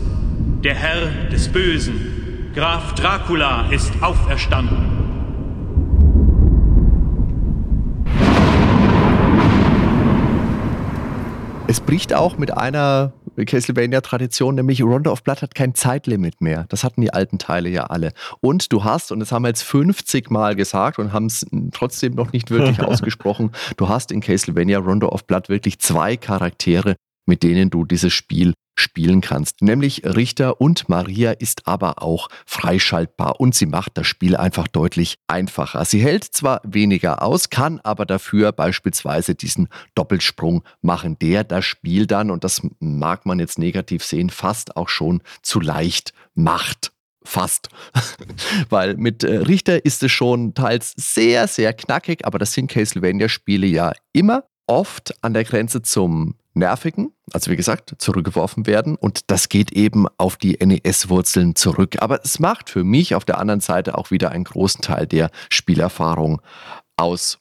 der 0.64 0.76
Herr 0.76 1.30
des 1.30 1.52
Bösen, 1.52 2.52
Graf 2.56 2.96
Dracula 2.96 3.70
ist 3.70 3.92
auferstanden. 4.02 4.96
Es 11.68 11.82
bricht 11.82 12.14
auch 12.14 12.38
mit 12.38 12.56
einer 12.56 13.14
Castlevania-Tradition, 13.44 14.56
nämlich 14.56 14.82
Rondo 14.82 15.12
of 15.12 15.24
Blood 15.24 15.42
hat 15.42 15.56
kein 15.56 15.76
Zeitlimit 15.76 16.40
mehr. 16.40 16.66
Das 16.70 16.84
hatten 16.84 17.02
die 17.02 17.14
alten 17.14 17.38
Teile 17.38 17.70
ja 17.70 17.86
alle. 17.86 18.14
Und 18.40 18.72
du 18.72 18.84
hast, 18.84 19.12
und 19.12 19.20
das 19.20 19.32
haben 19.32 19.44
wir 19.44 19.50
jetzt 19.50 19.64
50 19.64 20.32
Mal 20.32 20.56
gesagt 20.56 21.00
und 21.00 21.12
haben 21.12 21.26
es 21.26 21.46
trotzdem 21.74 22.16
noch 22.16 22.32
nicht 22.32 22.52
wirklich 22.52 22.82
ausgesprochen, 22.84 23.52
du 23.76 23.90
hast 23.90 24.12
in 24.12 24.22
Castlevania 24.22 24.80
Rondo 24.80 25.10
of 25.10 25.26
Blood 25.26 25.50
wirklich 25.50 25.80
zwei 25.80 26.16
Charaktere, 26.16 26.96
mit 27.26 27.44
denen 27.44 27.70
du 27.70 27.84
dieses 27.84 28.14
Spiel 28.14 28.54
spielen 28.76 29.22
kannst. 29.22 29.62
Nämlich 29.62 30.04
Richter 30.06 30.62
und 30.62 30.90
Maria 30.90 31.32
ist 31.32 31.68
aber 31.68 32.02
auch 32.02 32.30
freischaltbar 32.46 33.40
und 33.40 33.56
sie 33.56 33.66
macht 33.66 33.98
das 33.98 34.08
Spiel 34.08 34.36
einfach 34.36 34.68
deutlich 34.68 35.18
einfacher. 35.28 35.84
Sie 35.86 36.02
hält 36.02 36.24
zwar 36.24 36.62
weniger 36.64 37.22
aus, 37.22 37.50
kann 37.50 37.80
aber 37.84 38.06
dafür 38.06 38.52
beispielsweise 38.52 39.36
diesen 39.36 39.70
Doppelsprung 39.96 40.64
machen, 40.82 41.18
der 41.20 41.44
das 41.44 41.66
Spiel 41.66 42.06
dann, 42.08 42.32
und 42.32 42.44
das 42.44 42.62
mag 42.80 43.26
man 43.26 43.40
jetzt 43.40 43.58
negativ 43.58 44.04
sehen, 44.04 44.30
fast 44.30 44.78
auch 44.78 44.90
schon 44.90 45.22
zu 45.42 45.60
leicht 45.60 46.14
macht. 46.34 46.92
Fast. 47.24 47.70
Weil 48.70 48.98
mit 48.98 49.24
äh, 49.24 49.38
Richter 49.38 49.84
ist 49.84 50.04
es 50.04 50.12
schon 50.12 50.54
teils 50.54 50.94
sehr, 50.96 51.48
sehr 51.48 51.74
knackig, 51.74 52.26
aber 52.26 52.38
das 52.38 52.54
sind 52.54 52.70
Castlevania-Spiele 52.70 53.66
ja 53.66 53.94
immer 54.14 54.44
oft 54.68 55.14
an 55.24 55.34
der 55.34 55.44
Grenze 55.44 55.82
zum 55.82 56.36
Nervigen, 56.56 57.12
also 57.32 57.52
wie 57.52 57.56
gesagt, 57.56 57.96
zurückgeworfen 57.98 58.66
werden. 58.66 58.96
Und 58.96 59.30
das 59.30 59.50
geht 59.50 59.72
eben 59.72 60.08
auf 60.18 60.38
die 60.38 60.58
NES-Wurzeln 60.64 61.56
zurück. 61.56 61.98
Aber 62.00 62.24
es 62.24 62.40
macht 62.40 62.70
für 62.70 62.84
mich 62.84 63.14
auf 63.14 63.26
der 63.26 63.38
anderen 63.38 63.60
Seite 63.60 63.98
auch 63.98 64.12
wieder 64.12 64.32
einen 64.32 64.46
großen 64.46 64.82
Teil 64.82 65.06
der 65.06 65.30
Spielerfahrung 65.50 66.42
aus. 66.98 67.40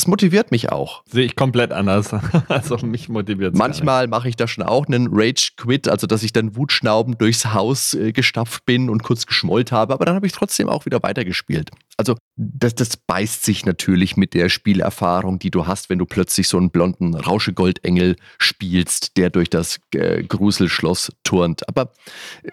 Es 0.00 0.06
motiviert 0.06 0.50
mich 0.50 0.72
auch. 0.72 1.02
Sehe 1.04 1.26
ich 1.26 1.36
komplett 1.36 1.72
anders. 1.72 2.14
also 2.48 2.78
mich 2.78 3.10
motiviert 3.10 3.52
es. 3.52 3.58
Manchmal 3.58 4.06
mache 4.06 4.30
ich 4.30 4.36
da 4.36 4.48
schon 4.48 4.64
auch 4.64 4.86
einen 4.86 5.08
Rage-Quit, 5.10 5.88
also 5.88 6.06
dass 6.06 6.22
ich 6.22 6.32
dann 6.32 6.56
wutschnaubend 6.56 7.20
durchs 7.20 7.52
Haus 7.52 7.92
äh, 7.92 8.12
gestapft 8.12 8.64
bin 8.64 8.88
und 8.88 9.02
kurz 9.02 9.26
geschmollt 9.26 9.72
habe, 9.72 9.92
aber 9.92 10.06
dann 10.06 10.14
habe 10.14 10.26
ich 10.26 10.32
trotzdem 10.32 10.70
auch 10.70 10.86
wieder 10.86 11.02
weitergespielt. 11.02 11.70
Also 12.00 12.16
das, 12.36 12.74
das 12.74 12.96
beißt 12.96 13.44
sich 13.44 13.66
natürlich 13.66 14.16
mit 14.16 14.32
der 14.32 14.48
Spielerfahrung, 14.48 15.38
die 15.38 15.50
du 15.50 15.66
hast, 15.66 15.90
wenn 15.90 15.98
du 15.98 16.06
plötzlich 16.06 16.48
so 16.48 16.56
einen 16.56 16.70
blonden 16.70 17.14
Rauschegoldengel 17.14 18.16
spielst, 18.38 19.18
der 19.18 19.28
durch 19.28 19.50
das 19.50 19.80
äh, 19.94 20.22
Gruselschloss 20.22 21.12
turnt. 21.24 21.68
Aber 21.68 21.92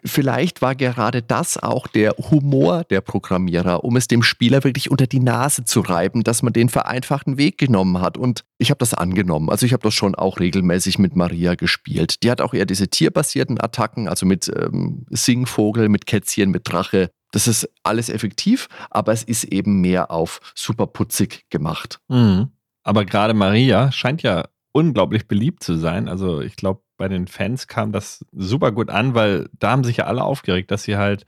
vielleicht 0.03 0.61
war 0.61 0.75
gerade 0.75 1.21
das 1.21 1.55
auch 1.55 1.87
der 1.87 2.11
Humor 2.29 2.83
der 2.83 2.99
Programmierer, 2.99 3.85
um 3.85 3.95
es 3.95 4.09
dem 4.09 4.21
Spieler 4.21 4.65
wirklich 4.65 4.91
unter 4.91 5.07
die 5.07 5.21
Nase 5.21 5.63
zu 5.63 5.79
reiben, 5.79 6.23
dass 6.23 6.43
man 6.43 6.51
den 6.51 6.67
vereinfachten 6.67 7.37
Weg 7.37 7.57
genommen 7.57 8.01
hat. 8.01 8.17
Und 8.17 8.43
ich 8.57 8.69
habe 8.69 8.79
das 8.79 8.93
angenommen. 8.93 9.49
Also 9.49 9.65
ich 9.65 9.71
habe 9.71 9.83
das 9.83 9.93
schon 9.93 10.13
auch 10.13 10.41
regelmäßig 10.41 10.99
mit 10.99 11.15
Maria 11.15 11.55
gespielt. 11.55 12.21
Die 12.23 12.31
hat 12.31 12.41
auch 12.41 12.53
eher 12.53 12.65
diese 12.65 12.89
tierbasierten 12.89 13.61
Attacken, 13.61 14.09
also 14.09 14.25
mit 14.25 14.51
ähm, 14.53 15.05
Singvogel, 15.09 15.87
mit 15.87 16.05
Kätzchen, 16.05 16.51
mit 16.51 16.63
Drache. 16.69 17.09
Das 17.31 17.47
ist 17.47 17.69
alles 17.83 18.09
effektiv, 18.09 18.69
aber 18.89 19.11
es 19.11 19.23
ist 19.23 19.43
eben 19.43 19.81
mehr 19.81 20.11
auf 20.11 20.39
super 20.55 20.87
putzig 20.87 21.45
gemacht. 21.49 21.99
Mhm. 22.07 22.51
Aber 22.83 23.03
gerade 23.05 23.33
Maria 23.33 23.91
scheint 23.91 24.23
ja 24.23 24.47
unglaublich 24.71 25.27
beliebt 25.27 25.63
zu 25.63 25.75
sein. 25.75 26.07
Also 26.07 26.41
ich 26.41 26.55
glaube, 26.55 26.81
bei 26.97 27.07
den 27.07 27.27
Fans 27.27 27.67
kam 27.67 27.91
das 27.91 28.25
super 28.31 28.71
gut 28.71 28.89
an, 28.89 29.13
weil 29.13 29.49
da 29.53 29.71
haben 29.71 29.83
sich 29.83 29.97
ja 29.97 30.05
alle 30.05 30.23
aufgeregt, 30.23 30.71
dass 30.71 30.83
sie 30.83 30.97
halt 30.97 31.25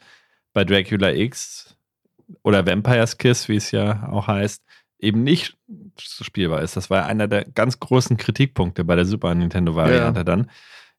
bei 0.53 0.63
Dracula 0.63 1.11
X 1.11 1.75
oder 2.43 2.65
Vampire's 2.65 3.17
Kiss, 3.17 3.49
wie 3.49 3.55
es 3.55 3.71
ja 3.71 4.07
auch 4.09 4.27
heißt, 4.27 4.63
eben 4.99 5.23
nicht 5.23 5.57
spielbar 5.97 6.61
ist. 6.61 6.75
Das 6.75 6.89
war 6.89 7.05
einer 7.05 7.27
der 7.27 7.45
ganz 7.45 7.79
großen 7.79 8.17
Kritikpunkte 8.17 8.83
bei 8.83 8.95
der 8.95 9.05
Super 9.05 9.33
Nintendo-Variante 9.33 10.19
ja. 10.19 10.23
dann. 10.23 10.49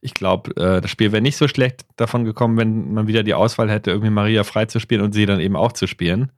Ich 0.01 0.14
glaube, 0.14 0.57
äh, 0.57 0.80
das 0.80 0.90
Spiel 0.90 1.12
wäre 1.12 1.22
nicht 1.22 1.36
so 1.36 1.48
schlecht 1.48 1.84
davon 1.96 2.24
gekommen, 2.24 2.57
wenn 2.57 2.92
man 2.92 3.07
wieder 3.07 3.22
die 3.22 3.34
Auswahl 3.34 3.70
hätte, 3.70 3.90
irgendwie 3.90 4.11
Maria 4.11 4.44
frei 4.44 4.66
zu 4.66 4.80
spielen 4.80 5.03
und 5.03 5.12
sie 5.12 5.26
dann 5.26 5.40
eben 5.40 5.57
auch 5.57 5.72
zu 5.72 5.86
spielen. 5.86 6.32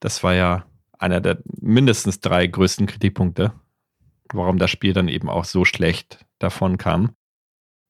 Das 0.00 0.22
war 0.22 0.34
ja 0.34 0.66
einer 0.98 1.20
der 1.20 1.38
mindestens 1.60 2.20
drei 2.20 2.46
größten 2.46 2.86
Kritikpunkte, 2.86 3.52
warum 4.32 4.58
das 4.58 4.70
Spiel 4.70 4.92
dann 4.92 5.08
eben 5.08 5.28
auch 5.28 5.44
so 5.44 5.64
schlecht 5.64 6.24
davon 6.38 6.78
kam. 6.78 7.12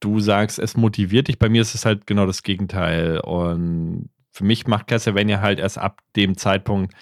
Du 0.01 0.21
sagst, 0.21 0.59
es 0.59 0.77
motiviert 0.77 1.29
dich. 1.29 1.39
Bei 1.39 1.49
mir 1.49 1.63
ist 1.63 1.75
es 1.75 1.85
halt 1.87 2.07
genau 2.07 2.27
das 2.27 2.43
Gegenteil. 2.43 3.21
Und 3.21 4.11
für 4.31 4.45
mich 4.45 4.67
macht 4.67 4.89
Castlevania 4.89 5.41
halt 5.41 5.59
erst 5.59 5.79
ab 5.79 6.03
dem 6.17 6.37
Zeitpunkt, 6.37 6.95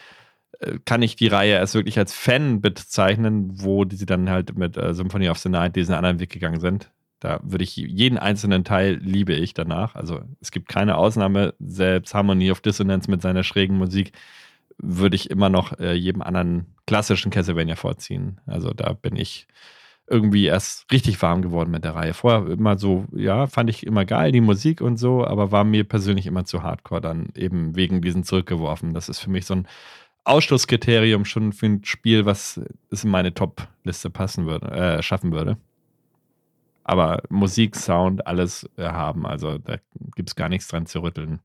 äh, 0.61 0.78
kann 0.84 1.03
ich 1.03 1.16
die 1.16 1.26
Reihe 1.26 1.55
erst 1.55 1.74
wirklich 1.74 1.99
als 1.99 2.14
Fan 2.14 2.61
bezeichnen, 2.61 3.51
wo 3.61 3.84
sie 3.88 4.07
dann 4.07 4.30
halt 4.30 4.57
mit 4.57 4.76
äh, 4.76 4.95
Symphony 4.95 5.28
of 5.28 5.38
the 5.38 5.49
Night 5.49 5.76
diesen 5.76 5.95
anderen 5.95 6.20
Weg 6.20 6.30
gegangen 6.30 6.61
sind. 6.61 6.90
Da 7.25 7.41
würde 7.43 7.64
ich 7.64 7.75
jeden 7.75 8.18
einzelnen 8.18 8.64
Teil 8.64 9.01
liebe 9.03 9.33
ich 9.33 9.55
danach. 9.55 9.95
Also 9.95 10.20
es 10.43 10.51
gibt 10.51 10.68
keine 10.68 10.99
Ausnahme. 10.99 11.55
Selbst 11.59 12.12
Harmony 12.12 12.51
of 12.51 12.61
Dissonance 12.61 13.11
mit 13.11 13.23
seiner 13.23 13.44
schrägen 13.44 13.78
Musik 13.78 14.12
würde 14.77 15.16
ich 15.16 15.31
immer 15.31 15.48
noch 15.48 15.78
äh, 15.78 15.94
jedem 15.94 16.20
anderen 16.20 16.66
klassischen 16.86 17.31
Castlevania 17.31 17.77
vorziehen. 17.77 18.43
Also 18.44 18.74
da 18.74 18.93
bin 18.93 19.16
ich 19.16 19.47
irgendwie 20.07 20.44
erst 20.44 20.93
richtig 20.93 21.23
warm 21.23 21.40
geworden 21.40 21.70
mit 21.70 21.85
der 21.85 21.94
Reihe. 21.94 22.12
Vorher 22.12 22.47
immer 22.47 22.77
so, 22.77 23.07
ja, 23.16 23.47
fand 23.47 23.70
ich 23.70 23.86
immer 23.86 24.05
geil, 24.05 24.31
die 24.31 24.43
Musik 24.43 24.82
und 24.82 24.98
so, 24.98 25.24
aber 25.24 25.51
war 25.51 25.65
mir 25.65 25.85
persönlich 25.85 26.27
immer 26.27 26.44
zu 26.44 26.62
hardcore 26.62 27.01
dann 27.01 27.31
eben 27.35 27.74
wegen 27.74 28.03
diesen 28.03 28.24
zurückgeworfen. 28.24 28.93
Das 28.93 29.09
ist 29.09 29.20
für 29.20 29.31
mich 29.31 29.47
so 29.47 29.55
ein 29.55 29.66
Ausschlusskriterium 30.24 31.24
schon 31.24 31.55
für 31.55 31.65
ein 31.65 31.85
Spiel, 31.85 32.27
was 32.27 32.61
es 32.90 33.03
in 33.03 33.11
meine 33.11 33.32
Top-Liste 33.32 34.11
passen 34.11 34.44
würde, 34.44 34.70
äh, 34.73 35.03
schaffen 35.03 35.32
würde 35.32 35.57
aber 36.85 37.23
Musik, 37.31 37.74
Sound, 37.74 38.27
alles 38.27 38.69
äh, 38.77 38.85
haben. 38.85 39.27
Also 39.27 39.59
da 39.59 39.78
gibt 40.15 40.28
es 40.28 40.36
gar 40.36 40.48
nichts 40.48 40.69
dran 40.69 40.86
zu 40.86 41.02
rütteln. 41.02 41.40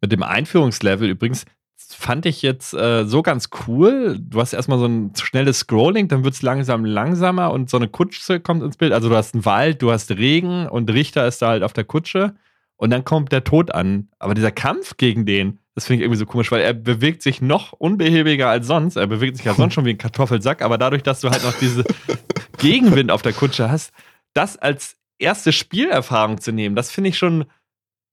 Mit 0.00 0.12
dem 0.12 0.22
Einführungslevel 0.22 1.08
übrigens 1.08 1.46
fand 1.76 2.26
ich 2.26 2.42
jetzt 2.42 2.74
äh, 2.74 3.04
so 3.04 3.22
ganz 3.22 3.50
cool. 3.66 4.18
Du 4.18 4.40
hast 4.40 4.52
erstmal 4.52 4.78
so 4.78 4.86
ein 4.86 5.12
schnelles 5.16 5.60
Scrolling, 5.60 6.08
dann 6.08 6.24
wird 6.24 6.34
es 6.34 6.42
langsam 6.42 6.84
langsamer 6.84 7.52
und 7.52 7.70
so 7.70 7.76
eine 7.76 7.88
Kutsche 7.88 8.40
kommt 8.40 8.62
ins 8.62 8.76
Bild. 8.76 8.92
Also 8.92 9.08
du 9.08 9.16
hast 9.16 9.34
einen 9.34 9.44
Wald, 9.44 9.82
du 9.82 9.92
hast 9.92 10.10
Regen 10.10 10.68
und 10.68 10.90
Richter 10.90 11.26
ist 11.26 11.42
da 11.42 11.48
halt 11.48 11.62
auf 11.62 11.72
der 11.72 11.84
Kutsche 11.84 12.34
und 12.76 12.90
dann 12.90 13.04
kommt 13.04 13.32
der 13.32 13.44
Tod 13.44 13.72
an. 13.72 14.08
Aber 14.18 14.34
dieser 14.34 14.50
Kampf 14.50 14.96
gegen 14.96 15.26
den, 15.26 15.58
das 15.74 15.86
finde 15.86 15.96
ich 15.96 16.02
irgendwie 16.02 16.18
so 16.18 16.26
komisch, 16.26 16.52
weil 16.52 16.60
er 16.60 16.74
bewegt 16.74 17.22
sich 17.22 17.40
noch 17.40 17.72
unbehäbiger 17.72 18.48
als 18.48 18.66
sonst. 18.66 18.96
Er 18.96 19.06
bewegt 19.06 19.38
sich 19.38 19.46
ja 19.46 19.54
sonst 19.54 19.72
schon 19.74 19.86
wie 19.86 19.90
ein 19.90 19.98
Kartoffelsack, 19.98 20.60
aber 20.60 20.76
dadurch, 20.76 21.02
dass 21.02 21.20
du 21.20 21.30
halt 21.30 21.44
noch 21.44 21.58
diese 21.58 21.84
Gegenwind 22.58 23.10
auf 23.10 23.22
der 23.22 23.32
Kutsche 23.32 23.70
hast, 23.70 23.92
das 24.34 24.58
als 24.58 24.96
erste 25.18 25.52
Spielerfahrung 25.52 26.40
zu 26.40 26.52
nehmen, 26.52 26.76
das 26.76 26.90
finde 26.90 27.10
ich 27.10 27.18
schon. 27.18 27.46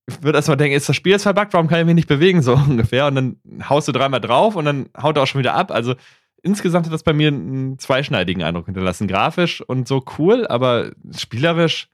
Ich 0.07 0.23
würde 0.23 0.39
erstmal 0.39 0.57
denken, 0.57 0.75
ist 0.75 0.89
das 0.89 0.95
Spiel 0.95 1.11
jetzt 1.11 1.23
verbuggt, 1.23 1.53
warum 1.53 1.67
kann 1.67 1.81
ich 1.81 1.85
mich 1.85 1.93
nicht 1.95 2.07
bewegen, 2.07 2.41
so 2.41 2.53
ungefähr? 2.67 3.07
Und 3.07 3.15
dann 3.15 3.37
haust 3.67 3.87
du 3.87 3.91
dreimal 3.91 4.21
drauf 4.21 4.55
und 4.55 4.65
dann 4.65 4.89
haut 4.99 5.17
er 5.17 5.23
auch 5.23 5.27
schon 5.27 5.39
wieder 5.39 5.53
ab. 5.53 5.69
Also, 5.69 5.95
insgesamt 6.41 6.87
hat 6.87 6.93
das 6.93 7.03
bei 7.03 7.13
mir 7.13 7.27
einen 7.27 7.77
zweischneidigen 7.77 8.41
Eindruck 8.41 8.65
hinterlassen. 8.65 9.07
Grafisch 9.07 9.61
und 9.61 9.87
so 9.87 10.03
cool, 10.17 10.47
aber 10.47 10.93
spielerisch 11.15 11.89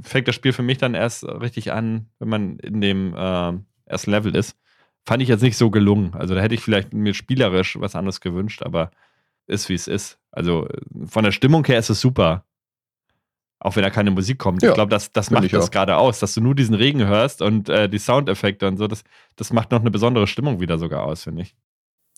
fängt 0.00 0.26
das 0.26 0.34
Spiel 0.34 0.52
für 0.52 0.62
mich 0.62 0.78
dann 0.78 0.94
erst 0.94 1.24
richtig 1.24 1.72
an, 1.72 2.08
wenn 2.18 2.28
man 2.28 2.58
in 2.58 2.80
dem 2.80 3.14
äh, 3.14 3.52
ersten 3.84 4.10
Level 4.10 4.34
ist. 4.34 4.56
Fand 5.06 5.22
ich 5.22 5.28
jetzt 5.28 5.42
nicht 5.42 5.56
so 5.56 5.70
gelungen. 5.70 6.14
Also 6.14 6.34
da 6.34 6.40
hätte 6.40 6.54
ich 6.54 6.60
vielleicht 6.60 6.92
mir 6.92 7.14
spielerisch 7.14 7.78
was 7.78 7.94
anderes 7.94 8.20
gewünscht, 8.20 8.62
aber 8.62 8.90
ist 9.46 9.68
wie 9.68 9.74
es 9.74 9.86
ist. 9.86 10.18
Also 10.32 10.68
von 11.06 11.24
der 11.24 11.32
Stimmung 11.32 11.64
her 11.64 11.78
ist 11.78 11.90
es 11.90 12.00
super. 12.00 12.44
Auch 13.58 13.76
wenn 13.76 13.82
da 13.82 13.90
keine 13.90 14.10
Musik 14.10 14.38
kommt. 14.38 14.62
Ja, 14.62 14.70
ich 14.70 14.74
glaube, 14.74 14.90
das, 14.90 15.12
das 15.12 15.30
macht 15.30 15.50
das 15.52 15.70
gerade 15.70 15.96
aus, 15.96 16.18
dass 16.18 16.34
du 16.34 16.40
nur 16.40 16.54
diesen 16.54 16.74
Regen 16.74 17.06
hörst 17.06 17.40
und 17.40 17.68
äh, 17.68 17.88
die 17.88 17.98
Soundeffekte 17.98 18.68
und 18.68 18.76
so. 18.76 18.86
Das, 18.86 19.02
das 19.36 19.52
macht 19.52 19.70
noch 19.70 19.80
eine 19.80 19.90
besondere 19.90 20.26
Stimmung 20.26 20.60
wieder 20.60 20.78
sogar 20.78 21.04
aus, 21.04 21.22
finde 21.22 21.42
ich. 21.42 21.56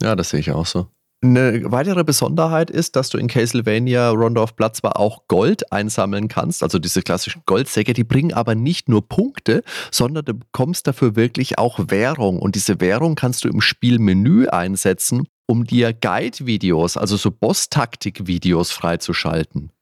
Ja, 0.01 0.17
das 0.17 0.31
sehe 0.31 0.41
ich 0.41 0.51
auch 0.51 0.67
so. 0.67 0.89
Eine 1.21 1.73
weitere 1.73 2.05
Besonderheit 2.05 2.71
ist, 2.71 2.95
dass 2.95 3.09
du 3.09 3.19
in 3.19 3.27
Castlevania 3.27 4.11
Rondo 4.11 4.41
of 4.41 4.55
Blood 4.55 4.77
zwar 4.77 5.01
auch 5.01 5.27
Gold 5.27 5.73
einsammeln 5.73 6.29
kannst, 6.29 6.63
also 6.63 6.79
diese 6.79 7.03
klassischen 7.03 7.43
Goldsäcke, 7.45 7.93
die 7.93 8.05
bringen 8.05 8.33
aber 8.33 8.55
nicht 8.55 8.89
nur 8.89 9.09
Punkte, 9.09 9.65
sondern 9.91 10.25
du 10.25 10.35
bekommst 10.35 10.87
dafür 10.87 11.17
wirklich 11.17 11.59
auch 11.59 11.81
Währung. 11.89 12.39
Und 12.39 12.55
diese 12.55 12.81
Währung 12.81 13.17
kannst 13.17 13.45
du 13.45 13.49
im 13.49 13.61
Spielmenü 13.61 14.47
einsetzen, 14.47 15.27
um 15.47 15.65
dir 15.65 15.93
Guide-Videos, 15.93 16.97
also 16.97 17.17
so 17.17 17.33
Boss-Taktik-Videos 17.33 18.71
freizuschalten. 18.71 19.73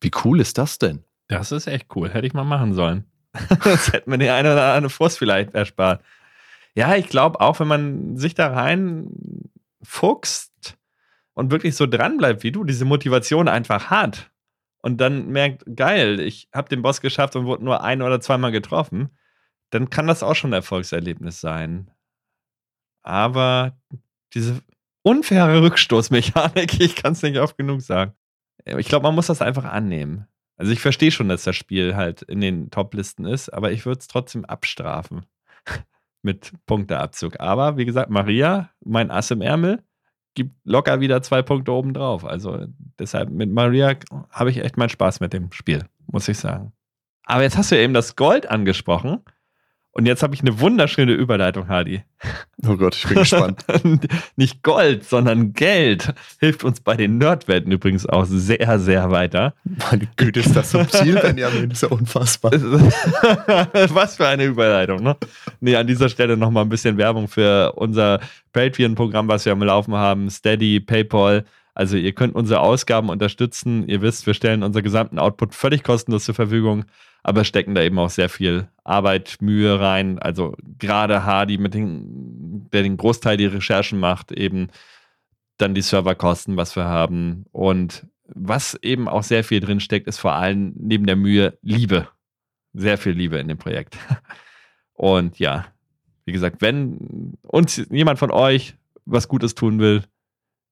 Wie 0.00 0.12
cool 0.24 0.40
ist 0.40 0.56
das 0.56 0.78
denn? 0.78 1.02
Das 1.26 1.50
ist 1.50 1.66
echt 1.66 1.86
cool. 1.96 2.10
Hätte 2.10 2.28
ich 2.28 2.34
mal 2.34 2.44
machen 2.44 2.74
sollen. 2.74 3.04
das 3.64 3.92
hätte 3.92 4.08
mir 4.08 4.18
die 4.18 4.30
eine 4.30 4.52
oder 4.52 4.74
andere 4.74 4.90
Frust 4.90 5.18
vielleicht 5.18 5.52
erspart. 5.52 6.00
Ja, 6.76 6.94
ich 6.94 7.08
glaube 7.08 7.40
auch, 7.40 7.58
wenn 7.58 7.66
man 7.66 8.16
sich 8.16 8.34
da 8.34 8.52
rein 8.52 9.08
fuchst 9.82 10.76
und 11.34 11.50
wirklich 11.50 11.76
so 11.76 11.86
dranbleibt 11.86 12.42
wie 12.42 12.52
du, 12.52 12.64
diese 12.64 12.84
Motivation 12.84 13.48
einfach 13.48 13.90
hat 13.90 14.30
und 14.86 14.98
dann 14.98 15.28
merkt, 15.30 15.64
geil, 15.74 16.20
ich 16.20 16.48
habe 16.54 16.68
den 16.68 16.82
Boss 16.82 17.00
geschafft 17.00 17.34
und 17.36 17.46
wurde 17.46 17.64
nur 17.64 17.82
ein 17.82 18.02
oder 18.02 18.20
zweimal 18.20 18.52
getroffen, 18.52 19.10
dann 19.70 19.90
kann 19.90 20.06
das 20.06 20.22
auch 20.22 20.36
schon 20.36 20.50
ein 20.50 20.58
Erfolgserlebnis 20.58 21.40
sein. 21.40 21.90
Aber 23.02 23.76
diese 24.32 24.62
unfaire 25.02 25.60
Rückstoßmechanik, 25.60 26.80
ich 26.80 26.94
kann 26.94 27.14
es 27.14 27.22
nicht 27.22 27.38
oft 27.38 27.56
genug 27.56 27.82
sagen. 27.82 28.12
Ich 28.64 28.88
glaube, 28.88 29.04
man 29.04 29.14
muss 29.14 29.26
das 29.26 29.42
einfach 29.42 29.64
annehmen. 29.64 30.26
Also 30.56 30.72
ich 30.72 30.80
verstehe 30.80 31.10
schon, 31.10 31.28
dass 31.28 31.44
das 31.44 31.56
Spiel 31.56 31.96
halt 31.96 32.22
in 32.22 32.40
den 32.40 32.70
Top-Listen 32.70 33.26
ist, 33.26 33.50
aber 33.50 33.72
ich 33.72 33.86
würde 33.86 33.98
es 33.98 34.08
trotzdem 34.08 34.44
abstrafen 34.44 35.26
mit 36.22 36.52
Punkteabzug. 36.66 37.40
Aber 37.40 37.76
wie 37.76 37.84
gesagt, 37.84 38.10
Maria, 38.10 38.70
mein 38.84 39.10
Ass 39.10 39.30
im 39.30 39.40
Ärmel, 39.40 39.82
gibt 40.34 40.54
locker 40.64 41.00
wieder 41.00 41.22
zwei 41.22 41.42
Punkte 41.42 41.72
oben 41.72 41.94
drauf. 41.94 42.24
Also 42.24 42.66
deshalb 42.98 43.30
mit 43.30 43.50
Maria 43.50 43.94
habe 44.30 44.50
ich 44.50 44.58
echt 44.58 44.76
meinen 44.76 44.90
Spaß 44.90 45.20
mit 45.20 45.32
dem 45.32 45.50
Spiel, 45.50 45.86
muss 46.06 46.28
ich 46.28 46.38
sagen. 46.38 46.72
Aber 47.24 47.42
jetzt 47.42 47.56
hast 47.56 47.72
du 47.72 47.76
ja 47.76 47.82
eben 47.82 47.94
das 47.94 48.14
Gold 48.14 48.48
angesprochen. 48.48 49.22
Und 49.96 50.04
jetzt 50.04 50.22
habe 50.22 50.34
ich 50.34 50.42
eine 50.42 50.60
wunderschöne 50.60 51.12
Überleitung, 51.12 51.68
Hardy. 51.68 52.02
Oh 52.68 52.76
Gott, 52.76 52.94
ich 52.96 53.06
bin 53.06 53.16
gespannt. 53.16 53.64
Nicht 54.36 54.62
Gold, 54.62 55.04
sondern 55.04 55.54
Geld 55.54 56.12
hilft 56.38 56.64
uns 56.64 56.80
bei 56.80 56.96
den 56.96 57.16
Nerdwelten 57.16 57.72
übrigens 57.72 58.04
auch 58.04 58.26
sehr, 58.28 58.78
sehr 58.78 59.10
weiter. 59.10 59.54
Meine 59.90 60.06
Güte, 60.16 60.40
ist 60.40 60.54
das 60.54 60.72
subtil, 60.72 61.18
Benjamin. 61.18 61.70
Das 61.70 61.82
ist 61.82 61.88
ja 61.90 61.96
unfassbar. 61.96 62.52
Was 63.94 64.16
für 64.16 64.28
eine 64.28 64.44
Überleitung, 64.44 65.02
ne? 65.02 65.16
Nee, 65.60 65.76
an 65.76 65.86
dieser 65.86 66.10
Stelle 66.10 66.36
nochmal 66.36 66.64
ein 66.64 66.68
bisschen 66.68 66.98
Werbung 66.98 67.26
für 67.26 67.72
unser 67.76 68.20
Patreon-Programm, 68.52 69.28
was 69.28 69.46
wir 69.46 69.52
am 69.52 69.62
Laufen 69.62 69.94
haben. 69.94 70.28
Steady, 70.28 70.78
PayPal. 70.78 71.46
Also 71.76 71.96
ihr 71.96 72.12
könnt 72.12 72.34
unsere 72.34 72.60
Ausgaben 72.60 73.10
unterstützen. 73.10 73.86
Ihr 73.86 74.02
wisst, 74.02 74.26
wir 74.26 74.34
stellen 74.34 74.62
unseren 74.62 74.82
gesamten 74.82 75.18
Output 75.18 75.54
völlig 75.54 75.82
kostenlos 75.84 76.24
zur 76.24 76.34
Verfügung 76.34 76.86
aber 77.26 77.42
stecken 77.42 77.74
da 77.74 77.82
eben 77.82 77.98
auch 77.98 78.08
sehr 78.08 78.28
viel 78.28 78.68
Arbeit, 78.84 79.38
Mühe 79.40 79.80
rein. 79.80 80.20
Also 80.20 80.54
gerade 80.78 81.24
Hardy, 81.24 81.58
mit 81.58 81.74
den, 81.74 82.68
der 82.72 82.84
den 82.84 82.96
Großteil 82.96 83.36
der 83.36 83.52
Recherchen 83.52 83.98
macht, 83.98 84.30
eben 84.30 84.68
dann 85.56 85.74
die 85.74 85.82
Serverkosten, 85.82 86.56
was 86.56 86.76
wir 86.76 86.84
haben. 86.84 87.46
Und 87.50 88.06
was 88.28 88.78
eben 88.80 89.08
auch 89.08 89.24
sehr 89.24 89.42
viel 89.42 89.58
drin 89.58 89.80
steckt, 89.80 90.06
ist 90.06 90.18
vor 90.18 90.34
allem 90.34 90.72
neben 90.76 91.04
der 91.04 91.16
Mühe 91.16 91.58
Liebe. 91.62 92.06
Sehr 92.74 92.96
viel 92.96 93.14
Liebe 93.14 93.38
in 93.38 93.48
dem 93.48 93.58
Projekt. 93.58 93.98
Und 94.92 95.40
ja, 95.40 95.66
wie 96.26 96.32
gesagt, 96.32 96.62
wenn 96.62 97.32
uns 97.42 97.84
jemand 97.90 98.20
von 98.20 98.30
euch 98.30 98.76
was 99.04 99.26
Gutes 99.26 99.56
tun 99.56 99.80
will, 99.80 100.04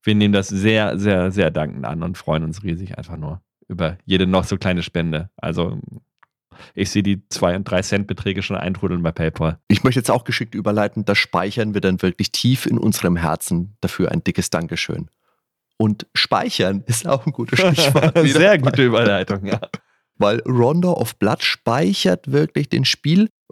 wir 0.04 0.14
nehmen 0.14 0.34
das 0.34 0.48
sehr, 0.48 0.98
sehr, 0.98 1.32
sehr 1.32 1.50
dankend 1.50 1.84
an 1.84 2.02
und 2.02 2.18
freuen 2.18 2.44
uns 2.44 2.62
riesig 2.62 2.96
einfach 2.96 3.16
nur 3.16 3.42
über 3.66 3.98
jede 4.04 4.26
noch 4.26 4.44
so 4.44 4.56
kleine 4.56 4.82
Spende. 4.82 5.30
Also 5.36 5.80
ich 6.74 6.90
sehe 6.90 7.02
die 7.02 7.26
2 7.28 7.56
und 7.56 7.64
3 7.64 7.82
Cent 7.82 8.06
Beträge 8.06 8.42
schon 8.42 8.56
eintrudeln 8.56 9.02
bei 9.02 9.12
PayPal. 9.12 9.58
Ich 9.68 9.82
möchte 9.82 10.00
jetzt 10.00 10.10
auch 10.10 10.24
geschickt 10.24 10.54
überleiten, 10.54 11.04
das 11.04 11.18
speichern 11.18 11.74
wir 11.74 11.80
dann 11.80 12.00
wirklich 12.02 12.32
tief 12.32 12.66
in 12.66 12.78
unserem 12.78 13.16
Herzen. 13.16 13.76
Dafür 13.80 14.12
ein 14.12 14.22
dickes 14.22 14.50
Dankeschön. 14.50 15.08
Und 15.76 16.06
speichern 16.14 16.84
ist 16.86 17.06
auch 17.08 17.26
ein 17.26 17.32
gutes 17.32 17.58
Stichwort. 17.72 18.16
Sehr 18.28 18.58
gute 18.58 18.84
Überleitung, 18.84 19.46
ja. 19.46 19.60
Weil 20.16 20.40
Rondo 20.42 20.92
of 20.92 21.16
Blood 21.18 21.42
speichert 21.42 22.30
wirklich 22.30 22.68
den 22.68 22.84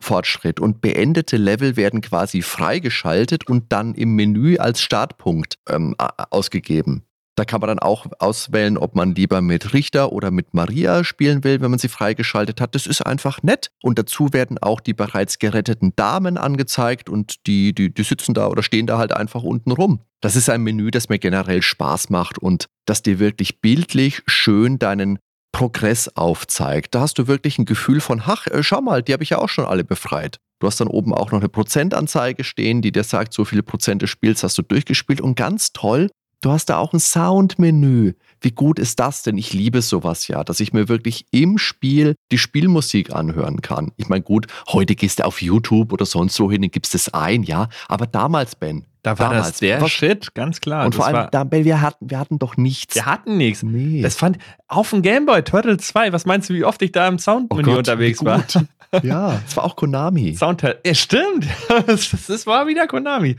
Spielfortschritt 0.01 0.61
und 0.61 0.81
beendete 0.81 1.37
Level 1.37 1.77
werden 1.77 2.01
quasi 2.01 2.43
freigeschaltet 2.43 3.49
und 3.49 3.73
dann 3.73 3.95
im 3.95 4.15
Menü 4.15 4.57
als 4.59 4.81
Startpunkt 4.81 5.59
ähm, 5.69 5.95
ausgegeben. 6.31 7.05
Da 7.35 7.47
kann 7.47 7.61
man 7.61 7.69
dann 7.69 7.79
auch 7.79 8.07
auswählen, 8.19 8.77
ob 8.77 8.95
man 8.95 9.15
lieber 9.15 9.41
mit 9.41 9.73
Richter 9.73 10.13
oder 10.13 10.31
mit 10.31 10.53
Maria 10.53 11.03
spielen 11.03 11.45
will, 11.45 11.63
wenn 11.63 11.71
man 11.71 11.79
sie 11.79 11.89
freigeschaltet 11.89 12.61
hat. 12.61 12.75
Das 12.75 12.87
ist 12.87 13.01
einfach 13.01 13.43
nett. 13.43 13.71
Und 13.83 13.99
dazu 13.99 14.35
werden 14.35 14.59
auch 14.59 14.81
die 14.81 14.93
bereits 14.93 15.39
geretteten 15.39 15.95
Damen 15.97 16.37
angezeigt 16.37 17.09
und 17.09 17.47
die, 17.47 17.75
die, 17.75 17.93
die 17.93 18.03
sitzen 18.03 18.35
da 18.35 18.49
oder 18.49 18.63
stehen 18.63 18.87
da 18.87 18.99
halt 18.99 19.17
einfach 19.17 19.43
unten 19.43 19.73
rum. 19.73 20.01
Das 20.21 20.37
ist 20.37 20.51
ein 20.51 20.61
Menü, 20.61 20.91
das 20.91 21.09
mir 21.09 21.19
generell 21.19 21.63
Spaß 21.63 22.11
macht 22.11 22.39
und 22.39 22.67
das 22.85 23.01
dir 23.01 23.19
wirklich 23.19 23.63
bildlich 23.63 24.23
schön 24.27 24.79
deinen 24.79 25.19
Progress 25.53 26.09
aufzeigt. 26.17 26.95
Da 26.95 27.01
hast 27.01 27.19
du 27.19 27.27
wirklich 27.27 27.59
ein 27.59 27.67
Gefühl 27.67 28.01
von, 28.01 28.23
ach, 28.25 28.47
äh, 28.47 28.63
schau 28.63 28.81
mal, 28.81 29.03
die 29.03 29.13
habe 29.13 29.23
ich 29.23 29.31
ja 29.31 29.39
auch 29.39 29.49
schon 29.49 29.67
alle 29.67 29.85
befreit. 29.85 30.39
Du 30.59 30.67
hast 30.67 30.81
dann 30.81 30.89
oben 30.89 31.15
auch 31.15 31.33
noch 31.33 31.41
eine 31.41 31.49
Prozentanzeige 31.49 32.45
stehen, 32.45 32.83
die 32.83 32.93
dir 32.93 33.05
sagt, 33.05 33.33
so 33.33 33.45
viele 33.45 33.63
Prozent 33.63 34.03
des 34.03 34.11
Spiels 34.11 34.43
hast 34.43 34.57
du 34.59 34.63
durchgespielt. 34.63 35.21
Und 35.21 35.37
ganz 35.37 35.73
toll, 35.73 36.09
Du 36.43 36.51
hast 36.51 36.67
da 36.67 36.79
auch 36.79 36.93
ein 36.93 36.99
Soundmenü. 36.99 38.15
Wie 38.41 38.51
gut 38.51 38.81
ist 38.81 38.99
das 38.99 39.23
denn? 39.23 39.39
Ich 39.39 39.53
liebe 39.53 39.81
sowas 39.81 40.27
ja, 40.27 40.43
dass 40.43 40.59
ich 40.59 40.73
mir 40.73 40.89
wirklich 40.89 41.25
im 41.31 41.57
Spiel 41.57 42.17
die 42.33 42.39
Spielmusik 42.39 43.15
anhören 43.15 43.63
kann. 43.63 43.93
Ich 43.97 44.09
meine, 44.09 44.23
gut, 44.23 44.49
heute 44.67 44.97
gehst 44.97 45.21
du 45.21 45.25
auf 45.25 45.41
YouTube 45.41 45.93
oder 45.93 46.05
sonst 46.05 46.41
wo 46.41 46.51
hin 46.51 46.65
und 46.65 46.73
gibst 46.73 46.97
es 46.97 47.15
ein, 47.15 47.45
ja. 47.45 47.69
Aber 47.87 48.09
damals, 48.09 48.57
Ben. 48.57 48.87
Da 49.03 49.19
war 49.19 49.31
damals, 49.31 49.49
das 49.49 49.59
der 49.59 49.81
was, 49.81 49.91
Shit, 49.91 50.33
ganz 50.35 50.61
klar. 50.61 50.87
Und 50.87 50.95
vor 50.95 51.07
allem, 51.07 51.29
da, 51.33 51.43
Ben, 51.43 51.65
wir 51.65 51.81
hatten, 51.81 52.09
wir 52.09 52.21
hatten 52.21 52.39
doch 52.39 52.57
nichts. 52.57 52.95
Wir 52.95 53.05
hatten 53.07 53.37
nichts. 53.37 53.65
Nee. 53.65 54.01
Das 54.01 54.15
fand 54.15 54.39
auf 54.69 54.91
dem 54.91 55.03
Gameboy 55.03 55.43
Turtle 55.43 55.77
2. 55.77 56.13
Was 56.13 56.25
meinst 56.25 56.49
du, 56.49 56.55
wie 56.55 56.65
oft 56.65 56.81
ich 56.83 56.93
da 56.93 57.09
im 57.09 57.19
Soundmenü 57.19 57.73
Oh 57.73 57.79
unterwegs 57.79 58.25
war? 58.25 58.45
Ja, 59.03 59.41
es 59.47 59.57
war 59.57 59.65
auch 59.65 59.75
Konami. 59.75 60.35
Soundteil. 60.35 60.79
Ja, 60.85 60.93
stimmt. 60.95 61.47
Das, 61.87 62.11
das 62.29 62.47
war 62.47 62.67
wieder 62.67 62.87
Konami. 62.87 63.37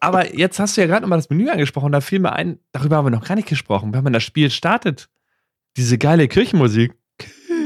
Aber 0.00 0.34
jetzt 0.34 0.58
hast 0.58 0.76
du 0.76 0.80
ja 0.80 0.86
gerade 0.86 1.02
nochmal 1.02 1.18
das 1.18 1.28
Menü 1.28 1.50
angesprochen. 1.50 1.92
Da 1.92 2.00
fiel 2.00 2.20
mir 2.20 2.32
ein, 2.32 2.58
darüber 2.72 2.96
haben 2.96 3.04
wir 3.04 3.10
noch 3.10 3.26
gar 3.26 3.34
nicht 3.34 3.48
gesprochen. 3.48 3.92
Wenn 3.92 4.02
man 4.02 4.14
das 4.14 4.22
Spiel 4.22 4.50
startet, 4.50 5.10
diese 5.76 5.98
geile 5.98 6.26
Kirchenmusik. 6.26 6.94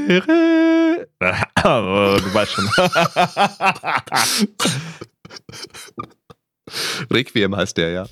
Kirche. 0.05 1.07
Du 1.63 2.33
weißt 2.33 2.51
schon. 2.51 2.67
Requiem 7.13 7.55
heißt 7.55 7.77
der, 7.77 7.91
ja. 7.91 8.05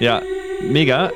Ja, 0.00 0.20
mega. 0.60 1.12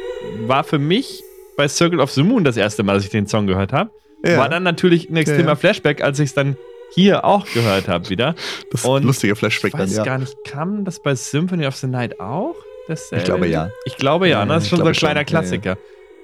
War 0.46 0.64
für 0.64 0.78
mich 0.78 1.22
bei 1.58 1.68
Circle 1.68 2.00
of 2.00 2.10
the 2.12 2.22
Moon 2.22 2.44
das 2.44 2.56
erste 2.56 2.82
Mal, 2.82 2.94
dass 2.94 3.04
ich 3.04 3.10
den 3.10 3.26
Song 3.26 3.46
gehört 3.46 3.72
habe. 3.72 3.90
Ja. 4.24 4.38
War 4.38 4.48
dann 4.48 4.62
natürlich 4.62 5.10
ein 5.10 5.16
extremer 5.16 5.42
Ja, 5.42 5.48
ja. 5.48 5.56
Flashback, 5.56 6.02
als 6.02 6.18
ich 6.20 6.26
es 6.26 6.34
dann 6.34 6.56
hier 6.94 7.24
auch 7.24 7.44
gehört 7.52 7.88
habe 7.88 8.08
wieder. 8.10 8.34
Das 8.70 8.84
Und 8.84 9.04
lustige 9.04 9.36
Flashback 9.36 9.74
Ich 9.74 9.78
weiß 9.78 9.90
dann, 9.90 9.96
ja. 9.98 10.04
gar 10.04 10.18
nicht, 10.18 10.36
kam 10.44 10.84
das 10.84 11.00
bei 11.00 11.14
Symphony 11.14 11.66
of 11.66 11.76
the 11.76 11.86
Night 11.86 12.18
auch? 12.20 12.54
Dasselbe? 12.88 13.16
Ich 13.18 13.24
glaube, 13.24 13.46
ja. 13.48 13.70
Ich 13.84 13.96
glaube 13.96 14.28
ja, 14.28 14.38
Ja, 14.40 14.44
ne? 14.44 14.54
das 14.54 14.62
ist 14.62 14.66
ich 14.66 14.70
schon 14.70 14.78
so 14.80 14.84
ein 14.86 14.92
kleiner 14.92 15.20
schon. 15.20 15.34
Ja, 15.34 15.40
Klassiker. 15.40 15.76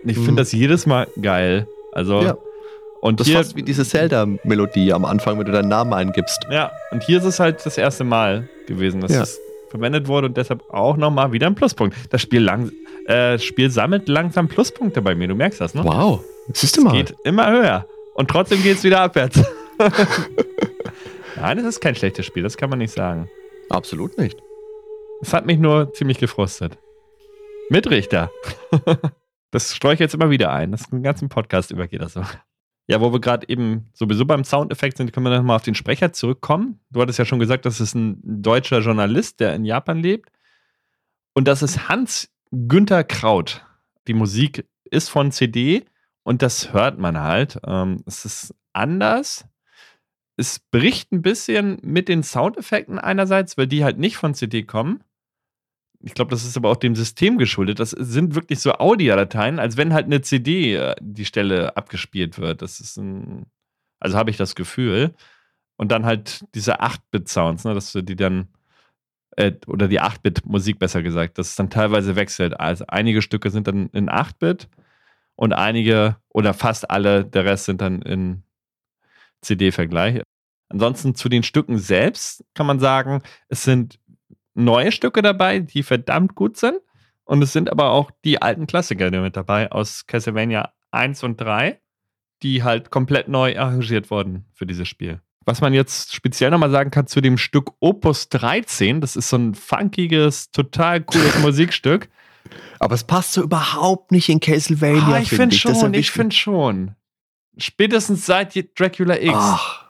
Und 0.03 0.11
ich 0.11 0.16
finde 0.16 0.32
Mhm. 0.32 0.36
das 0.36 0.53
jedes 0.53 0.86
Mal 0.86 1.07
geil. 1.20 1.66
Also, 1.93 2.23
Ja. 2.23 2.36
und 3.01 3.20
Das 3.20 3.27
ist 3.27 3.32
hier, 3.32 3.43
fast 3.43 3.57
wie 3.57 3.62
diese 3.62 3.85
Zelda-Melodie 3.85 4.93
am 4.93 5.05
Anfang, 5.05 5.39
wenn 5.39 5.45
du 5.47 5.53
deinen 5.53 5.69
Namen 5.69 5.93
eingibst. 5.93 6.47
ja, 6.51 6.70
und 6.91 7.03
hier 7.03 7.19
ist 7.19 7.24
es 7.24 7.39
halt 7.41 7.65
das 7.66 7.77
erste 7.78 8.05
Mal 8.05 8.49
gewesen, 8.66 9.01
dass 9.01 9.12
Ja. 9.12 9.19
ich 9.19 9.28
es 9.28 9.41
verwendet 9.70 10.07
wurde 10.09 10.28
und 10.28 10.36
deshalb 10.36 10.62
auch 10.70 10.97
nochmal 10.97 11.32
wieder 11.32 11.47
ein 11.49 11.55
Pluspunkt. 11.55 11.97
Das 12.11 12.23
Spiel, 12.23 12.43
lang, 12.43 12.70
äh, 13.07 13.39
Spiel 13.39 13.70
sammelt 13.70 14.09
langsam 14.09 14.49
Pluspunkte 14.49 15.03
bei 15.03 15.15
mir, 15.15 15.28
du 15.28 15.35
merkst 15.35 15.61
das, 15.61 15.74
ne? 15.74 15.82
Wow, 15.85 16.20
siehst 16.53 16.77
du 16.77 16.82
mal. 16.82 16.91
Es 16.99 17.09
geht 17.09 17.16
immer 17.24 17.51
höher 17.51 17.86
und 18.15 18.31
trotzdem 18.31 18.62
geht 18.62 18.77
es 18.78 18.85
wieder 18.85 19.01
abwärts. 19.01 19.43
Nein, 21.45 21.59
es 21.59 21.66
ist 21.66 21.81
kein 21.83 21.95
schlechtes 21.95 22.25
Spiel, 22.25 22.43
das 22.43 22.57
kann 22.57 22.71
man 22.71 22.79
nicht 22.79 22.95
sagen. 22.95 23.29
Absolut 23.69 24.16
nicht. 24.16 24.43
Es 25.21 25.35
hat 25.35 25.45
mich 25.45 25.59
nur 25.59 25.93
ziemlich 25.93 26.16
gefrustet. 26.16 26.79
Mitrichter. 27.69 28.31
das 29.51 29.77
streue 29.77 29.93
ich 29.93 30.01
jetzt 30.01 30.15
immer 30.15 30.31
wieder 30.31 30.51
ein. 30.51 30.73
Das 30.73 30.89
den 30.89 31.03
ganzen 31.03 31.29
Podcast 31.29 31.71
über 31.71 31.87
geht 31.87 32.01
das 32.01 32.15
so. 32.15 32.23
Ja, 32.87 33.03
wo 33.03 33.12
wir 33.12 33.21
gerade 33.21 33.47
eben 33.51 33.91
sowieso 33.93 34.25
beim 34.25 34.43
Soundeffekt 34.43 34.97
sind, 34.97 35.12
können 35.12 35.27
wir 35.27 35.37
nochmal 35.37 35.57
auf 35.57 35.62
den 35.62 35.75
Sprecher 35.75 36.15
zurückkommen. 36.15 36.81
Du 36.89 37.03
hattest 37.03 37.19
ja 37.19 37.27
schon 37.27 37.41
gesagt, 37.41 37.66
das 37.66 37.79
ist 37.79 37.95
ein 37.95 38.23
deutscher 38.25 38.79
Journalist, 38.79 39.39
der 39.39 39.55
in 39.55 39.66
Japan 39.66 39.99
lebt. 39.99 40.31
Und 41.35 41.47
das 41.47 41.62
ist 41.62 41.91
Hans 41.91 42.33
Günther 42.53 43.05
Kraut. 43.05 43.66
Die 44.09 44.15
Musik 44.15 44.66
ist 44.85 45.11
von 45.11 45.31
CD 45.31 45.85
und 46.23 46.41
das 46.41 46.73
hört 46.73 46.99
man 46.99 47.21
halt. 47.21 47.61
Ähm, 47.66 48.03
es 48.07 48.25
ist 48.25 48.55
anders. 48.73 49.45
Es 50.36 50.59
bricht 50.59 51.12
ein 51.12 51.23
bisschen 51.23 51.78
mit 51.82 52.09
den 52.09 52.23
Soundeffekten 52.23 52.98
einerseits, 52.98 53.56
weil 53.56 53.66
die 53.66 53.85
halt 53.85 53.98
nicht 53.98 54.16
von 54.16 54.35
CD 54.35 54.65
kommen 54.65 55.05
ich 56.06 56.12
glaube, 56.12 56.31
das 56.31 56.44
ist 56.44 56.56
aber 56.56 56.69
auch 56.70 56.77
dem 56.77 56.94
System 56.94 57.39
geschuldet. 57.39 57.81
Das 57.81 57.90
sind 57.90 58.35
wirklich 58.35 58.61
so 58.61 58.73
Audiodateien, 58.73 59.59
als 59.59 59.78
wenn 59.78 59.94
halt 59.94 60.05
eine 60.05 60.20
CD 60.20 60.74
äh, 60.77 60.94
die 61.01 61.24
Stelle 61.24 61.77
abgespielt 61.78 62.39
wird. 62.39 62.61
Das 62.61 62.78
ist 62.78 62.98
ein, 62.98 63.47
also 64.01 64.19
habe 64.19 64.31
ich 64.31 64.36
das 64.36 64.55
Gefühl. 64.55 65.15
Und 65.77 65.90
dann 65.93 66.05
halt 66.05 66.44
diese 66.55 66.82
8-Bit-Sounds, 66.82 67.65
ne, 67.65 67.73
dass 67.73 67.93
du 67.93 68.02
die 68.02 68.16
dann, 68.16 68.48
äh, 69.36 69.52
oder 69.66 69.89
die 69.89 70.01
8-Bit-Musik 70.02 70.78
besser 70.78 71.02
gesagt, 71.02 71.39
dass 71.39 71.48
es 71.51 71.56
dann 71.56 71.70
teilweise 71.70 72.16
wechselt. 72.16 72.61
Also 72.61 72.85
einige 72.89 73.23
Stücke 73.23 73.51
sind 73.51 73.66
dann 73.66 73.89
in 73.94 74.11
8-Bit 74.11 74.69
und 75.36 75.55
einige 75.55 76.16
oder 76.28 76.52
fast 76.52 76.90
alle, 76.90 77.24
der 77.24 77.47
Rest 77.47 77.65
sind 77.65 77.81
dann 77.81 78.02
in 78.02 78.44
CD-Vergleich. 79.45 80.23
Ansonsten 80.69 81.15
zu 81.15 81.29
den 81.29 81.43
Stücken 81.43 81.79
selbst 81.79 82.45
kann 82.55 82.66
man 82.66 82.81
sagen, 82.81 83.23
es 83.49 83.62
sind 83.65 83.99
neue 84.55 84.93
Stücke 84.93 85.23
dabei, 85.23 85.61
die 85.61 85.83
verdammt 85.83 86.35
gut 86.35 86.57
sind. 86.57 86.81
Und 87.25 87.43
es 87.43 87.53
sind 87.53 87.71
aber 87.71 87.91
auch 87.91 88.11
die 88.25 88.43
alten 88.43 88.66
Klassiker 88.66 89.11
mit 89.11 89.37
dabei 89.37 89.73
aus 89.73 90.07
Castlevania 90.07 90.73
1 90.91 91.23
und 91.25 91.41
3, 91.41 91.81
die 92.43 92.62
halt 92.62 92.91
komplett 92.91 93.29
neu 93.29 93.59
arrangiert 93.59 94.11
wurden 94.11 94.45
für 94.53 94.66
dieses 94.66 94.89
Spiel. 94.89 95.21
Was 95.47 95.61
man 95.61 95.75
jetzt 95.75 96.15
speziell 96.15 96.51
nochmal 96.51 96.71
sagen 96.71 96.91
kann 96.91 97.07
zu 97.07 97.21
dem 97.21 97.39
Stück 97.39 97.73
Opus 97.81 98.29
13, 98.31 99.01
das 99.01 99.16
ist 99.16 99.29
so 99.29 99.37
ein 99.37 99.55
funkiges, 99.55 100.51
total 100.51 101.03
cooles 101.03 101.39
Musikstück. 101.43 102.09
Aber 102.79 102.95
es 102.95 103.05
passt 103.05 103.33
so 103.33 103.43
überhaupt 103.43 104.12
nicht 104.12 104.29
in 104.29 104.41
Castlevania. 104.41 105.15
Ah, 105.15 105.21
ich 105.21 105.29
finde 105.29 105.57
find 105.57 105.77
schon, 105.77 105.95
ich 105.95 106.11
finde 106.11 106.37
schon. 106.37 106.95
Spätestens 107.57 108.27
seit 108.27 108.55
Dracula 108.79 109.17
X. 109.17 109.35
Ach, 109.35 109.85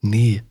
nee 0.00 0.42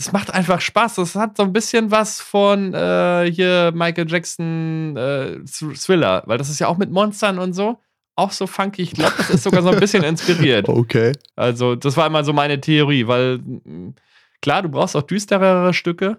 das 0.00 0.12
macht 0.12 0.32
einfach 0.32 0.62
Spaß. 0.62 0.94
Das 0.94 1.14
hat 1.14 1.36
so 1.36 1.42
ein 1.42 1.52
bisschen 1.52 1.90
was 1.90 2.22
von 2.22 2.72
äh, 2.72 3.30
hier 3.30 3.70
Michael 3.74 4.10
Jackson 4.10 4.96
äh, 4.96 5.40
Thriller, 5.44 6.22
weil 6.24 6.38
das 6.38 6.48
ist 6.48 6.58
ja 6.58 6.68
auch 6.68 6.78
mit 6.78 6.90
Monstern 6.90 7.38
und 7.38 7.52
so. 7.52 7.78
Auch 8.16 8.30
so 8.30 8.46
funky. 8.46 8.80
Ich 8.80 8.92
glaube, 8.92 9.12
das 9.18 9.28
ist 9.28 9.42
sogar 9.42 9.60
so 9.62 9.68
ein 9.68 9.78
bisschen 9.78 10.02
inspiriert. 10.02 10.68
Okay. 10.68 11.12
Also, 11.36 11.74
das 11.74 11.98
war 11.98 12.06
immer 12.06 12.24
so 12.24 12.32
meine 12.32 12.58
Theorie, 12.58 13.06
weil 13.06 13.38
mm, 13.38 13.94
klar, 14.40 14.62
du 14.62 14.70
brauchst 14.70 14.96
auch 14.96 15.02
düsterere 15.02 15.74
Stücke, 15.74 16.18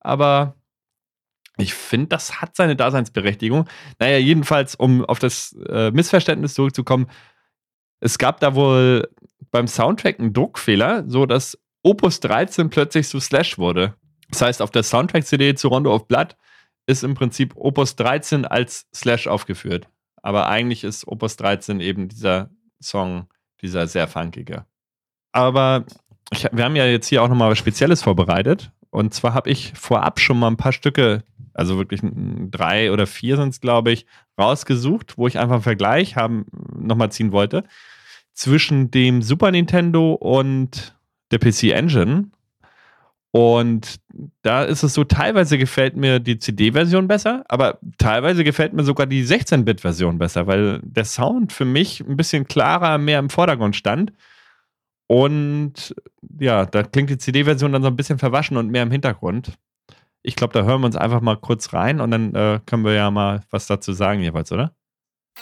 aber 0.00 0.56
ich 1.58 1.74
finde, 1.74 2.08
das 2.08 2.40
hat 2.40 2.56
seine 2.56 2.74
Daseinsberechtigung. 2.74 3.68
Naja, 4.00 4.18
jedenfalls, 4.18 4.74
um 4.74 5.04
auf 5.04 5.20
das 5.20 5.56
äh, 5.68 5.92
Missverständnis 5.92 6.54
zurückzukommen, 6.54 7.06
es 8.00 8.18
gab 8.18 8.40
da 8.40 8.56
wohl 8.56 9.08
beim 9.52 9.68
Soundtrack 9.68 10.18
einen 10.18 10.32
Druckfehler, 10.32 11.04
so 11.06 11.26
dass 11.26 11.56
Opus 11.84 12.18
13 12.20 12.70
plötzlich 12.70 13.06
zu 13.08 13.20
Slash 13.20 13.58
wurde. 13.58 13.94
Das 14.30 14.42
heißt, 14.42 14.62
auf 14.62 14.70
der 14.70 14.82
Soundtrack-CD 14.82 15.54
zu 15.54 15.68
Rondo 15.68 15.94
of 15.94 16.08
Blood 16.08 16.36
ist 16.86 17.04
im 17.04 17.14
Prinzip 17.14 17.54
Opus 17.54 17.94
13 17.96 18.44
als 18.44 18.88
Slash 18.94 19.26
aufgeführt. 19.26 19.88
Aber 20.22 20.48
eigentlich 20.48 20.84
ist 20.84 21.06
Opus 21.06 21.36
13 21.36 21.80
eben 21.80 22.08
dieser 22.08 22.50
Song, 22.80 23.28
dieser 23.60 23.86
sehr 23.86 24.08
funkige. 24.08 24.64
Aber 25.32 25.84
ich, 26.30 26.48
wir 26.50 26.64
haben 26.64 26.76
ja 26.76 26.86
jetzt 26.86 27.08
hier 27.08 27.22
auch 27.22 27.28
nochmal 27.28 27.50
was 27.50 27.58
Spezielles 27.58 28.02
vorbereitet. 28.02 28.72
Und 28.90 29.12
zwar 29.14 29.34
habe 29.34 29.50
ich 29.50 29.72
vorab 29.74 30.20
schon 30.20 30.38
mal 30.38 30.48
ein 30.48 30.56
paar 30.56 30.72
Stücke, 30.72 31.24
also 31.54 31.76
wirklich 31.76 32.00
drei 32.50 32.92
oder 32.92 33.06
vier 33.06 33.36
sind 33.36 33.50
es, 33.50 33.60
glaube 33.60 33.92
ich, 33.92 34.06
rausgesucht, 34.38 35.18
wo 35.18 35.26
ich 35.26 35.38
einfach 35.38 35.54
einen 35.54 35.62
Vergleich 35.62 36.16
nochmal 36.74 37.12
ziehen 37.12 37.32
wollte 37.32 37.64
zwischen 38.34 38.90
dem 38.90 39.22
Super 39.22 39.50
Nintendo 39.50 40.14
und 40.14 40.96
der 41.30 41.38
PC 41.38 41.64
Engine. 41.72 42.30
Und 43.34 43.98
da 44.42 44.62
ist 44.62 44.82
es 44.82 44.92
so, 44.92 45.04
teilweise 45.04 45.56
gefällt 45.56 45.96
mir 45.96 46.20
die 46.20 46.38
CD-Version 46.38 47.08
besser, 47.08 47.44
aber 47.48 47.78
teilweise 47.96 48.44
gefällt 48.44 48.74
mir 48.74 48.84
sogar 48.84 49.06
die 49.06 49.24
16-Bit-Version 49.24 50.18
besser, 50.18 50.46
weil 50.46 50.80
der 50.82 51.06
Sound 51.06 51.50
für 51.52 51.64
mich 51.64 52.00
ein 52.00 52.18
bisschen 52.18 52.46
klarer, 52.46 52.98
mehr 52.98 53.18
im 53.18 53.30
Vordergrund 53.30 53.74
stand. 53.74 54.12
Und 55.06 55.94
ja, 56.38 56.66
da 56.66 56.82
klingt 56.82 57.08
die 57.08 57.16
CD-Version 57.16 57.72
dann 57.72 57.82
so 57.82 57.88
ein 57.88 57.96
bisschen 57.96 58.18
verwaschen 58.18 58.58
und 58.58 58.70
mehr 58.70 58.82
im 58.82 58.90
Hintergrund. 58.90 59.52
Ich 60.22 60.36
glaube, 60.36 60.52
da 60.52 60.64
hören 60.64 60.82
wir 60.82 60.86
uns 60.86 60.96
einfach 60.96 61.22
mal 61.22 61.36
kurz 61.36 61.72
rein 61.72 62.02
und 62.02 62.10
dann 62.10 62.34
äh, 62.34 62.60
können 62.66 62.84
wir 62.84 62.92
ja 62.92 63.10
mal 63.10 63.42
was 63.50 63.66
dazu 63.66 63.94
sagen 63.94 64.20
jeweils, 64.20 64.52
oder? 64.52 64.74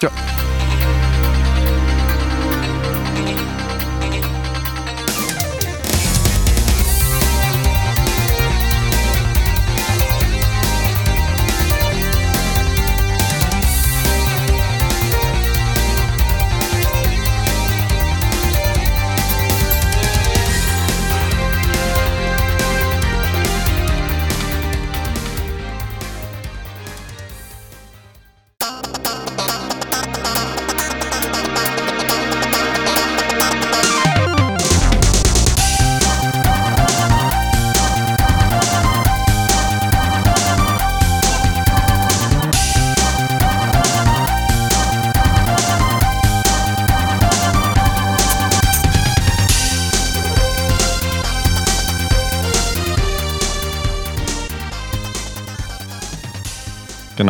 Ja. 0.01 0.09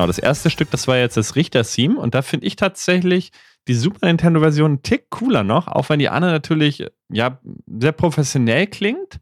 Genau, 0.01 0.07
das 0.07 0.17
erste 0.17 0.49
Stück, 0.49 0.71
das 0.71 0.87
war 0.87 0.97
jetzt 0.97 1.15
das 1.15 1.35
Richter-Theme 1.35 1.99
und 1.99 2.15
da 2.15 2.23
finde 2.23 2.47
ich 2.47 2.55
tatsächlich 2.55 3.31
die 3.67 3.75
Super 3.75 4.07
Nintendo-Version 4.07 4.71
einen 4.71 4.81
Tick 4.81 5.11
cooler 5.11 5.43
noch, 5.43 5.67
auch 5.67 5.89
wenn 5.89 5.99
die 5.99 6.09
andere 6.09 6.31
natürlich 6.31 6.87
ja 7.13 7.39
sehr 7.67 7.91
professionell 7.91 8.65
klingt. 8.65 9.19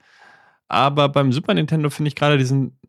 Aber 0.69 1.10
beim 1.10 1.34
Super 1.34 1.53
Nintendo 1.53 1.89
finde 1.89 2.07
ich 2.07 2.15
gerade 2.15 2.38
diesen 2.38 2.80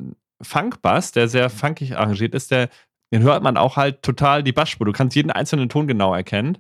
Funk-Bass, 0.41 1.11
der 1.11 1.27
sehr 1.27 1.51
funkig 1.51 1.97
arrangiert 1.97 2.33
ist, 2.37 2.53
der, 2.53 2.69
den 3.13 3.23
hört 3.23 3.43
man 3.43 3.57
auch 3.57 3.77
halt 3.77 4.03
total 4.03 4.45
die 4.45 4.53
Bassspur. 4.53 4.87
Du 4.87 4.93
kannst 4.93 5.17
jeden 5.17 5.33
einzelnen 5.33 5.69
Ton 5.69 5.89
genau 5.89 6.15
erkennen. 6.15 6.59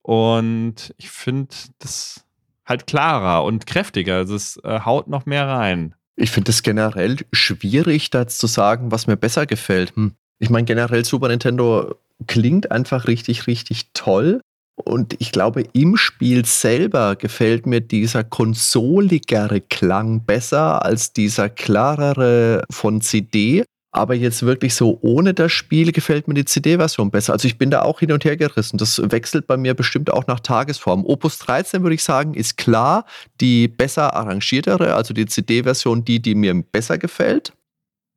Und 0.00 0.94
ich 0.96 1.10
finde 1.10 1.54
das 1.80 2.24
halt 2.64 2.86
klarer 2.86 3.44
und 3.44 3.66
kräftiger. 3.66 4.16
Also 4.16 4.36
es 4.36 4.56
äh, 4.64 4.80
haut 4.80 5.06
noch 5.06 5.26
mehr 5.26 5.46
rein. 5.46 5.94
Ich 6.16 6.30
finde 6.30 6.50
es 6.50 6.62
generell 6.62 7.18
schwierig, 7.30 8.08
da 8.08 8.26
zu 8.26 8.46
sagen, 8.46 8.90
was 8.90 9.06
mir 9.06 9.18
besser 9.18 9.44
gefällt. 9.44 9.94
Hm. 9.96 10.14
Ich 10.42 10.50
meine, 10.50 10.64
generell 10.64 11.04
Super 11.04 11.28
Nintendo 11.28 11.94
klingt 12.26 12.72
einfach 12.72 13.06
richtig, 13.06 13.46
richtig 13.46 13.92
toll. 13.94 14.40
Und 14.74 15.14
ich 15.20 15.30
glaube, 15.30 15.62
im 15.72 15.96
Spiel 15.96 16.44
selber 16.44 17.14
gefällt 17.14 17.64
mir 17.64 17.80
dieser 17.80 18.24
konsoligere 18.24 19.60
Klang 19.60 20.24
besser 20.24 20.84
als 20.84 21.12
dieser 21.12 21.48
klarere 21.48 22.64
von 22.70 23.00
CD. 23.00 23.62
Aber 23.92 24.14
jetzt 24.14 24.42
wirklich 24.42 24.74
so 24.74 24.98
ohne 25.02 25.32
das 25.32 25.52
Spiel 25.52 25.92
gefällt 25.92 26.26
mir 26.26 26.34
die 26.34 26.44
CD-Version 26.44 27.12
besser. 27.12 27.34
Also 27.34 27.46
ich 27.46 27.56
bin 27.56 27.70
da 27.70 27.82
auch 27.82 28.00
hin 28.00 28.10
und 28.10 28.24
her 28.24 28.36
gerissen. 28.36 28.78
Das 28.78 29.00
wechselt 29.12 29.46
bei 29.46 29.56
mir 29.56 29.74
bestimmt 29.74 30.12
auch 30.12 30.26
nach 30.26 30.40
Tagesform. 30.40 31.04
Opus 31.04 31.38
13 31.38 31.84
würde 31.84 31.94
ich 31.94 32.02
sagen, 32.02 32.34
ist 32.34 32.56
klar 32.56 33.04
die 33.40 33.68
besser 33.68 34.16
arrangiertere, 34.16 34.96
also 34.96 35.14
die 35.14 35.26
CD-Version, 35.26 36.04
die, 36.04 36.20
die 36.20 36.34
mir 36.34 36.60
besser 36.64 36.98
gefällt. 36.98 37.52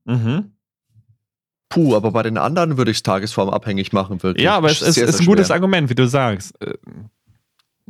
Mhm. 0.05 0.54
Puh, 1.69 1.95
aber 1.95 2.11
bei 2.11 2.23
den 2.23 2.37
anderen 2.37 2.77
würde 2.77 2.91
ich 2.91 2.97
es 2.97 3.03
tagesformabhängig 3.03 3.91
machen. 3.91 4.21
Wirklich. 4.21 4.43
Ja, 4.43 4.55
aber 4.55 4.69
es 4.69 4.81
ist, 4.81 4.95
Sehr, 4.95 5.07
ist 5.07 5.19
ein 5.19 5.25
gutes 5.25 5.47
schwer. 5.47 5.55
Argument, 5.55 5.89
wie 5.89 5.95
du 5.95 6.07
sagst. 6.07 6.53
Äh, 6.61 6.73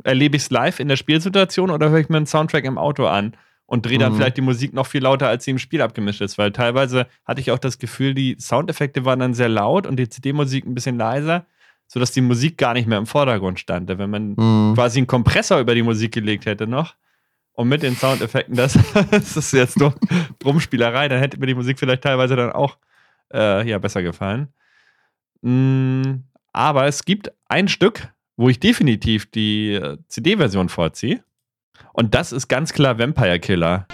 Erlebe 0.04 0.36
ich 0.36 0.42
es 0.42 0.50
live 0.50 0.78
in 0.78 0.88
der 0.88 0.96
Spielsituation 0.96 1.70
oder 1.70 1.88
höre 1.90 2.00
ich 2.00 2.08
mir 2.10 2.18
einen 2.18 2.26
Soundtrack 2.26 2.64
im 2.64 2.76
Auto 2.76 3.06
an 3.06 3.34
und 3.64 3.86
drehe 3.86 3.98
dann 3.98 4.12
Mhm. 4.12 4.16
vielleicht 4.16 4.36
die 4.36 4.42
Musik 4.42 4.74
noch 4.74 4.86
viel 4.86 5.02
lauter, 5.02 5.26
als 5.28 5.44
sie 5.44 5.50
im 5.52 5.58
Spiel 5.58 5.80
abgemischt 5.80 6.20
ist? 6.20 6.36
Weil 6.36 6.52
teilweise 6.52 7.06
hatte 7.24 7.40
ich 7.40 7.50
auch 7.50 7.58
das 7.58 7.78
Gefühl, 7.78 8.12
die 8.14 8.36
Soundeffekte 8.38 9.04
waren 9.06 9.18
dann 9.20 9.32
sehr 9.34 9.48
laut 9.48 9.86
und 9.86 9.96
die 9.96 10.08
CD-Musik 10.08 10.66
ein 10.66 10.74
bisschen 10.74 10.98
leiser, 10.98 11.46
sodass 11.86 12.12
die 12.12 12.20
Musik 12.20 12.58
gar 12.58 12.74
nicht 12.74 12.86
mehr 12.86 12.98
im 12.98 13.06
Vordergrund 13.06 13.58
stand. 13.58 13.88
Wenn 13.88 14.10
man 14.10 14.34
Mhm. 14.36 14.74
quasi 14.74 14.98
einen 14.98 15.06
Kompressor 15.06 15.60
über 15.60 15.74
die 15.74 15.82
Musik 15.82 16.12
gelegt 16.12 16.44
hätte 16.44 16.66
noch 16.66 16.94
und 17.54 17.68
mit 17.68 17.82
den 17.82 17.96
Soundeffekten, 17.96 18.54
das, 18.54 18.74
das 19.10 19.34
ist 19.36 19.52
jetzt 19.52 19.78
nur 19.78 19.94
Rumspielerei, 20.44 21.08
dann 21.08 21.20
hätte 21.20 21.38
mir 21.38 21.46
die 21.46 21.54
Musik 21.54 21.78
vielleicht 21.78 22.02
teilweise 22.02 22.36
dann 22.36 22.52
auch 22.52 22.76
äh, 23.32 23.68
ja, 23.68 23.78
besser 23.78 24.02
gefallen. 24.02 24.48
Mm, 25.42 26.24
aber 26.52 26.86
es 26.86 27.04
gibt 27.04 27.32
ein 27.48 27.68
Stück, 27.68 28.12
wo 28.36 28.48
ich 28.48 28.60
definitiv 28.60 29.30
die 29.30 29.74
äh, 29.74 29.98
CD-Version 30.08 30.68
vorziehe. 30.68 31.22
Und 31.92 32.14
das 32.14 32.32
ist 32.32 32.48
ganz 32.48 32.72
klar 32.72 32.98
Vampire 32.98 33.38
Killer. 33.38 33.86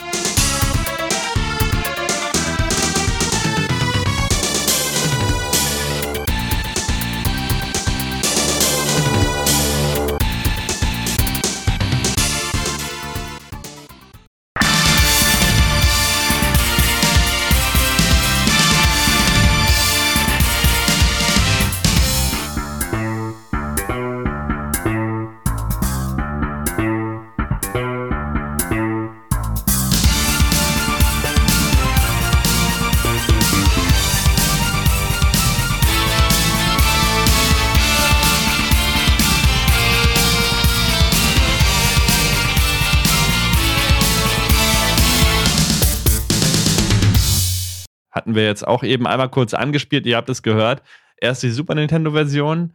Hatten 48.12 48.34
wir 48.34 48.44
jetzt 48.44 48.66
auch 48.66 48.84
eben 48.84 49.06
einmal 49.06 49.30
kurz 49.30 49.54
angespielt, 49.54 50.06
ihr 50.06 50.16
habt 50.16 50.28
es 50.28 50.42
gehört. 50.42 50.82
Erst 51.16 51.42
die 51.42 51.50
Super 51.50 51.74
Nintendo-Version, 51.74 52.74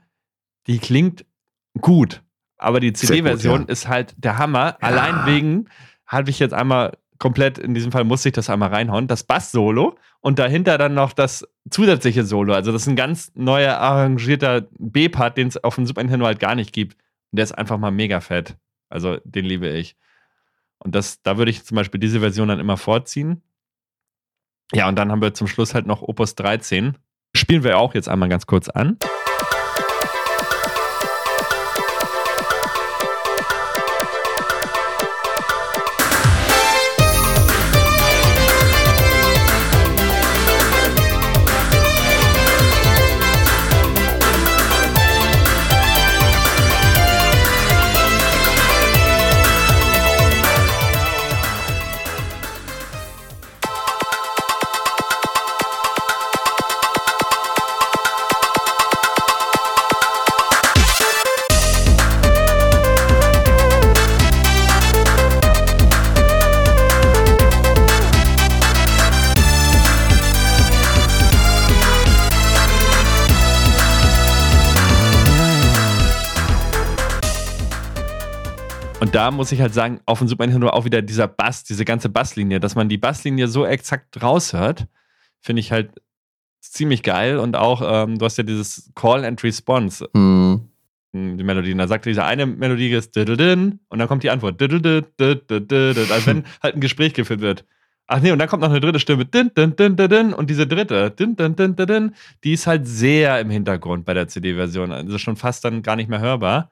die 0.68 0.80
klingt 0.80 1.26
gut, 1.80 2.24
aber 2.58 2.80
die 2.80 2.94
CD-Version 2.94 3.62
ja. 3.62 3.68
ist 3.68 3.88
halt 3.88 4.16
der 4.18 4.38
Hammer. 4.38 4.78
Allein 4.82 5.26
wegen 5.26 5.70
habe 6.06 6.30
ich 6.30 6.40
jetzt 6.40 6.54
einmal 6.54 6.98
komplett, 7.20 7.58
in 7.58 7.74
diesem 7.74 7.92
Fall 7.92 8.04
musste 8.04 8.30
ich 8.30 8.34
das 8.34 8.50
einmal 8.50 8.70
reinhauen, 8.70 9.08
das 9.08 9.24
Bass-Solo 9.24 9.98
und 10.22 10.40
dahinter 10.40 10.78
dann 10.78 10.94
noch 10.94 11.14
das 11.14 11.48
zusätzliche 11.70 12.24
Solo. 12.24 12.54
Also 12.54 12.72
das 12.72 12.84
ist 12.84 12.88
ein 12.88 12.96
ganz 12.96 13.32
neuer, 13.36 13.78
arrangierter 13.78 14.68
B-Part, 14.78 15.38
den 15.38 15.48
es 15.48 15.64
auf 15.64 15.76
dem 15.76 15.86
Super 15.86 16.02
Nintendo 16.02 16.26
halt 16.26 16.40
gar 16.40 16.56
nicht 16.56 16.74
gibt. 16.74 16.96
Und 17.32 17.38
der 17.38 17.44
ist 17.44 17.58
einfach 17.58 17.78
mal 17.78 17.92
mega 17.92 18.20
fett. 18.22 18.56
Also 18.90 19.18
den 19.24 19.46
liebe 19.46 19.70
ich. 19.70 19.96
Und 20.80 20.96
das, 20.96 21.22
da 21.22 21.38
würde 21.38 21.52
ich 21.52 21.66
zum 21.66 21.76
Beispiel 21.76 22.00
diese 22.00 22.20
Version 22.20 22.48
dann 22.48 22.60
immer 22.60 22.78
vorziehen. 22.78 23.42
Ja, 24.74 24.88
und 24.88 24.98
dann 24.98 25.12
haben 25.12 25.22
wir 25.22 25.34
zum 25.34 25.48
Schluss 25.48 25.74
halt 25.74 25.86
noch 25.86 26.02
Opus 26.02 26.36
13. 26.36 26.98
Spielen 27.36 27.64
wir 27.64 27.78
auch 27.78 27.94
jetzt 27.94 28.10
einmal 28.10 28.30
ganz 28.30 28.46
kurz 28.46 28.70
an. 28.70 28.98
Da 79.28 79.32
muss 79.32 79.52
ich 79.52 79.60
halt 79.60 79.74
sagen, 79.74 80.00
auf 80.06 80.20
dem 80.20 80.30
Super 80.30 80.46
Nintendo 80.46 80.70
auch 80.70 80.86
wieder 80.86 81.02
dieser 81.02 81.28
Bass, 81.28 81.66
diese 81.66 81.84
ganze 81.84 82.08
Basslinie, 82.08 82.62
dass 82.62 82.76
man 82.76 82.88
die 82.88 82.98
Basslinie 82.98 83.50
so 83.50 83.66
exakt 83.66 84.22
raushört, 84.24 84.88
finde 85.42 85.60
ich 85.60 85.74
halt 85.74 85.90
ziemlich 86.62 87.04
geil. 87.04 87.38
Und 87.38 87.58
auch, 87.58 87.82
ähm, 87.84 88.18
du 88.18 88.24
hast 88.24 88.38
ja 88.38 88.46
dieses 88.46 88.90
Call 88.96 89.26
and 89.26 89.44
Response, 89.44 90.08
Mhm. 90.14 90.70
mh, 91.12 91.36
die 91.36 91.44
Melodie. 91.44 91.74
Und 91.74 91.80
da 91.80 91.90
sagt 91.90 92.06
diese 92.06 92.24
eine 92.24 92.46
Melodie 92.46 92.90
ist 92.92 93.18
und 93.18 93.80
dann 93.90 94.08
kommt 94.08 94.24
die 94.24 94.30
Antwort. 94.30 94.62
Als 94.62 94.72
wenn 96.26 96.46
halt 96.64 96.76
ein 96.76 96.80
Gespräch 96.80 97.14
geführt 97.14 97.42
wird. 97.42 97.66
Ach 98.10 98.22
nee, 98.22 98.32
und 98.32 98.40
dann 98.40 98.48
kommt 98.48 98.62
noch 98.64 98.70
eine 98.70 98.80
dritte 98.80 99.02
Stimme. 99.02 99.28
Und 99.28 100.50
diese 100.50 100.68
dritte, 100.68 101.14
die 102.46 102.54
ist 102.54 102.66
halt 102.66 102.88
sehr 102.88 103.42
im 103.42 103.50
Hintergrund 103.50 104.06
bei 104.06 104.14
der 104.14 104.30
CD-Version. 104.30 104.94
Also 104.94 105.18
schon 105.18 105.36
fast 105.36 105.66
dann 105.66 105.82
gar 105.84 105.98
nicht 105.98 106.08
mehr 106.08 106.22
hörbar. 106.22 106.72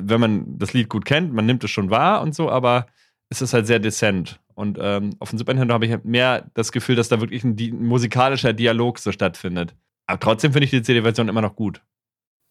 Wenn 0.00 0.20
man 0.20 0.58
das 0.58 0.72
Lied 0.72 0.88
gut 0.88 1.04
kennt, 1.04 1.32
man 1.32 1.46
nimmt 1.46 1.62
es 1.64 1.70
schon 1.70 1.90
wahr 1.90 2.20
und 2.22 2.34
so, 2.34 2.50
aber 2.50 2.86
es 3.28 3.42
ist 3.42 3.52
halt 3.54 3.66
sehr 3.66 3.78
dezent. 3.78 4.40
Und 4.54 4.78
ähm, 4.80 5.10
auf 5.18 5.30
dem 5.30 5.38
Super 5.38 5.52
Nintendo 5.52 5.74
habe 5.74 5.84
ich 5.86 5.92
halt 5.92 6.04
mehr 6.04 6.46
das 6.54 6.72
Gefühl, 6.72 6.96
dass 6.96 7.08
da 7.08 7.20
wirklich 7.20 7.44
ein, 7.44 7.56
di 7.56 7.72
musikalischer 7.72 8.52
Dialog 8.52 8.98
so 8.98 9.12
stattfindet. 9.12 9.74
Aber 10.06 10.18
trotzdem 10.20 10.52
finde 10.52 10.64
ich 10.64 10.70
die 10.70 10.82
CD-Version 10.82 11.28
immer 11.28 11.42
noch 11.42 11.56
gut. 11.56 11.82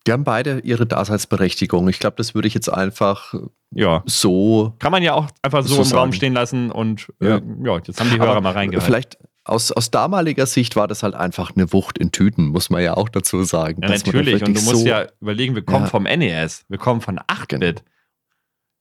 Die 0.06 0.12
haben 0.12 0.24
beide 0.24 0.60
ihre 0.60 0.86
Daseinsberechtigung. 0.86 1.88
Ich 1.90 1.98
glaube, 2.00 2.18
das 2.18 2.36
würde 2.36 2.48
ich 2.48 2.54
jetzt 2.54 2.70
einfach 2.70 3.34
Ja. 3.72 4.04
so. 4.06 4.76
Kann 4.78 4.92
man 4.92 5.02
ja 5.02 5.14
auch 5.16 5.28
einfach 5.42 5.64
so, 5.64 5.76
So 5.76 5.82
im 5.82 5.98
Raum 5.98 6.10
sagen. 6.10 6.14
stehen 6.14 6.34
lassen 6.34 6.70
und 6.72 7.08
äh, 7.22 7.30
Ja. 7.30 7.42
ja. 7.64 7.78
jetzt 7.78 8.00
haben 8.00 8.12
die 8.12 8.20
Hörer 8.20 8.32
Aber 8.32 8.42
mal 8.42 8.52
reingehört. 8.54 8.84
Vielleicht 8.86 9.18
aus, 9.46 9.72
aus 9.72 9.92
damaliger 9.92 10.46
Sicht 10.46 10.76
war 10.76 10.88
das 10.88 11.04
halt 11.04 11.16
einfach 11.16 11.56
eine 11.56 11.72
Wucht 11.72 11.98
in 11.98 12.12
Tüten, 12.12 12.48
muss 12.48 12.70
man 12.70 12.82
ja 12.84 12.96
auch 12.98 13.08
dazu 13.10 13.44
sagen. 13.44 13.82
Ja, 13.84 13.90
natürlich. 13.90 14.42
Und 14.44 14.48
du 14.58 14.62
musst 14.62 14.82
so- 14.82 14.86
ja 14.86 15.08
überlegen, 15.22 15.56
wir 15.56 15.64
kommen 15.64 15.86
Ja. 15.86 15.90
vom 15.92 16.04
NES. 16.06 16.66
Wir 16.68 16.78
kommen 16.78 17.00
von 17.02 17.20
8-Bit. 17.28 17.84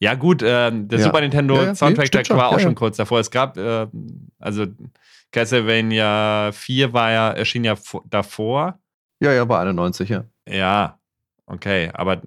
Ja, 0.00 0.14
gut, 0.14 0.42
ähm, 0.44 0.88
der 0.88 0.98
Ja. 0.98 1.04
Super 1.04 1.20
Nintendo 1.20 1.74
Soundtrack 1.74 2.26
schon, 2.26 2.36
war 2.36 2.48
auch 2.48 2.58
schon 2.58 2.74
kurz 2.74 2.96
davor. 2.96 3.20
Es 3.20 3.30
gab, 3.30 3.56
äh, 3.56 3.86
also 4.40 4.66
Castlevania 5.32 6.50
4 6.52 6.92
war 6.92 7.10
ja, 7.12 7.30
erschien 7.30 7.64
ja 7.64 7.74
vo- 7.74 8.02
davor. 8.08 8.78
Ja, 9.20 9.32
ja, 9.32 9.48
war 9.48 9.60
91, 9.60 10.08
ja. 10.08 10.24
Ja, 10.48 10.98
okay, 11.46 11.90
aber 11.94 12.22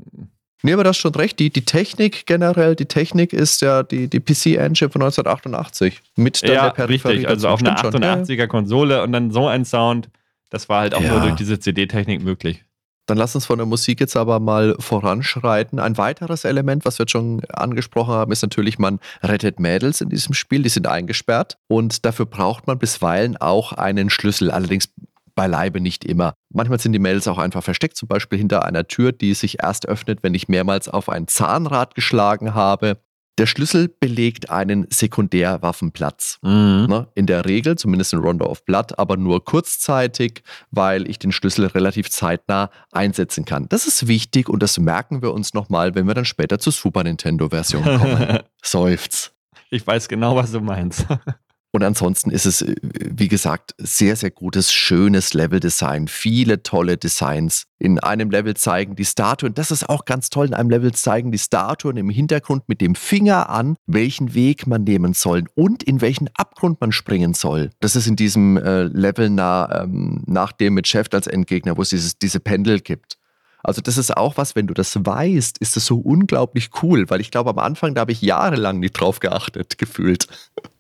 Nee, 0.64 0.74
aber 0.74 0.84
du 0.84 0.90
hast 0.90 0.98
schon 0.98 1.14
recht. 1.14 1.38
Die, 1.40 1.50
die 1.52 1.66
Technik 1.66 2.26
generell, 2.26 2.76
die 2.76 2.86
Technik 2.88 3.32
ist 3.32 3.62
ja 3.62 3.84
die, 3.84 4.08
die 4.08 4.20
PC-Engine 4.20 4.90
von 4.90 5.02
1988. 5.04 6.02
Mit 6.16 6.42
dann 6.44 6.52
ja, 6.52 6.64
der 6.66 6.70
Peripherie 6.72 7.14
richtig. 7.14 7.30
Also 7.30 7.48
auf 7.50 7.60
einer 7.62 7.78
Stimmt 7.78 7.94
schon, 7.94 8.02
ja, 8.02 8.16
ja. 8.18 8.24
88er 8.24 8.48
Konsole 8.48 9.04
und 9.04 9.12
dann 9.12 9.32
so 9.32 9.48
ein 9.48 9.66
Sound, 9.66 10.10
das 10.50 10.68
war 10.68 10.82
halt 10.82 10.96
auch 10.96 11.02
Ja. 11.02 11.12
nur 11.12 11.22
durch 11.22 11.36
diese 11.36 11.60
CD-Technik 11.60 12.24
möglich. 12.24 12.64
Dann 13.06 13.18
lass 13.18 13.36
uns 13.36 13.46
von 13.46 13.58
der 13.58 13.66
Musik 13.66 14.02
jetzt 14.02 14.18
aber 14.18 14.40
mal 14.42 14.76
voranschreiten. 14.80 15.80
Ein 15.80 15.98
weiteres 15.98 16.44
Element, 16.44 16.84
was 16.84 17.00
wir 17.00 17.04
jetzt 17.04 17.12
schon 17.12 17.42
angesprochen 17.54 18.14
haben, 18.14 18.32
ist 18.34 18.42
natürlich, 18.42 18.80
man 18.80 19.00
rettet 19.24 19.60
Mädels 19.62 20.02
in 20.02 20.10
diesem 20.10 20.34
Spiel, 20.34 20.64
die 20.64 20.70
sind 20.70 20.88
eingesperrt 20.88 21.58
und 21.68 22.04
dafür 22.06 22.26
braucht 22.26 22.68
man 22.68 22.78
bisweilen 22.80 23.38
auch 23.38 23.72
einen 23.72 24.10
Schlüssel, 24.10 24.52
allerdings 24.52 24.90
beileibe 25.38 25.80
nicht 25.80 26.04
immer. 26.04 26.34
Manchmal 26.52 26.80
sind 26.80 26.92
die 26.92 27.00
Mädels 27.00 27.28
auch 27.28 27.38
einfach 27.38 27.64
versteckt, 27.64 27.96
zum 27.96 28.10
Beispiel 28.10 28.40
hinter 28.40 28.66
einer 28.66 28.88
Tür, 28.88 29.12
die 29.14 29.36
sich 29.36 29.64
erst 29.64 29.88
öffnet, 29.88 30.24
wenn 30.24 30.34
ich 30.34 30.50
mehrmals 30.50 30.90
auf 30.90 31.08
ein 31.08 31.28
Zahnrad 31.28 31.96
geschlagen 31.96 32.56
habe. 32.56 32.98
Der 33.38 33.46
Schlüssel 33.46 33.88
belegt 33.88 34.50
einen 34.50 34.88
Sekundärwaffenplatz. 34.90 36.40
Ne? 36.88 37.08
In 37.14 37.28
der 37.28 37.46
Regel, 37.46 37.78
zumindest 37.78 38.14
in 38.14 38.20
Rondo 38.20 38.48
of 38.48 38.66
Blood, 38.66 38.98
aber 38.98 39.16
nur 39.16 39.46
kurzzeitig, 39.46 40.42
weil 40.72 41.08
ich 41.08 41.20
den 41.20 41.32
Schlüssel 41.32 41.68
relativ 41.68 42.10
zeitnah 42.10 42.72
einsetzen 42.92 43.46
kann. 43.46 43.70
Das 43.70 43.86
ist 43.86 44.08
wichtig 44.08 44.50
und 44.50 44.64
das 44.64 44.80
merken 44.80 45.22
wir 45.22 45.34
uns 45.34 45.54
nochmal, 45.54 45.94
wenn 45.94 46.08
wir 46.08 46.16
dann 46.16 46.26
später 46.26 46.58
zur 46.58 46.74
Super 46.74 47.04
Nintendo-Version 47.04 47.84
kommen. 47.84 48.40
Seufz. 48.64 49.34
ich 49.70 49.86
weiß 49.86 50.08
genau, 50.08 50.36
was 50.36 50.52
du 50.52 50.62
meinst. 50.62 51.06
Und 51.78 51.84
ansonsten 51.84 52.32
ist 52.32 52.48
es, 52.48 52.66
wie 52.82 53.28
gesagt, 53.28 53.76
sehr, 53.78 54.16
sehr 54.16 54.32
gutes, 54.32 54.74
schönes 54.74 55.36
Leveldesign. 55.36 56.08
Viele 56.08 56.64
tolle 56.64 56.98
Designs. 56.98 57.66
In 57.78 58.00
einem 58.00 58.32
Level 58.32 58.56
zeigen 58.56 58.96
die 58.96 59.06
Statuen, 59.06 59.54
das 59.54 59.70
ist 59.70 59.88
auch 59.88 60.06
ganz 60.06 60.32
toll, 60.32 60.48
in 60.48 60.56
einem 60.56 60.72
Level 60.72 60.92
zeigen 60.94 61.32
die 61.32 61.38
Statuen 61.38 61.98
im 61.98 62.10
Hintergrund 62.10 62.68
mit 62.68 62.82
dem 62.82 62.96
Finger 62.96 63.52
an, 63.52 63.76
welchen 63.86 64.34
Weg 64.34 64.66
man 64.66 64.86
nehmen 64.86 65.14
soll 65.14 65.44
und 65.54 65.84
in 65.84 66.02
welchen 66.02 66.30
Abgrund 66.34 66.82
man 66.82 66.92
springen 66.92 67.36
soll. 67.36 67.70
Das 67.80 67.96
ist 67.96 68.08
in 68.08 68.16
diesem 68.16 68.58
äh, 68.58 68.86
Level 68.86 69.30
nah, 69.30 69.84
ähm, 69.84 70.24
nach 70.26 70.54
dem 70.54 70.74
mit 70.74 70.88
Chef 70.88 71.10
als 71.12 71.28
Endgegner, 71.28 71.78
wo 71.78 71.84
es 71.84 71.90
dieses, 71.90 72.18
diese 72.18 72.40
Pendel 72.40 72.80
gibt. 72.80 73.20
Also 73.64 73.82
das 73.82 73.98
ist 73.98 74.16
auch 74.16 74.38
was, 74.38 74.56
wenn 74.56 74.68
du 74.68 74.74
das 74.74 74.96
weißt, 75.04 75.58
ist 75.58 75.76
das 75.76 75.86
so 75.86 75.98
unglaublich 75.98 76.70
cool, 76.82 77.10
weil 77.10 77.20
ich 77.22 77.32
glaube, 77.32 77.50
am 77.50 77.60
Anfang, 77.60 77.96
da 77.96 78.02
habe 78.02 78.12
ich 78.12 78.22
jahrelang 78.22 78.80
nicht 78.80 78.94
drauf 78.94 79.20
geachtet, 79.20 79.78
gefühlt. 79.78 80.28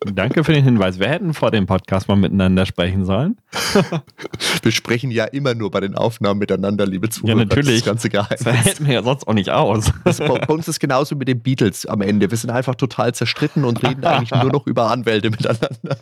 Danke 0.05 0.43
für 0.43 0.53
den 0.53 0.63
Hinweis. 0.63 0.99
Wir 0.99 1.09
hätten 1.09 1.33
vor 1.33 1.51
dem 1.51 1.65
Podcast 1.65 2.07
mal 2.07 2.15
miteinander 2.15 2.65
sprechen 2.65 3.03
sollen. 3.03 3.37
wir 4.61 4.71
sprechen 4.71 5.11
ja 5.11 5.25
immer 5.25 5.55
nur 5.55 5.71
bei 5.71 5.79
den 5.79 5.95
Aufnahmen 5.95 6.39
miteinander, 6.39 6.85
liebe 6.85 7.09
Zuhörer. 7.09 7.39
Ja, 7.39 7.45
natürlich. 7.45 7.79
Das 7.79 7.85
ganze 7.85 8.09
Geheimnis. 8.09 8.43
Das 8.43 8.65
hätten 8.65 8.85
wir 8.85 8.93
ja 8.93 9.03
sonst 9.03 9.27
auch 9.27 9.33
nicht 9.33 9.49
aus. 9.49 9.91
Das, 10.05 10.19
bei 10.19 10.47
uns 10.47 10.67
ist 10.67 10.79
genauso 10.79 11.15
mit 11.15 11.27
den 11.27 11.41
Beatles 11.41 11.85
am 11.85 12.01
Ende. 12.01 12.29
Wir 12.29 12.37
sind 12.37 12.51
einfach 12.51 12.75
total 12.75 13.13
zerstritten 13.13 13.65
und 13.65 13.83
reden 13.83 14.05
eigentlich 14.05 14.31
nur 14.31 14.51
noch 14.51 14.67
über 14.67 14.91
Anwälte 14.91 15.29
miteinander. 15.29 15.97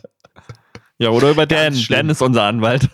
Ja, 0.98 1.10
oder 1.10 1.30
über 1.30 1.46
Dan. 1.46 1.76
Dan 1.88 2.10
ist 2.10 2.22
unser 2.22 2.44
Anwalt. 2.44 2.88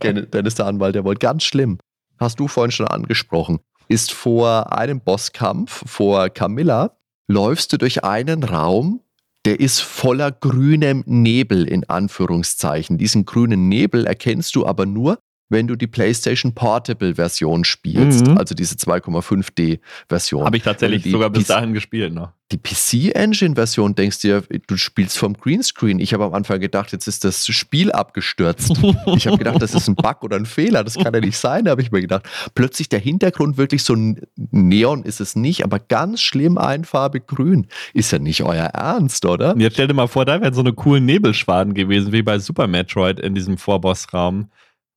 Dan 0.00 0.46
ist 0.46 0.58
der 0.58 0.66
Anwalt, 0.66 0.94
der 0.94 1.04
wollte 1.04 1.18
ganz 1.18 1.42
schlimm 1.44 1.78
hast 2.18 2.40
du 2.40 2.48
vorhin 2.48 2.70
schon 2.70 2.88
angesprochen, 2.88 3.58
ist 3.88 4.12
vor 4.12 4.72
einem 4.72 5.00
Bosskampf, 5.00 5.84
vor 5.86 6.28
Camilla, 6.30 6.96
läufst 7.26 7.72
du 7.72 7.78
durch 7.78 8.04
einen 8.04 8.42
Raum, 8.42 9.00
der 9.44 9.60
ist 9.60 9.80
voller 9.80 10.32
grünem 10.32 11.02
Nebel 11.06 11.68
in 11.68 11.88
Anführungszeichen. 11.88 12.96
Diesen 12.96 13.26
grünen 13.26 13.68
Nebel 13.68 14.06
erkennst 14.06 14.56
du 14.56 14.66
aber 14.66 14.86
nur, 14.86 15.18
wenn 15.48 15.66
du 15.66 15.76
die 15.76 15.86
PlayStation 15.86 16.54
Portable 16.54 17.14
Version 17.14 17.64
spielst, 17.64 18.26
mhm. 18.26 18.38
also 18.38 18.54
diese 18.54 18.76
2,5D 18.76 19.80
Version. 20.08 20.44
Habe 20.44 20.56
ich 20.56 20.62
tatsächlich 20.62 21.04
sogar 21.04 21.30
bis 21.30 21.46
dahin 21.46 21.74
gespielt 21.74 22.14
noch. 22.14 22.32
Die 22.52 22.58
PC 22.58 23.14
Engine 23.14 23.54
Version 23.54 23.94
denkst 23.94 24.20
dir, 24.20 24.42
du 24.66 24.76
spielst 24.76 25.18
vom 25.18 25.34
Greenscreen. 25.34 25.98
Ich 25.98 26.12
habe 26.12 26.24
am 26.24 26.34
Anfang 26.34 26.60
gedacht, 26.60 26.92
jetzt 26.92 27.08
ist 27.08 27.24
das 27.24 27.46
Spiel 27.46 27.90
abgestürzt. 27.90 28.72
ich 29.16 29.26
habe 29.26 29.38
gedacht, 29.38 29.60
das 29.60 29.74
ist 29.74 29.88
ein 29.88 29.94
Bug 29.94 30.22
oder 30.22 30.36
ein 30.36 30.46
Fehler, 30.46 30.84
das 30.84 30.94
kann 30.94 31.12
ja 31.14 31.20
nicht 31.20 31.38
sein, 31.38 31.68
habe 31.68 31.82
ich 31.82 31.90
mir 31.90 32.00
gedacht. 32.00 32.28
Plötzlich 32.54 32.88
der 32.88 33.00
Hintergrund 33.00 33.56
wirklich 33.56 33.82
so 33.82 33.94
ein 33.94 34.20
Neon 34.36 35.04
ist 35.04 35.20
es 35.20 35.36
nicht, 35.36 35.64
aber 35.64 35.78
ganz 35.78 36.20
schlimm 36.20 36.58
einfarbig 36.58 37.26
grün. 37.26 37.66
Ist 37.92 38.12
ja 38.12 38.18
nicht 38.18 38.42
euer 38.42 38.66
Ernst, 38.66 39.24
oder? 39.24 39.56
Jetzt 39.58 39.74
stell 39.74 39.88
dir 39.88 39.94
mal 39.94 40.08
vor, 40.08 40.24
da 40.24 40.40
wären 40.40 40.54
so 40.54 40.60
eine 40.60 40.74
coolen 40.74 41.06
Nebelschwaden 41.06 41.74
gewesen, 41.74 42.12
wie 42.12 42.22
bei 42.22 42.38
Super 42.38 42.66
Metroid 42.66 43.20
in 43.20 43.34
diesem 43.34 43.56
Vorbossraum 43.56 44.48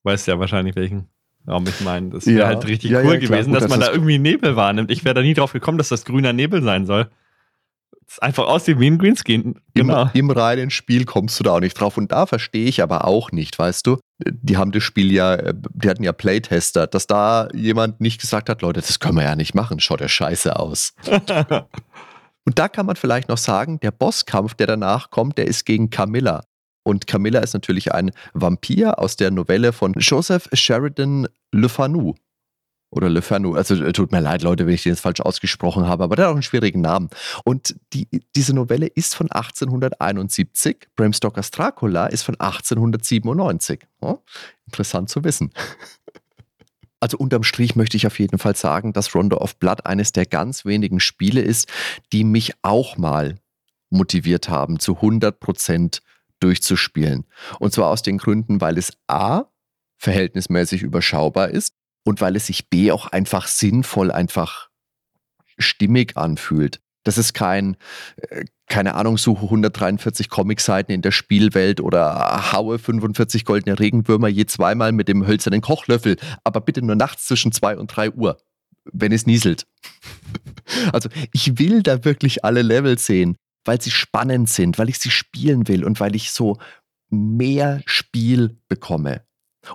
weißt 0.07 0.27
ja 0.27 0.39
wahrscheinlich, 0.39 0.75
welchen 0.75 1.09
Raum 1.47 1.65
ich 1.67 1.81
meine. 1.81 2.09
Das 2.09 2.25
wäre 2.25 2.39
ja. 2.39 2.47
halt 2.47 2.65
richtig 2.65 2.91
ja, 2.91 3.01
cool 3.01 3.13
ja, 3.13 3.19
gewesen, 3.19 3.53
Gut, 3.53 3.61
dass 3.61 3.69
man 3.69 3.79
da 3.79 3.91
irgendwie 3.91 4.17
Nebel 4.17 4.55
wahrnimmt. 4.55 4.89
Ich 4.89 5.05
wäre 5.05 5.15
da 5.15 5.21
nie 5.21 5.33
drauf 5.33 5.53
gekommen, 5.53 5.77
dass 5.77 5.89
das 5.89 6.05
grüner 6.05 6.33
Nebel 6.33 6.63
sein 6.63 6.85
soll. 6.85 7.09
Das 8.05 8.19
einfach 8.19 8.47
aussieht 8.47 8.79
wie 8.79 8.87
ein 8.87 8.97
Greenscreen. 8.97 9.59
Genau. 9.73 10.03
Im, 10.13 10.29
Im 10.29 10.29
reinen 10.29 10.69
Spiel 10.69 11.03
kommst 11.03 11.39
du 11.39 11.43
da 11.43 11.51
auch 11.51 11.59
nicht 11.59 11.73
drauf. 11.73 11.97
Und 11.97 12.11
da 12.11 12.25
verstehe 12.25 12.67
ich 12.67 12.81
aber 12.81 13.05
auch 13.05 13.31
nicht, 13.31 13.59
weißt 13.59 13.85
du? 13.85 13.97
Die 14.19 14.57
haben 14.57 14.71
das 14.71 14.83
Spiel 14.83 15.11
ja, 15.11 15.51
die 15.53 15.89
hatten 15.89 16.03
ja 16.03 16.13
Playtester, 16.13 16.87
dass 16.87 17.05
da 17.05 17.49
jemand 17.53 17.99
nicht 17.99 18.21
gesagt 18.21 18.49
hat, 18.49 18.61
Leute, 18.61 18.79
das 18.79 18.99
können 18.99 19.17
wir 19.17 19.23
ja 19.23 19.35
nicht 19.35 19.55
machen, 19.55 19.79
schaut 19.79 20.01
ja 20.01 20.07
scheiße 20.07 20.57
aus. 20.57 20.93
Und 22.45 22.57
da 22.59 22.69
kann 22.69 22.85
man 22.85 22.95
vielleicht 22.95 23.27
noch 23.27 23.37
sagen, 23.37 23.81
der 23.81 23.91
Bosskampf, 23.91 24.53
der 24.53 24.67
danach 24.67 25.09
kommt, 25.09 25.37
der 25.37 25.47
ist 25.47 25.65
gegen 25.65 25.89
Camilla. 25.89 26.43
Und 26.87 27.05
Camilla 27.05 27.41
ist 27.41 27.53
natürlich 27.53 27.93
ein 27.93 28.11
Vampir 28.33 28.97
aus 28.97 29.17
der 29.17 29.29
Novelle 29.29 29.73
von 29.73 29.91
Joseph 29.97 30.47
Sheridan 30.53 31.27
Le 31.51 31.67
Fanu. 31.67 32.13
Oder 32.91 33.09
Le 33.09 33.21
Fanu. 33.21 33.55
Also 33.55 33.75
äh, 33.83 33.91
tut 33.91 34.13
mir 34.13 34.21
leid, 34.21 34.41
Leute, 34.41 34.65
wenn 34.65 34.73
ich 34.73 34.83
den 34.83 34.93
jetzt 34.93 35.01
falsch 35.01 35.19
ausgesprochen 35.19 35.85
habe, 35.85 36.05
aber 36.05 36.15
der 36.15 36.23
hat 36.23 36.29
auch 36.29 36.35
einen 36.35 36.43
schwierigen 36.43 36.79
Namen. 36.79 37.09
Und 37.43 37.75
die, 37.91 38.07
diese 38.37 38.53
Novelle 38.53 38.87
ist 38.87 39.15
von 39.15 39.29
1871. 39.29 40.87
Bram 40.95 41.11
Stokers 41.11 41.51
Dracula 41.51 42.07
ist 42.07 42.23
von 42.23 42.39
1897. 42.39 43.81
Oh, 43.99 44.19
interessant 44.65 45.09
zu 45.09 45.25
wissen. 45.25 45.51
Also 46.99 47.19
unterm 47.19 47.43
Strich 47.43 47.75
möchte 47.75 47.95
ich 47.95 48.07
auf 48.07 48.17
jeden 48.17 48.39
Fall 48.39 48.55
sagen, 48.55 48.91
dass 48.91 49.13
Rondo 49.13 49.37
of 49.37 49.57
Blood 49.57 49.85
eines 49.85 50.13
der 50.13 50.25
ganz 50.25 50.65
wenigen 50.65 50.99
Spiele 50.99 51.41
ist, 51.41 51.67
die 52.11 52.23
mich 52.23 52.53
auch 52.63 52.97
mal 52.97 53.35
motiviert 53.91 54.49
haben, 54.49 54.79
zu 54.79 54.95
100 54.95 55.39
Prozent 55.39 56.01
durchzuspielen. 56.39 57.25
Und 57.59 57.73
zwar 57.73 57.89
aus 57.89 58.01
den 58.01 58.17
Gründen, 58.17 58.61
weil 58.61 58.77
es 58.77 58.93
A 59.07 59.45
verhältnismäßig 59.97 60.83
überschaubar 60.83 61.49
ist 61.49 61.73
und 62.03 62.21
weil 62.21 62.35
es 62.35 62.47
sich 62.47 62.69
B 62.69 62.91
auch 62.91 63.07
einfach 63.07 63.47
sinnvoll, 63.47 64.11
einfach 64.11 64.69
stimmig 65.57 66.15
anfühlt. 66.17 66.79
Das 67.03 67.17
ist 67.17 67.33
kein, 67.33 67.77
äh, 68.17 68.45
keine 68.67 68.95
Ahnung, 68.95 69.17
suche 69.17 69.45
143 69.45 70.29
Comicseiten 70.29 70.93
in 70.93 71.01
der 71.01 71.11
Spielwelt 71.11 71.79
oder 71.79 72.51
haue 72.51 72.79
45 72.79 73.45
goldene 73.45 73.79
Regenwürmer 73.79 74.27
je 74.27 74.45
zweimal 74.45 74.91
mit 74.91 75.07
dem 75.07 75.25
hölzernen 75.25 75.61
Kochlöffel, 75.61 76.17
aber 76.43 76.61
bitte 76.61 76.81
nur 76.81 76.95
nachts 76.95 77.25
zwischen 77.25 77.51
2 77.51 77.77
und 77.77 77.87
3 77.87 78.11
Uhr, 78.11 78.37
wenn 78.85 79.11
es 79.11 79.25
nieselt. 79.25 79.65
Also 80.91 81.07
ich 81.31 81.59
will 81.59 81.81
da 81.81 82.03
wirklich 82.03 82.43
alle 82.43 82.61
Level 82.61 82.99
sehen 82.99 83.37
weil 83.67 83.81
sie 83.81 83.91
spannend 83.91 84.49
sind, 84.49 84.77
weil 84.77 84.89
ich 84.89 84.99
sie 84.99 85.11
spielen 85.11 85.67
will 85.67 85.83
und 85.83 85.99
weil 85.99 86.15
ich 86.15 86.31
so 86.31 86.57
mehr 87.09 87.81
Spiel 87.85 88.57
bekomme. 88.67 89.21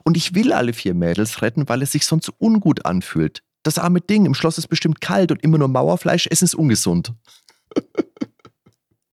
Und 0.04 0.16
ich 0.16 0.34
will 0.34 0.52
alle 0.52 0.72
vier 0.72 0.94
Mädels 0.94 1.42
retten, 1.42 1.68
weil 1.68 1.82
es 1.82 1.92
sich 1.92 2.06
sonst 2.06 2.32
ungut 2.38 2.86
anfühlt. 2.86 3.42
Das 3.62 3.78
arme 3.78 4.00
Ding 4.00 4.26
im 4.26 4.34
Schloss 4.34 4.58
ist 4.58 4.68
bestimmt 4.68 5.00
kalt 5.00 5.30
und 5.30 5.42
immer 5.42 5.58
nur 5.58 5.68
Mauerfleisch 5.68 6.26
essen 6.26 6.44
ist 6.44 6.54
ungesund. 6.54 7.12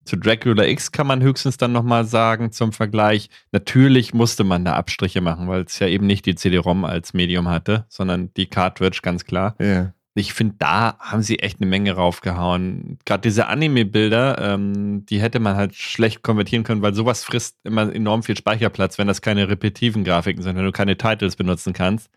Zu 0.06 0.16
Dracula 0.16 0.66
X 0.66 0.92
kann 0.92 1.06
man 1.06 1.22
höchstens 1.22 1.58
dann 1.58 1.72
nochmal 1.72 2.04
sagen 2.04 2.52
zum 2.52 2.74
Vergleich, 2.74 3.30
natürlich 3.52 4.12
musste 4.16 4.44
man 4.44 4.66
da 4.66 4.74
Abstriche 4.74 5.22
machen, 5.22 5.48
weil 5.48 5.62
es 5.62 5.78
ja 5.78 5.88
eben 5.88 6.08
nicht 6.08 6.26
die 6.26 6.34
CD-ROM 6.34 6.84
als 6.84 7.14
Medium 7.14 7.48
hatte, 7.48 7.86
sondern 7.90 8.34
die 8.34 8.48
Cartridge, 8.48 9.02
ganz 9.04 9.26
klar. 9.26 9.56
Ja. 9.60 9.94
Ich 10.16 10.34
finde, 10.34 10.56
da 10.58 10.98
haben 11.00 11.22
sie 11.22 11.40
echt 11.40 11.62
eine 11.62 11.70
Menge 11.70 11.94
raufgehauen. 11.94 12.98
Gerade 13.06 13.22
diese 13.22 13.48
Anime-Bilder, 13.48 14.54
ähm, 14.54 15.06
die 15.06 15.22
hätte 15.22 15.40
man 15.40 15.56
halt 15.56 15.76
schlecht 15.76 16.24
konvertieren 16.24 16.64
können, 16.64 16.82
weil 16.82 16.94
sowas 16.94 17.24
frisst 17.24 17.58
immer 17.64 17.94
enorm 17.94 18.24
viel 18.24 18.36
Speicherplatz, 18.36 18.98
wenn 18.98 19.08
das 19.08 19.22
keine 19.22 19.50
repetitiven 19.50 20.04
Grafiken 20.04 20.42
sind, 20.42 20.58
wenn 20.58 20.66
du 20.66 20.72
keine 20.72 20.98
Titles 20.98 21.36
benutzen 21.36 21.74
kannst. 21.74 22.10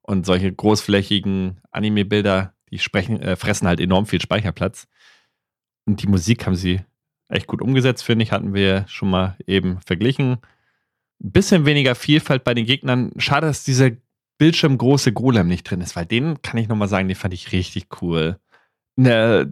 Und 0.00 0.26
solche 0.26 0.52
großflächigen 0.52 1.60
Anime-Bilder, 1.70 2.54
die 2.70 2.78
sprechen, 2.78 3.20
äh, 3.20 3.36
fressen 3.36 3.68
halt 3.68 3.80
enorm 3.80 4.06
viel 4.06 4.20
Speicherplatz. 4.20 4.88
Und 5.84 6.02
die 6.02 6.08
Musik 6.08 6.46
haben 6.46 6.56
sie 6.56 6.80
echt 7.28 7.46
gut 7.46 7.62
umgesetzt, 7.62 8.04
finde 8.04 8.24
ich, 8.24 8.32
hatten 8.32 8.54
wir 8.54 8.84
schon 8.88 9.10
mal 9.10 9.36
eben 9.46 9.80
verglichen. 9.80 10.38
Ein 11.22 11.32
bisschen 11.32 11.66
weniger 11.66 11.94
Vielfalt 11.94 12.44
bei 12.44 12.54
den 12.54 12.66
Gegnern. 12.66 13.12
Schade, 13.18 13.46
dass 13.46 13.64
diese 13.64 13.98
bildschirmgroße 14.38 15.12
Golem 15.12 15.48
nicht 15.48 15.64
drin 15.64 15.80
ist, 15.80 15.96
weil 15.96 16.06
den 16.06 16.40
kann 16.42 16.58
ich 16.58 16.68
nochmal 16.68 16.88
sagen, 16.88 17.08
den 17.08 17.16
fand 17.16 17.34
ich 17.34 17.52
richtig 17.52 17.86
cool. 18.00 18.38
In 18.96 19.04
der 19.04 19.48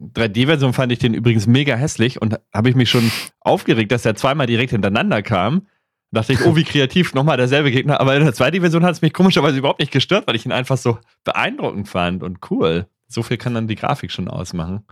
3D-Version 0.00 0.72
fand 0.72 0.92
ich 0.92 0.98
den 0.98 1.14
übrigens 1.14 1.46
mega 1.46 1.74
hässlich 1.74 2.20
und 2.20 2.38
habe 2.52 2.68
ich 2.68 2.74
mich 2.74 2.90
schon 2.90 3.10
aufgeregt, 3.40 3.92
dass 3.92 4.04
er 4.04 4.14
zweimal 4.14 4.46
direkt 4.46 4.72
hintereinander 4.72 5.22
kam. 5.22 5.66
Da 6.12 6.20
dachte 6.20 6.32
ich, 6.32 6.44
oh, 6.44 6.56
wie 6.56 6.64
kreativ, 6.64 7.14
nochmal 7.14 7.36
derselbe 7.36 7.70
Gegner. 7.70 8.00
Aber 8.00 8.16
in 8.16 8.24
der 8.24 8.34
2D-Version 8.34 8.84
hat 8.84 8.92
es 8.92 9.02
mich 9.02 9.12
komischerweise 9.12 9.58
überhaupt 9.58 9.78
nicht 9.78 9.92
gestört, 9.92 10.26
weil 10.26 10.34
ich 10.34 10.44
ihn 10.44 10.52
einfach 10.52 10.76
so 10.76 10.98
beeindruckend 11.22 11.88
fand 11.88 12.22
und 12.22 12.50
cool. 12.50 12.86
So 13.06 13.22
viel 13.22 13.36
kann 13.36 13.54
dann 13.54 13.68
die 13.68 13.76
Grafik 13.76 14.10
schon 14.10 14.28
ausmachen. 14.28 14.84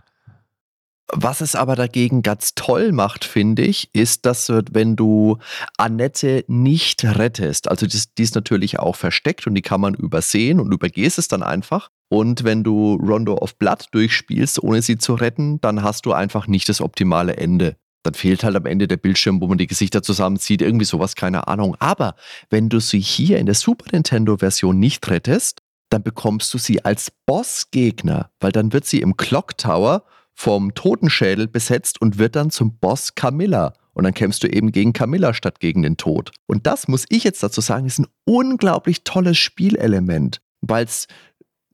Was 1.11 1.41
es 1.41 1.55
aber 1.55 1.75
dagegen 1.75 2.21
ganz 2.21 2.53
toll 2.53 2.91
macht, 2.91 3.25
finde 3.25 3.63
ich, 3.63 3.89
ist, 3.93 4.25
dass 4.25 4.49
wenn 4.49 4.95
du 4.95 5.37
Annette 5.77 6.45
nicht 6.47 7.03
rettest, 7.03 7.67
also 7.67 7.87
die, 7.87 7.99
die 8.17 8.23
ist 8.23 8.35
natürlich 8.35 8.79
auch 8.79 8.95
versteckt 8.95 9.47
und 9.47 9.55
die 9.55 9.63
kann 9.63 9.81
man 9.81 9.95
übersehen 9.95 10.59
und 10.59 10.71
übergehst 10.71 11.17
es 11.17 11.27
dann 11.27 11.41
einfach. 11.41 11.89
Und 12.09 12.43
wenn 12.43 12.63
du 12.63 12.95
Rondo 12.95 13.35
of 13.35 13.57
Blood 13.57 13.87
durchspielst, 13.91 14.61
ohne 14.61 14.81
sie 14.81 14.97
zu 14.97 15.15
retten, 15.15 15.59
dann 15.61 15.83
hast 15.83 16.05
du 16.05 16.13
einfach 16.13 16.47
nicht 16.47 16.69
das 16.69 16.81
optimale 16.81 17.37
Ende. 17.37 17.75
Dann 18.03 18.13
fehlt 18.13 18.43
halt 18.43 18.55
am 18.55 18.65
Ende 18.65 18.87
der 18.87 18.97
Bildschirm, 18.97 19.41
wo 19.41 19.47
man 19.47 19.57
die 19.57 19.67
Gesichter 19.67 20.01
zusammenzieht, 20.01 20.61
irgendwie 20.61 20.85
sowas, 20.85 21.15
keine 21.15 21.47
Ahnung. 21.47 21.75
Aber 21.79 22.15
wenn 22.49 22.69
du 22.69 22.79
sie 22.79 22.99
hier 22.99 23.39
in 23.39 23.45
der 23.45 23.55
Super 23.55 23.85
Nintendo-Version 23.91 24.77
nicht 24.77 25.09
rettest, 25.09 25.61
dann 25.89 26.03
bekommst 26.03 26.53
du 26.53 26.57
sie 26.57 26.85
als 26.85 27.11
Bossgegner, 27.25 28.31
weil 28.39 28.51
dann 28.51 28.73
wird 28.73 28.85
sie 28.85 29.01
im 29.01 29.17
Clock 29.17 29.57
Tower 29.57 30.03
vom 30.39 30.73
Totenschädel 30.73 31.49
besetzt 31.49 31.99
und 32.01 32.17
wird 32.17 32.37
dann 32.37 32.49
zum 32.49 32.77
Boss 32.77 33.13
Camilla. 33.13 33.73
Und 33.91 34.05
dann 34.05 34.13
kämpfst 34.13 34.41
du 34.41 34.47
eben 34.47 34.71
gegen 34.71 34.93
Camilla 34.93 35.33
statt 35.33 35.59
gegen 35.59 35.81
den 35.81 35.97
Tod. 35.97 36.31
Und 36.47 36.65
das 36.65 36.87
muss 36.87 37.03
ich 37.09 37.25
jetzt 37.25 37.43
dazu 37.43 37.59
sagen, 37.59 37.85
ist 37.85 37.99
ein 37.99 38.07
unglaublich 38.23 39.03
tolles 39.03 39.37
Spielelement, 39.37 40.39
weil 40.61 40.85
es 40.85 41.07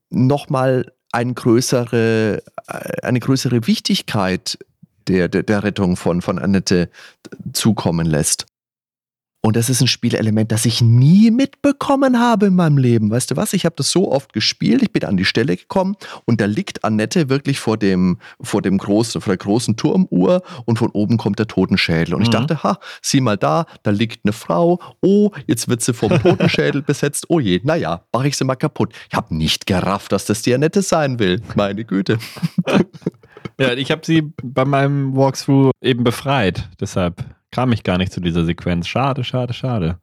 nochmal 0.09 0.91
eine 1.11 1.35
größere, 1.35 2.41
äh, 2.67 3.01
eine 3.03 3.19
größere 3.19 3.67
Wichtigkeit 3.67 4.57
der, 5.07 5.27
der, 5.27 5.43
der 5.43 5.63
Rettung 5.63 5.95
von, 5.95 6.23
von 6.23 6.39
Annette 6.39 6.89
zukommen 7.53 8.07
lässt. 8.07 8.47
Und 9.45 9.55
das 9.55 9.69
ist 9.69 9.79
ein 9.79 9.85
Spielelement, 9.85 10.51
das 10.51 10.65
ich 10.65 10.81
nie 10.81 11.29
mitbekommen 11.29 12.19
habe 12.19 12.47
in 12.47 12.55
meinem 12.55 12.79
Leben. 12.79 13.11
Weißt 13.11 13.29
du 13.29 13.35
was? 13.35 13.53
Ich 13.53 13.63
habe 13.63 13.75
das 13.77 13.91
so 13.91 14.11
oft 14.11 14.33
gespielt, 14.33 14.81
ich 14.81 14.91
bin 14.91 15.03
an 15.03 15.17
die 15.17 15.23
Stelle 15.23 15.55
gekommen 15.55 15.97
und 16.25 16.41
da 16.41 16.45
liegt 16.45 16.83
Annette 16.83 17.29
wirklich 17.29 17.59
vor 17.59 17.77
dem, 17.77 18.17
vor 18.41 18.63
dem 18.63 18.79
großen, 18.79 19.21
vor 19.21 19.29
der 19.29 19.37
großen 19.37 19.75
Turmuhr 19.75 20.41
und 20.65 20.79
von 20.79 20.89
oben 20.89 21.17
kommt 21.17 21.37
der 21.37 21.45
Totenschädel. 21.45 22.15
Und 22.15 22.23
ich 22.23 22.29
mhm. 22.29 22.31
dachte, 22.31 22.63
ha, 22.63 22.79
sieh 23.03 23.21
mal 23.21 23.37
da, 23.37 23.67
da 23.83 23.91
liegt 23.91 24.25
eine 24.25 24.33
Frau. 24.33 24.79
Oh, 25.03 25.29
jetzt 25.45 25.67
wird 25.67 25.83
sie 25.83 25.93
vom 25.93 26.09
Totenschädel 26.09 26.81
besetzt. 26.87 27.25
Oh 27.29 27.39
je, 27.39 27.61
naja, 27.63 28.01
mache 28.11 28.27
ich 28.27 28.37
sie 28.37 28.45
mal 28.45 28.55
kaputt. 28.55 28.93
Ich 29.11 29.15
habe 29.15 29.35
nicht 29.35 29.67
gerafft, 29.67 30.11
dass 30.11 30.25
das 30.25 30.41
die 30.41 30.55
Annette 30.55 30.81
sein 30.81 31.19
will. 31.19 31.43
Meine 31.53 31.85
Güte. 31.85 32.17
ja, 33.59 33.73
ich 33.73 33.91
habe 33.91 34.01
sie 34.03 34.23
bei 34.41 34.65
meinem 34.65 35.15
Walkthrough 35.15 35.69
eben 35.83 36.03
befreit. 36.03 36.67
Deshalb 36.79 37.34
kam 37.55 37.71
ich 37.71 37.83
gar 37.83 37.97
nicht 37.97 38.11
zu 38.11 38.19
dieser 38.19 38.43
Sequenz. 38.43 38.85
Schade, 38.85 39.23
schade, 39.23 39.53
schade. 39.53 39.97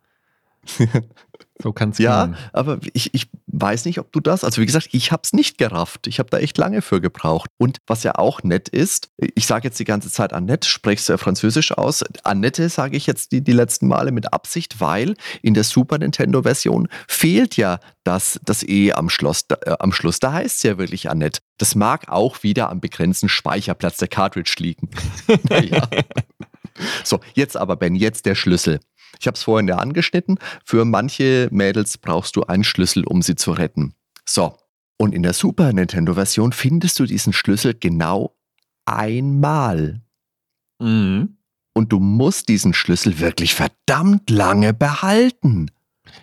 So 1.60 1.72
kann 1.72 1.90
es 1.90 1.98
Ja, 1.98 2.26
gehen. 2.26 2.36
aber 2.52 2.78
ich, 2.94 3.12
ich 3.14 3.28
weiß 3.46 3.84
nicht, 3.84 3.98
ob 3.98 4.10
du 4.10 4.20
das, 4.20 4.42
also 4.42 4.62
wie 4.62 4.66
gesagt, 4.66 4.88
ich 4.92 5.12
habe 5.12 5.20
es 5.24 5.32
nicht 5.32 5.58
gerafft. 5.58 6.06
Ich 6.06 6.18
habe 6.18 6.30
da 6.30 6.38
echt 6.38 6.56
lange 6.56 6.80
für 6.82 7.00
gebraucht. 7.00 7.50
Und 7.58 7.78
was 7.86 8.04
ja 8.04 8.14
auch 8.14 8.42
nett 8.42 8.68
ist, 8.70 9.10
ich 9.18 9.46
sage 9.46 9.68
jetzt 9.68 9.78
die 9.80 9.84
ganze 9.84 10.10
Zeit 10.10 10.32
Annette, 10.32 10.66
sprichst 10.66 11.08
du 11.08 11.12
ja 11.12 11.18
Französisch 11.18 11.72
aus. 11.72 12.02
Annette 12.24 12.68
sage 12.68 12.96
ich 12.96 13.06
jetzt 13.06 13.32
die, 13.32 13.42
die 13.44 13.52
letzten 13.52 13.86
Male 13.86 14.12
mit 14.12 14.32
Absicht, 14.32 14.80
weil 14.80 15.14
in 15.42 15.52
der 15.52 15.64
Super 15.64 15.98
Nintendo-Version 15.98 16.88
fehlt 17.06 17.56
ja 17.58 17.78
das, 18.04 18.40
das 18.44 18.62
E 18.66 18.92
am, 18.94 19.10
Schloss, 19.10 19.44
äh, 19.66 19.74
am 19.78 19.92
Schluss. 19.92 20.20
Da 20.20 20.32
heißt 20.32 20.56
es 20.56 20.62
ja 20.62 20.78
wirklich 20.78 21.10
Annette. 21.10 21.40
Das 21.58 21.74
mag 21.74 22.08
auch 22.08 22.42
wieder 22.42 22.70
am 22.70 22.80
begrenzten 22.80 23.28
Speicherplatz 23.28 23.98
der 23.98 24.08
Cartridge 24.08 24.54
liegen. 24.58 24.88
naja. 25.50 25.86
So, 27.04 27.20
jetzt 27.34 27.56
aber, 27.56 27.76
Ben, 27.76 27.94
jetzt 27.94 28.26
der 28.26 28.34
Schlüssel. 28.34 28.80
Ich 29.20 29.26
habe 29.26 29.36
es 29.36 29.42
vorhin 29.42 29.68
ja 29.68 29.76
angeschnitten. 29.76 30.38
Für 30.64 30.84
manche 30.84 31.48
Mädels 31.50 31.98
brauchst 31.98 32.36
du 32.36 32.44
einen 32.44 32.64
Schlüssel, 32.64 33.04
um 33.04 33.22
sie 33.22 33.34
zu 33.34 33.52
retten. 33.52 33.94
So, 34.24 34.56
und 34.98 35.14
in 35.14 35.22
der 35.22 35.32
Super 35.32 35.72
Nintendo-Version 35.72 36.52
findest 36.52 36.98
du 36.98 37.06
diesen 37.06 37.32
Schlüssel 37.32 37.74
genau 37.74 38.36
einmal. 38.84 40.00
Mhm. 40.78 41.38
Und 41.74 41.92
du 41.92 41.98
musst 42.00 42.48
diesen 42.48 42.74
Schlüssel 42.74 43.18
wirklich 43.18 43.54
verdammt 43.54 44.28
lange 44.30 44.74
behalten. 44.74 45.70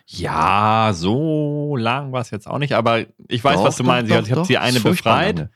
Ja, 0.06 0.92
so 0.94 1.76
lang 1.76 2.12
war 2.12 2.22
es 2.22 2.30
jetzt 2.32 2.48
auch 2.48 2.60
nicht, 2.60 2.74
aber 2.74 3.06
ich 3.28 3.44
weiß, 3.44 3.56
doch, 3.56 3.66
was 3.66 3.78
du 3.78 3.84
meinst. 3.84 4.12
Doch, 4.12 4.22
ich 4.26 4.32
habe 4.32 4.46
sie 4.46 4.58
eine 4.58 4.80
befreit. 4.80 5.38
Lange. 5.38 5.52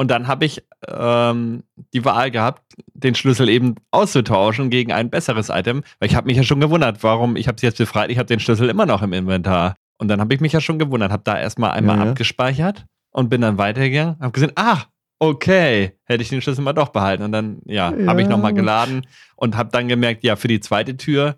Und 0.00 0.12
dann 0.12 0.28
habe 0.28 0.44
ich 0.44 0.62
ähm, 0.86 1.64
die 1.92 2.04
Wahl 2.04 2.30
gehabt, 2.30 2.62
den 2.94 3.16
Schlüssel 3.16 3.48
eben 3.48 3.74
auszutauschen 3.90 4.70
gegen 4.70 4.92
ein 4.92 5.10
besseres 5.10 5.48
Item, 5.48 5.82
weil 5.98 6.08
ich 6.08 6.14
habe 6.14 6.26
mich 6.26 6.36
ja 6.36 6.44
schon 6.44 6.60
gewundert, 6.60 7.02
warum 7.02 7.34
ich 7.34 7.48
habe 7.48 7.56
es 7.56 7.62
jetzt 7.62 7.78
befreit, 7.78 8.10
ich 8.10 8.18
habe 8.18 8.26
den 8.26 8.38
Schlüssel 8.38 8.68
immer 8.70 8.86
noch 8.86 9.02
im 9.02 9.12
Inventar. 9.12 9.74
Und 9.98 10.06
dann 10.06 10.20
habe 10.20 10.32
ich 10.32 10.40
mich 10.40 10.52
ja 10.52 10.60
schon 10.60 10.78
gewundert, 10.78 11.10
habe 11.10 11.24
da 11.24 11.38
erstmal 11.38 11.72
einmal 11.72 11.98
ja, 11.98 12.10
abgespeichert 12.10 12.86
und 13.10 13.28
bin 13.28 13.40
dann 13.40 13.58
weitergegangen, 13.58 14.16
habe 14.20 14.30
gesehen, 14.30 14.52
ah, 14.54 14.84
okay, 15.18 15.98
hätte 16.04 16.22
ich 16.22 16.28
den 16.28 16.40
Schlüssel 16.40 16.62
mal 16.62 16.72
doch 16.72 16.90
behalten. 16.90 17.24
Und 17.24 17.32
dann, 17.32 17.58
ja, 17.64 17.92
ja. 17.92 18.06
habe 18.06 18.22
ich 18.22 18.28
nochmal 18.28 18.54
geladen 18.54 19.04
und 19.34 19.56
habe 19.56 19.70
dann 19.72 19.88
gemerkt, 19.88 20.22
ja, 20.22 20.36
für 20.36 20.46
die 20.46 20.60
zweite 20.60 20.96
Tür, 20.96 21.36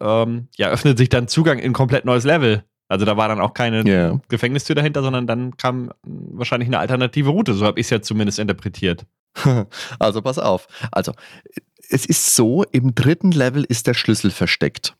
ähm, 0.00 0.48
ja, 0.56 0.68
öffnet 0.68 0.98
sich 0.98 1.08
dann 1.08 1.26
Zugang 1.26 1.58
in 1.58 1.72
ein 1.72 1.74
komplett 1.74 2.04
neues 2.04 2.24
Level. 2.24 2.62
Also 2.90 3.04
da 3.04 3.16
war 3.16 3.28
dann 3.28 3.40
auch 3.40 3.54
keine 3.54 3.86
yeah. 3.86 4.20
Gefängnistür 4.28 4.74
dahinter, 4.74 5.00
sondern 5.02 5.28
dann 5.28 5.56
kam 5.56 5.92
wahrscheinlich 6.02 6.68
eine 6.68 6.80
alternative 6.80 7.30
Route. 7.30 7.54
So 7.54 7.64
habe 7.64 7.78
ich 7.78 7.86
es 7.86 7.90
ja 7.90 8.02
zumindest 8.02 8.38
interpretiert. 8.38 9.06
Also 10.00 10.22
pass 10.22 10.40
auf. 10.40 10.66
Also 10.90 11.12
es 11.88 12.04
ist 12.04 12.34
so, 12.34 12.64
im 12.72 12.96
dritten 12.96 13.30
Level 13.30 13.62
ist 13.62 13.86
der 13.86 13.94
Schlüssel 13.94 14.32
versteckt. 14.32 14.96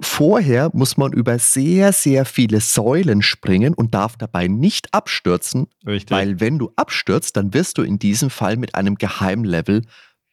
Vorher 0.00 0.70
muss 0.72 0.96
man 0.96 1.12
über 1.12 1.38
sehr, 1.40 1.92
sehr 1.92 2.24
viele 2.24 2.60
Säulen 2.60 3.22
springen 3.22 3.74
und 3.74 3.92
darf 3.92 4.16
dabei 4.16 4.46
nicht 4.46 4.94
abstürzen, 4.94 5.66
Richtig. 5.84 6.12
weil 6.12 6.38
wenn 6.38 6.60
du 6.60 6.72
abstürzt, 6.76 7.36
dann 7.36 7.52
wirst 7.54 7.76
du 7.76 7.82
in 7.82 7.98
diesem 7.98 8.30
Fall 8.30 8.56
mit 8.56 8.76
einem 8.76 8.94
Geheimlevel 8.94 9.82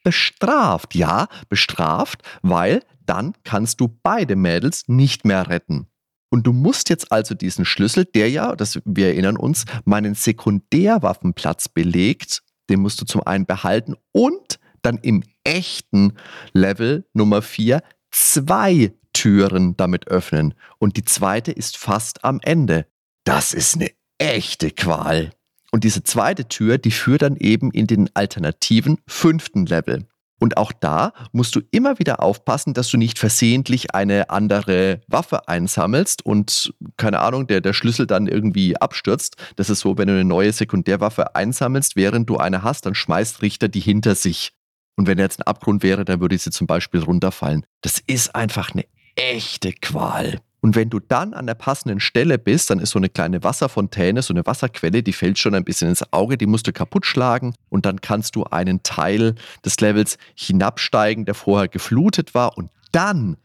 bestraft. 0.03 0.93
Ja, 0.93 1.27
bestraft, 1.49 2.21
weil 2.43 2.83
dann 3.07 3.33
kannst 3.43 3.81
du 3.81 3.87
beide 4.03 4.35
Mädels 4.35 4.83
nicht 4.87 5.25
mehr 5.25 5.49
retten. 5.49 5.88
Und 6.29 6.45
du 6.45 6.53
musst 6.53 6.89
jetzt 6.89 7.11
also 7.11 7.33
diesen 7.33 7.65
Schlüssel, 7.65 8.05
der 8.05 8.29
ja, 8.29 8.55
das, 8.55 8.79
wir 8.85 9.07
erinnern 9.07 9.37
uns, 9.37 9.65
meinen 9.85 10.13
Sekundärwaffenplatz 10.13 11.69
belegt, 11.69 12.43
den 12.69 12.81
musst 12.81 13.01
du 13.01 13.05
zum 13.05 13.23
einen 13.25 13.45
behalten 13.45 13.95
und 14.11 14.59
dann 14.81 14.97
im 14.97 15.23
echten 15.43 16.13
Level 16.53 17.05
Nummer 17.13 17.41
4 17.41 17.81
zwei 18.11 18.93
Türen 19.13 19.75
damit 19.75 20.07
öffnen. 20.07 20.53
Und 20.77 20.97
die 20.97 21.03
zweite 21.03 21.51
ist 21.51 21.77
fast 21.77 22.23
am 22.23 22.39
Ende. 22.41 22.85
Das 23.23 23.53
ist 23.53 23.75
eine 23.75 23.91
echte 24.17 24.71
Qual. 24.71 25.31
Und 25.71 25.83
diese 25.83 26.03
zweite 26.03 26.47
Tür, 26.47 26.77
die 26.77 26.91
führt 26.91 27.21
dann 27.21 27.35
eben 27.35 27.71
in 27.71 27.87
den 27.87 28.09
alternativen 28.15 28.99
fünften 29.07 29.65
Level. 29.65 30.05
Und 30.39 30.57
auch 30.57 30.71
da 30.71 31.13
musst 31.31 31.55
du 31.55 31.61
immer 31.71 31.99
wieder 31.99 32.23
aufpassen, 32.23 32.73
dass 32.73 32.89
du 32.89 32.97
nicht 32.97 33.19
versehentlich 33.19 33.93
eine 33.93 34.29
andere 34.29 35.01
Waffe 35.07 35.47
einsammelst 35.47 36.25
und, 36.25 36.73
keine 36.97 37.19
Ahnung, 37.19 37.47
der, 37.47 37.61
der 37.61 37.73
Schlüssel 37.73 38.07
dann 38.07 38.27
irgendwie 38.27 38.77
abstürzt. 38.77 39.35
Das 39.57 39.69
ist 39.69 39.81
so, 39.81 39.97
wenn 39.97 40.07
du 40.07 40.13
eine 40.13 40.25
neue 40.25 40.53
Sekundärwaffe 40.53 41.35
einsammelst, 41.35 41.95
während 41.95 42.29
du 42.29 42.37
eine 42.37 42.63
hast, 42.63 42.85
dann 42.85 42.95
schmeißt 42.95 43.41
Richter 43.41 43.67
die 43.67 43.81
hinter 43.81 44.15
sich. 44.15 44.53
Und 44.95 45.07
wenn 45.07 45.17
jetzt 45.17 45.39
ein 45.39 45.43
Abgrund 45.43 45.83
wäre, 45.83 46.03
dann 46.03 46.19
würde 46.19 46.37
sie 46.37 46.51
zum 46.51 46.67
Beispiel 46.67 47.01
runterfallen. 47.01 47.65
Das 47.81 48.01
ist 48.05 48.35
einfach 48.35 48.73
eine 48.73 48.85
echte 49.15 49.71
Qual. 49.73 50.39
Und 50.61 50.75
wenn 50.75 50.89
du 50.89 50.99
dann 50.99 51.33
an 51.33 51.47
der 51.47 51.53
passenden 51.53 51.99
Stelle 51.99 52.37
bist, 52.37 52.69
dann 52.69 52.79
ist 52.79 52.91
so 52.91 52.99
eine 52.99 53.09
kleine 53.09 53.43
Wasserfontäne, 53.43 54.21
so 54.21 54.33
eine 54.33 54.45
Wasserquelle, 54.45 55.03
die 55.03 55.13
fällt 55.13 55.39
schon 55.39 55.55
ein 55.55 55.63
bisschen 55.63 55.89
ins 55.89 56.11
Auge, 56.11 56.37
die 56.37 56.47
musst 56.47 56.67
du 56.67 56.73
kaputt 56.73 57.05
schlagen 57.05 57.55
und 57.69 57.85
dann 57.85 58.01
kannst 58.01 58.35
du 58.35 58.43
einen 58.43 58.83
Teil 58.83 59.35
des 59.63 59.79
Levels 59.79 60.17
hinabsteigen, 60.35 61.25
der 61.25 61.35
vorher 61.35 61.67
geflutet 61.67 62.33
war 62.33 62.57
und 62.57 62.69
dann 62.91 63.37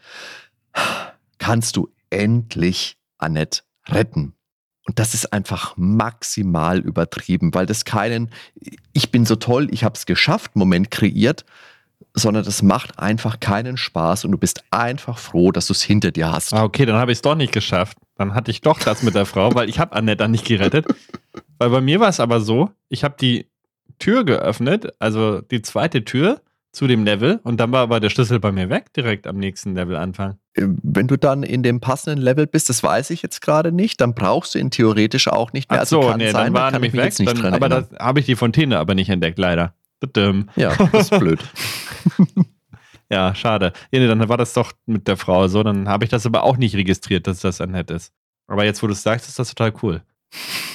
kannst 1.39 1.77
du 1.77 1.89
endlich 2.11 2.97
Annette 3.19 3.63
retten. 3.89 4.35
Und 4.87 4.99
das 4.99 5.15
ist 5.15 5.33
einfach 5.33 5.75
maximal 5.77 6.79
übertrieben, 6.79 7.55
weil 7.55 7.67
das 7.67 7.85
keinen 7.85 8.31
Ich 8.93 9.11
bin 9.11 9.25
so 9.25 9.37
toll, 9.37 9.69
ich 9.71 9.83
habe 9.83 9.97
es 9.97 10.05
geschafft 10.05 10.57
Moment 10.57 10.91
kreiert, 10.91 11.45
sondern 12.15 12.45
das 12.45 12.63
macht 12.63 12.99
einfach 12.99 13.41
keinen 13.41 13.77
Spaß 13.77 14.25
und 14.25 14.33
du 14.33 14.39
bist 14.39 14.65
einfach 14.71 15.19
froh, 15.19 15.51
dass 15.51 15.67
du 15.67 15.73
es 15.73 15.83
hinter 15.83 16.13
dir 16.13 16.31
hast. 16.31 16.55
Ah, 16.55 16.63
okay, 16.63 16.87
dann 16.87 16.97
habe 16.97 17.11
ich 17.11 17.19
es 17.19 17.23
doch 17.23 17.35
nicht 17.35 17.53
geschafft. 17.53 17.99
Dann 18.17 18.35
hatte 18.35 18.53
ich 18.53 18.61
doch 18.61 18.79
das 18.79 19.03
mit 19.03 19.17
der 19.17 19.27
Frau, 19.27 19.55
weil 19.55 19.69
ich 19.69 19.81
habe 19.81 19.95
Annette 19.97 20.19
dann 20.19 20.31
nicht 20.31 20.47
gerettet. 20.47 20.87
weil 21.59 21.71
bei 21.71 21.81
mir 21.81 21.99
war 21.99 22.09
es 22.09 22.21
aber 22.21 22.41
so, 22.41 22.71
ich 22.89 23.03
habe 23.03 23.17
die 23.21 23.49
Tür 23.99 24.25
geöffnet, 24.25 24.93
also 25.01 25.41
die 25.41 25.63
zweite 25.63 26.05
Tür 26.05 26.41
zu 26.71 26.87
dem 26.87 27.05
Level 27.05 27.41
und 27.43 27.59
dann 27.59 27.73
war 27.73 27.81
aber 27.81 28.01
der 28.01 28.11
Schlüssel 28.11 28.41
bei 28.41 28.53
mir 28.53 28.69
weg, 28.69 28.93
direkt 28.93 29.27
am 29.27 29.37
nächsten 29.37 29.75
Level 29.75 29.97
anfangen. 29.97 30.39
Ähm, 30.57 30.79
wenn 30.83 31.07
du 31.07 31.17
dann 31.17 31.43
in 31.43 31.63
dem 31.63 31.81
passenden 31.81 32.23
Level 32.23 32.47
bist, 32.47 32.69
das 32.69 32.83
weiß 32.83 33.11
ich 33.11 33.23
jetzt 33.23 33.41
gerade 33.41 33.73
nicht, 33.73 34.01
dann 34.01 34.15
brauchst 34.15 34.55
du 34.55 34.59
ihn 34.59 34.71
theoretisch 34.71 35.29
auch 35.29 35.53
nicht 35.53 35.71
mehr. 35.71 35.83
Ach 35.83 35.87
so, 35.87 36.01
also 36.01 36.17
nee, 36.17 36.31
sein, 36.31 36.47
dann 36.47 36.55
war 36.55 36.73
er 36.73 36.73
nämlich 36.73 36.93
weg, 36.93 37.15
dann, 37.17 37.55
aber 37.55 37.69
da 37.69 37.85
habe 37.99 38.21
ich 38.21 38.27
die 38.27 38.37
Fontäne 38.37 38.79
aber 38.79 38.95
nicht 38.95 39.09
entdeckt, 39.09 39.39
leider. 39.39 39.75
Ja, 40.57 40.75
das 40.93 41.11
ist 41.11 41.19
blöd. 41.19 41.41
ja, 43.11 43.35
schade. 43.35 43.73
Ja, 43.91 44.01
nee, 44.01 44.07
dann 44.07 44.29
war 44.29 44.37
das 44.37 44.53
doch 44.53 44.73
mit 44.87 45.09
der 45.09 45.17
Frau 45.17 45.49
so. 45.49 45.63
Dann 45.63 45.89
habe 45.89 46.05
ich 46.05 46.11
das 46.11 46.27
aber 46.27 46.43
auch 46.43 46.57
nicht 46.57 46.75
registriert, 46.75 47.27
dass 47.27 47.41
das 47.41 47.61
ein 47.61 47.71
Nett 47.71 47.91
ist. 47.91 48.13
Aber 48.47 48.65
jetzt, 48.65 48.83
wo 48.83 48.87
du 48.87 48.93
es 48.93 49.03
sagst, 49.03 49.29
ist 49.29 49.39
das 49.39 49.55
total 49.55 49.73
cool. 49.83 50.03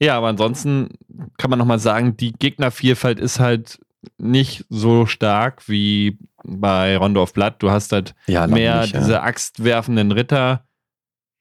ja, 0.00 0.16
aber 0.16 0.28
ansonsten 0.28 0.90
kann 1.36 1.50
man 1.50 1.58
nochmal 1.58 1.78
sagen, 1.78 2.16
die 2.16 2.32
Gegnervielfalt 2.32 3.20
ist 3.20 3.40
halt 3.40 3.80
nicht 4.16 4.64
so 4.68 5.06
stark 5.06 5.68
wie 5.68 6.18
bei 6.44 6.96
Rondo 6.96 7.22
of 7.22 7.32
Blood. 7.32 7.54
Du 7.58 7.70
hast 7.70 7.92
halt 7.92 8.14
ja, 8.26 8.46
mehr 8.46 8.82
nicht, 8.82 8.96
diese 8.96 9.12
ja. 9.12 9.22
axtwerfenden 9.22 10.12
Ritter 10.12 10.64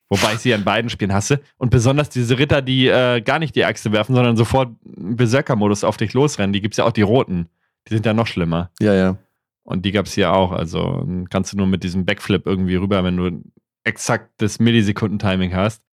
Wobei 0.10 0.34
ich 0.34 0.40
sie 0.40 0.54
an 0.54 0.64
beiden 0.64 0.90
Spielen 0.90 1.14
hasse. 1.14 1.42
Und 1.58 1.70
besonders 1.70 2.10
diese 2.10 2.40
Ritter, 2.40 2.62
die 2.62 2.88
äh, 2.88 3.22
gar 3.22 3.40
nicht 3.40 3.56
die 3.56 3.66
Achse 3.66 3.92
werfen, 3.92 4.16
sondern 4.16 4.38
sofort 4.38 4.70
Berserker-Modus 4.84 5.84
auf 5.84 5.98
dich 5.98 6.14
losrennen. 6.14 6.54
Die 6.54 6.62
gibt 6.62 6.74
es 6.74 6.78
ja 6.78 6.86
auch 6.86 6.92
die 6.92 7.02
roten. 7.02 7.50
Die 7.88 7.94
sind 7.94 8.06
ja 8.06 8.14
noch 8.14 8.28
schlimmer. 8.28 8.72
Ja, 8.80 8.94
ja. 8.94 9.18
Und 9.64 9.84
die 9.86 9.92
gab 9.92 10.06
es 10.06 10.14
hier 10.14 10.32
auch. 10.32 10.54
Also 10.54 11.06
kannst 11.30 11.52
du 11.52 11.58
nur 11.58 11.68
mit 11.68 11.84
diesem 11.84 12.06
Backflip 12.06 12.46
irgendwie 12.46 12.76
rüber, 12.76 13.04
wenn 13.04 13.18
du 13.18 13.44
exakt 13.84 14.32
das 14.38 14.60
Millisekunden-Timing 14.60 15.54
hast. 15.54 15.84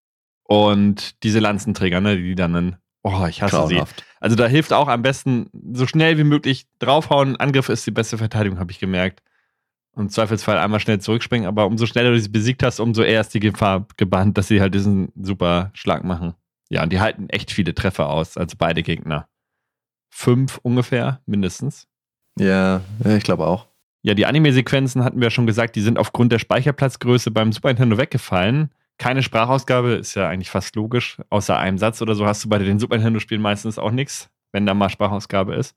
Und 0.45 1.23
diese 1.25 1.41
Lanzenträger, 1.41 2.01
ne, 2.01 2.17
die 2.17 2.37
dann, 2.37 2.77
oh, 3.03 3.27
ich 3.29 3.43
hasse 3.43 3.57
Grauenhaft. 3.57 4.01
sie. 4.01 4.05
Also 4.21 4.37
da 4.37 4.47
hilft 4.47 4.73
auch 4.73 4.89
am 4.89 5.03
besten 5.03 5.51
so 5.73 5.87
schnell 5.87 6.19
wie 6.19 6.25
möglich 6.25 6.67
draufhauen. 6.79 7.37
Angriff 7.37 7.69
ist 7.69 7.87
die 7.87 7.91
beste 7.91 8.17
Verteidigung, 8.17 8.61
habe 8.61 8.71
ich 8.71 8.79
gemerkt 8.79 9.23
im 9.97 10.09
Zweifelsfall 10.09 10.59
einmal 10.59 10.81
schnell 10.81 11.01
zurückspringen, 11.01 11.47
aber 11.47 11.67
umso 11.67 11.87
schneller 11.87 12.11
du 12.11 12.21
sie 12.21 12.29
besiegt 12.29 12.63
hast, 12.63 12.81
umso 12.81 13.03
eher 13.03 13.21
ist 13.21 13.35
die 13.35 13.41
Gefahr 13.41 13.87
gebannt, 13.97 14.37
dass 14.39 14.49
sie 14.49 14.61
halt 14.61 14.75
diesen 14.75 15.13
super 15.21 15.71
Schlag 15.75 16.05
machen. 16.05 16.35
Ja, 16.71 16.83
und 16.83 16.93
die 16.93 17.01
halten 17.01 17.29
echt 17.29 17.53
viele 17.53 17.75
Treffer 17.75 18.09
aus, 18.09 18.37
also 18.37 18.57
beide 18.59 18.83
Gegner. 18.83 19.29
fünf 20.11 20.59
ungefähr, 20.63 21.21
mindestens. 21.27 21.87
Ja, 22.39 22.81
ich 23.05 23.25
glaube 23.25 23.47
auch. 23.47 23.69
Ja, 24.03 24.15
die 24.15 24.27
Anime-Sequenzen 24.27 25.03
hatten 25.03 25.21
wir 25.21 25.31
schon 25.31 25.47
gesagt, 25.47 25.77
die 25.77 25.81
sind 25.81 25.99
aufgrund 25.99 26.31
der 26.31 26.39
Speicherplatzgröße 26.39 27.31
beim 27.31 27.53
Super 27.53 27.69
Nintendo 27.69 27.97
weggefallen. 27.97 28.71
Keine 28.99 29.23
Sprachausgabe, 29.23 29.93
ist 29.93 30.15
ja 30.15 30.29
eigentlich 30.29 30.51
fast 30.51 30.77
logisch. 30.77 31.19
Außer 31.31 31.59
einem 31.59 31.79
Satz 31.79 32.01
oder 32.03 32.15
so 32.15 32.27
hast 32.27 32.45
du 32.45 32.49
bei 32.49 32.59
den 32.59 32.79
Super 32.79 32.97
Nintendo-Spielen 32.97 33.43
meistens 33.43 33.79
auch 33.79 33.91
nichts, 33.91 34.31
wenn 34.53 34.67
da 34.67 34.75
mal 34.75 34.89
Sprachausgabe 34.89 35.55
ist. 35.55 35.75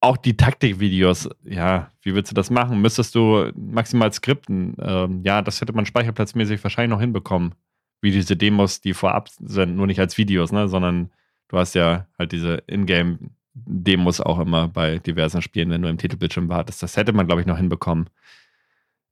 Auch 0.00 0.16
die 0.16 0.36
Taktikvideos, 0.36 1.28
ja, 1.42 1.90
wie 2.02 2.14
willst 2.14 2.30
du 2.30 2.34
das 2.34 2.50
machen? 2.50 2.80
Müsstest 2.80 3.14
du 3.14 3.50
maximal 3.56 4.12
skripten? 4.12 4.76
Ähm, 4.78 5.22
ja, 5.24 5.42
das 5.42 5.60
hätte 5.60 5.72
man 5.72 5.86
speicherplatzmäßig 5.86 6.62
wahrscheinlich 6.62 6.90
noch 6.90 7.00
hinbekommen. 7.00 7.54
Wie 8.02 8.10
diese 8.10 8.36
Demos, 8.36 8.80
die 8.80 8.92
vorab 8.92 9.30
sind, 9.40 9.74
nur 9.74 9.86
nicht 9.86 9.98
als 9.98 10.18
Videos, 10.18 10.52
ne, 10.52 10.68
sondern 10.68 11.10
du 11.48 11.56
hast 11.56 11.74
ja 11.74 12.06
halt 12.18 12.32
diese 12.32 12.62
Ingame-Demos 12.66 14.20
auch 14.20 14.38
immer 14.38 14.68
bei 14.68 14.98
diversen 14.98 15.40
Spielen, 15.40 15.70
wenn 15.70 15.82
du 15.82 15.88
im 15.88 15.98
Titelbildschirm 15.98 16.48
wartest. 16.50 16.82
Das 16.82 16.96
hätte 16.96 17.14
man, 17.14 17.26
glaube 17.26 17.40
ich, 17.40 17.46
noch 17.46 17.56
hinbekommen. 17.56 18.10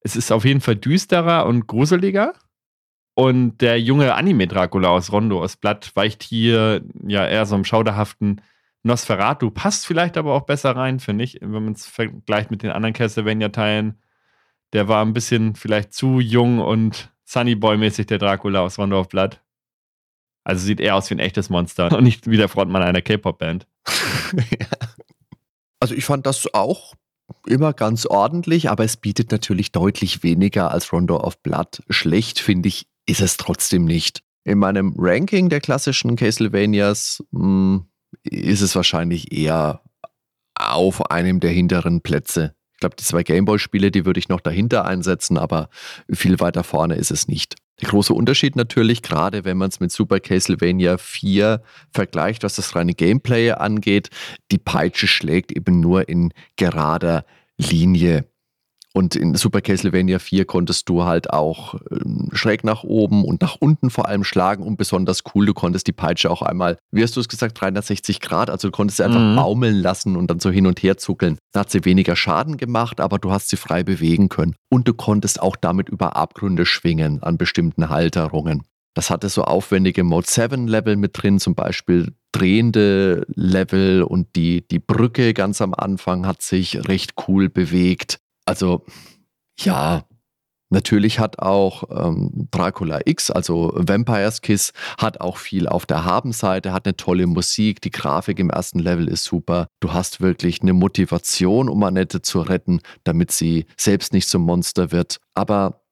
Es 0.00 0.16
ist 0.16 0.30
auf 0.30 0.44
jeden 0.44 0.60
Fall 0.60 0.76
düsterer 0.76 1.46
und 1.46 1.66
gruseliger. 1.66 2.34
Und 3.14 3.58
der 3.58 3.80
junge 3.80 4.14
Anime-Dracula 4.14 4.88
aus 4.88 5.12
Rondo 5.12 5.42
aus 5.42 5.56
Blatt 5.56 5.92
weicht 5.94 6.22
hier 6.22 6.82
ja 7.06 7.26
eher 7.26 7.46
so 7.46 7.54
einem 7.54 7.64
schauderhaften 7.64 8.42
Nosferatu. 8.84 9.50
Passt 9.50 9.86
vielleicht 9.86 10.16
aber 10.16 10.34
auch 10.34 10.42
besser 10.42 10.76
rein, 10.76 11.00
finde 11.00 11.24
ich, 11.24 11.38
wenn 11.40 11.64
man 11.64 11.72
es 11.72 11.86
vergleicht 11.86 12.50
mit 12.50 12.62
den 12.62 12.70
anderen 12.70 12.92
Castlevania-Teilen. 12.92 13.98
Der 14.72 14.88
war 14.88 15.04
ein 15.04 15.14
bisschen 15.14 15.54
vielleicht 15.54 15.92
zu 15.92 16.20
jung 16.20 16.60
und 16.60 17.10
Sunnyboy-mäßig, 17.26 18.06
der 18.06 18.18
Dracula 18.18 18.60
aus 18.60 18.78
Rondo 18.78 19.00
of 19.00 19.08
Blood. 19.08 19.40
Also 20.44 20.66
sieht 20.66 20.80
eher 20.80 20.96
aus 20.96 21.08
wie 21.08 21.14
ein 21.14 21.20
echtes 21.20 21.48
Monster 21.48 21.90
und 21.96 22.04
nicht 22.04 22.28
wie 22.28 22.36
der 22.36 22.48
Frontmann 22.48 22.82
einer 22.82 23.00
K-Pop-Band. 23.00 23.66
ja. 24.36 24.66
Also 25.80 25.94
ich 25.94 26.04
fand 26.04 26.26
das 26.26 26.46
auch 26.52 26.94
immer 27.46 27.72
ganz 27.72 28.04
ordentlich, 28.04 28.68
aber 28.68 28.84
es 28.84 28.98
bietet 28.98 29.32
natürlich 29.32 29.72
deutlich 29.72 30.22
weniger 30.22 30.70
als 30.70 30.92
Rondo 30.92 31.16
of 31.16 31.42
Blood. 31.42 31.82
Schlecht, 31.88 32.38
finde 32.38 32.68
ich, 32.68 32.86
ist 33.06 33.22
es 33.22 33.38
trotzdem 33.38 33.86
nicht. 33.86 34.22
In 34.44 34.58
meinem 34.58 34.94
Ranking 34.98 35.48
der 35.48 35.60
klassischen 35.60 36.16
Castlevanias 36.16 37.24
mh, 37.30 37.40
hm, 37.40 37.86
ist 38.22 38.60
es 38.60 38.74
wahrscheinlich 38.76 39.32
eher 39.32 39.82
auf 40.54 41.10
einem 41.10 41.40
der 41.40 41.50
hinteren 41.50 42.00
Plätze. 42.00 42.54
Ich 42.74 42.80
glaube, 42.80 42.96
die 42.96 43.04
zwei 43.04 43.22
Gameboy-Spiele, 43.22 43.90
die 43.90 44.04
würde 44.04 44.18
ich 44.18 44.28
noch 44.28 44.40
dahinter 44.40 44.84
einsetzen, 44.84 45.38
aber 45.38 45.68
viel 46.10 46.40
weiter 46.40 46.64
vorne 46.64 46.96
ist 46.96 47.10
es 47.10 47.28
nicht. 47.28 47.56
Der 47.80 47.88
große 47.88 48.14
Unterschied 48.14 48.56
natürlich, 48.56 49.02
gerade 49.02 49.44
wenn 49.44 49.56
man 49.56 49.68
es 49.68 49.80
mit 49.80 49.90
Super 49.90 50.20
Castlevania 50.20 50.96
4 50.96 51.62
vergleicht, 51.92 52.44
was 52.44 52.56
das 52.56 52.76
reine 52.76 52.94
Gameplay 52.94 53.50
angeht, 53.50 54.10
die 54.52 54.58
Peitsche 54.58 55.08
schlägt 55.08 55.50
eben 55.50 55.80
nur 55.80 56.08
in 56.08 56.32
gerader 56.56 57.24
Linie. 57.56 58.26
Und 58.96 59.16
in 59.16 59.34
Super 59.34 59.60
Castlevania 59.60 60.20
4 60.20 60.44
konntest 60.44 60.88
du 60.88 61.02
halt 61.02 61.30
auch 61.30 61.74
ähm, 61.90 62.28
schräg 62.32 62.62
nach 62.62 62.84
oben 62.84 63.24
und 63.24 63.42
nach 63.42 63.56
unten 63.58 63.90
vor 63.90 64.06
allem 64.06 64.22
schlagen 64.22 64.62
und 64.62 64.76
besonders 64.76 65.24
cool, 65.34 65.46
du 65.46 65.52
konntest 65.52 65.88
die 65.88 65.92
Peitsche 65.92 66.30
auch 66.30 66.42
einmal, 66.42 66.78
wie 66.92 67.02
hast 67.02 67.16
du 67.16 67.20
es 67.20 67.28
gesagt, 67.28 67.60
360 67.60 68.20
Grad, 68.20 68.50
also 68.50 68.68
du 68.68 68.72
konntest 68.72 68.98
sie 68.98 69.04
einfach 69.04 69.20
mhm. 69.20 69.34
baumeln 69.34 69.74
lassen 69.74 70.14
und 70.14 70.30
dann 70.30 70.38
so 70.38 70.50
hin 70.50 70.68
und 70.68 70.80
her 70.80 70.96
zuckeln. 70.96 71.38
Da 71.52 71.60
hat 71.60 71.72
sie 71.72 71.84
weniger 71.84 72.14
Schaden 72.14 72.56
gemacht, 72.56 73.00
aber 73.00 73.18
du 73.18 73.32
hast 73.32 73.48
sie 73.48 73.56
frei 73.56 73.82
bewegen 73.82 74.28
können. 74.28 74.54
Und 74.70 74.86
du 74.86 74.94
konntest 74.94 75.42
auch 75.42 75.56
damit 75.56 75.88
über 75.88 76.14
Abgründe 76.14 76.64
schwingen 76.64 77.20
an 77.20 77.36
bestimmten 77.36 77.88
Halterungen. 77.88 78.62
Das 78.94 79.10
hatte 79.10 79.28
so 79.28 79.42
aufwendige 79.42 80.04
Mode 80.04 80.28
7 80.28 80.68
Level 80.68 80.94
mit 80.94 81.20
drin, 81.20 81.40
zum 81.40 81.56
Beispiel 81.56 82.14
drehende 82.30 83.26
Level 83.34 84.04
und 84.04 84.36
die, 84.36 84.66
die 84.66 84.78
Brücke 84.78 85.34
ganz 85.34 85.60
am 85.60 85.74
Anfang 85.74 86.26
hat 86.26 86.42
sich 86.42 86.88
recht 86.88 87.14
cool 87.26 87.48
bewegt. 87.48 88.20
Also 88.46 88.84
ja, 89.58 90.04
Natürlich 90.74 91.20
hat 91.20 91.38
auch 91.38 91.84
ähm, 91.90 92.48
Dracula 92.50 93.00
X, 93.04 93.30
also 93.30 93.72
Vampire's 93.76 94.40
Kiss, 94.40 94.72
hat 94.98 95.20
auch 95.20 95.36
viel 95.36 95.68
auf 95.68 95.86
der 95.86 96.04
Habenseite, 96.04 96.72
hat 96.72 96.86
eine 96.86 96.96
tolle 96.96 97.28
Musik, 97.28 97.80
die 97.80 97.90
Grafik 97.90 98.40
im 98.40 98.50
ersten 98.50 98.80
Level 98.80 99.06
ist 99.06 99.22
super. 99.22 99.68
Du 99.78 99.92
hast 99.92 100.20
wirklich 100.20 100.62
eine 100.62 100.72
Motivation, 100.72 101.68
um 101.68 101.82
Annette 101.84 102.22
zu 102.22 102.40
retten, 102.40 102.80
damit 103.04 103.30
sie 103.30 103.66
selbst 103.76 104.12
nicht 104.12 104.28
zum 104.28 104.42
Monster 104.42 104.90
wird. 104.90 105.18
Aber 105.34 105.84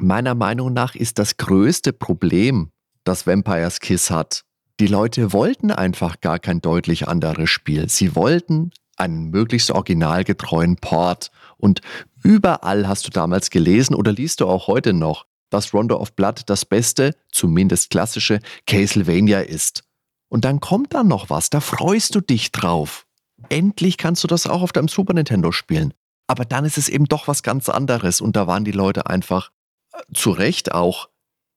meiner 0.00 0.34
Meinung 0.34 0.72
nach 0.72 0.96
ist 0.96 1.20
das 1.20 1.36
größte 1.36 1.92
Problem, 1.92 2.72
das 3.04 3.26
Vampire's 3.26 3.78
Kiss 3.78 4.10
hat. 4.10 4.42
Die 4.80 4.88
Leute 4.88 5.32
wollten 5.32 5.70
einfach 5.70 6.20
gar 6.20 6.40
kein 6.40 6.60
deutlich 6.60 7.06
anderes 7.06 7.50
Spiel. 7.50 7.88
Sie 7.88 8.16
wollten 8.16 8.72
einen 8.96 9.30
möglichst 9.30 9.70
originalgetreuen 9.70 10.76
Port. 10.76 11.30
Und 11.56 11.80
überall 12.22 12.88
hast 12.88 13.06
du 13.06 13.10
damals 13.10 13.50
gelesen 13.50 13.94
oder 13.94 14.12
liest 14.12 14.40
du 14.40 14.46
auch 14.46 14.66
heute 14.66 14.92
noch, 14.92 15.26
dass 15.50 15.74
Rondo 15.74 15.96
of 15.96 16.14
Blood 16.14 16.42
das 16.46 16.64
beste, 16.64 17.14
zumindest 17.30 17.90
klassische 17.90 18.40
Castlevania 18.66 19.40
ist. 19.40 19.84
Und 20.28 20.44
dann 20.44 20.60
kommt 20.60 20.94
dann 20.94 21.08
noch 21.08 21.30
was, 21.30 21.50
da 21.50 21.60
freust 21.60 22.14
du 22.14 22.20
dich 22.20 22.52
drauf. 22.52 23.06
Endlich 23.48 23.98
kannst 23.98 24.24
du 24.24 24.28
das 24.28 24.46
auch 24.46 24.62
auf 24.62 24.72
deinem 24.72 24.88
Super 24.88 25.12
Nintendo 25.12 25.52
spielen. 25.52 25.92
Aber 26.26 26.44
dann 26.44 26.64
ist 26.64 26.78
es 26.78 26.88
eben 26.88 27.04
doch 27.04 27.28
was 27.28 27.42
ganz 27.42 27.68
anderes 27.68 28.20
und 28.20 28.36
da 28.36 28.46
waren 28.46 28.64
die 28.64 28.72
Leute 28.72 29.06
einfach 29.06 29.50
äh, 29.92 29.98
zu 30.14 30.30
Recht 30.30 30.72
auch 30.72 31.10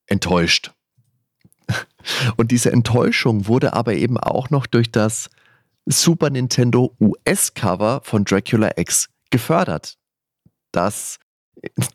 enttäuscht. 0.08 0.74
Und 2.36 2.52
diese 2.52 2.72
Enttäuschung 2.72 3.48
wurde 3.48 3.74
aber 3.74 3.94
eben 3.94 4.18
auch 4.18 4.50
noch 4.50 4.68
durch 4.68 4.92
das 4.92 5.30
Super 5.86 6.30
Nintendo 6.30 6.96
US-Cover 7.00 8.02
von 8.04 8.26
Dracula 8.26 8.72
X 8.76 9.08
gefördert. 9.30 9.98
Das, 10.72 11.18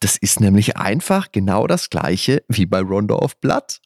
das 0.01 0.17
ist 0.17 0.41
nämlich 0.41 0.77
einfach 0.77 1.33
genau 1.33 1.67
das 1.67 1.91
gleiche 1.91 2.43
wie 2.49 2.67
bei 2.67 2.81
Rondo 2.81 3.19
of 3.19 3.37
Blood. 3.41 3.81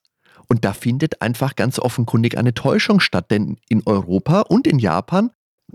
Und 0.49 0.65
da 0.65 0.73
findet 0.73 1.23
einfach 1.23 1.57
ganz 1.57 1.79
offenkundig 1.79 2.37
eine 2.37 2.53
Täuschung 2.53 3.01
statt, 3.01 3.31
denn 3.31 3.57
in 3.69 3.83
Europa 3.87 4.43
und 4.43 4.67
in 4.67 4.79
Japan 4.79 5.31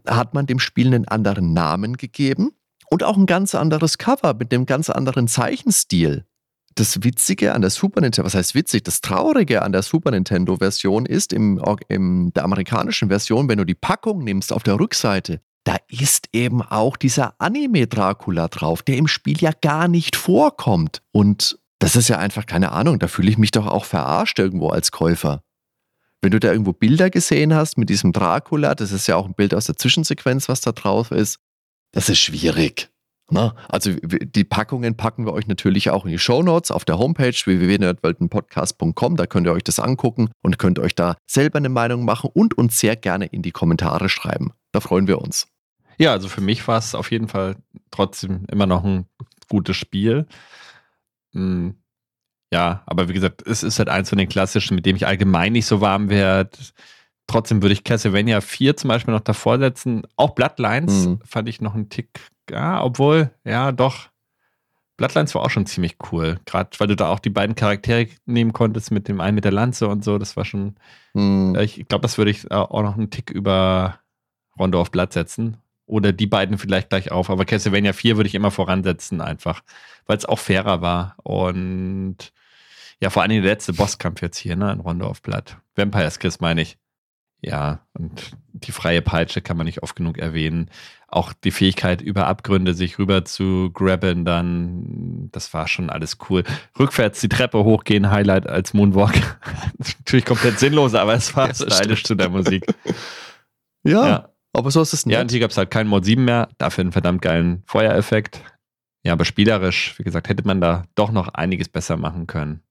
hat 0.07 0.33
man 0.33 0.45
dem 0.45 0.59
Spiel 0.59 0.87
einen 0.87 1.07
anderen 1.07 1.53
Namen 1.53 1.97
gegeben 1.97 2.51
und 2.89 3.03
auch 3.03 3.17
ein 3.17 3.25
ganz 3.25 3.55
anderes 3.55 3.97
Cover 3.97 4.35
mit 4.35 4.53
einem 4.53 4.67
ganz 4.67 4.89
anderen 4.89 5.27
Zeichenstil 5.27 6.25
das 6.75 7.03
Witzige 7.03 7.53
an 7.53 7.61
der 7.61 7.69
Super 7.69 8.01
Nintendo, 8.01 8.25
was 8.25 8.35
heißt 8.35 8.55
witzig, 8.55 8.83
das 8.83 9.01
Traurige 9.01 9.61
an 9.61 9.71
der 9.71 9.81
Super 9.81 10.11
Nintendo-Version 10.11 11.05
ist, 11.05 11.33
im, 11.33 11.61
in 11.87 12.31
der 12.33 12.43
amerikanischen 12.43 13.09
Version, 13.09 13.49
wenn 13.49 13.57
du 13.57 13.65
die 13.65 13.75
Packung 13.75 14.23
nimmst 14.23 14.53
auf 14.53 14.63
der 14.63 14.79
Rückseite, 14.79 15.41
da 15.63 15.77
ist 15.89 16.29
eben 16.33 16.61
auch 16.61 16.97
dieser 16.97 17.35
Anime-Dracula 17.39 18.47
drauf, 18.47 18.81
der 18.81 18.97
im 18.97 19.07
Spiel 19.07 19.39
ja 19.39 19.51
gar 19.61 19.87
nicht 19.87 20.15
vorkommt. 20.15 21.01
Und 21.11 21.59
das 21.79 21.95
ist 21.95 22.07
ja 22.07 22.17
einfach 22.17 22.45
keine 22.45 22.71
Ahnung, 22.71 22.99
da 22.99 23.07
fühle 23.07 23.29
ich 23.29 23.37
mich 23.37 23.51
doch 23.51 23.67
auch 23.67 23.85
verarscht 23.85 24.39
irgendwo 24.39 24.69
als 24.69 24.91
Käufer. 24.91 25.43
Wenn 26.21 26.31
du 26.31 26.39
da 26.39 26.51
irgendwo 26.51 26.73
Bilder 26.73 27.09
gesehen 27.09 27.53
hast 27.53 27.77
mit 27.77 27.89
diesem 27.89 28.11
Dracula, 28.11 28.75
das 28.75 28.91
ist 28.91 29.07
ja 29.07 29.15
auch 29.15 29.25
ein 29.25 29.35
Bild 29.35 29.53
aus 29.53 29.65
der 29.65 29.77
Zwischensequenz, 29.77 30.49
was 30.49 30.59
da 30.61 30.71
drauf 30.71 31.11
ist, 31.11 31.39
das 31.91 32.09
ist 32.09 32.19
schwierig. 32.19 32.89
Na, 33.31 33.55
also 33.67 33.91
die 33.93 34.43
Packungen 34.43 34.97
packen 34.97 35.25
wir 35.25 35.33
euch 35.33 35.47
natürlich 35.47 35.89
auch 35.89 36.05
in 36.05 36.11
die 36.11 36.19
Show 36.19 36.41
Notes 36.41 36.71
auf 36.71 36.85
der 36.85 36.97
Homepage 36.97 37.33
www.nerdweltenpodcast.com. 37.33 39.15
Da 39.15 39.27
könnt 39.27 39.47
ihr 39.47 39.53
euch 39.53 39.63
das 39.63 39.79
angucken 39.79 40.29
und 40.41 40.57
könnt 40.57 40.79
euch 40.79 40.95
da 40.95 41.15
selber 41.27 41.57
eine 41.57 41.69
Meinung 41.69 42.05
machen 42.05 42.29
und 42.33 42.57
uns 42.57 42.79
sehr 42.79 42.95
gerne 42.95 43.27
in 43.27 43.41
die 43.41 43.51
Kommentare 43.51 44.09
schreiben. 44.09 44.53
Da 44.71 44.79
freuen 44.79 45.07
wir 45.07 45.19
uns. 45.19 45.47
Ja, 45.97 46.11
also 46.11 46.27
für 46.27 46.41
mich 46.41 46.67
war 46.67 46.77
es 46.77 46.95
auf 46.95 47.11
jeden 47.11 47.27
Fall 47.27 47.57
trotzdem 47.91 48.45
immer 48.49 48.65
noch 48.65 48.83
ein 48.83 49.05
gutes 49.49 49.75
Spiel. 49.75 50.27
Hm, 51.33 51.75
ja, 52.51 52.81
aber 52.85 53.09
wie 53.09 53.13
gesagt, 53.13 53.45
es 53.45 53.63
ist 53.63 53.77
halt 53.77 53.89
eins 53.89 54.09
von 54.09 54.17
den 54.17 54.29
klassischen, 54.29 54.75
mit 54.75 54.85
dem 54.85 54.95
ich 54.95 55.05
allgemein 55.05 55.53
nicht 55.53 55.67
so 55.67 55.81
warm 55.81 56.09
werde. 56.09 56.57
Trotzdem 57.29 57.61
würde 57.61 57.73
ich 57.73 57.83
Castlevania 57.83 58.41
4 58.41 58.75
zum 58.75 58.87
Beispiel 58.87 59.13
noch 59.13 59.21
davor 59.21 59.59
setzen. 59.59 60.01
Auch 60.15 60.31
Bloodlines 60.31 61.05
mhm. 61.05 61.19
fand 61.23 61.47
ich 61.47 61.61
noch 61.61 61.75
einen 61.75 61.89
Tick 61.89 62.09
ja, 62.49 62.83
obwohl, 62.83 63.31
ja, 63.43 63.71
doch. 63.71 64.09
Bloodlines 64.97 65.33
war 65.33 65.43
auch 65.43 65.49
schon 65.49 65.65
ziemlich 65.65 65.97
cool. 66.11 66.39
Gerade 66.45 66.71
weil 66.79 66.87
du 66.87 66.95
da 66.95 67.09
auch 67.09 67.19
die 67.19 67.29
beiden 67.29 67.55
Charaktere 67.55 68.07
nehmen 68.25 68.51
konntest 68.51 68.91
mit 68.91 69.07
dem 69.07 69.21
einen 69.21 69.35
mit 69.35 69.45
der 69.45 69.51
Lanze 69.51 69.87
und 69.87 70.03
so. 70.03 70.17
Das 70.17 70.35
war 70.35 70.43
schon. 70.43 70.75
Hm. 71.13 71.55
Ich 71.59 71.87
glaube, 71.87 72.01
das 72.01 72.17
würde 72.17 72.31
ich 72.31 72.51
auch 72.51 72.81
noch 72.81 72.97
einen 72.97 73.09
Tick 73.09 73.29
über 73.29 73.99
Rondo 74.57 74.81
auf 74.81 74.91
Blatt 74.91 75.13
setzen. 75.13 75.57
Oder 75.85 76.11
die 76.11 76.27
beiden 76.27 76.57
vielleicht 76.57 76.89
gleich 76.89 77.11
auf. 77.11 77.29
Aber 77.29 77.45
Castlevania 77.45 77.93
4 77.93 78.17
würde 78.17 78.27
ich 78.27 78.35
immer 78.35 78.51
voransetzen, 78.51 79.21
einfach. 79.21 79.61
Weil 80.05 80.17
es 80.17 80.25
auch 80.25 80.39
fairer 80.39 80.81
war. 80.81 81.15
Und 81.23 82.33
ja, 82.99 83.09
vor 83.09 83.21
allem 83.21 83.31
der 83.31 83.41
letzte 83.41 83.73
Bosskampf 83.73 84.21
jetzt 84.21 84.37
hier, 84.37 84.55
ne? 84.55 84.71
In 84.71 84.81
Rondo 84.81 85.07
auf 85.07 85.21
Blatt. 85.21 85.57
Vampire's 85.75 86.19
Kiss 86.19 86.41
meine 86.41 86.61
ich. 86.61 86.77
Ja, 87.41 87.85
und 87.93 88.31
die 88.51 88.73
freie 88.73 89.01
Peitsche 89.01 89.41
kann 89.41 89.55
man 89.55 89.65
nicht 89.65 89.81
oft 89.81 89.95
genug 89.95 90.17
erwähnen. 90.17 90.69
Auch 91.07 91.31
die 91.31 91.51
Fähigkeit, 91.51 92.01
über 92.01 92.27
Abgründe 92.27 92.73
sich 92.73 92.99
rüber 92.99 93.23
zu 93.23 93.71
grabben, 93.73 94.25
dann, 94.25 95.29
das 95.31 95.53
war 95.53 95.67
schon 95.67 95.89
alles 95.89 96.17
cool. 96.29 96.43
Rückwärts 96.77 97.21
die 97.21 97.29
Treppe 97.29 97.63
hochgehen, 97.63 98.11
Highlight 98.11 98.47
als 98.47 98.73
Moonwalk. 98.73 99.15
Natürlich 99.99 100.25
komplett 100.25 100.59
sinnlos, 100.59 100.93
aber 100.93 101.13
es 101.13 101.35
war 101.35 101.47
ja, 101.47 101.53
stylisch 101.53 102.03
zu 102.03 102.15
der 102.15 102.29
Musik. 102.29 102.65
Ja, 103.83 104.07
ja. 104.07 104.29
aber 104.51 104.69
so 104.69 104.81
ist 104.81 104.93
es 104.93 105.05
nicht. 105.05 105.15
Ja, 105.15 105.21
und 105.21 105.31
hier 105.31 105.39
gab 105.39 105.51
es 105.51 105.57
halt 105.57 105.71
keinen 105.71 105.87
Mod 105.87 106.03
7 106.03 106.23
mehr, 106.23 106.49
dafür 106.57 106.81
einen 106.81 106.91
verdammt 106.91 107.21
geilen 107.21 107.63
Feuereffekt. 107.65 108.41
Ja, 109.03 109.13
aber 109.13 109.23
spielerisch, 109.23 109.97
wie 109.97 110.03
gesagt, 110.03 110.27
hätte 110.27 110.45
man 110.45 110.59
da 110.59 110.83
doch 110.95 111.11
noch 111.11 111.29
einiges 111.29 111.69
besser 111.69 111.95
machen 111.95 112.27
können. 112.27 112.61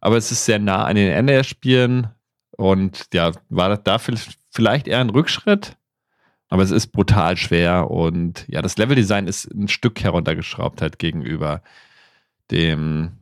Aber 0.00 0.16
es 0.16 0.32
ist 0.32 0.46
sehr 0.46 0.58
nah 0.58 0.86
an 0.86 0.96
den 0.96 1.26
NES-Spielen 1.26 2.08
und 2.56 3.06
ja, 3.12 3.32
war 3.48 3.76
da 3.76 3.98
vielleicht 3.98 4.88
eher 4.88 5.00
ein 5.00 5.10
Rückschritt, 5.10 5.76
aber 6.48 6.62
es 6.62 6.70
ist 6.70 6.88
brutal 6.88 7.36
schwer 7.36 7.90
und 7.90 8.44
ja, 8.48 8.62
das 8.62 8.76
Leveldesign 8.76 9.26
ist 9.26 9.50
ein 9.52 9.68
Stück 9.68 10.02
heruntergeschraubt 10.02 10.82
halt 10.82 10.98
gegenüber 10.98 11.62
dem 12.50 13.12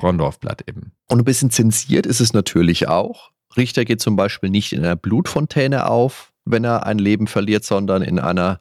Rondorfblatt 0.00 0.66
eben. 0.68 0.92
Und 1.08 1.20
ein 1.20 1.24
bisschen 1.24 1.50
zensiert 1.50 2.06
ist 2.06 2.20
es 2.20 2.32
natürlich 2.32 2.88
auch. 2.88 3.30
Richter 3.56 3.84
geht 3.84 4.00
zum 4.00 4.16
Beispiel 4.16 4.50
nicht 4.50 4.72
in 4.72 4.84
einer 4.84 4.96
Blutfontäne 4.96 5.86
auf, 5.86 6.32
wenn 6.44 6.64
er 6.64 6.86
ein 6.86 6.98
Leben 6.98 7.26
verliert, 7.26 7.64
sondern 7.64 8.02
in 8.02 8.18
einer, 8.18 8.60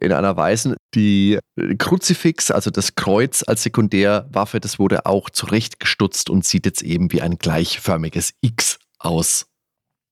in 0.00 0.12
einer 0.12 0.36
weißen. 0.36 0.74
Die 0.94 1.38
Kruzifix, 1.78 2.50
also 2.50 2.70
das 2.70 2.94
Kreuz 2.94 3.44
als 3.46 3.62
Sekundärwaffe, 3.62 4.60
das 4.60 4.78
wurde 4.78 5.06
auch 5.06 5.30
zurechtgestutzt 5.30 6.30
und 6.30 6.44
sieht 6.44 6.66
jetzt 6.66 6.82
eben 6.82 7.12
wie 7.12 7.22
ein 7.22 7.38
gleichförmiges 7.38 8.34
X 8.40 8.78
aus. 9.04 9.46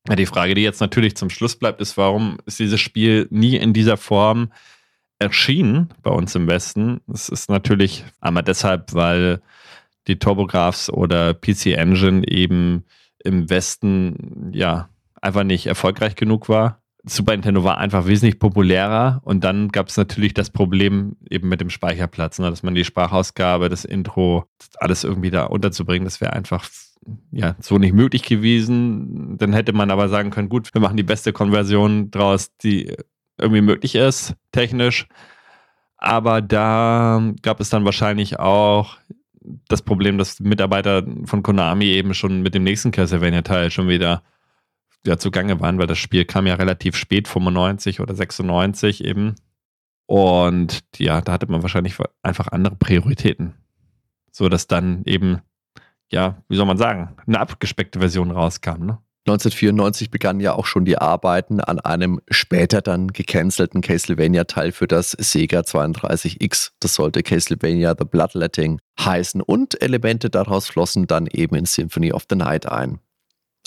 Die 0.08 0.26
Frage, 0.26 0.54
die 0.54 0.62
jetzt 0.62 0.80
natürlich 0.80 1.16
zum 1.16 1.30
Schluss 1.30 1.56
bleibt, 1.56 1.80
ist, 1.80 1.96
warum 1.96 2.38
ist 2.46 2.58
dieses 2.58 2.80
Spiel 2.80 3.28
nie 3.30 3.56
in 3.56 3.72
dieser 3.72 3.96
Form 3.96 4.50
erschienen 5.18 5.90
bei 6.02 6.10
uns 6.10 6.34
im 6.34 6.48
Westen? 6.48 7.00
Es 7.12 7.28
ist 7.28 7.50
natürlich 7.50 8.04
einmal 8.20 8.42
deshalb, 8.42 8.94
weil 8.94 9.42
die 10.08 10.18
TurboGrafx 10.18 10.90
oder 10.90 11.34
PC 11.34 11.66
Engine 11.76 12.26
eben 12.26 12.84
im 13.22 13.50
Westen 13.50 14.50
ja 14.54 14.88
einfach 15.20 15.44
nicht 15.44 15.66
erfolgreich 15.66 16.16
genug 16.16 16.48
war. 16.48 16.82
Super 17.04 17.32
Nintendo 17.32 17.64
war 17.64 17.78
einfach 17.78 18.06
wesentlich 18.06 18.38
populärer 18.38 19.20
und 19.24 19.42
dann 19.44 19.68
gab 19.68 19.88
es 19.88 19.96
natürlich 19.96 20.34
das 20.34 20.50
Problem 20.50 21.16
eben 21.30 21.48
mit 21.48 21.60
dem 21.60 21.70
Speicherplatz, 21.70 22.38
ne, 22.38 22.50
dass 22.50 22.62
man 22.62 22.74
die 22.74 22.84
Sprachausgabe, 22.84 23.68
das 23.68 23.84
Intro, 23.84 24.44
alles 24.78 25.04
irgendwie 25.04 25.30
da 25.30 25.44
unterzubringen, 25.44 26.04
das 26.04 26.20
wäre 26.20 26.34
einfach 26.34 26.68
ja, 27.32 27.56
so 27.60 27.78
nicht 27.78 27.94
möglich 27.94 28.22
gewesen. 28.22 29.36
Dann 29.38 29.52
hätte 29.52 29.72
man 29.72 29.90
aber 29.90 30.08
sagen 30.08 30.30
können, 30.30 30.48
gut, 30.48 30.72
wir 30.74 30.80
machen 30.80 30.96
die 30.96 31.02
beste 31.02 31.32
Konversion 31.32 32.10
draus, 32.10 32.56
die 32.58 32.94
irgendwie 33.38 33.62
möglich 33.62 33.94
ist, 33.94 34.34
technisch. 34.52 35.06
Aber 35.96 36.40
da 36.40 37.32
gab 37.42 37.60
es 37.60 37.70
dann 37.70 37.84
wahrscheinlich 37.84 38.38
auch 38.38 38.98
das 39.68 39.82
Problem, 39.82 40.18
dass 40.18 40.40
Mitarbeiter 40.40 41.04
von 41.24 41.42
Konami 41.42 41.86
eben 41.86 42.14
schon 42.14 42.42
mit 42.42 42.54
dem 42.54 42.64
nächsten 42.64 42.90
Castlevania-Teil 42.90 43.70
schon 43.70 43.88
wieder 43.88 44.22
ja, 45.06 45.16
zugange 45.18 45.60
waren, 45.60 45.78
weil 45.78 45.86
das 45.86 45.98
Spiel 45.98 46.24
kam 46.24 46.46
ja 46.46 46.54
relativ 46.54 46.96
spät, 46.96 47.26
95 47.28 48.00
oder 48.00 48.14
96 48.14 49.04
eben. 49.04 49.34
Und 50.06 50.80
ja, 50.96 51.20
da 51.20 51.32
hatte 51.32 51.46
man 51.46 51.62
wahrscheinlich 51.62 51.96
einfach 52.22 52.48
andere 52.48 52.76
Prioritäten. 52.76 53.54
So 54.30 54.48
dass 54.48 54.66
dann 54.66 55.02
eben 55.04 55.40
ja, 56.12 56.42
wie 56.48 56.56
soll 56.56 56.66
man 56.66 56.78
sagen, 56.78 57.16
eine 57.26 57.40
abgespeckte 57.40 58.00
Version 58.00 58.30
rauskam. 58.30 58.84
Ne? 58.84 58.98
1994 59.26 60.10
begannen 60.10 60.40
ja 60.40 60.54
auch 60.54 60.66
schon 60.66 60.84
die 60.84 60.96
Arbeiten 60.96 61.60
an 61.60 61.78
einem 61.78 62.20
später 62.30 62.80
dann 62.80 63.08
gecancelten 63.08 63.82
Castlevania-Teil 63.82 64.72
für 64.72 64.88
das 64.88 65.10
Sega 65.12 65.60
32X. 65.60 66.70
Das 66.80 66.94
sollte 66.94 67.22
Castlevania 67.22 67.94
The 67.98 68.06
Bloodletting 68.06 68.80
heißen 68.98 69.42
und 69.42 69.80
Elemente 69.82 70.30
daraus 70.30 70.68
flossen 70.68 71.06
dann 71.06 71.26
eben 71.26 71.54
in 71.54 71.66
Symphony 71.66 72.12
of 72.12 72.24
the 72.30 72.36
Night 72.36 72.66
ein. 72.66 72.98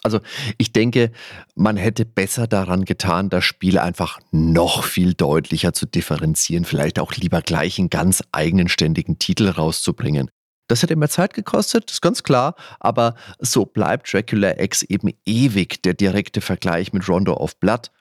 Also 0.01 0.19
ich 0.57 0.73
denke, 0.73 1.11
man 1.55 1.77
hätte 1.77 2.03
besser 2.03 2.47
daran 2.47 2.83
getan, 2.83 3.29
das 3.29 3.45
Spiel 3.45 3.77
einfach 3.77 4.19
noch 4.31 4.83
viel 4.83 5.13
deutlicher 5.13 5.71
zu 5.71 5.85
differenzieren, 5.85 6.65
vielleicht 6.65 6.99
auch 6.99 7.13
lieber 7.13 7.41
gleich 7.41 7.79
einen 7.79 7.89
ganz 7.89 8.21
eigenständigen 8.33 9.17
Titel 9.17 9.47
rauszubringen. 9.47 10.29
Das 10.67 10.81
hätte 10.81 10.95
mehr 10.95 11.09
Zeit 11.09 11.33
gekostet, 11.33 11.91
ist 11.91 12.01
ganz 12.01 12.23
klar, 12.23 12.55
aber 12.79 13.15
so 13.39 13.65
bleibt 13.65 14.11
Dracula 14.11 14.59
X 14.59 14.81
eben 14.83 15.11
ewig 15.25 15.83
der 15.83 15.93
direkte 15.93 16.41
Vergleich 16.41 16.93
mit 16.93 17.07
Rondo 17.07 17.33
of 17.33 17.59
Blood. 17.59 17.91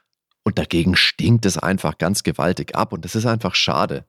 Und 0.44 0.58
dagegen 0.58 0.96
stinkt 0.96 1.46
es 1.46 1.58
einfach 1.58 1.98
ganz 1.98 2.22
gewaltig 2.22 2.74
ab 2.74 2.92
und 2.92 3.04
das 3.04 3.14
ist 3.14 3.26
einfach 3.26 3.54
schade. 3.54 4.04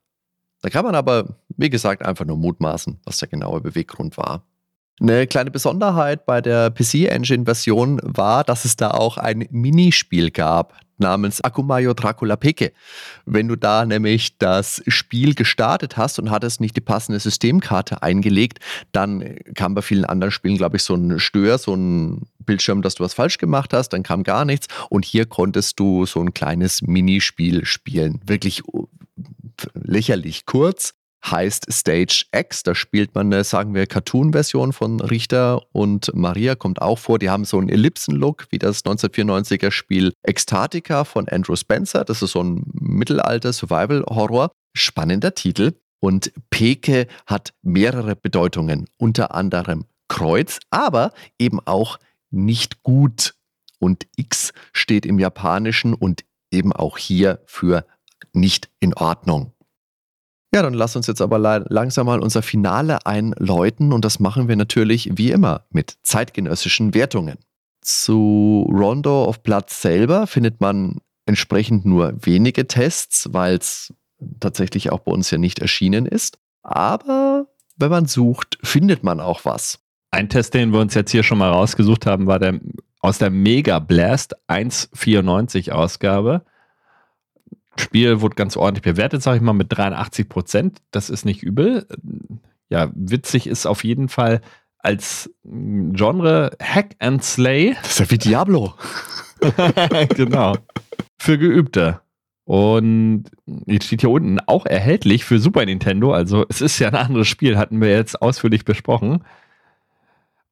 Da 0.61 0.69
kann 0.69 0.85
man 0.85 0.95
aber, 0.95 1.39
wie 1.49 1.69
gesagt, 1.69 2.03
einfach 2.03 2.25
nur 2.25 2.37
mutmaßen, 2.37 2.99
was 3.03 3.17
der 3.17 3.27
genaue 3.27 3.61
Beweggrund 3.61 4.17
war. 4.17 4.45
Eine 5.01 5.27
kleine 5.27 5.51
Besonderheit 5.51 6.25
bei 6.25 6.39
der 6.39 6.69
PC 6.69 7.05
Engine 7.09 7.45
Version 7.45 7.99
war, 8.03 8.43
dass 8.43 8.63
es 8.63 8.75
da 8.75 8.91
auch 8.91 9.17
ein 9.17 9.47
Minispiel 9.51 10.29
gab 10.31 10.79
namens 10.97 11.41
Akumayo 11.41 11.93
Dracula 11.93 12.35
Peke. 12.35 12.71
Wenn 13.25 13.47
du 13.47 13.55
da 13.55 13.85
nämlich 13.85 14.37
das 14.37 14.81
Spiel 14.87 15.33
gestartet 15.33 15.97
hast 15.97 16.19
und 16.19 16.29
hattest 16.29 16.61
nicht 16.61 16.75
die 16.75 16.81
passende 16.81 17.19
Systemkarte 17.19 18.03
eingelegt, 18.03 18.59
dann 18.91 19.35
kam 19.55 19.73
bei 19.75 19.81
vielen 19.81 20.05
anderen 20.05 20.31
Spielen, 20.31 20.57
glaube 20.57 20.77
ich, 20.77 20.83
so 20.83 20.95
ein 20.95 21.19
Stör, 21.19 21.57
so 21.57 21.75
ein 21.75 22.27
Bildschirm, 22.39 22.81
dass 22.81 22.95
du 22.95 23.03
was 23.03 23.13
falsch 23.13 23.37
gemacht 23.37 23.73
hast, 23.73 23.89
dann 23.89 24.03
kam 24.03 24.23
gar 24.23 24.45
nichts 24.45 24.67
und 24.89 25.05
hier 25.05 25.25
konntest 25.25 25.79
du 25.79 26.05
so 26.05 26.19
ein 26.19 26.33
kleines 26.33 26.81
Minispiel 26.81 27.65
spielen. 27.65 28.21
Wirklich 28.25 28.61
lächerlich 29.73 30.45
kurz, 30.45 30.93
heißt 31.25 31.71
Stage 31.71 32.25
X. 32.35 32.63
Da 32.63 32.75
spielt 32.75 33.15
man 33.15 33.31
eine, 33.31 33.43
sagen 33.43 33.73
wir, 33.73 33.87
Cartoon-Version 33.87 34.73
von 34.73 34.99
Richter 34.99 35.61
und 35.71 36.11
Maria 36.13 36.55
kommt 36.55 36.81
auch 36.81 36.99
vor. 36.99 37.19
Die 37.19 37.29
haben 37.29 37.45
so 37.45 37.57
einen 37.57 37.69
Ellipsen-Look 37.69 38.47
wie 38.49 38.59
das 38.59 38.83
1994er 38.85 39.71
Spiel 39.71 40.13
Ekstatica 40.23 41.03
von 41.05 41.27
Andrew 41.29 41.55
Spencer. 41.55 42.03
Das 42.03 42.21
ist 42.21 42.31
so 42.31 42.43
ein 42.43 42.63
Mittelalter-Survival-Horror. 42.73 44.51
Spannender 44.73 45.33
Titel. 45.35 45.73
Und 45.99 46.33
Peke 46.49 47.07
hat 47.25 47.53
mehrere 47.61 48.17
Bedeutungen, 48.17 48.89
unter 48.97 49.33
anderem 49.33 49.85
Kreuz, 50.09 50.59
aber 50.69 51.13
eben 51.39 51.61
auch 51.61 51.97
nicht 52.29 52.83
gut. 52.83 53.35
Und 53.79 54.07
X 54.17 54.51
steht 54.73 55.05
im 55.05 55.17
Japanischen 55.17 55.93
und 55.93 56.25
eben 56.51 56.73
auch 56.73 56.97
hier 56.97 57.41
für 57.45 57.85
nicht 58.33 58.69
in 58.79 58.93
Ordnung. 58.93 59.52
Ja, 60.53 60.61
dann 60.61 60.75
lass 60.75 60.95
uns 60.95 61.07
jetzt 61.07 61.21
aber 61.21 61.39
langsam 61.39 62.05
mal 62.05 62.19
unser 62.19 62.43
Finale 62.43 63.05
einläuten 63.07 63.91
und 63.91 64.05
das 64.05 64.19
machen 64.19 64.47
wir 64.47 64.55
natürlich 64.55 65.09
wie 65.17 65.31
immer 65.31 65.65
mit 65.71 65.97
zeitgenössischen 66.03 66.93
Wertungen. 66.93 67.39
Zu 67.81 68.69
Rondo 68.71 69.25
of 69.25 69.41
Blood 69.41 69.71
selber 69.71 70.27
findet 70.27 70.61
man 70.61 70.97
entsprechend 71.25 71.85
nur 71.85 72.13
wenige 72.23 72.67
Tests, 72.67 73.29
weil 73.33 73.55
es 73.55 73.93
tatsächlich 74.39 74.91
auch 74.91 74.99
bei 74.99 75.11
uns 75.11 75.31
ja 75.31 75.39
nicht 75.39 75.57
erschienen 75.57 76.05
ist. 76.05 76.37
Aber 76.61 77.47
wenn 77.77 77.89
man 77.89 78.05
sucht, 78.05 78.59
findet 78.61 79.03
man 79.03 79.19
auch 79.19 79.45
was. 79.45 79.79
Ein 80.11 80.29
Test, 80.29 80.53
den 80.53 80.71
wir 80.71 80.79
uns 80.79 80.93
jetzt 80.93 81.09
hier 81.09 81.23
schon 81.23 81.39
mal 81.39 81.49
rausgesucht 81.49 82.05
haben, 82.05 82.27
war 82.27 82.37
der 82.37 82.59
aus 82.99 83.17
der 83.17 83.31
Mega 83.31 83.79
Blast 83.79 84.35
1.94 84.47 85.71
Ausgabe. 85.71 86.45
Spiel 87.77 88.21
wurde 88.21 88.35
ganz 88.35 88.55
ordentlich 88.55 88.83
bewertet, 88.83 89.23
sage 89.23 89.37
ich 89.37 89.43
mal, 89.43 89.53
mit 89.53 89.75
83 89.75 90.29
Prozent. 90.29 90.81
Das 90.91 91.09
ist 91.09 91.25
nicht 91.25 91.43
übel. 91.43 91.87
Ja, 92.69 92.91
witzig 92.93 93.47
ist 93.47 93.65
auf 93.65 93.83
jeden 93.83 94.09
Fall 94.09 94.41
als 94.79 95.31
Genre 95.43 96.51
Hack 96.61 96.95
and 96.99 97.23
Slay. 97.23 97.75
Das 97.81 97.91
ist 97.91 97.99
ja 97.99 98.11
wie 98.11 98.17
Diablo. 98.17 98.73
genau. 100.15 100.57
Für 101.17 101.37
Geübte. 101.37 102.01
Und 102.45 103.25
jetzt 103.65 103.85
steht 103.85 104.01
hier 104.01 104.09
unten 104.09 104.39
auch 104.41 104.65
erhältlich 104.65 105.23
für 105.23 105.39
Super 105.39 105.65
Nintendo. 105.65 106.13
Also 106.13 106.45
es 106.49 106.61
ist 106.61 106.77
ja 106.79 106.89
ein 106.89 106.95
anderes 106.95 107.27
Spiel, 107.27 107.57
hatten 107.57 107.79
wir 107.79 107.89
jetzt 107.89 108.21
ausführlich 108.21 108.65
besprochen. 108.65 109.23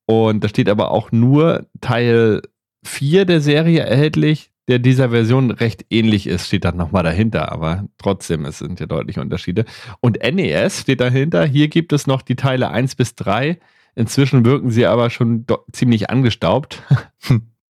Und 0.06 0.44
da 0.44 0.48
steht 0.48 0.70
aber 0.70 0.92
auch 0.92 1.12
nur 1.12 1.68
Teil 1.82 2.42
4 2.84 3.26
der 3.26 3.42
Serie 3.42 3.82
erhältlich 3.82 4.51
der 4.68 4.80
dieser 4.80 5.10
Version 5.10 5.52
recht 5.52 5.86
ähnlich 5.90 6.28
ist, 6.28 6.48
steht 6.48 6.66
dann 6.66 6.78
nochmal 6.78 7.04
dahinter, 7.04 7.52
aber 7.52 7.86
trotzdem, 7.98 8.46
es 8.46 8.60
sind 8.60 8.80
ja 8.80 8.86
deutliche 8.86 9.22
Unterschiede. 9.22 9.66
Und 10.00 10.20
NES 10.22 10.82
steht 10.82 11.02
dahinter. 11.02 11.46
Hier 11.46 11.68
gibt 11.68 11.94
es 11.94 12.08
noch 12.08 12.22
die 12.22 12.36
Teile 12.36 12.70
1 12.70 12.96
bis 12.96 13.16
3. 13.16 13.60
Inzwischen 13.96 14.46
wirken 14.46 14.70
sie 14.70 14.86
aber 14.86 15.10
schon 15.10 15.46
ziemlich 15.72 16.10
angestaubt. 16.10 16.82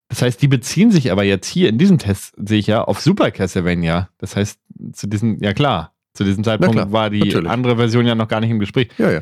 Das 0.09 0.21
heißt, 0.21 0.41
die 0.41 0.49
beziehen 0.49 0.91
sich 0.91 1.11
aber 1.11 1.23
jetzt 1.23 1.47
hier 1.47 1.69
in 1.69 1.77
diesem 1.77 1.97
Test, 1.97 2.35
sehe 2.37 2.59
ich 2.59 2.67
ja, 2.67 2.83
auf 2.83 2.99
Super 2.99 3.31
Castlevania. 3.31 4.09
Das 4.17 4.35
heißt, 4.35 4.59
zu 4.91 5.07
diesem, 5.07 5.41
ja 5.41 5.53
klar, 5.53 5.93
zu 6.13 6.25
diesem 6.25 6.43
Zeitpunkt 6.43 6.75
klar, 6.75 6.91
war 6.91 7.09
die 7.09 7.19
natürlich. 7.19 7.49
andere 7.49 7.77
Version 7.77 8.05
ja 8.05 8.13
noch 8.13 8.27
gar 8.27 8.41
nicht 8.41 8.49
im 8.49 8.59
Gespräch. 8.59 8.89
Ja, 8.97 9.09
ja. 9.09 9.21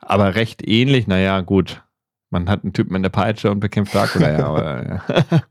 Aber 0.00 0.34
recht 0.34 0.66
ähnlich, 0.66 1.06
naja, 1.06 1.40
gut. 1.40 1.82
Man 2.30 2.48
hat 2.48 2.64
einen 2.64 2.72
Typen 2.72 2.94
mit 2.94 3.04
der 3.04 3.10
Peitsche 3.10 3.50
und 3.50 3.60
bekämpft 3.60 3.94
Dracula, 3.94 4.32
ja, 4.32 4.46
aber 4.46 5.04
ja. 5.30 5.42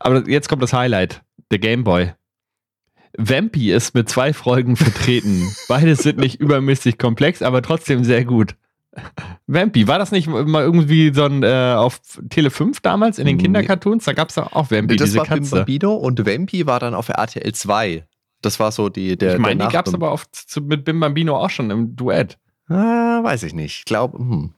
Aber 0.00 0.28
jetzt 0.28 0.48
kommt 0.48 0.62
das 0.62 0.72
Highlight: 0.72 1.22
der 1.50 1.60
Game 1.60 1.84
Boy. 1.84 2.12
Vampy 3.16 3.72
ist 3.72 3.94
mit 3.94 4.08
zwei 4.08 4.32
Folgen 4.32 4.76
vertreten. 4.76 5.54
Beide 5.68 5.96
sind 5.96 6.18
nicht 6.18 6.40
übermäßig 6.40 6.98
komplex, 6.98 7.42
aber 7.42 7.62
trotzdem 7.62 8.04
sehr 8.04 8.24
gut. 8.24 8.56
Vampy, 9.46 9.86
war 9.86 9.98
das 9.98 10.10
nicht 10.10 10.26
mal 10.28 10.62
irgendwie 10.62 11.12
so 11.14 11.24
ein 11.24 11.42
äh, 11.42 11.74
auf 11.76 12.00
Tele 12.28 12.50
5 12.50 12.80
damals 12.80 13.18
in 13.18 13.26
den. 13.26 13.38
Kindercartoons? 13.38 14.04
Da 14.04 14.12
gab 14.12 14.30
es 14.30 14.38
auch 14.38 14.70
Vampy, 14.70 14.96
das 14.96 15.06
diese 15.06 15.18
war 15.18 15.26
Bim 15.26 15.38
Katze. 15.40 15.56
Bambino 15.56 15.94
und 15.94 16.24
Vampy 16.26 16.66
war 16.66 16.80
dann 16.80 16.94
auf 16.94 17.08
RTL 17.08 17.52
2. 17.52 18.04
Das 18.42 18.58
war 18.58 18.72
so 18.72 18.88
die, 18.88 19.16
der. 19.16 19.34
ich 19.34 19.38
meine, 19.38 19.64
die 19.66 19.72
gab 19.72 19.86
es 19.86 19.94
aber 19.94 20.12
oft 20.12 20.34
zu, 20.34 20.60
mit 20.60 20.84
Bim 20.84 20.98
Bambino 20.98 21.36
auch 21.36 21.50
schon 21.50 21.70
im 21.70 21.94
Duett. 21.94 22.38
Ah, 22.68 23.22
weiß 23.22 23.42
ich 23.44 23.54
nicht. 23.54 23.80
Ich 23.80 23.84
glaube, 23.84 24.18
hm. 24.18 24.54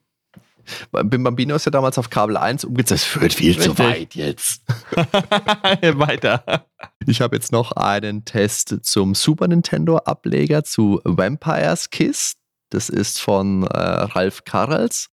Bim 0.91 1.25
Bambino 1.25 1.55
ist 1.55 1.67
ja 1.67 1.71
damals 1.71 1.99
auf 1.99 2.11
Kabel 2.11 2.37
1 2.37 2.65
umgezogen. 2.65 2.97
Das 2.97 3.05
führt 3.05 3.33
viel 3.33 3.59
zu 3.59 3.71
Richtig. 3.71 3.87
weit 3.87 4.15
jetzt. 4.15 4.63
Weiter. 5.99 6.67
Ich 7.07 7.21
habe 7.21 7.37
jetzt 7.37 7.53
noch 7.53 7.73
einen 7.73 8.25
Test 8.25 8.79
zum 8.83 9.15
Super 9.15 9.49
Nintendo 9.49 9.99
Ableger 9.99 10.65
zu 10.65 11.01
Vampire's 11.05 11.91
Kiss. 11.91 12.37
Das 12.71 12.89
ist 12.89 13.21
von 13.21 13.65
äh, 13.65 13.77
Ralf 13.77 14.45
Karels 14.45 15.11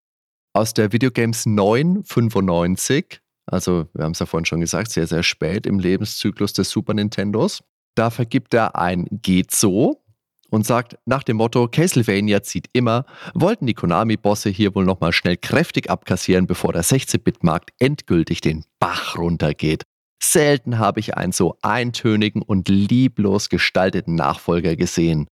aus 0.53 0.73
der 0.73 0.91
Videogames 0.91 1.45
995. 1.45 3.21
Also, 3.45 3.87
wir 3.93 4.03
haben 4.03 4.11
es 4.11 4.19
ja 4.19 4.25
vorhin 4.25 4.45
schon 4.45 4.61
gesagt, 4.61 4.91
sehr, 4.91 5.07
sehr 5.07 5.23
spät 5.23 5.65
im 5.65 5.79
Lebenszyklus 5.79 6.53
des 6.53 6.69
Super 6.69 6.93
Nintendos. 6.93 7.63
Da 7.95 8.09
vergibt 8.09 8.53
er 8.53 8.75
ein 8.75 9.07
Geht 9.09 9.51
so 9.51 10.03
und 10.49 10.65
sagt 10.65 10.97
nach 11.05 11.23
dem 11.23 11.37
Motto, 11.37 11.67
Castlevania 11.67 12.43
zieht 12.43 12.67
immer, 12.73 13.05
wollten 13.33 13.67
die 13.67 13.73
Konami-Bosse 13.73 14.49
hier 14.49 14.75
wohl 14.75 14.85
nochmal 14.85 15.13
schnell 15.13 15.37
kräftig 15.37 15.89
abkassieren, 15.89 16.47
bevor 16.47 16.73
der 16.73 16.83
16-Bit-Markt 16.83 17.71
endgültig 17.79 18.41
den 18.41 18.65
Bach 18.79 19.17
runtergeht. 19.17 19.83
Selten 20.21 20.79
habe 20.79 20.99
ich 20.99 21.15
einen 21.15 21.31
so 21.31 21.57
eintönigen 21.61 22.41
und 22.41 22.67
lieblos 22.67 23.49
gestalteten 23.49 24.15
Nachfolger 24.15 24.75
gesehen. 24.75 25.27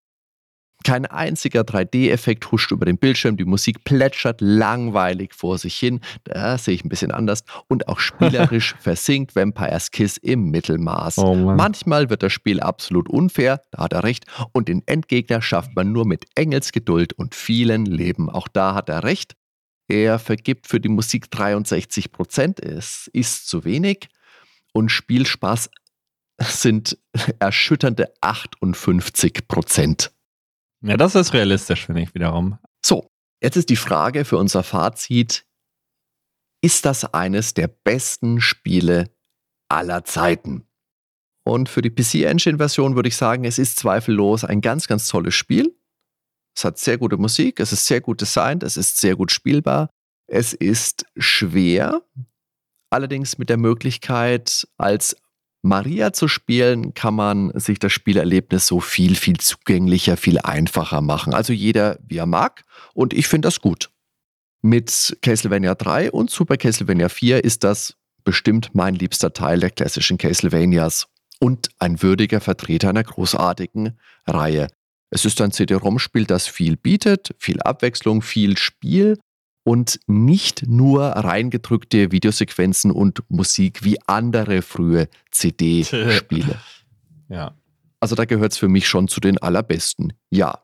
Kein 0.88 1.06
einziger 1.06 1.64
3D-Effekt 1.64 2.50
huscht 2.50 2.72
über 2.72 2.86
den 2.86 2.98
Bildschirm, 2.98 3.36
die 3.36 3.44
Musik 3.44 3.84
plätschert 3.84 4.40
langweilig 4.40 5.34
vor 5.34 5.58
sich 5.58 5.76
hin, 5.76 6.00
da 6.24 6.58
sehe 6.58 6.76
ich 6.76 6.86
ein 6.86 6.88
bisschen 6.88 7.12
anders, 7.12 7.44
und 7.68 7.90
auch 7.90 8.00
spielerisch 8.00 8.74
versinkt 8.80 9.36
Vampire's 9.36 9.92
Kiss 9.92 10.16
im 10.16 10.50
Mittelmaß. 10.50 11.18
Oh. 11.18 11.36
Manchmal 11.36 12.10
wird 12.10 12.24
das 12.24 12.32
Spiel 12.32 12.62
absolut 12.62 13.10
unfair, 13.10 13.60
da 13.72 13.84
hat 13.84 13.92
er 13.92 14.06
recht, 14.06 14.28
und 14.54 14.70
den 14.70 14.82
Endgegner 14.86 15.42
schafft 15.42 15.76
man 15.76 15.92
nur 15.92 16.06
mit 16.06 16.24
Engelsgeduld 16.36 17.12
und 17.12 17.36
vielen 17.36 17.86
Leben. 17.86 18.30
Auch 18.30 18.48
da 18.48 18.74
hat 18.74 18.88
er 18.88 19.04
recht. 19.04 19.36
Er 19.90 20.20
vergibt 20.20 20.68
für 20.68 20.80
die 20.80 20.88
Musik 20.88 21.30
63 21.32 22.14
Prozent, 22.14 22.62
es 22.62 23.10
ist 23.12 23.50
zu 23.50 23.66
wenig, 23.66 24.08
und 24.72 24.88
Spielspaß 24.88 25.70
sind 26.40 26.98
erschütternde 27.40 28.14
58 28.22 29.50
Prozent. 29.50 30.14
Ja, 30.82 30.98
das 30.98 31.16
ist 31.16 31.34
realistisch, 31.34 31.86
finde 31.86 32.04
ich 32.04 32.14
wiederum. 32.14 32.60
So, 32.86 33.10
jetzt 33.42 33.58
ist 33.58 33.70
die 33.70 33.76
Frage 33.76 34.26
für 34.26 34.38
unser 34.38 34.64
Fazit. 34.64 35.46
Ist 36.62 36.86
das 36.86 37.14
eines 37.14 37.54
der 37.54 37.68
besten 37.68 38.42
Spiele 38.42 39.12
aller 39.70 40.04
Zeiten? 40.04 40.68
Und 41.44 41.70
für 41.70 41.82
die 41.82 41.90
PC-Engine-Version 41.90 42.96
würde 42.96 43.08
ich 43.08 43.16
sagen, 43.16 43.46
es 43.46 43.58
ist 43.58 43.80
zweifellos 43.80 44.44
ein 44.44 44.62
ganz, 44.62 44.88
ganz 44.88 45.08
tolles 45.08 45.34
Spiel. 45.34 45.78
Es 46.56 46.66
hat 46.66 46.78
sehr 46.78 46.98
gute 46.98 47.18
Musik, 47.18 47.60
es 47.60 47.72
ist 47.72 47.86
sehr 47.86 48.02
gut 48.02 48.20
designt, 48.20 48.64
es 48.64 48.78
ist 48.78 48.98
sehr 48.98 49.16
gut 49.16 49.32
spielbar. 49.32 49.90
Es 50.30 50.54
ist 50.54 51.06
schwer, 51.16 52.02
allerdings 52.90 53.38
mit 53.38 53.50
der 53.50 53.58
Möglichkeit, 53.58 54.68
als 54.78 55.16
Maria 55.62 56.14
zu 56.14 56.28
spielen, 56.28 56.94
kann 56.94 57.16
man 57.16 57.52
sich 57.60 57.80
das 57.80 57.92
Spielerlebnis 57.92 58.68
so 58.68 58.80
viel, 58.80 59.16
viel 59.16 59.38
zugänglicher, 59.38 60.18
viel 60.18 60.40
einfacher 60.40 61.02
machen. 61.02 61.34
Also 61.34 61.54
jeder, 61.54 62.00
wie 62.08 62.18
er 62.18 62.26
mag. 62.26 62.64
Und 62.94 63.14
ich 63.14 63.28
finde 63.28 63.48
das 63.48 63.62
gut. 63.62 63.90
Mit 64.62 65.18
Castlevania 65.22 65.76
3 65.76 66.12
und 66.12 66.30
Super 66.30 66.58
Castlevania 66.58 67.10
4 67.10 67.44
ist 67.44 67.64
das 67.64 67.96
bestimmt 68.24 68.72
mein 68.74 68.96
liebster 68.96 69.34
Teil 69.34 69.60
der 69.60 69.70
klassischen 69.70 70.18
Castlevanias 70.18 71.08
und 71.40 71.70
ein 71.80 72.02
würdiger 72.02 72.42
Vertreter 72.42 72.90
einer 72.90 73.04
großartigen 73.04 73.98
Reihe. 74.26 74.68
Es 75.10 75.24
ist 75.24 75.40
ein 75.40 75.52
CD-ROM-Spiel, 75.52 76.26
das 76.26 76.48
viel 76.48 76.76
bietet, 76.76 77.34
viel 77.38 77.62
Abwechslung, 77.62 78.22
viel 78.22 78.58
Spiel 78.58 79.18
und 79.68 80.00
nicht 80.08 80.66
nur 80.66 81.04
reingedrückte 81.04 82.14
Videosequenzen 82.14 82.90
und 82.90 83.22
Musik 83.28 83.84
wie 83.84 83.98
andere 84.08 84.62
frühe 84.62 85.10
CD-Spiele. 85.32 86.58
Ja. 87.30 87.58
Also 88.00 88.16
da 88.16 88.24
gehört 88.24 88.54
es 88.54 88.58
für 88.58 88.70
mich 88.70 88.88
schon 88.88 89.10
zu 89.10 89.20
den 89.20 89.38
allerbesten. 89.38 90.14
Ja. 90.30 90.60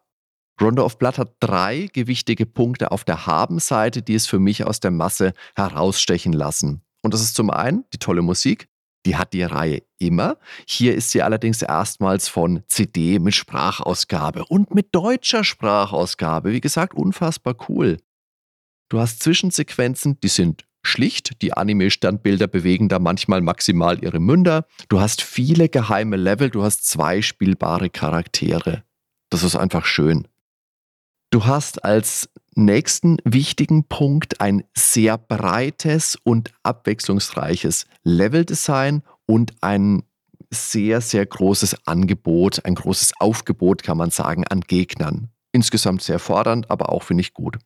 Rondo 0.61 0.85
of 0.85 0.97
Blood 0.97 1.17
hat 1.17 1.35
drei 1.41 1.89
gewichtige 1.91 2.45
Punkte 2.45 2.93
auf 2.93 3.03
der 3.03 3.27
Haben-Seite, 3.27 4.01
die 4.01 4.15
es 4.15 4.27
für 4.27 4.39
mich 4.39 4.63
aus 4.63 4.79
der 4.79 4.91
Masse 4.91 5.33
herausstechen 5.57 6.31
lassen. 6.31 6.81
Und 7.01 7.13
das 7.13 7.19
ist 7.19 7.35
zum 7.35 7.49
einen 7.49 7.83
die 7.91 7.97
tolle 7.97 8.21
Musik, 8.21 8.69
die 9.05 9.17
hat 9.17 9.33
die 9.33 9.43
Reihe 9.43 9.81
immer. 9.99 10.37
Hier 10.65 10.95
ist 10.95 11.11
sie 11.11 11.21
allerdings 11.21 11.61
erstmals 11.61 12.29
von 12.29 12.63
CD 12.67 13.19
mit 13.19 13.35
Sprachausgabe 13.35 14.45
und 14.45 14.73
mit 14.73 14.95
deutscher 14.95 15.43
Sprachausgabe. 15.43 16.53
Wie 16.53 16.61
gesagt, 16.61 16.93
unfassbar 16.93 17.57
cool. 17.67 17.97
Du 18.93 18.99
hast 18.99 19.23
Zwischensequenzen, 19.23 20.19
die 20.21 20.27
sind 20.27 20.65
schlicht. 20.83 21.41
Die 21.41 21.53
Anime-Standbilder 21.53 22.45
bewegen 22.45 22.89
da 22.89 22.99
manchmal 22.99 23.41
maximal 23.41 24.03
ihre 24.03 24.19
Münder. 24.19 24.67
Du 24.87 24.99
hast 24.99 25.23
viele 25.23 25.67
geheime 25.67 26.15
Level, 26.15 26.51
du 26.51 26.61
hast 26.61 26.85
zwei 26.85 27.23
spielbare 27.23 27.89
Charaktere. 27.89 28.83
Das 29.31 29.41
ist 29.41 29.55
einfach 29.55 29.85
schön. 29.85 30.27
Du 31.31 31.45
hast 31.45 31.83
als 31.83 32.29
nächsten 32.53 33.17
wichtigen 33.23 33.85
Punkt 33.85 34.39
ein 34.41 34.63
sehr 34.77 35.17
breites 35.17 36.15
und 36.23 36.51
abwechslungsreiches 36.61 37.87
Leveldesign 38.03 39.01
und 39.25 39.53
ein 39.61 40.03
sehr, 40.51 41.01
sehr 41.01 41.25
großes 41.25 41.87
Angebot, 41.87 42.63
ein 42.63 42.75
großes 42.75 43.13
Aufgebot, 43.19 43.81
kann 43.81 43.97
man 43.97 44.11
sagen, 44.11 44.45
an 44.45 44.61
Gegnern. 44.61 45.29
Insgesamt 45.51 46.03
sehr 46.03 46.19
fordernd, 46.19 46.69
aber 46.69 46.89
auch 46.89 47.01
finde 47.01 47.21
ich 47.21 47.33
gut. 47.33 47.57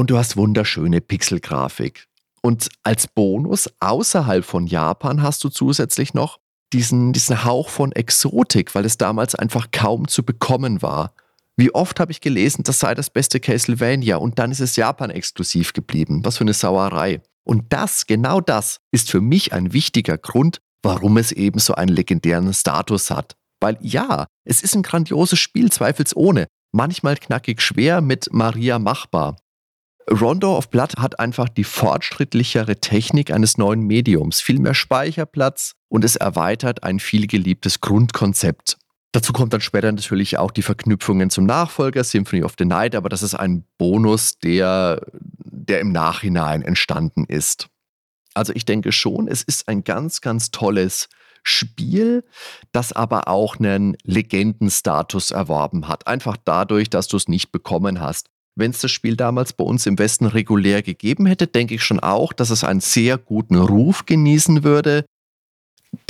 Und 0.00 0.08
du 0.08 0.16
hast 0.16 0.38
wunderschöne 0.38 1.02
Pixelgrafik. 1.02 2.06
Und 2.40 2.70
als 2.84 3.06
Bonus 3.06 3.68
außerhalb 3.80 4.46
von 4.46 4.66
Japan 4.66 5.20
hast 5.20 5.44
du 5.44 5.50
zusätzlich 5.50 6.14
noch 6.14 6.38
diesen, 6.72 7.12
diesen 7.12 7.44
Hauch 7.44 7.68
von 7.68 7.92
Exotik, 7.92 8.74
weil 8.74 8.86
es 8.86 8.96
damals 8.96 9.34
einfach 9.34 9.70
kaum 9.72 10.08
zu 10.08 10.22
bekommen 10.22 10.80
war. 10.80 11.12
Wie 11.58 11.74
oft 11.74 12.00
habe 12.00 12.12
ich 12.12 12.22
gelesen, 12.22 12.62
das 12.62 12.78
sei 12.78 12.94
das 12.94 13.10
beste 13.10 13.40
Castlevania 13.40 14.16
und 14.16 14.38
dann 14.38 14.50
ist 14.50 14.60
es 14.60 14.76
Japan-exklusiv 14.76 15.74
geblieben. 15.74 16.24
Was 16.24 16.38
für 16.38 16.44
eine 16.44 16.54
Sauerei. 16.54 17.20
Und 17.44 17.70
das, 17.70 18.06
genau 18.06 18.40
das, 18.40 18.78
ist 18.92 19.10
für 19.10 19.20
mich 19.20 19.52
ein 19.52 19.74
wichtiger 19.74 20.16
Grund, 20.16 20.62
warum 20.82 21.18
es 21.18 21.30
eben 21.30 21.58
so 21.58 21.74
einen 21.74 21.94
legendären 21.94 22.54
Status 22.54 23.10
hat. 23.10 23.36
Weil 23.60 23.76
ja, 23.82 24.28
es 24.46 24.62
ist 24.62 24.74
ein 24.74 24.82
grandioses 24.82 25.38
Spiel, 25.38 25.70
zweifelsohne. 25.70 26.46
Manchmal 26.72 27.16
knackig 27.16 27.60
schwer, 27.60 28.00
mit 28.00 28.32
Maria 28.32 28.78
machbar. 28.78 29.36
Rondo 30.08 30.56
of 30.56 30.70
Blood 30.70 30.96
hat 30.98 31.20
einfach 31.20 31.48
die 31.48 31.64
fortschrittlichere 31.64 32.76
Technik 32.76 33.32
eines 33.32 33.58
neuen 33.58 33.82
Mediums, 33.82 34.40
viel 34.40 34.58
mehr 34.58 34.74
Speicherplatz 34.74 35.74
und 35.88 36.04
es 36.04 36.16
erweitert 36.16 36.82
ein 36.82 37.00
vielgeliebtes 37.00 37.80
Grundkonzept. 37.80 38.78
Dazu 39.12 39.32
kommt 39.32 39.52
dann 39.52 39.60
später 39.60 39.90
natürlich 39.90 40.38
auch 40.38 40.52
die 40.52 40.62
Verknüpfungen 40.62 41.30
zum 41.30 41.44
Nachfolger 41.44 42.04
Symphony 42.04 42.44
of 42.44 42.54
the 42.58 42.64
Night, 42.64 42.94
aber 42.94 43.08
das 43.08 43.22
ist 43.22 43.34
ein 43.34 43.64
Bonus, 43.76 44.38
der, 44.38 45.04
der 45.12 45.80
im 45.80 45.90
Nachhinein 45.90 46.62
entstanden 46.62 47.24
ist. 47.24 47.68
Also 48.34 48.52
ich 48.54 48.64
denke 48.64 48.92
schon, 48.92 49.26
es 49.26 49.42
ist 49.42 49.66
ein 49.66 49.82
ganz, 49.82 50.20
ganz 50.20 50.52
tolles 50.52 51.08
Spiel, 51.42 52.24
das 52.70 52.92
aber 52.92 53.26
auch 53.26 53.58
einen 53.58 53.96
Legendenstatus 54.04 55.32
erworben 55.32 55.88
hat. 55.88 56.06
Einfach 56.06 56.36
dadurch, 56.44 56.90
dass 56.90 57.08
du 57.08 57.16
es 57.16 57.26
nicht 57.26 57.50
bekommen 57.50 58.00
hast. 58.00 58.28
Wenn 58.60 58.72
es 58.72 58.82
das 58.82 58.90
Spiel 58.90 59.16
damals 59.16 59.54
bei 59.54 59.64
uns 59.64 59.86
im 59.86 59.98
Westen 59.98 60.26
regulär 60.26 60.82
gegeben 60.82 61.24
hätte, 61.24 61.46
denke 61.46 61.74
ich 61.74 61.82
schon 61.82 61.98
auch, 61.98 62.34
dass 62.34 62.50
es 62.50 62.62
einen 62.62 62.80
sehr 62.80 63.16
guten 63.16 63.56
Ruf 63.56 64.04
genießen 64.04 64.64
würde, 64.64 65.06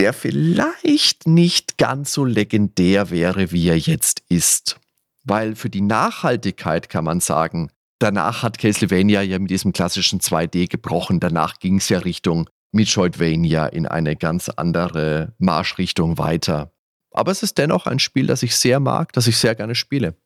der 0.00 0.12
vielleicht 0.12 1.28
nicht 1.28 1.78
ganz 1.78 2.12
so 2.12 2.24
legendär 2.24 3.10
wäre, 3.10 3.52
wie 3.52 3.68
er 3.68 3.78
jetzt 3.78 4.24
ist. 4.28 4.80
Weil 5.22 5.54
für 5.54 5.70
die 5.70 5.80
Nachhaltigkeit 5.80 6.88
kann 6.88 7.04
man 7.04 7.20
sagen, 7.20 7.70
danach 8.00 8.42
hat 8.42 8.58
Castlevania 8.58 9.22
ja 9.22 9.38
mit 9.38 9.50
diesem 9.50 9.72
klassischen 9.72 10.18
2D 10.18 10.68
gebrochen. 10.68 11.20
Danach 11.20 11.60
ging 11.60 11.76
es 11.76 11.88
ja 11.88 12.00
Richtung 12.00 12.50
Metroidvania 12.72 13.66
in 13.66 13.86
eine 13.86 14.16
ganz 14.16 14.48
andere 14.48 15.34
Marschrichtung 15.38 16.18
weiter. 16.18 16.72
Aber 17.12 17.30
es 17.30 17.44
ist 17.44 17.58
dennoch 17.58 17.86
ein 17.86 18.00
Spiel, 18.00 18.26
das 18.26 18.42
ich 18.42 18.56
sehr 18.56 18.80
mag, 18.80 19.12
das 19.12 19.28
ich 19.28 19.36
sehr 19.36 19.54
gerne 19.54 19.76
spiele. 19.76 20.16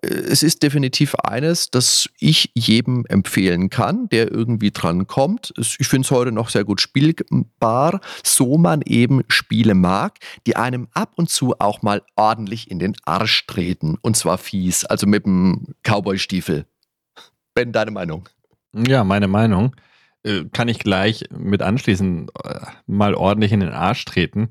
Es 0.00 0.44
ist 0.44 0.62
definitiv 0.62 1.16
eines, 1.16 1.70
das 1.70 2.08
ich 2.20 2.52
jedem 2.54 3.04
empfehlen 3.06 3.68
kann, 3.68 4.08
der 4.10 4.30
irgendwie 4.30 4.70
dran 4.70 5.08
kommt. 5.08 5.52
Ich 5.56 5.88
finde 5.88 6.06
es 6.06 6.12
heute 6.12 6.30
noch 6.30 6.50
sehr 6.50 6.64
gut 6.64 6.80
spielbar, 6.80 8.00
so 8.22 8.58
man 8.58 8.82
eben 8.82 9.22
Spiele 9.26 9.74
mag, 9.74 10.18
die 10.46 10.54
einem 10.54 10.86
ab 10.94 11.14
und 11.16 11.30
zu 11.30 11.58
auch 11.58 11.82
mal 11.82 12.02
ordentlich 12.14 12.70
in 12.70 12.78
den 12.78 12.94
Arsch 13.04 13.44
treten. 13.46 13.98
Und 14.00 14.16
zwar 14.16 14.38
fies, 14.38 14.84
also 14.84 15.08
mit 15.08 15.26
dem 15.26 15.74
Cowboy-Stiefel. 15.82 16.64
Ben, 17.54 17.72
deine 17.72 17.90
Meinung? 17.90 18.28
Ja, 18.72 19.02
meine 19.02 19.26
Meinung. 19.26 19.74
Äh, 20.22 20.44
kann 20.52 20.68
ich 20.68 20.78
gleich 20.78 21.24
mit 21.30 21.60
anschließen, 21.60 22.28
äh, 22.44 22.60
mal 22.86 23.14
ordentlich 23.14 23.50
in 23.50 23.60
den 23.60 23.70
Arsch 23.70 24.04
treten. 24.04 24.50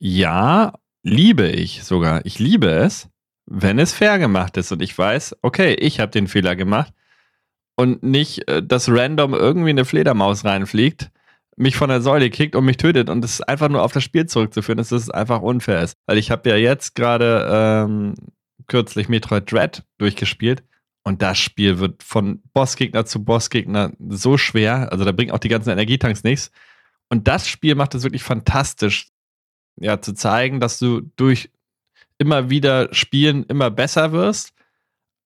Ja, 0.00 0.72
liebe 1.04 1.48
ich 1.48 1.84
sogar. 1.84 2.26
Ich 2.26 2.40
liebe 2.40 2.68
es, 2.68 3.08
wenn 3.50 3.78
es 3.78 3.92
fair 3.92 4.18
gemacht 4.18 4.56
ist 4.56 4.72
und 4.72 4.82
ich 4.82 4.96
weiß, 4.96 5.36
okay, 5.42 5.74
ich 5.74 6.00
habe 6.00 6.10
den 6.10 6.28
Fehler 6.28 6.54
gemacht 6.54 6.92
und 7.76 8.02
nicht, 8.02 8.48
äh, 8.48 8.62
dass 8.62 8.88
random 8.88 9.34
irgendwie 9.34 9.70
eine 9.70 9.84
Fledermaus 9.84 10.44
reinfliegt, 10.44 11.10
mich 11.56 11.76
von 11.76 11.88
der 11.88 12.02
Säule 12.02 12.30
kickt 12.30 12.54
und 12.54 12.64
mich 12.64 12.76
tötet 12.76 13.10
und 13.10 13.24
es 13.24 13.40
einfach 13.40 13.68
nur 13.68 13.82
auf 13.82 13.92
das 13.92 14.04
Spiel 14.04 14.26
zurückzuführen, 14.26 14.76
dass 14.76 14.92
es 14.92 15.10
einfach 15.10 15.40
unfair 15.40 15.82
ist. 15.82 15.96
Weil 16.06 16.18
ich 16.18 16.30
habe 16.30 16.48
ja 16.50 16.56
jetzt 16.56 16.94
gerade 16.94 17.48
ähm, 17.50 18.14
kürzlich 18.68 19.08
Metroid 19.08 19.50
Dread 19.50 19.82
durchgespielt 19.96 20.62
und 21.02 21.22
das 21.22 21.38
Spiel 21.38 21.78
wird 21.78 22.02
von 22.02 22.42
Bossgegner 22.52 23.06
zu 23.06 23.24
Bossgegner 23.24 23.92
so 24.08 24.36
schwer. 24.36 24.92
Also 24.92 25.04
da 25.04 25.12
bringen 25.12 25.32
auch 25.32 25.38
die 25.38 25.48
ganzen 25.48 25.70
Energietanks 25.70 26.22
nichts. 26.22 26.50
Und 27.08 27.26
das 27.26 27.48
Spiel 27.48 27.74
macht 27.74 27.94
es 27.94 28.02
wirklich 28.02 28.22
fantastisch, 28.22 29.08
ja, 29.80 30.00
zu 30.02 30.12
zeigen, 30.12 30.60
dass 30.60 30.78
du 30.78 31.00
durch 31.16 31.50
immer 32.18 32.50
wieder 32.50 32.92
Spielen 32.92 33.44
immer 33.44 33.70
besser 33.70 34.12
wirst, 34.12 34.52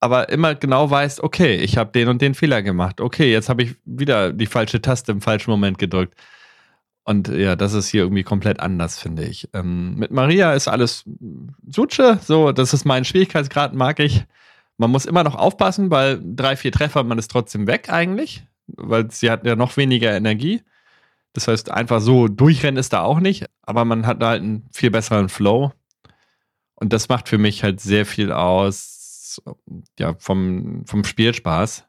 aber 0.01 0.29
immer 0.29 0.55
genau 0.55 0.91
weißt, 0.91 1.23
okay, 1.23 1.57
ich 1.57 1.77
habe 1.77 1.93
den 1.93 2.09
und 2.09 2.21
den 2.23 2.35
Fehler 2.35 2.63
gemacht. 2.63 3.01
Okay, 3.01 3.31
jetzt 3.33 3.49
habe 3.49 3.63
ich 3.63 3.77
wieder 3.85 4.33
die 4.33 4.47
falsche 4.47 4.83
Taste 4.83 5.13
im 5.13 5.21
falschen 5.21 5.51
Moment 5.51 5.79
gedrückt. 5.79 6.15
Und 7.05 7.29
ja, 7.29 7.57
das 7.57 7.73
ist 7.73 7.89
hier 7.89 8.03
irgendwie 8.03 8.23
komplett 8.23 8.61
anders, 8.61 8.99
finde 8.99 9.25
ich. 9.25 9.49
Ähm, 9.55 9.97
mit 9.97 10.13
Maria 10.13 10.53
ist 10.55 10.69
alles 10.69 11.05
Sutsche, 11.69 12.19
so, 12.23 12.53
das 12.53 12.73
ist 12.73 12.85
mein 12.85 13.05
Schwierigkeitsgrad, 13.05 13.75
mag 13.75 13.99
ich. 13.99 14.25
Man 14.79 14.91
muss 14.91 15.07
immer 15.07 15.25
noch 15.25 15.35
aufpassen, 15.35 15.91
weil 15.91 16.21
drei, 16.23 16.57
vier 16.57 16.73
Treffer, 16.73 17.03
man 17.05 17.19
ist 17.19 17.31
trotzdem 17.31 17.67
weg 17.67 17.89
eigentlich, 17.89 18.45
weil 18.67 19.11
sie 19.11 19.31
hat 19.31 19.45
ja 19.47 19.57
noch 19.57 19.77
weniger 19.77 20.13
Energie. 20.13 20.63
Das 21.33 21.49
heißt, 21.49 21.71
einfach 21.71 22.01
so 22.01 22.29
durchrennen 22.29 22.79
ist 22.79 22.93
da 22.93 23.03
auch 23.03 23.21
nicht, 23.21 23.47
aber 23.63 23.85
man 23.85 24.07
hat 24.07 24.23
halt 24.23 24.43
einen 24.43 24.69
viel 24.73 24.91
besseren 24.91 25.29
Flow. 25.29 25.73
Und 26.83 26.93
das 26.93 27.09
macht 27.09 27.29
für 27.29 27.39
mich 27.39 27.63
halt 27.63 27.81
sehr 27.81 28.05
viel 28.05 28.33
aus, 28.33 29.41
ja, 30.01 30.17
vom, 30.19 30.83
vom 30.85 31.05
Spielspaß. 31.05 31.85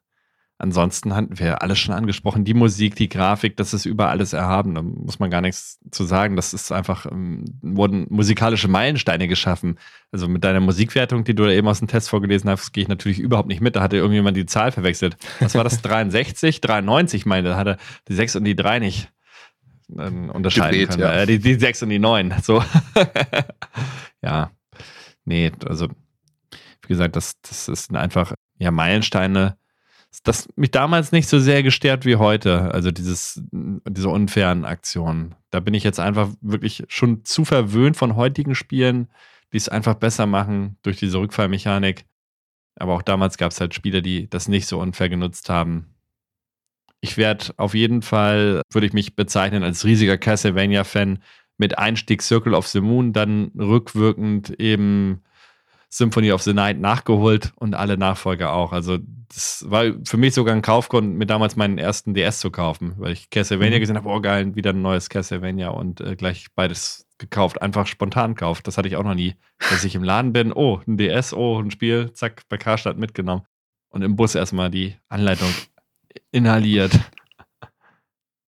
Ansonsten 0.60 1.16
hatten 1.16 1.40
wir 1.40 1.64
alles 1.64 1.80
schon 1.80 1.96
angesprochen. 1.96 2.46
Die 2.46 2.54
Musik, 2.54 2.96
die 2.96 3.10
Grafik, 3.10 3.58
das 3.58 3.74
ist 3.74 3.88
über 3.88 4.10
alles 4.10 4.34
erhaben. 4.34 4.76
Da 4.76 4.84
muss 4.84 5.18
man 5.18 5.32
gar 5.32 5.42
nichts 5.42 5.80
zu 5.90 6.04
sagen. 6.04 6.36
Das 6.36 6.54
ist 6.54 6.72
einfach, 6.72 7.08
ähm, 7.08 7.44
wurden 7.64 8.06
musikalische 8.12 8.68
Meilensteine 8.68 9.28
geschaffen. 9.28 9.80
Also 10.12 10.28
mit 10.28 10.44
deiner 10.44 10.60
Musikwertung, 10.60 11.24
die 11.24 11.34
du 11.34 11.44
da 11.44 11.50
eben 11.50 11.68
aus 11.68 11.80
dem 11.80 11.88
Test 11.88 12.08
vorgelesen 12.08 12.52
hast, 12.52 12.72
gehe 12.72 12.84
ich 12.84 12.88
natürlich 12.88 13.18
überhaupt 13.18 13.48
nicht 13.48 13.62
mit. 13.62 13.76
Da 13.76 13.82
hatte 13.82 13.98
irgendjemand 13.98 14.38
die 14.38 14.46
Zahl 14.46 14.72
verwechselt. 14.72 15.18
Was 15.40 15.56
war 15.56 15.64
das? 15.64 15.82
63? 15.82 16.62
93, 16.62 17.26
meine, 17.26 17.50
da 17.50 17.56
hatte 17.58 17.78
die 18.08 18.14
6 18.14 18.36
und 18.36 18.44
die 18.44 18.56
3 18.56 18.78
nicht 18.78 19.12
äh, 19.98 20.04
unterscheiden 20.04 20.82
Gebet, 20.82 20.90
können. 20.92 21.02
Ja. 21.02 21.14
Äh, 21.14 21.26
die, 21.26 21.40
die 21.40 21.56
6 21.56 21.82
und 21.82 21.90
die 21.90 21.98
9. 21.98 22.36
So. 22.44 22.64
ja. 24.22 24.52
Nee, 25.26 25.52
also, 25.66 25.90
wie 25.90 26.88
gesagt, 26.88 27.16
das, 27.16 27.40
das 27.42 27.68
ist 27.68 27.96
einfach, 27.96 28.34
ja, 28.60 28.72
Meilensteine 28.72 29.58
das 30.22 30.48
mich 30.56 30.72
damals 30.72 31.12
nicht 31.12 31.28
so 31.28 31.40
sehr 31.40 31.64
gestört 31.64 32.06
wie 32.06 32.18
heute. 32.18 32.72
Also 32.72 32.92
dieses, 32.92 33.42
diese 33.52 34.10
unfairen 34.10 34.66
Aktionen. 34.66 35.36
Da 35.50 35.60
bin 35.60 35.74
ich 35.74 35.84
jetzt 35.84 36.00
einfach 36.00 36.30
wirklich 36.42 36.84
schon 36.88 37.26
zu 37.26 37.46
verwöhnt 37.46 37.98
von 37.98 38.16
heutigen 38.16 38.54
Spielen, 38.54 39.10
die 39.52 39.58
es 39.58 39.70
einfach 39.70 39.96
besser 39.96 40.26
machen 40.28 40.78
durch 40.84 40.98
diese 40.98 41.18
Rückfallmechanik. 41.18 42.06
Aber 42.76 42.94
auch 42.94 43.02
damals 43.02 43.38
gab 43.38 43.52
es 43.52 43.60
halt 43.60 43.74
Spieler, 43.74 44.02
die 44.02 44.30
das 44.30 44.48
nicht 44.48 44.68
so 44.68 44.80
unfair 44.80 45.10
genutzt 45.10 45.50
haben. 45.50 45.88
Ich 47.02 47.18
werde 47.18 47.54
auf 47.58 47.74
jeden 47.74 48.02
Fall, 48.02 48.62
würde 48.72 48.88
ich 48.88 48.94
mich 48.94 49.16
bezeichnen 49.16 49.64
als 49.64 49.84
riesiger 49.84 50.18
Castlevania-Fan 50.18 51.20
mit 51.64 51.78
Einstieg 51.78 52.22
Circle 52.22 52.56
of 52.56 52.68
the 52.68 52.82
Moon, 52.82 53.14
dann 53.14 53.52
rückwirkend 53.58 54.60
eben 54.60 55.22
Symphony 55.88 56.34
of 56.34 56.42
the 56.42 56.54
Night 56.54 56.78
nachgeholt 56.78 57.54
und 57.56 57.74
alle 57.74 57.98
Nachfolger 57.98 58.52
auch. 58.52 58.74
Also 58.74 58.98
das 59.34 59.64
war 59.70 59.94
für 60.04 60.18
mich 60.18 60.34
sogar 60.34 60.54
ein 60.54 60.62
Kaufgrund, 60.62 61.16
mir 61.16 61.26
damals 61.26 61.56
meinen 61.56 61.78
ersten 61.78 62.14
DS 62.14 62.42
zu 62.42 62.52
kaufen, 62.52 62.96
weil 62.98 63.14
ich 63.14 63.30
Castlevania 63.30 63.78
mhm. 63.78 63.80
gesehen 63.80 63.96
habe, 63.96 64.10
oh 64.10 64.20
geil, 64.20 64.56
wieder 64.56 64.72
ein 64.72 64.82
neues 64.82 65.08
Castlevania 65.08 65.70
und 65.70 66.02
äh, 66.02 66.18
gleich 66.18 66.48
beides 66.54 67.08
gekauft, 67.18 67.62
einfach 67.62 67.88
spontan 67.88 68.36
gekauft. 68.36 68.68
Das 68.68 68.78
hatte 68.78 68.90
ich 68.90 68.98
auch 68.98 69.06
noch 69.06 69.16
nie, 69.16 69.36
dass 69.70 69.86
ich 69.86 69.96
im 69.96 70.04
Laden 70.04 70.34
bin, 70.34 70.52
oh, 70.52 70.82
ein 70.86 70.98
DS, 70.98 71.34
oh, 71.34 71.62
ein 71.62 71.72
Spiel, 71.72 72.12
zack, 72.12 72.42
bei 72.50 72.58
Karstadt 72.58 72.98
mitgenommen 72.98 73.44
und 73.88 74.02
im 74.02 74.18
Bus 74.18 74.36
erstmal 74.36 74.70
die 74.70 74.98
Anleitung 75.08 75.54
inhaliert. 76.32 77.00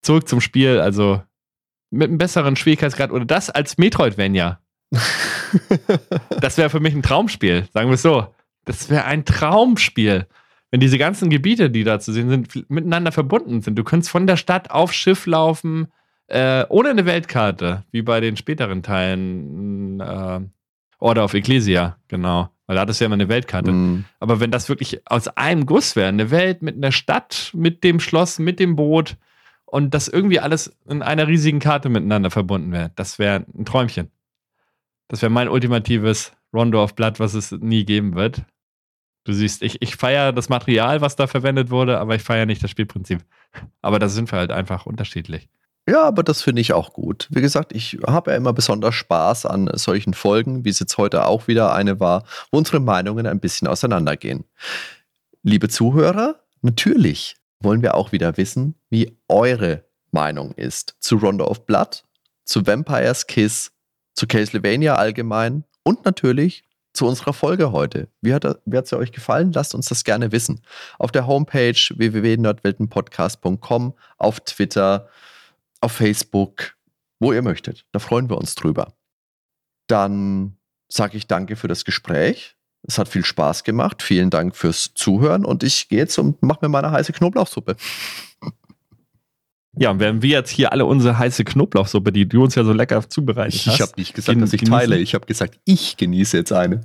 Zurück 0.01 0.27
zum 0.27 0.41
Spiel, 0.41 0.81
also 0.81 1.21
mit 1.95 2.09
einem 2.09 2.17
besseren 2.17 2.55
Schwierigkeitsgrad 2.55 3.11
oder 3.11 3.25
das 3.25 3.49
als 3.49 3.77
Metroidvania 3.77 4.59
das 6.41 6.57
wäre 6.57 6.69
für 6.69 6.79
mich 6.79 6.93
ein 6.93 7.01
Traumspiel, 7.01 7.65
sagen 7.73 7.89
wir 7.89 7.95
es 7.95 8.01
so. 8.01 8.27
Das 8.65 8.89
wäre 8.89 9.05
ein 9.05 9.25
Traumspiel. 9.25 10.27
Wenn 10.71 10.79
diese 10.79 10.97
ganzen 10.97 11.29
Gebiete, 11.29 11.69
die 11.69 11.83
da 11.83 11.99
zu 11.99 12.11
sehen 12.11 12.29
sind, 12.29 12.69
miteinander 12.69 13.11
verbunden 13.11 13.61
sind. 13.61 13.77
Du 13.77 13.83
könntest 13.83 14.11
von 14.11 14.27
der 14.27 14.37
Stadt 14.37 14.71
auf 14.71 14.91
Schiff 14.93 15.25
laufen, 15.25 15.87
äh, 16.27 16.65
ohne 16.69 16.89
eine 16.89 17.05
Weltkarte, 17.05 17.83
wie 17.91 18.01
bei 18.01 18.19
den 18.19 18.35
späteren 18.35 18.81
Teilen 18.81 19.99
äh, 19.99 20.39
Order 20.97 21.23
of 21.23 21.33
Ecclesia, 21.33 21.97
genau. 22.07 22.49
Weil 22.65 22.75
da 22.75 22.81
hattest 22.81 22.99
du 22.99 23.03
ja 23.03 23.07
immer 23.07 23.13
eine 23.13 23.29
Weltkarte. 23.29 23.71
Mm. 23.71 24.05
Aber 24.19 24.39
wenn 24.39 24.49
das 24.49 24.69
wirklich 24.69 25.01
aus 25.05 25.27
einem 25.27 25.67
Guss 25.67 25.95
wäre, 25.95 26.07
eine 26.07 26.31
Welt 26.31 26.63
mit 26.63 26.75
einer 26.75 26.91
Stadt, 26.91 27.51
mit 27.53 27.83
dem 27.83 27.99
Schloss, 27.99 28.39
mit 28.39 28.59
dem 28.59 28.75
Boot 28.75 29.17
und 29.75 29.93
das 29.93 30.07
irgendwie 30.07 30.39
alles 30.39 30.73
in 30.87 31.01
einer 31.01 31.27
riesigen 31.27 31.59
Karte 31.59 31.89
miteinander 31.89 32.31
verbunden 32.31 32.71
wäre, 32.71 32.91
das 32.95 33.19
wäre 33.19 33.43
ein 33.57 33.65
Träumchen. 33.65 34.09
Das 35.09 35.21
wäre 35.21 35.29
mein 35.29 35.49
ultimatives 35.49 36.31
Rondo 36.53 36.81
of 36.81 36.95
Blood, 36.95 37.19
was 37.19 37.33
es 37.33 37.51
nie 37.51 37.83
geben 37.83 38.15
wird. 38.15 38.43
Du 39.25 39.33
siehst, 39.33 39.61
ich, 39.61 39.81
ich 39.81 39.97
feiere 39.97 40.31
das 40.31 40.47
Material, 40.47 41.01
was 41.01 41.17
da 41.17 41.27
verwendet 41.27 41.71
wurde, 41.71 41.99
aber 41.99 42.15
ich 42.15 42.21
feiere 42.21 42.45
nicht 42.45 42.63
das 42.63 42.71
Spielprinzip. 42.71 43.19
Aber 43.81 43.99
da 43.99 44.07
sind 44.07 44.31
wir 44.31 44.39
halt 44.39 44.53
einfach 44.53 44.85
unterschiedlich. 44.85 45.49
Ja, 45.89 46.03
aber 46.03 46.23
das 46.23 46.41
finde 46.41 46.61
ich 46.61 46.71
auch 46.71 46.93
gut. 46.93 47.27
Wie 47.31 47.41
gesagt, 47.41 47.75
ich 47.75 47.97
habe 48.07 48.31
ja 48.31 48.37
immer 48.37 48.53
besonders 48.53 48.95
Spaß 48.95 49.45
an 49.45 49.69
solchen 49.73 50.13
Folgen, 50.13 50.63
wie 50.63 50.69
es 50.69 50.79
jetzt 50.79 50.97
heute 50.97 51.25
auch 51.25 51.49
wieder 51.49 51.73
eine 51.73 51.99
war, 51.99 52.23
wo 52.49 52.59
unsere 52.59 52.79
Meinungen 52.79 53.27
ein 53.27 53.41
bisschen 53.41 53.67
auseinandergehen. 53.67 54.45
Liebe 55.43 55.67
Zuhörer, 55.67 56.39
natürlich 56.61 57.35
wollen 57.59 57.81
wir 57.81 57.95
auch 57.95 58.11
wieder 58.11 58.37
wissen, 58.37 58.75
wie 58.89 59.17
eure 59.27 59.85
Meinung 60.11 60.53
ist 60.53 60.95
zu 60.99 61.17
Rondo 61.17 61.45
of 61.45 61.65
Blood, 61.65 62.03
zu 62.45 62.65
Vampire's 62.65 63.27
Kiss 63.27 63.71
zu 64.13 64.27
Castlevania 64.27 64.95
allgemein 64.95 65.65
und 65.83 66.05
natürlich 66.05 66.63
zu 66.93 67.05
unserer 67.05 67.33
Folge 67.33 67.73
heute. 67.73 68.07
Wie 68.21 68.33
hat 68.33 68.45
es 68.45 68.93
euch 68.93 69.11
gefallen? 69.11 69.51
Lasst 69.51 69.75
uns 69.75 69.89
das 69.89 70.05
gerne 70.05 70.31
wissen. 70.31 70.61
Auf 70.97 71.11
der 71.11 71.27
Homepage 71.27 71.73
www.nordweltenpodcast.com, 71.73 73.93
auf 74.17 74.39
Twitter, 74.39 75.09
auf 75.81 75.91
Facebook, 75.91 76.77
wo 77.19 77.33
ihr 77.33 77.41
möchtet. 77.41 77.85
Da 77.91 77.99
freuen 77.99 78.29
wir 78.29 78.37
uns 78.37 78.55
drüber. 78.55 78.93
Dann 79.87 80.57
sage 80.87 81.17
ich 81.17 81.27
danke 81.27 81.57
für 81.57 81.67
das 81.67 81.83
Gespräch. 81.83 82.55
Es 82.87 82.97
hat 82.97 83.07
viel 83.07 83.25
Spaß 83.25 83.63
gemacht. 83.63 84.01
Vielen 84.01 84.29
Dank 84.29 84.55
fürs 84.55 84.93
Zuhören 84.93 85.45
und 85.45 85.63
ich 85.63 85.89
gehe 85.89 85.99
jetzt 85.99 86.17
und 86.19 86.41
mache 86.43 86.59
mir 86.61 86.69
meine 86.69 86.91
heiße 86.91 87.13
Knoblauchsuppe. 87.13 87.75
Ja, 89.77 89.91
und 89.91 89.99
während 89.99 90.21
wir 90.21 90.29
jetzt 90.29 90.51
hier 90.51 90.71
alle 90.71 90.85
unsere 90.85 91.17
heiße 91.17 91.43
Knoblauchsuppe, 91.43 92.11
die 92.11 92.27
du 92.27 92.43
uns 92.43 92.55
ja 92.55 92.63
so 92.63 92.71
lecker 92.71 93.07
zubereitet 93.09 93.65
hast. 93.65 93.75
Ich 93.75 93.81
habe 93.81 93.91
nicht 93.97 94.13
gesagt, 94.13 94.41
dass 94.41 94.53
ich 94.53 94.61
teile. 94.61 94.97
Ich 94.97 95.13
habe 95.13 95.25
gesagt, 95.25 95.59
ich 95.65 95.97
genieße 95.97 96.37
jetzt 96.37 96.53
eine. 96.53 96.81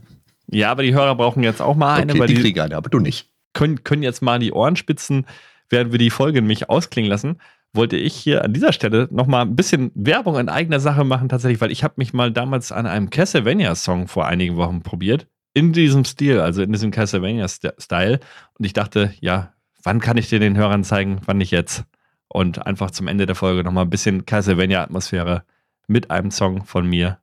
Ja, 0.49 0.73
aber 0.73 0.83
die 0.83 0.93
Hörer 0.93 1.15
brauchen 1.15 1.43
jetzt 1.43 1.63
auch 1.63 1.77
mal 1.77 1.95
eine. 1.95 2.13
Okay, 2.13 2.21
weil 2.21 2.27
die, 2.27 2.35
die 2.35 2.41
kriegen 2.41 2.61
eine, 2.61 2.77
aber 2.77 2.91
du 2.91 2.99
nicht. 2.99 3.31
Können, 3.53 3.85
können 3.85 4.03
jetzt 4.03 4.23
mal 4.23 4.39
die 4.41 4.53
Ohren 4.53 4.77
spitzen, 4.77 5.27
während 5.69 5.93
wir 5.93 5.99
die 5.99 6.11
Folge 6.11 6.41
nämlich 6.41 6.69
ausklingen 6.69 7.11
lassen. 7.11 7.41
Wollte 7.73 7.97
ich 7.97 8.15
hier 8.15 8.45
an 8.45 8.53
dieser 8.53 8.73
Stelle 8.73 9.07
nochmal 9.13 9.43
ein 9.43 9.55
bisschen 9.55 9.93
Werbung 9.95 10.37
in 10.39 10.49
eigener 10.49 10.81
Sache 10.81 11.05
machen, 11.05 11.29
tatsächlich, 11.29 11.61
weil 11.61 11.71
ich 11.71 11.85
habe 11.85 11.95
mich 11.99 12.13
mal 12.13 12.33
damals 12.33 12.73
an 12.73 12.87
einem 12.87 13.11
Castlevania-Song 13.11 14.09
vor 14.09 14.27
einigen 14.27 14.57
Wochen 14.57 14.83
probiert. 14.83 15.29
In 15.53 15.73
diesem 15.73 16.05
Stil, 16.05 16.41
also 16.41 16.63
in 16.63 16.73
diesem 16.73 16.91
Castlevania-Style. 16.91 18.21
Und 18.59 18.65
ich 18.65 18.73
dachte, 18.73 19.13
ja, 19.21 19.53
wann 19.83 20.01
kann 20.01 20.17
ich 20.17 20.29
dir 20.29 20.39
den 20.39 20.57
Hörern 20.57 20.85
zeigen, 20.85 21.21
wann 21.27 21.39
nicht 21.39 21.51
jetzt? 21.51 21.85
und 22.33 22.65
einfach 22.67 22.91
zum 22.91 23.09
Ende 23.09 23.27
der 23.27 23.35
Folge 23.35 23.65
nochmal 23.65 23.85
ein 23.85 23.91
bisschen 23.91 24.25
Castlevania-Atmosphäre 24.25 25.45
mit 25.89 26.11
einem 26.11 26.31
Song 26.31 26.65
von 26.65 26.87
mir. 26.87 27.19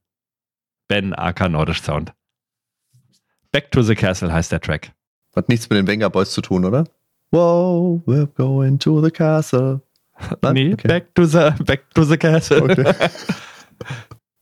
Ben 0.87 1.13
aka 1.13 1.49
Nordisch 1.49 1.81
Sound. 1.81 2.13
Back 3.51 3.71
to 3.71 3.81
the 3.81 3.95
Castle 3.95 4.31
heißt 4.31 4.51
der 4.51 4.61
Track. 4.61 4.91
Hat 5.35 5.49
nichts 5.49 5.69
mit 5.69 5.77
den 5.77 5.87
Wenger 5.87 6.09
Boys 6.09 6.31
zu 6.31 6.41
tun, 6.41 6.65
oder? 6.65 6.85
Wow, 7.31 8.01
we're 8.05 8.27
going 8.27 8.79
to 8.79 9.01
the 9.01 9.11
castle. 9.11 9.81
Nein? 10.41 10.53
Nee, 10.53 10.73
okay. 10.73 10.87
back, 10.87 11.15
to 11.15 11.25
the, 11.25 11.51
back 11.63 11.89
to 11.93 12.03
the 12.03 12.17
castle. 12.17 12.63
Okay. 12.63 12.93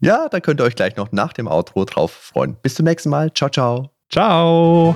ja, 0.06 0.30
da 0.30 0.40
könnt 0.40 0.61
ihr 0.61 0.64
euch 0.64 0.76
gleich 0.76 0.95
noch 0.95 1.11
nach 1.11 1.34
dem 1.34 1.48
Outro 1.48 1.86
drauf 1.86 2.11
freuen. 2.11 2.56
Bis 2.61 2.76
zum 2.76 2.86
nächsten 2.86 3.10
Mal. 3.10 3.32
Ciao, 3.34 3.49
ciao. 3.49 3.90
Ciao. 4.10 4.95